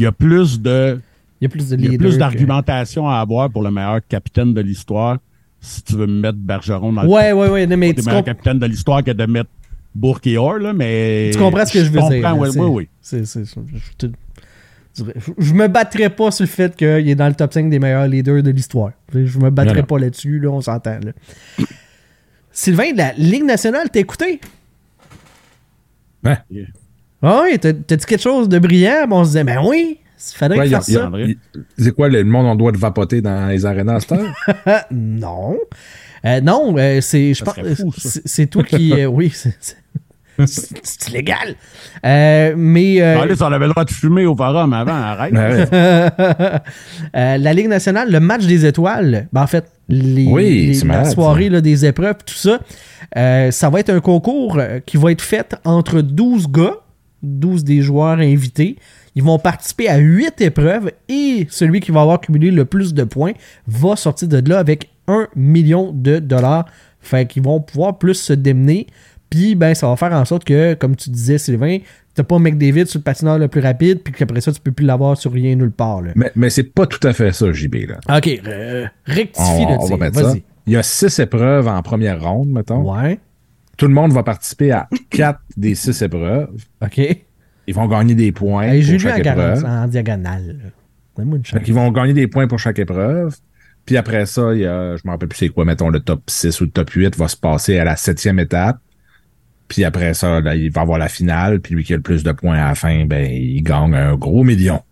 y 0.00 0.06
a 0.06 0.12
plus 0.12 0.60
de, 0.60 1.00
Il 1.40 1.44
y 1.44 1.46
a 1.46 1.48
plus 1.48 1.68
de 1.70 1.76
il 1.76 1.92
y 1.92 1.94
a 1.94 1.98
plus 1.98 2.12
que- 2.14 2.18
d'argumentation 2.18 3.08
à 3.08 3.16
avoir 3.16 3.50
pour 3.50 3.62
le 3.62 3.70
meilleur 3.70 4.00
capitaine 4.08 4.54
de 4.54 4.60
l'histoire 4.60 5.18
si 5.60 5.82
tu 5.82 5.94
veux 5.96 6.06
mettre 6.06 6.38
Bergeron 6.38 6.92
dans 6.92 7.04
Ouais, 7.06 7.32
ouais, 7.32 7.48
ouais. 7.48 7.66
non, 7.66 7.76
mais 7.76 7.88
le 7.88 7.94
tu 8.02 8.08
comp- 8.08 8.24
capitaines 8.24 8.58
de 8.58 8.66
l'histoire 8.66 9.02
que 9.04 9.10
de 9.10 9.26
mettre 9.26 9.50
Bourque 9.94 10.26
et 10.28 10.38
Orr, 10.38 10.58
là, 10.58 10.72
mais. 10.72 11.30
Tu 11.32 11.38
comprends 11.38 11.66
ce 11.66 11.72
que 11.72 11.80
je 11.84 11.90
veux 11.90 12.00
dire. 12.00 12.22
comprends, 12.22 12.38
ouais, 12.38 12.48
oui, 12.56 12.66
oui. 12.68 12.88
c'est- 13.02 13.24
c'est- 13.24 13.44
je, 13.44 13.60
je 13.76 13.92
te- 13.98 14.06
je- 15.38 15.52
me 15.54 15.66
battrais 15.68 16.10
pas 16.10 16.30
sur 16.30 16.44
le 16.44 16.48
fait 16.48 16.74
qu'il 16.76 17.08
est 17.08 17.14
dans 17.14 17.28
le 17.28 17.34
top 17.34 17.52
5 17.52 17.68
des 17.70 17.78
meilleurs 17.78 18.06
leaders 18.06 18.42
de 18.42 18.50
l'histoire. 18.50 18.92
Je 19.12 19.38
me 19.38 19.50
battrais 19.50 19.74
Non, 19.74 19.80
non. 19.80 19.86
pas 19.86 19.98
là-dessus, 19.98 20.38
là, 20.38 20.48
on 20.50 20.60
s'entend. 20.60 20.98
là. 21.04 21.12
Sylvain, 22.52 22.92
de 22.92 22.98
la 22.98 23.12
Ligue 23.14 23.44
nationale, 23.44 23.88
t'as 23.92 24.00
écouté? 24.00 24.40
Ouais. 26.24 26.38
Ah 27.22 27.42
oui, 27.44 27.58
t'as 27.58 27.72
dit 27.72 27.82
quelque 28.06 28.20
chose 28.20 28.48
de 28.48 28.58
brillant, 28.58 29.06
mais 29.08 29.14
on 29.14 29.24
se 29.24 29.28
disait, 29.30 29.44
ben 29.44 29.60
oui, 29.64 29.98
il 30.00 30.36
faudrait 30.36 30.58
Ouais, 30.58 30.68
y 30.68 30.74
a- 30.74 30.78
a- 30.78 30.82
ça. 30.82 31.10
C'est 31.78 31.92
quoi, 31.94 32.08
le 32.08 32.24
monde, 32.24 32.46
on 32.46 32.54
doit 32.56 32.72
de 32.72 32.78
vapoter 32.78 33.20
dans 33.20 33.48
les 33.48 33.64
arénas 33.66 33.96
à 33.96 34.00
cette 34.00 34.12
heure? 34.12 34.84
non. 34.90 35.58
Euh, 36.24 36.40
non, 36.42 36.76
euh, 36.76 37.00
c'est. 37.00 37.32
Je 37.32 37.42
pense. 37.44 37.56
C'est 38.26 38.46
toi 38.46 38.62
qui. 38.62 38.92
euh, 38.92 39.06
oui, 39.06 39.32
c'est- 40.46 41.08
illégal. 41.08 41.54
Euh, 42.04 42.54
mais. 42.56 43.00
euh, 43.00 43.24
là, 43.24 43.34
on 43.40 43.52
avait 43.52 43.66
le 43.66 43.70
droit 43.72 43.84
de 43.84 43.90
fumer 43.90 44.26
au 44.26 44.36
forum 44.36 44.72
avant, 44.72 44.92
arrête. 44.94 45.32
Ouais. 45.32 45.66
Euh, 47.16 47.38
la 47.38 47.52
Ligue 47.54 47.68
nationale, 47.68 48.10
le 48.10 48.20
match 48.20 48.44
des 48.46 48.64
étoiles, 48.66 49.26
ben 49.32 49.42
en 49.42 49.46
fait, 49.46 49.64
les, 49.88 50.26
Oui, 50.26 50.66
les- 50.68 50.78
la 50.78 50.84
malade, 50.84 51.12
soirée 51.12 51.44
ça. 51.46 51.50
là, 51.50 51.60
des 51.60 51.84
épreuves, 51.86 52.16
tout 52.24 52.34
ça, 52.34 52.60
euh, 53.16 53.50
ça 53.50 53.68
va 53.70 53.80
être 53.80 53.90
un 53.90 54.00
concours 54.00 54.58
qui 54.86 54.96
va 54.96 55.10
être 55.12 55.22
fait 55.22 55.56
entre 55.64 56.00
12 56.02 56.48
gars, 56.48 56.74
12 57.22 57.64
des 57.64 57.82
joueurs 57.82 58.18
invités. 58.18 58.76
Ils 59.16 59.24
vont 59.24 59.38
participer 59.40 59.88
à 59.88 59.96
8 59.98 60.40
épreuves 60.40 60.92
et 61.08 61.46
celui 61.50 61.80
qui 61.80 61.90
va 61.90 62.02
avoir 62.02 62.20
cumulé 62.20 62.50
le 62.52 62.64
plus 62.64 62.94
de 62.94 63.02
points 63.02 63.32
va 63.66 63.96
sortir 63.96 64.28
de 64.28 64.48
là 64.48 64.58
avec 64.60 64.88
1 65.08 65.26
million 65.34 65.90
de 65.92 66.20
dollars. 66.20 66.66
Fait 67.00 67.26
qu'ils 67.26 67.42
vont 67.42 67.60
pouvoir 67.60 67.98
plus 67.98 68.14
se 68.14 68.32
démener. 68.34 68.86
Puis, 69.30 69.54
ben, 69.54 69.74
ça 69.74 69.88
va 69.88 69.96
faire 69.96 70.12
en 70.12 70.24
sorte 70.24 70.44
que, 70.44 70.74
comme 70.74 70.96
tu 70.96 71.08
disais, 71.08 71.38
Sylvain, 71.38 71.78
t'as 72.14 72.24
pas 72.24 72.38
McDavid 72.38 72.86
sur 72.86 72.98
le 72.98 73.04
patineur 73.04 73.38
le 73.38 73.46
plus 73.46 73.60
rapide, 73.60 74.02
puis 74.02 74.12
qu'après 74.12 74.40
ça, 74.40 74.50
tu 74.52 74.60
peux 74.60 74.72
plus 74.72 74.84
l'avoir 74.84 75.16
sur 75.16 75.32
rien 75.32 75.54
nulle 75.54 75.70
part. 75.70 76.02
Là. 76.02 76.10
Mais, 76.16 76.32
mais 76.34 76.50
c'est 76.50 76.64
pas 76.64 76.86
tout 76.86 77.06
à 77.06 77.12
fait 77.12 77.32
ça, 77.32 77.52
JB. 77.52 77.74
Là. 77.88 78.16
OK, 78.18 78.28
euh, 78.46 78.86
rectifie 79.04 79.48
On, 79.48 79.68
le 79.70 79.78
on 79.80 79.86
va 79.86 79.96
mettre 79.96 80.20
ça. 80.20 80.34
Il 80.66 80.72
y 80.72 80.76
a 80.76 80.82
six 80.82 81.18
épreuves 81.20 81.68
en 81.68 81.80
première 81.82 82.20
ronde, 82.20 82.48
mettons. 82.50 82.92
Ouais, 82.92 83.18
Tout 83.76 83.86
le 83.86 83.94
monde 83.94 84.12
va 84.12 84.22
participer 84.22 84.72
à 84.72 84.88
quatre 85.10 85.40
des 85.56 85.74
six 85.74 86.02
épreuves. 86.02 86.50
OK. 86.82 87.00
Ils 87.66 87.74
vont 87.74 87.86
gagner 87.86 88.14
des 88.16 88.32
points 88.32 88.64
Hey, 88.64 88.82
J'ai 88.82 88.94
pour 88.98 89.02
chaque 89.10 89.24
épreuve. 89.24 89.64
en 89.64 89.86
diagonale. 89.86 90.72
une. 91.18 91.44
Fait 91.44 91.62
qu'ils 91.62 91.74
vont 91.74 91.90
gagner 91.92 92.14
des 92.14 92.26
points 92.26 92.48
pour 92.48 92.58
chaque 92.58 92.78
épreuve. 92.80 93.36
Puis 93.86 93.96
après 93.96 94.26
ça, 94.26 94.52
il 94.54 94.60
y 94.60 94.66
a, 94.66 94.96
je 94.96 95.02
me 95.04 95.10
rappelle 95.10 95.28
plus 95.28 95.38
c'est 95.38 95.48
quoi, 95.48 95.64
mettons 95.64 95.88
le 95.88 96.00
top 96.00 96.22
6 96.28 96.60
ou 96.60 96.64
le 96.64 96.70
top 96.70 96.90
8 96.90 97.16
va 97.16 97.28
se 97.28 97.36
passer 97.36 97.78
à 97.78 97.84
la 97.84 97.96
septième 97.96 98.38
étape. 98.38 98.78
Puis 99.70 99.84
après 99.84 100.12
ça, 100.14 100.40
là, 100.40 100.56
il 100.56 100.70
va 100.72 100.80
avoir 100.82 100.98
la 100.98 101.08
finale. 101.08 101.60
Puis 101.60 101.74
lui 101.76 101.84
qui 101.84 101.92
a 101.94 101.96
le 101.96 102.02
plus 102.02 102.24
de 102.24 102.32
points 102.32 102.58
à 102.58 102.68
la 102.70 102.74
fin, 102.74 103.06
ben, 103.06 103.30
il 103.30 103.62
gagne 103.62 103.94
un 103.94 104.16
gros 104.16 104.42
million. 104.44 104.82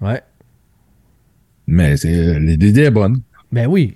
Ouais. 0.00 0.20
Mais 1.66 1.96
c'est, 1.98 2.40
l'idée 2.40 2.80
est 2.84 2.90
bonne. 2.90 3.20
Ben 3.52 3.66
oui. 3.68 3.94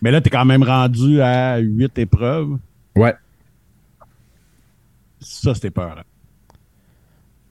Mais 0.00 0.12
là, 0.12 0.20
t'es 0.20 0.30
quand 0.30 0.44
même 0.44 0.62
rendu 0.62 1.20
à 1.20 1.58
8 1.58 1.98
épreuves. 1.98 2.56
Ouais. 2.94 3.14
Ça, 5.20 5.52
c'était 5.54 5.70
peur. 5.70 6.04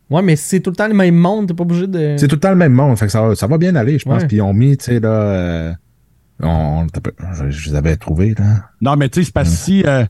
Ouais, 0.09 0.21
mais 0.21 0.35
c'est 0.35 0.61
tout 0.61 0.69
le 0.69 0.75
temps 0.75 0.87
le 0.87 0.93
même 0.93 1.15
monde, 1.15 1.47
t'es 1.47 1.53
pas 1.53 1.63
obligé 1.63 1.87
de. 1.87 2.15
C'est 2.17 2.27
tout 2.27 2.35
le 2.35 2.39
temps 2.39 2.51
le 2.51 2.55
même 2.55 2.71
monde. 2.73 2.97
Fait 2.97 3.07
que 3.07 3.11
ça, 3.11 3.21
va- 3.27 3.35
ça 3.35 3.47
va 3.47 3.57
bien 3.57 3.75
aller, 3.75 3.99
je 3.99 4.05
pense. 4.05 4.23
Puis 4.23 4.37
ils 4.37 4.41
ont 4.41 4.53
mis, 4.53 4.77
tu 4.77 4.85
sais, 4.85 4.99
là, 4.99 5.09
euh, 5.09 5.73
on, 6.41 6.87
je, 7.33 7.49
je 7.49 7.69
les 7.71 7.75
avais 7.75 7.97
trouvés, 7.97 8.35
là. 8.37 8.69
Non, 8.81 8.95
mais 8.95 9.09
tu 9.09 9.19
sais, 9.19 9.25
c'est 9.25 9.33
parce 9.33 9.49
que 9.49 9.55
si, 9.55 9.83
euh, 9.85 10.05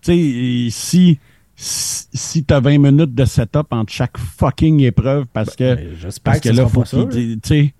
tu 0.00 0.12
sais, 0.12 0.68
si, 0.70 1.18
si, 1.56 2.44
t'as 2.44 2.60
20 2.60 2.78
minutes 2.78 3.14
de 3.14 3.24
setup 3.24 3.66
entre 3.70 3.92
chaque 3.92 4.18
fucking 4.18 4.80
épreuve, 4.80 5.26
parce 5.32 5.54
que, 5.56 5.74
Ben, 5.74 5.88
J'espère 6.00 6.32
parce 6.32 6.40
que, 6.40 6.48
que 6.50 6.54
là, 6.54 6.66
faut 6.66 6.80
là. 6.80 7.06
tu 7.10 7.38
sais, 7.44 7.74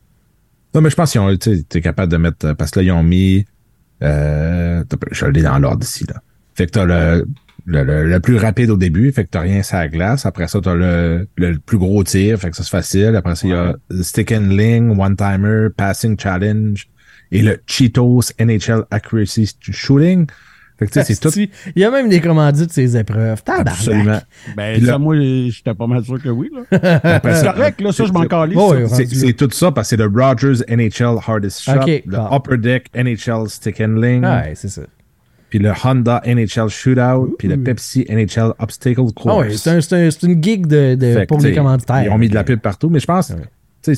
Non, 0.75 0.81
mais 0.81 0.91
je 0.91 0.95
pense 0.97 1.13
qu'ils 1.13 1.21
ont, 1.21 1.37
tu 1.37 1.57
sais, 1.57 1.63
t'es 1.65 1.81
capable 1.81 2.11
de 2.13 2.17
mettre, 2.17 2.53
parce 2.55 2.71
que 2.71 2.81
là, 2.81 2.85
ils 2.87 2.93
ont 2.93 3.03
mis, 3.03 3.45
euh, 4.03 4.85
je 5.11 5.27
l'ai 5.27 5.43
dans 5.43 5.59
l'ordre 5.59 5.85
ici, 5.85 6.05
là. 6.09 6.21
Fait 6.55 6.67
que 6.67 6.71
t'as 6.73 6.85
le, 6.85 7.27
le, 7.67 7.83
le, 7.83 8.09
le 8.09 8.21
plus 8.21 8.37
rapide 8.37 8.71
au 8.71 8.77
début, 8.77 9.11
fait 9.11 9.25
que 9.25 9.31
t'as 9.31 9.41
rien 9.41 9.63
sur 9.65 9.77
la 9.77 9.89
glace. 9.89 10.25
Après 10.25 10.47
ça, 10.47 10.61
t'as 10.61 10.75
le, 10.75 11.27
le 11.37 11.59
plus 11.59 11.79
gros 11.79 12.05
tir, 12.05 12.39
fait 12.39 12.51
que 12.51 12.57
ça 12.57 12.63
c'est 12.63 12.71
facile. 12.71 13.17
Après 13.17 13.35
ça, 13.35 13.47
il 13.47 13.51
y 13.51 13.55
a 13.55 13.75
stick 14.03 14.31
and 14.31 14.49
ling, 14.51 14.97
one-timer, 14.97 15.71
passing 15.77 16.17
challenge 16.19 16.87
et 17.33 17.43
le 17.43 17.61
Cheetos 17.67 18.21
NHL 18.39 18.85
Accuracy 18.93 19.51
Shooting. 19.61 20.27
Fait 20.79 20.87
que 20.87 20.91
tu 20.93 21.01
sais, 21.01 21.15
c'est 21.15 21.21
tout. 21.21 21.31
Il 21.77 21.81
y 21.81 21.85
a 21.85 21.91
même 21.91 22.09
des 22.09 22.21
commandites 22.21 22.67
de 22.67 22.73
ces 22.73 22.97
épreuves. 22.97 23.41
Absolument. 23.47 24.21
ben, 24.57 24.83
là- 24.83 24.93
ça, 24.93 24.99
moi, 24.99 25.15
j'étais 25.17 25.73
pas 25.75 25.87
mal 25.87 26.05
sûr 26.05 26.21
que 26.21 26.29
oui, 26.29 26.51
là. 26.53 27.01
Après 27.05 27.37
C'est 27.37 27.45
correct, 27.47 27.81
là, 27.81 27.93
ça, 27.93 28.05
je 28.07 28.13
m'en 28.13 28.25
ça. 28.55 28.97
ouais. 28.97 29.07
C'est 29.07 29.33
tout 29.35 29.49
ça 29.53 29.71
parce 29.71 29.89
que 29.91 29.97
c'est 29.97 30.03
le 30.03 30.07
Rogers 30.13 30.65
NHL 30.69 31.19
Hardest 31.27 31.61
Shot, 31.63 31.73
le 32.07 32.17
bon. 32.17 32.29
Upper 32.37 32.57
Deck 32.59 32.87
NHL 32.95 33.49
Stick 33.49 33.81
and 33.81 33.95
Ling, 34.01 34.25
Ouais, 34.25 34.53
c'est 34.57 34.69
ça. 34.69 34.83
puis 35.49 35.61
le 35.61 35.71
Honda 35.85 36.21
NHL 36.27 36.69
Shootout, 36.69 37.37
puis 37.39 37.47
le 37.47 37.57
Pepsi 37.63 38.05
NHL 38.09 38.53
Obstacle 38.59 38.97
Course. 39.15 39.27
Ah 39.29 39.37
ouais, 39.39 39.57
c'est 39.57 39.71
un- 39.71 39.81
c'est 39.81 40.07
un- 40.07 40.11
c'est 40.11 40.27
une 40.27 40.43
gig 40.43 40.67
de, 40.67 41.25
pour 41.27 41.39
les 41.41 41.55
commanditaires. 41.55 42.03
Ils 42.03 42.11
ont 42.11 42.19
mis 42.19 42.29
de 42.29 42.35
la 42.35 42.43
pub 42.43 42.59
partout, 42.59 42.89
mais 42.91 42.99
je 42.99 43.07
pense, 43.07 43.31
Ouais. 43.31 43.95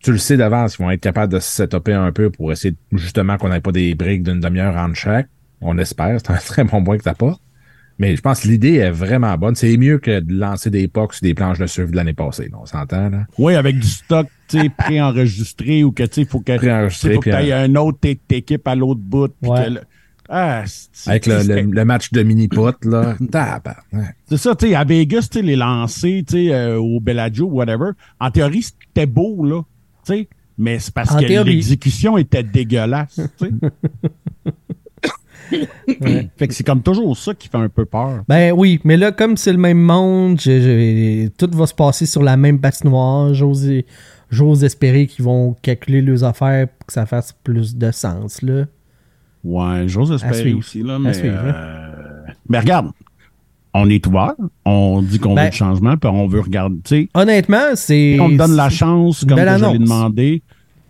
Tu 0.00 0.06
tu 0.06 0.12
le 0.12 0.18
sais 0.18 0.36
d'avance, 0.36 0.76
ils 0.78 0.82
vont 0.82 0.90
être 0.90 1.00
capables 1.00 1.32
de 1.32 1.38
se 1.40 1.50
setuper 1.50 1.92
un 1.92 2.10
peu 2.12 2.30
pour 2.30 2.50
essayer 2.52 2.74
justement 2.92 3.36
qu'on 3.36 3.50
n'ait 3.50 3.60
pas 3.60 3.72
des 3.72 3.94
briques 3.94 4.22
d'une 4.22 4.40
demi-heure 4.40 4.76
entre 4.76 4.94
chaque. 4.96 5.28
On 5.60 5.76
espère, 5.78 6.18
c'est 6.18 6.30
un 6.32 6.36
très 6.44 6.64
bon 6.64 6.82
point 6.82 6.96
que 6.96 7.04
ça 7.04 7.14
porte. 7.14 7.42
Mais 7.98 8.16
je 8.16 8.22
pense 8.22 8.40
que 8.40 8.48
l'idée 8.48 8.76
est 8.76 8.90
vraiment 8.90 9.36
bonne. 9.36 9.54
C'est 9.54 9.76
mieux 9.76 9.98
que 9.98 10.20
de 10.20 10.32
lancer 10.32 10.70
des 10.70 10.88
pucks 10.88 11.12
sur 11.12 11.22
des 11.22 11.34
planches 11.34 11.58
de 11.58 11.66
surf 11.66 11.90
de 11.90 11.96
l'année 11.96 12.14
passée. 12.14 12.48
là. 12.50 12.56
on 12.62 12.64
s'entend, 12.64 13.10
là? 13.10 13.26
Oui, 13.36 13.54
avec 13.56 13.78
du 13.78 13.86
stock, 13.86 14.26
tu 14.48 14.58
sais, 14.58 14.68
préenregistré 14.78 15.84
ou 15.84 15.92
que, 15.92 16.04
tu 16.04 16.22
sais, 16.22 16.24
faut 16.24 16.40
que, 16.40 16.56
tu 16.56 17.30
t'ailles 17.30 17.52
un 17.52 17.74
autre 17.76 17.98
équipe 18.30 18.66
à 18.66 18.74
l'autre 18.74 19.00
bout. 19.02 19.28
puis 19.42 19.50
Ouais. 19.50 19.64
que 19.66 19.70
le- 19.70 19.80
ah, 20.30 20.62
c'est- 20.66 21.10
Avec 21.10 21.26
le, 21.26 21.40
c'était- 21.40 21.62
le- 21.62 21.70
le 21.72 21.84
match 21.84 22.10
de 22.12 22.22
mini-pot, 22.22 22.84
là. 22.86 23.16
C'est 24.28 24.36
ça, 24.38 24.54
tu 24.54 24.68
sais, 24.68 24.74
à 24.74 24.84
Vegas, 24.84 25.28
tu 25.30 25.40
sais, 25.40 25.42
les 25.44 25.56
lancers, 25.56 26.22
tu 26.26 26.46
sais, 26.46 26.54
euh, 26.54 26.78
au 26.80 27.00
Bellagio, 27.00 27.48
whatever. 27.48 27.90
En 28.18 28.30
théorie, 28.30 28.62
c'était 28.62 29.04
beau, 29.06 29.44
là, 29.44 29.60
tu 29.62 29.69
sais, 30.04 30.28
mais 30.58 30.78
c'est 30.78 30.92
parce 30.94 31.12
En 31.14 31.18
que 31.20 31.42
l'exécution 31.44 32.16
était 32.18 32.42
dégueulasse. 32.42 33.20
Fait 36.36 36.46
que 36.48 36.54
c'est 36.54 36.62
comme 36.64 36.82
toujours 36.82 37.16
ça 37.16 37.34
qui 37.34 37.48
fait 37.48 37.56
un 37.56 37.68
peu 37.68 37.84
peur. 37.84 38.22
Ben 38.28 38.52
oui, 38.56 38.80
mais 38.84 38.96
là, 38.96 39.10
comme 39.10 39.36
c'est 39.36 39.50
le 39.52 39.58
même 39.58 39.80
monde, 39.80 40.40
je- 40.40 40.60
je- 40.60 41.28
tout 41.28 41.50
va 41.56 41.66
se 41.66 41.74
passer 41.74 42.06
sur 42.06 42.22
la 42.22 42.36
même 42.36 42.60
patinoire. 42.60 43.34
J'ose 43.34 43.68
j'ose 44.30 44.62
espérer 44.62 45.08
qu'ils 45.08 45.24
vont 45.24 45.56
calculer 45.60 46.02
leurs 46.02 46.22
affaires 46.22 46.68
pour 46.68 46.86
que 46.86 46.92
ça 46.92 47.04
fasse 47.04 47.32
plus 47.42 47.74
de 47.76 47.90
sens, 47.90 48.42
là. 48.42 48.66
Ouais, 49.42 49.88
j'ose 49.88 50.12
espérer 50.12 50.52
aussi, 50.52 50.82
là, 50.84 50.98
mais... 51.00 51.14
suivre, 51.14 51.38
hein. 51.38 51.52
euh, 51.52 52.26
Mais 52.48 52.60
regarde, 52.60 52.90
on 53.74 53.88
est 53.88 54.04
ouvert, 54.06 54.34
on 54.64 55.00
dit 55.02 55.18
qu'on 55.18 55.34
Ben- 55.34 55.44
veut 55.44 55.50
du 55.50 55.56
changement, 55.56 55.96
puis 55.96 56.10
on 56.10 56.26
veut 56.26 56.40
regarder, 56.40 57.08
Honnêtement, 57.14 57.74
c'est. 57.74 58.18
on 58.20 58.30
te 58.30 58.36
donne 58.36 58.56
la 58.56 58.68
chance, 58.68 59.24
comme 59.24 59.38
je 59.38 59.72
l'ai 59.72 59.78
demandé, 59.78 60.42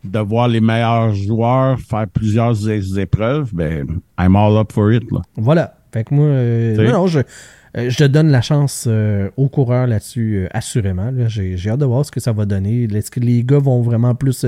de 0.02 0.18
voir 0.18 0.48
les 0.48 0.60
meilleurs 0.60 1.12
joueurs 1.14 1.78
faire 1.78 2.06
plusieurs 2.08 2.68
épreuves, 2.98 3.50
ben, 3.52 4.00
I'm 4.18 4.34
all 4.36 4.56
up 4.56 4.72
for 4.72 4.92
it. 4.92 5.02
Là. 5.12 5.20
Voilà. 5.36 5.76
Fait 5.92 6.04
que 6.04 6.14
moi, 6.14 6.24
euh, 6.26 6.76
non, 6.90 6.92
non, 7.00 7.06
je, 7.06 7.18
euh, 7.18 7.90
je 7.90 7.96
te 7.98 8.04
donne 8.04 8.30
la 8.30 8.40
chance 8.40 8.84
euh, 8.88 9.28
aux 9.36 9.48
coureurs 9.48 9.86
là-dessus, 9.88 10.46
assurément. 10.52 11.10
là. 11.10 11.28
J'ai 11.28 11.56
hâte 11.68 11.80
de 11.80 11.84
voir 11.84 12.06
ce 12.06 12.10
que 12.10 12.20
ça 12.20 12.32
va 12.32 12.46
donner. 12.46 12.84
Est-ce 12.84 13.10
que 13.10 13.20
les 13.20 13.44
gars 13.44 13.58
vont 13.58 13.82
vraiment 13.82 14.14
plus 14.14 14.46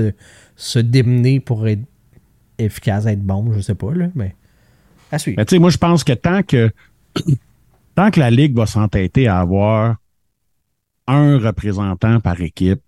se 0.55 0.79
démener 0.79 1.39
pour 1.39 1.67
être 1.67 1.81
efficaces, 2.57 3.05
être 3.05 3.21
bons? 3.23 3.51
Je 3.53 3.59
sais 3.59 3.75
pas, 3.75 3.93
là, 3.93 4.07
mais 4.15 4.33
à 5.11 5.19
suivre. 5.19 5.35
Mais 5.37 5.45
tu 5.45 5.55
sais, 5.55 5.59
moi, 5.59 5.69
je 5.69 5.77
pense 5.77 6.03
que 6.03 6.13
tant 6.13 6.41
que 6.43 6.71
tant 7.95 8.11
que 8.11 8.19
la 8.19 8.31
Ligue 8.31 8.55
va 8.55 8.65
s'entêter 8.65 9.27
à 9.27 9.39
avoir 9.39 9.95
un 11.07 11.37
représentant 11.37 12.19
par 12.19 12.39
équipe, 12.41 12.81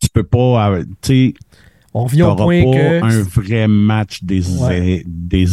tu 0.00 0.08
peux 0.08 0.22
pas, 0.24 0.78
tu 1.02 1.34
On 1.92 2.04
revient 2.04 2.22
au 2.22 2.36
point 2.36 2.62
pas 2.64 2.70
que. 2.70 3.04
un 3.04 3.22
vrai 3.22 3.68
match 3.68 4.22
des, 4.22 4.46
Ouais. 4.58 5.02
des 5.06 5.46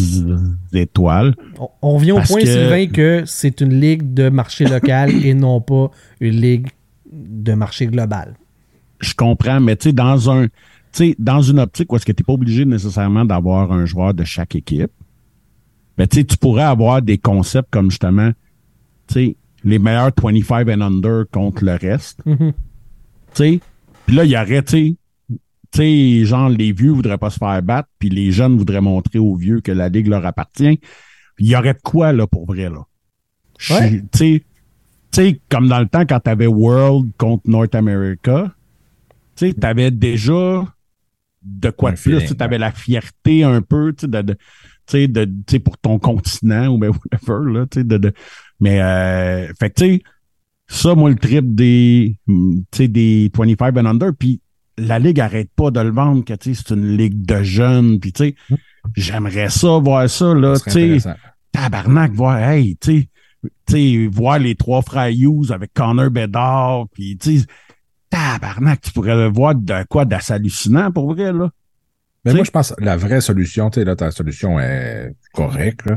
étoiles. 0.74 1.36
On, 1.60 1.70
on 1.82 1.94
revient 1.98 2.12
au 2.14 2.22
point, 2.22 2.42
que- 2.42 2.46
Sylvain, 2.46 2.88
que 2.88 3.24
c'est 3.26 3.60
une 3.62 3.80
ligue 3.80 4.14
de 4.14 4.30
marché 4.30 4.66
local 4.66 5.12
et 5.26 5.34
non 5.34 5.60
pas 5.62 5.90
une 6.20 6.40
ligue 6.40 6.68
de 7.12 7.54
marché 7.54 7.88
global. 7.88 8.36
Je 9.00 9.14
comprends, 9.14 9.60
mais 9.60 9.76
tu 9.76 9.90
sais, 9.90 9.94
dans 9.94 10.30
un, 10.32 10.46
tu 10.48 10.52
sais, 10.92 11.16
dans 11.20 11.42
une 11.42 11.60
optique 11.60 11.92
où 11.92 11.96
est-ce 11.96 12.06
que 12.06 12.12
tu 12.12 12.22
n'es 12.22 12.26
pas 12.26 12.34
obligé 12.34 12.66
nécessairement 12.66 13.26
d'avoir 13.26 13.72
un 13.72 13.86
joueur 13.86 14.14
de 14.14 14.24
chaque 14.24 14.56
équipe, 14.56 14.92
mais 15.98 16.08
tu 16.08 16.18
sais, 16.18 16.24
tu 16.24 16.38
pourrais 16.38 16.64
avoir 16.64 17.02
des 17.02 17.18
concepts 17.18 17.70
comme 17.72 17.90
justement, 17.90 18.32
tu 19.08 19.14
sais, 19.14 19.38
les 19.64 19.80
meilleurs 19.80 20.12
25 20.16 20.70
and 20.70 20.82
under 20.82 21.24
contre 21.32 21.64
le 21.64 21.76
reste. 21.76 22.22
Mhm. 22.26 22.54
Tu 22.54 22.54
sais, 23.34 23.60
puis 24.06 24.16
là, 24.16 24.24
il 24.24 24.32
y 24.32 24.38
aurait, 24.38 24.64
tu 24.64 24.98
sais, 25.74 26.26
genre, 26.26 26.50
les 26.50 26.72
vieux 26.72 26.92
voudraient 26.92 27.18
pas 27.18 27.30
se 27.30 27.38
faire 27.38 27.62
battre, 27.62 27.90
puis 28.00 28.10
les 28.10 28.32
jeunes 28.32 28.58
voudraient 28.58 28.82
montrer 28.82 29.20
aux 29.20 29.36
vieux 29.36 29.60
que 29.62 29.72
la 29.72 29.90
ligue 29.90 30.08
leur 30.08 30.26
appartient. 30.26 30.80
Il 31.40 31.48
y 31.48 31.56
aurait 31.56 31.74
de 31.74 31.82
quoi, 31.84 32.14
là, 32.14 32.26
pour 32.26 32.46
vrai, 32.46 32.70
là? 32.70 32.86
Ouais. 33.70 34.02
Tu 34.12 34.18
sais, 34.18 34.44
tu 35.12 35.22
sais, 35.22 35.42
comme 35.50 35.68
dans 35.68 35.80
le 35.80 35.88
temps, 35.88 36.06
quand 36.06 36.20
t'avais 36.20 36.48
World 36.48 37.12
contre 37.18 37.50
North 37.50 37.76
America, 37.76 38.54
tu 39.36 39.48
sais, 39.48 39.54
t'avais 39.54 39.92
déjà 39.92 40.66
de 41.44 41.70
quoi 41.70 41.92
de 41.92 41.98
plus. 41.98 42.26
Tu 42.26 42.36
avais 42.40 42.58
la 42.58 42.72
fierté 42.72 43.44
un 43.44 43.62
peu, 43.62 43.94
tu 43.94 44.02
sais, 44.02 44.08
de, 44.08 44.22
de, 44.22 44.38
tu 44.88 45.08
sais, 45.50 45.60
pour 45.60 45.78
ton 45.78 46.00
continent 46.00 46.68
ou 46.68 46.78
ben 46.78 46.90
whatever, 46.92 47.52
là, 47.52 47.66
tu 47.70 47.80
sais, 47.80 47.84
de, 47.84 47.98
de- 47.98 48.14
mais, 48.60 48.82
euh, 48.82 49.48
fait 49.60 49.70
tu 49.72 49.84
sais, 49.86 50.02
ça, 50.68 50.96
moi, 50.96 51.10
le 51.10 51.16
trip 51.16 51.54
des, 51.56 52.18
hum, 52.28 52.64
tu 52.72 52.78
sais, 52.78 52.88
des 52.88 53.32
25 53.34 53.78
and 53.78 53.86
under, 53.86 54.12
puis 54.18 54.42
la 54.78 55.00
Ligue 55.00 55.20
arrête 55.20 55.50
pas 55.56 55.72
de 55.72 55.80
le 55.80 55.92
vendre, 55.92 56.24
que, 56.24 56.34
tu 56.34 56.54
sais, 56.54 56.64
c'est 56.66 56.74
une 56.76 56.98
ligue 56.98 57.26
de 57.26 57.42
jeunes, 57.44 58.00
puis, 58.00 58.12
tu 58.14 58.26
sais, 58.26 58.36
j'aimerais 58.96 59.50
ça, 59.50 59.78
voir 59.78 60.10
ça, 60.10 60.34
là, 60.34 60.54
tu 60.72 60.72
sais, 60.72 61.10
tabarnak, 61.52 62.12
voir, 62.14 62.38
hey, 62.38 62.78
tu 62.78 63.02
sais, 63.02 63.10
tu 63.66 63.74
sais, 63.74 64.08
voir 64.12 64.40
les 64.40 64.56
trois 64.56 64.82
frères 64.82 65.10
Hughes 65.10 65.52
avec 65.52 65.74
Connor 65.74 66.10
Bedard, 66.12 66.88
puis, 66.94 67.18
tu 67.18 67.40
sais, 67.40 67.46
tabarnak, 68.10 68.82
tu 68.82 68.92
pourrais 68.92 69.30
voir 69.30 69.56
de 69.56 69.84
quoi 69.90 70.06
d'assez 70.06 70.34
hallucinant, 70.34 70.92
pour 70.92 71.14
vrai, 71.14 71.32
là. 71.34 71.50
Mais 72.28 72.34
moi, 72.36 72.44
je 72.44 72.52
pense 72.52 72.74
que 72.78 72.84
la 72.84 72.98
vraie 72.98 73.22
solution, 73.22 73.70
tu 73.70 73.80
sais, 73.80 73.86
là, 73.86 73.96
ta 73.96 74.12
solution 74.12 74.60
est 74.60 75.14
correcte. 75.34 75.88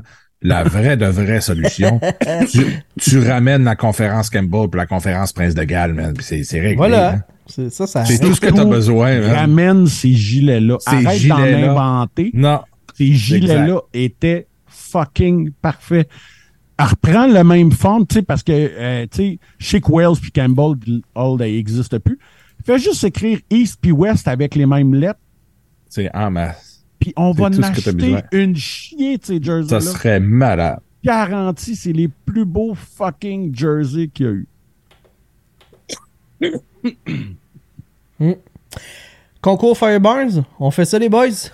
La 0.42 0.64
vraie 0.64 0.96
de 0.96 1.04
vraie 1.04 1.42
solution, 1.42 2.00
tu, 2.50 2.64
tu 2.98 3.18
ramènes 3.18 3.64
la 3.64 3.76
conférence 3.76 4.30
Campbell 4.30 4.68
puis 4.70 4.78
la 4.78 4.86
conférence 4.86 5.34
Prince 5.34 5.54
de 5.54 5.64
Galles, 5.64 5.92
man, 5.92 6.14
c'est 6.20 6.42
réglé. 6.60 6.76
Voilà. 6.76 7.10
hein. 7.12 7.22
C'est 7.46 7.68
ça, 7.70 7.86
ça 7.86 8.04
C'est 8.06 8.18
tout 8.18 8.34
ce 8.34 8.40
que 8.40 8.46
tu 8.48 8.58
as 8.60 8.64
besoin, 8.64 9.20
man. 9.20 9.32
Ramène 9.32 9.86
ces 9.86 10.12
gilets-là. 10.14 10.78
Arrête 10.86 11.04
d'en 11.04 11.10
gilets-là. 11.36 11.70
inventer. 11.72 12.30
Non. 12.32 12.60
Ces 12.96 13.12
gilets-là 13.12 13.80
étaient 13.92 14.46
fucking 14.66 15.50
parfaits. 15.60 16.08
Elle 16.78 16.86
reprend 16.86 17.26
le 17.26 17.44
même 17.44 17.72
fond, 17.72 18.04
tu 18.06 18.14
sais, 18.14 18.22
parce 18.22 18.42
que, 18.42 18.52
euh, 18.52 19.06
tu 19.10 19.16
sais, 19.18 19.38
Chic 19.58 19.88
Wells 19.90 20.16
puis 20.22 20.30
Campbell, 20.32 20.76
Hall, 21.14 21.36
ils 21.46 21.56
n'existent 21.56 21.98
plus. 21.98 22.18
Fais 22.64 22.78
juste 22.78 23.04
écrire 23.04 23.38
East 23.50 23.76
puis 23.82 23.92
West 23.92 24.26
avec 24.28 24.54
les 24.54 24.64
mêmes 24.64 24.94
lettres, 24.94 25.20
C'est 25.90 26.08
en 26.16 26.30
masse. 26.30 26.82
puis 26.98 27.12
on 27.16 27.34
C'est 27.34 27.40
va 27.40 27.46
en 27.48 27.62
acheter 27.62 28.16
une 28.32 28.56
chier 28.56 29.18
de 29.18 29.24
ces 29.24 29.36
Ça 29.36 29.42
jerseys-là. 29.42 29.80
serait 29.80 30.20
malade. 30.20 30.80
Garanti, 31.04 31.76
c'est 31.76 31.92
les 31.92 32.08
plus 32.08 32.44
beaux 32.46 32.74
fucking 32.74 33.54
jerseys 33.54 34.08
qu'il 34.08 34.26
y 34.26 34.28
a 34.28 34.32
eu. 34.32 34.46
Concours 39.42 39.76
Fireburns, 39.76 40.44
on 40.58 40.70
fait 40.70 40.84
ça 40.84 40.98
les 40.98 41.08
boys? 41.08 41.50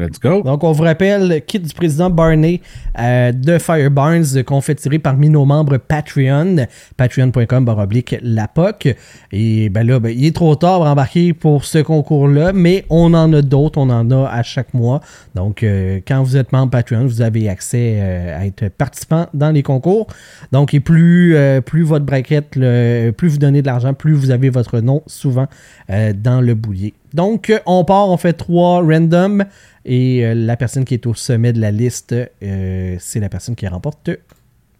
Let's 0.00 0.18
go. 0.18 0.40
Donc, 0.42 0.64
on 0.64 0.72
vous 0.72 0.82
rappelle, 0.82 1.42
kit 1.46 1.58
du 1.58 1.74
président 1.74 2.08
Barney 2.08 2.62
euh, 2.98 3.32
de 3.32 3.58
Fireburns 3.58 4.42
qu'on 4.46 4.62
fait 4.62 4.74
tirer 4.74 4.98
parmi 4.98 5.28
nos 5.28 5.44
membres 5.44 5.76
Patreon, 5.76 6.66
patreon.com 6.96 7.66
baroblique 7.66 8.16
la 8.22 8.48
POC. 8.48 8.96
Et 9.30 9.68
ben 9.68 9.86
là, 9.86 10.00
ben, 10.00 10.08
il 10.08 10.24
est 10.24 10.34
trop 10.34 10.56
tard 10.56 10.78
pour 10.78 10.86
embarquer 10.86 11.34
pour 11.34 11.66
ce 11.66 11.78
concours-là, 11.78 12.54
mais 12.54 12.86
on 12.88 13.12
en 13.12 13.30
a 13.34 13.42
d'autres, 13.42 13.78
on 13.78 13.90
en 13.90 14.10
a 14.10 14.26
à 14.26 14.42
chaque 14.42 14.72
mois. 14.72 15.02
Donc, 15.34 15.62
euh, 15.62 16.00
quand 16.08 16.22
vous 16.22 16.38
êtes 16.38 16.50
membre 16.52 16.70
Patreon, 16.70 17.06
vous 17.06 17.20
avez 17.20 17.50
accès 17.50 17.98
euh, 17.98 18.40
à 18.40 18.46
être 18.46 18.70
participant 18.70 19.26
dans 19.34 19.50
les 19.50 19.62
concours. 19.62 20.06
Donc, 20.50 20.72
et 20.72 20.80
plus, 20.80 21.36
plus 21.66 21.82
votre 21.82 22.06
braquette, 22.06 22.52
plus 22.52 23.28
vous 23.28 23.38
donnez 23.38 23.60
de 23.60 23.66
l'argent, 23.66 23.92
plus 23.92 24.14
vous 24.14 24.30
avez 24.30 24.48
votre 24.48 24.80
nom 24.80 25.02
souvent 25.06 25.46
dans 25.88 26.40
le 26.40 26.54
boulier. 26.54 26.94
Donc, 27.14 27.52
on 27.66 27.84
part, 27.84 28.08
on 28.08 28.16
fait 28.16 28.32
trois 28.32 28.80
random. 28.82 29.44
Et 29.84 30.24
euh, 30.24 30.34
la 30.34 30.56
personne 30.56 30.84
qui 30.84 30.94
est 30.94 31.06
au 31.06 31.14
sommet 31.14 31.52
de 31.52 31.60
la 31.60 31.70
liste, 31.70 32.14
euh, 32.42 32.96
c'est 32.98 33.20
la 33.20 33.28
personne 33.28 33.54
qui 33.56 33.66
remporte 33.66 34.10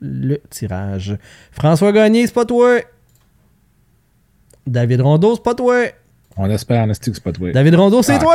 le 0.01 0.41
tirage. 0.51 1.17
François 1.53 1.93
Gagné, 1.93 2.27
c'est 2.27 2.35
pas 2.35 2.45
toi. 2.45 2.79
David 4.67 5.01
Rondeau, 5.01 5.35
c'est 5.37 5.43
pas 5.43 5.55
toi. 5.55 5.85
On 6.37 6.49
espère 6.49 6.85
en 6.89 6.93
c'est 6.95 7.23
pas 7.23 7.33
toi? 7.33 7.51
David 7.53 7.75
Rondeau, 7.75 8.03
c'est 8.03 8.15
Ah, 8.15 8.19
toi. 8.19 8.35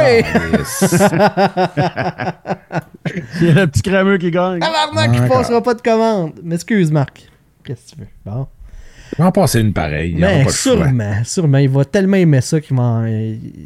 C'est 3.40 3.52
le 3.54 3.66
petit 3.66 3.82
crameux 3.82 4.18
qui 4.18 4.32
gagne. 4.32 4.60
Tabarnak, 4.60 5.12
il 5.14 5.22
Encore. 5.24 5.38
passera 5.38 5.64
pas 5.64 5.74
de 5.74 5.82
commande. 5.82 6.34
M'excuse, 6.44 6.92
Marc. 6.92 7.28
Qu'est-ce 7.64 7.92
que 7.92 7.96
tu 7.96 8.02
veux? 8.02 8.08
Bon. 8.26 8.48
On 9.18 9.24
va 9.24 9.30
en 9.30 9.32
passer 9.32 9.62
une 9.62 9.74
pareille. 9.74 10.16
Il 10.18 10.50
sûrement, 10.52 11.24
sûrement. 11.24 11.58
Il 11.60 11.70
va 11.70 11.86
tellement 11.86 12.18
aimer 12.18 12.42
ça 12.42 12.60
qu'il 12.60 12.76
va 12.76 12.84
en, 12.84 13.06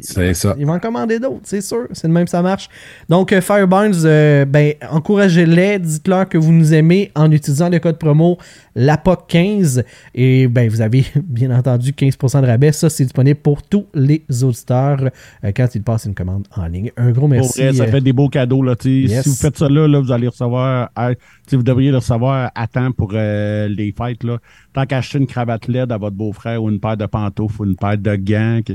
C'est 0.02 0.34
ça. 0.34 0.54
il 0.58 0.66
va 0.66 0.74
en 0.74 0.78
commander 0.78 1.18
d'autres, 1.18 1.40
c'est 1.44 1.60
sûr. 1.60 1.86
C'est 1.92 2.08
de 2.08 2.12
même 2.12 2.26
ça 2.26 2.42
marche. 2.42 2.68
Donc, 3.08 3.32
euh, 3.32 3.40
Fireburns, 3.40 3.92
euh, 4.04 4.44
ben, 4.44 4.74
encouragez-les. 4.90 5.78
Dites-leur 5.78 6.28
que 6.28 6.38
vous 6.38 6.52
nous 6.52 6.72
aimez 6.74 7.10
en 7.14 7.30
utilisant 7.32 7.68
le 7.68 7.78
code 7.78 7.98
promo 7.98 8.38
LAPOC15. 8.76 9.84
Et 10.14 10.46
ben, 10.48 10.68
vous 10.68 10.80
avez 10.80 11.04
bien 11.24 11.56
entendu 11.56 11.92
15% 11.92 12.42
de 12.42 12.46
rabais. 12.46 12.72
Ça, 12.72 12.90
c'est 12.90 13.04
disponible 13.04 13.40
pour 13.40 13.62
tous 13.62 13.86
les 13.94 14.22
auditeurs 14.42 15.00
euh, 15.44 15.52
quand 15.54 15.74
ils 15.74 15.82
passent 15.82 16.04
une 16.04 16.14
commande 16.14 16.46
en 16.56 16.66
ligne. 16.66 16.90
Un 16.96 17.10
gros 17.10 17.20
Pour 17.22 17.28
merci. 17.30 17.60
vrai, 17.62 17.72
ça 17.72 17.86
fait 17.86 18.00
des 18.00 18.12
beaux 18.12 18.28
cadeaux. 18.28 18.62
Là. 18.62 18.74
Yes. 18.84 19.22
Si 19.24 19.28
vous 19.28 19.34
faites 19.34 19.58
ça 19.58 19.68
là, 19.68 19.86
là, 19.88 20.00
vous 20.00 20.12
allez 20.12 20.28
recevoir, 20.28 20.90
à- 20.94 21.10
vous 21.52 21.62
devriez 21.62 21.90
le 21.90 21.98
recevoir 21.98 22.50
à 22.54 22.66
temps 22.66 22.92
pour 22.92 23.10
euh, 23.14 23.68
les 23.68 23.92
fêtes. 23.96 24.22
Là. 24.24 24.38
Tant 24.72 24.86
qu'acheter 24.86 25.18
une 25.18 25.26
cravate 25.30 25.66
LED 25.68 25.92
à 25.92 25.96
votre 25.98 26.16
beau-frère 26.16 26.62
ou 26.62 26.68
une 26.70 26.80
paire 26.80 26.96
de 26.96 27.06
pantoufles 27.06 27.62
ou 27.62 27.64
une 27.64 27.76
paire 27.76 27.96
de 27.98 28.16
gants, 28.16 28.60
que- 28.64 28.74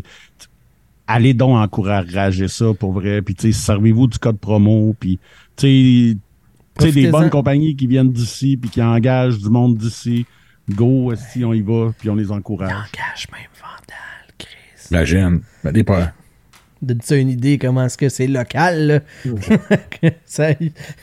allez 1.08 1.34
donc 1.34 1.56
encourager 1.56 2.48
ça 2.48 2.66
pour 2.80 2.94
vrai. 2.94 3.22
Puis 3.22 3.36
tu 3.36 3.52
sais, 3.54 3.60
servez-vous 3.60 4.08
du 4.08 4.18
code 4.18 4.40
promo. 4.40 4.96
Puis 5.00 5.20
tu 5.56 6.18
sais, 6.80 6.92
des 6.92 7.02
bonnes 7.12 7.30
compagnies 7.30 7.76
qui 7.76 7.88
viennent 7.88 8.12
d'ici 8.12 8.58
puis 8.58 8.70
qui 8.70 8.82
engagent 8.82 9.38
du 9.40 9.50
monde 9.50 9.78
d'ici. 9.78 10.26
Go, 10.70 11.14
si 11.16 11.46
on 11.46 11.54
y 11.54 11.62
va, 11.62 11.92
puis 12.00 12.10
on 12.10 12.16
les 12.16 12.32
encourage. 12.32 12.72
Engage 12.72 13.28
même 13.32 13.42
Vandal, 13.62 14.34
Chris. 14.40 14.88
La 14.90 15.06
gêne. 15.06 15.42
Ben, 15.64 15.72
des 15.72 15.84
pas. 15.84 16.12
Donne-tu 16.86 17.18
une 17.18 17.30
idée 17.30 17.58
comment 17.58 17.86
est-ce 17.86 17.98
que 17.98 18.10
c'est 18.10 18.28
local, 18.28 18.88
là? 18.88 19.00
Que 20.02 20.08
ça- 20.26 20.50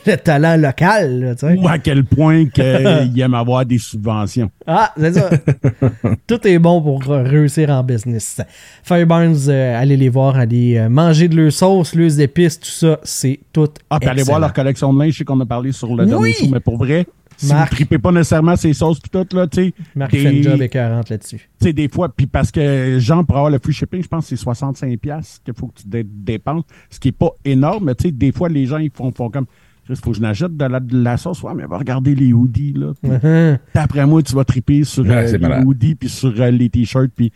le 0.07 0.17
talent 0.17 0.57
local, 0.57 1.21
là, 1.21 1.35
tu 1.35 1.47
sais. 1.47 1.55
Ou 1.59 1.69
à 1.69 1.79
quel 1.79 2.05
point 2.05 2.47
qu'ils 2.47 3.21
aiment 3.21 3.35
avoir 3.35 3.67
des 3.67 3.79
subventions. 3.79 4.51
Ah, 4.67 4.93
c'est 4.99 5.15
ça. 5.15 5.31
Tout 6.27 6.47
est 6.47 6.59
bon 6.59 6.81
pour 6.81 7.03
réussir 7.05 7.71
en 7.71 7.83
business. 7.83 8.41
Fireburns, 8.83 9.49
euh, 9.49 9.81
allez 9.81 9.97
les 9.97 10.09
voir, 10.09 10.37
allez 10.37 10.77
euh, 10.79 10.89
manger 10.89 11.29
de 11.29 11.37
leur 11.37 11.53
sauce, 11.53 11.95
leurs 11.95 12.21
épices, 12.21 12.61
tout 12.61 12.71
ça, 12.71 12.99
c'est 13.03 13.41
tout. 13.53 13.69
Ah, 13.91 13.99
puis 13.99 14.09
allez 14.09 14.23
voir 14.23 14.39
leur 14.41 14.53
collection 14.53 14.93
de 14.93 15.01
linge, 15.03 15.13
je 15.15 15.19
sais 15.19 15.25
qu'on 15.25 15.41
a 15.41 15.47
parlé 15.47 15.73
sur 15.73 15.95
le 15.95 16.05
Oui! 16.05 16.11
dernier 16.11 16.33
show, 16.33 16.47
mais 16.53 16.61
pour 16.61 16.77
vrai, 16.77 17.07
si 17.47 17.53
Marc. 17.53 17.71
vous 17.71 17.75
tripez 17.77 17.99
pas 17.99 18.13
nécessairement 18.13 18.57
ces 18.57 18.73
sauces 18.73 19.01
pis 19.01 19.11
tout, 19.11 19.27
là, 19.35 19.47
tu 19.47 19.65
sais. 19.65 19.75
Marc 19.95 20.11
des- 20.13 20.19
fait 20.19 20.37
une 20.37 20.43
job 20.43 20.63
écœurante 20.63 21.09
là-dessus. 21.11 21.49
Tu 21.61 21.67
sais, 21.67 21.73
des 21.73 21.89
fois, 21.89 22.09
puis 22.15 22.27
parce 22.27 22.51
que, 22.51 22.99
genre, 22.99 23.25
pour 23.25 23.37
avoir 23.37 23.51
le 23.51 23.59
free 23.59 23.73
shipping, 23.73 24.03
je 24.03 24.09
pense 24.09 24.29
que 24.29 24.37
c'est 24.37 24.43
65$ 24.43 24.97
piastres 24.99 25.43
qu'il 25.45 25.55
faut 25.55 25.67
que 25.69 25.81
tu 25.81 25.89
dé- 25.89 26.05
dépenses, 26.07 26.65
ce 26.91 26.99
qui 27.01 27.09
est 27.09 27.13
pas 27.13 27.31
énorme, 27.45 27.87
mais 27.87 27.95
tu 27.95 28.05
sais, 28.05 28.11
des 28.13 28.33
fois, 28.33 28.49
les 28.49 28.67
gens, 28.67 28.79
ils 28.79 28.91
font, 28.93 29.11
font 29.13 29.31
comme, 29.31 29.47
il 29.89 29.97
faut 29.97 30.11
que 30.13 30.17
je 30.17 30.23
n'achète 30.23 30.57
de 30.57 30.65
la, 30.65 30.81
de 30.81 31.03
la 31.03 31.17
sauce, 31.17 31.43
ouais, 31.43 31.53
mais 31.55 31.65
va 31.67 31.77
regarder 31.79 32.15
les 32.15 32.33
hoodies, 32.33 32.73
là. 32.75 32.93
Puis 33.03 33.11
Mhm. 33.11 33.59
D'après 33.75 34.07
moi, 34.07 34.23
tu 34.23 34.35
vas 34.35 34.45
triper 34.45 34.85
sur 34.85 35.05
Ouais, 35.05 35.11
euh, 35.13 35.33
les 35.33 35.39
malade. 35.39 35.65
hoodies, 35.67 35.95
puis 35.97 36.09
sur 36.09 36.33
euh, 36.41 36.51
les 36.51 36.69
t-shirts, 36.71 37.11
puis 37.15 37.33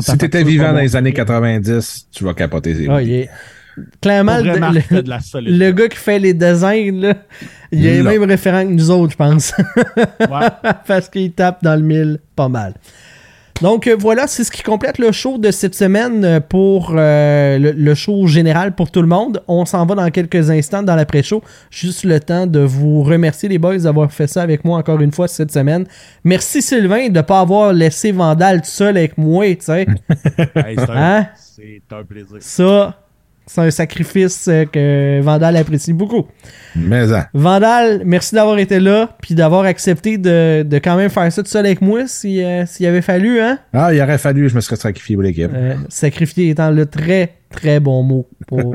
Si 0.00 0.18
t'étais 0.18 0.42
vivant 0.42 0.64
va 0.64 0.72
dans 0.72 0.80
les 0.80 0.96
années 0.96 1.12
90, 1.12 2.08
tu 2.10 2.24
vas 2.24 2.34
capoter. 2.34 2.70
est- 2.72 3.28
Clairement, 4.00 4.38
le, 4.38 4.50
vraiment, 4.50 4.70
le- 4.70 4.80
fait 4.80 5.02
de 5.02 5.10
la 5.10 5.20
solide. 5.20 5.58
le 5.58 5.70
gars 5.72 5.88
qui 5.88 5.96
fait 5.98 6.18
les 6.18 6.32
designs, 6.34 7.00
là, 7.00 7.14
il 7.72 8.02
Là. 8.02 8.10
mêmes 8.10 8.24
référents 8.24 8.62
que 8.64 8.72
nous 8.72 8.90
autres, 8.90 9.12
je 9.12 9.16
pense. 9.16 9.52
Parce 10.86 11.08
qu'il 11.08 11.32
tape 11.32 11.62
dans 11.62 11.74
le 11.76 11.82
mille 11.82 12.18
pas 12.34 12.48
mal. 12.48 12.74
Donc 13.62 13.86
euh, 13.86 13.96
voilà, 13.98 14.26
c'est 14.26 14.44
ce 14.44 14.50
qui 14.50 14.62
complète 14.62 14.98
le 14.98 15.12
show 15.12 15.38
de 15.38 15.50
cette 15.50 15.74
semaine 15.74 16.22
euh, 16.26 16.40
pour 16.40 16.92
euh, 16.94 17.58
le, 17.58 17.72
le 17.72 17.94
show 17.94 18.26
général 18.26 18.74
pour 18.74 18.90
tout 18.90 19.00
le 19.00 19.08
monde. 19.08 19.42
On 19.48 19.64
s'en 19.64 19.86
va 19.86 19.94
dans 19.94 20.10
quelques 20.10 20.50
instants 20.50 20.82
dans 20.82 20.94
l'après-show. 20.94 21.42
Juste 21.70 22.04
le 22.04 22.20
temps 22.20 22.46
de 22.46 22.60
vous 22.60 23.02
remercier 23.02 23.48
les 23.48 23.56
boys 23.56 23.78
d'avoir 23.78 24.12
fait 24.12 24.26
ça 24.26 24.42
avec 24.42 24.62
moi 24.62 24.76
encore 24.78 25.00
une 25.00 25.10
fois 25.10 25.26
cette 25.26 25.50
semaine. 25.52 25.86
Merci 26.22 26.60
Sylvain 26.60 27.08
de 27.08 27.16
ne 27.16 27.22
pas 27.22 27.40
avoir 27.40 27.72
laissé 27.72 28.12
Vandal 28.12 28.60
tout 28.60 28.68
seul 28.68 28.94
avec 28.98 29.16
moi, 29.16 29.46
tu 29.54 29.56
sais. 29.62 29.86
Hey, 30.54 30.76
c'est 30.76 30.90
un, 30.90 30.94
Hein? 31.20 31.26
c'est 31.36 31.82
un 31.92 32.04
plaisir. 32.04 32.36
Ça, 32.40 32.94
c'est 33.46 33.60
un 33.60 33.70
sacrifice 33.70 34.48
euh, 34.48 34.64
que 34.64 35.20
Vandal 35.22 35.56
apprécie 35.56 35.92
beaucoup. 35.92 36.26
Mais 36.74 37.12
hein. 37.12 37.26
Vandal, 37.32 38.02
merci 38.04 38.34
d'avoir 38.34 38.58
été 38.58 38.80
là, 38.80 39.16
puis 39.22 39.34
d'avoir 39.34 39.64
accepté 39.64 40.18
de, 40.18 40.64
de 40.64 40.78
quand 40.78 40.96
même 40.96 41.10
faire 41.10 41.30
ça 41.32 41.42
tout 41.42 41.48
seul 41.48 41.64
avec 41.64 41.80
moi 41.80 42.06
si, 42.06 42.42
euh, 42.42 42.66
s'il 42.66 42.86
avait 42.86 43.02
fallu, 43.02 43.40
hein? 43.40 43.58
Ah, 43.72 43.94
il 43.94 44.00
aurait 44.02 44.18
fallu, 44.18 44.48
je 44.48 44.56
me 44.56 44.60
serais 44.60 44.76
sacrifié 44.76 45.14
pour 45.14 45.22
l'équipe. 45.22 45.50
Euh, 45.54 45.74
sacrifier 45.88 46.50
étant 46.50 46.70
le 46.70 46.86
très, 46.86 47.34
très 47.50 47.78
bon 47.78 48.02
mot 48.02 48.28
pour, 48.48 48.74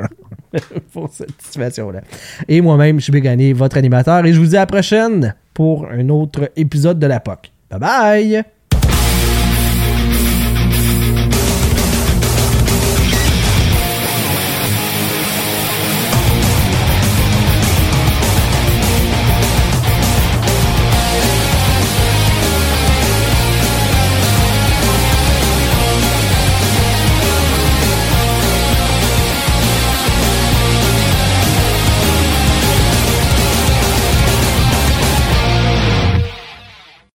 pour 0.93 1.11
cette 1.11 1.41
situation-là. 1.41 2.01
Et 2.47 2.61
moi-même, 2.61 2.99
je 3.01 3.11
vais 3.11 3.21
gagner 3.21 3.51
votre 3.51 3.77
animateur 3.77 4.25
et 4.25 4.31
je 4.31 4.39
vous 4.39 4.47
dis 4.47 4.57
à 4.57 4.61
la 4.61 4.65
prochaine 4.67 5.35
pour 5.53 5.85
un 5.91 6.07
autre 6.07 6.49
épisode 6.55 6.97
de 6.97 7.07
la 7.07 7.19
POC. 7.19 7.51
Bye 7.69 7.79
bye! 7.79 8.60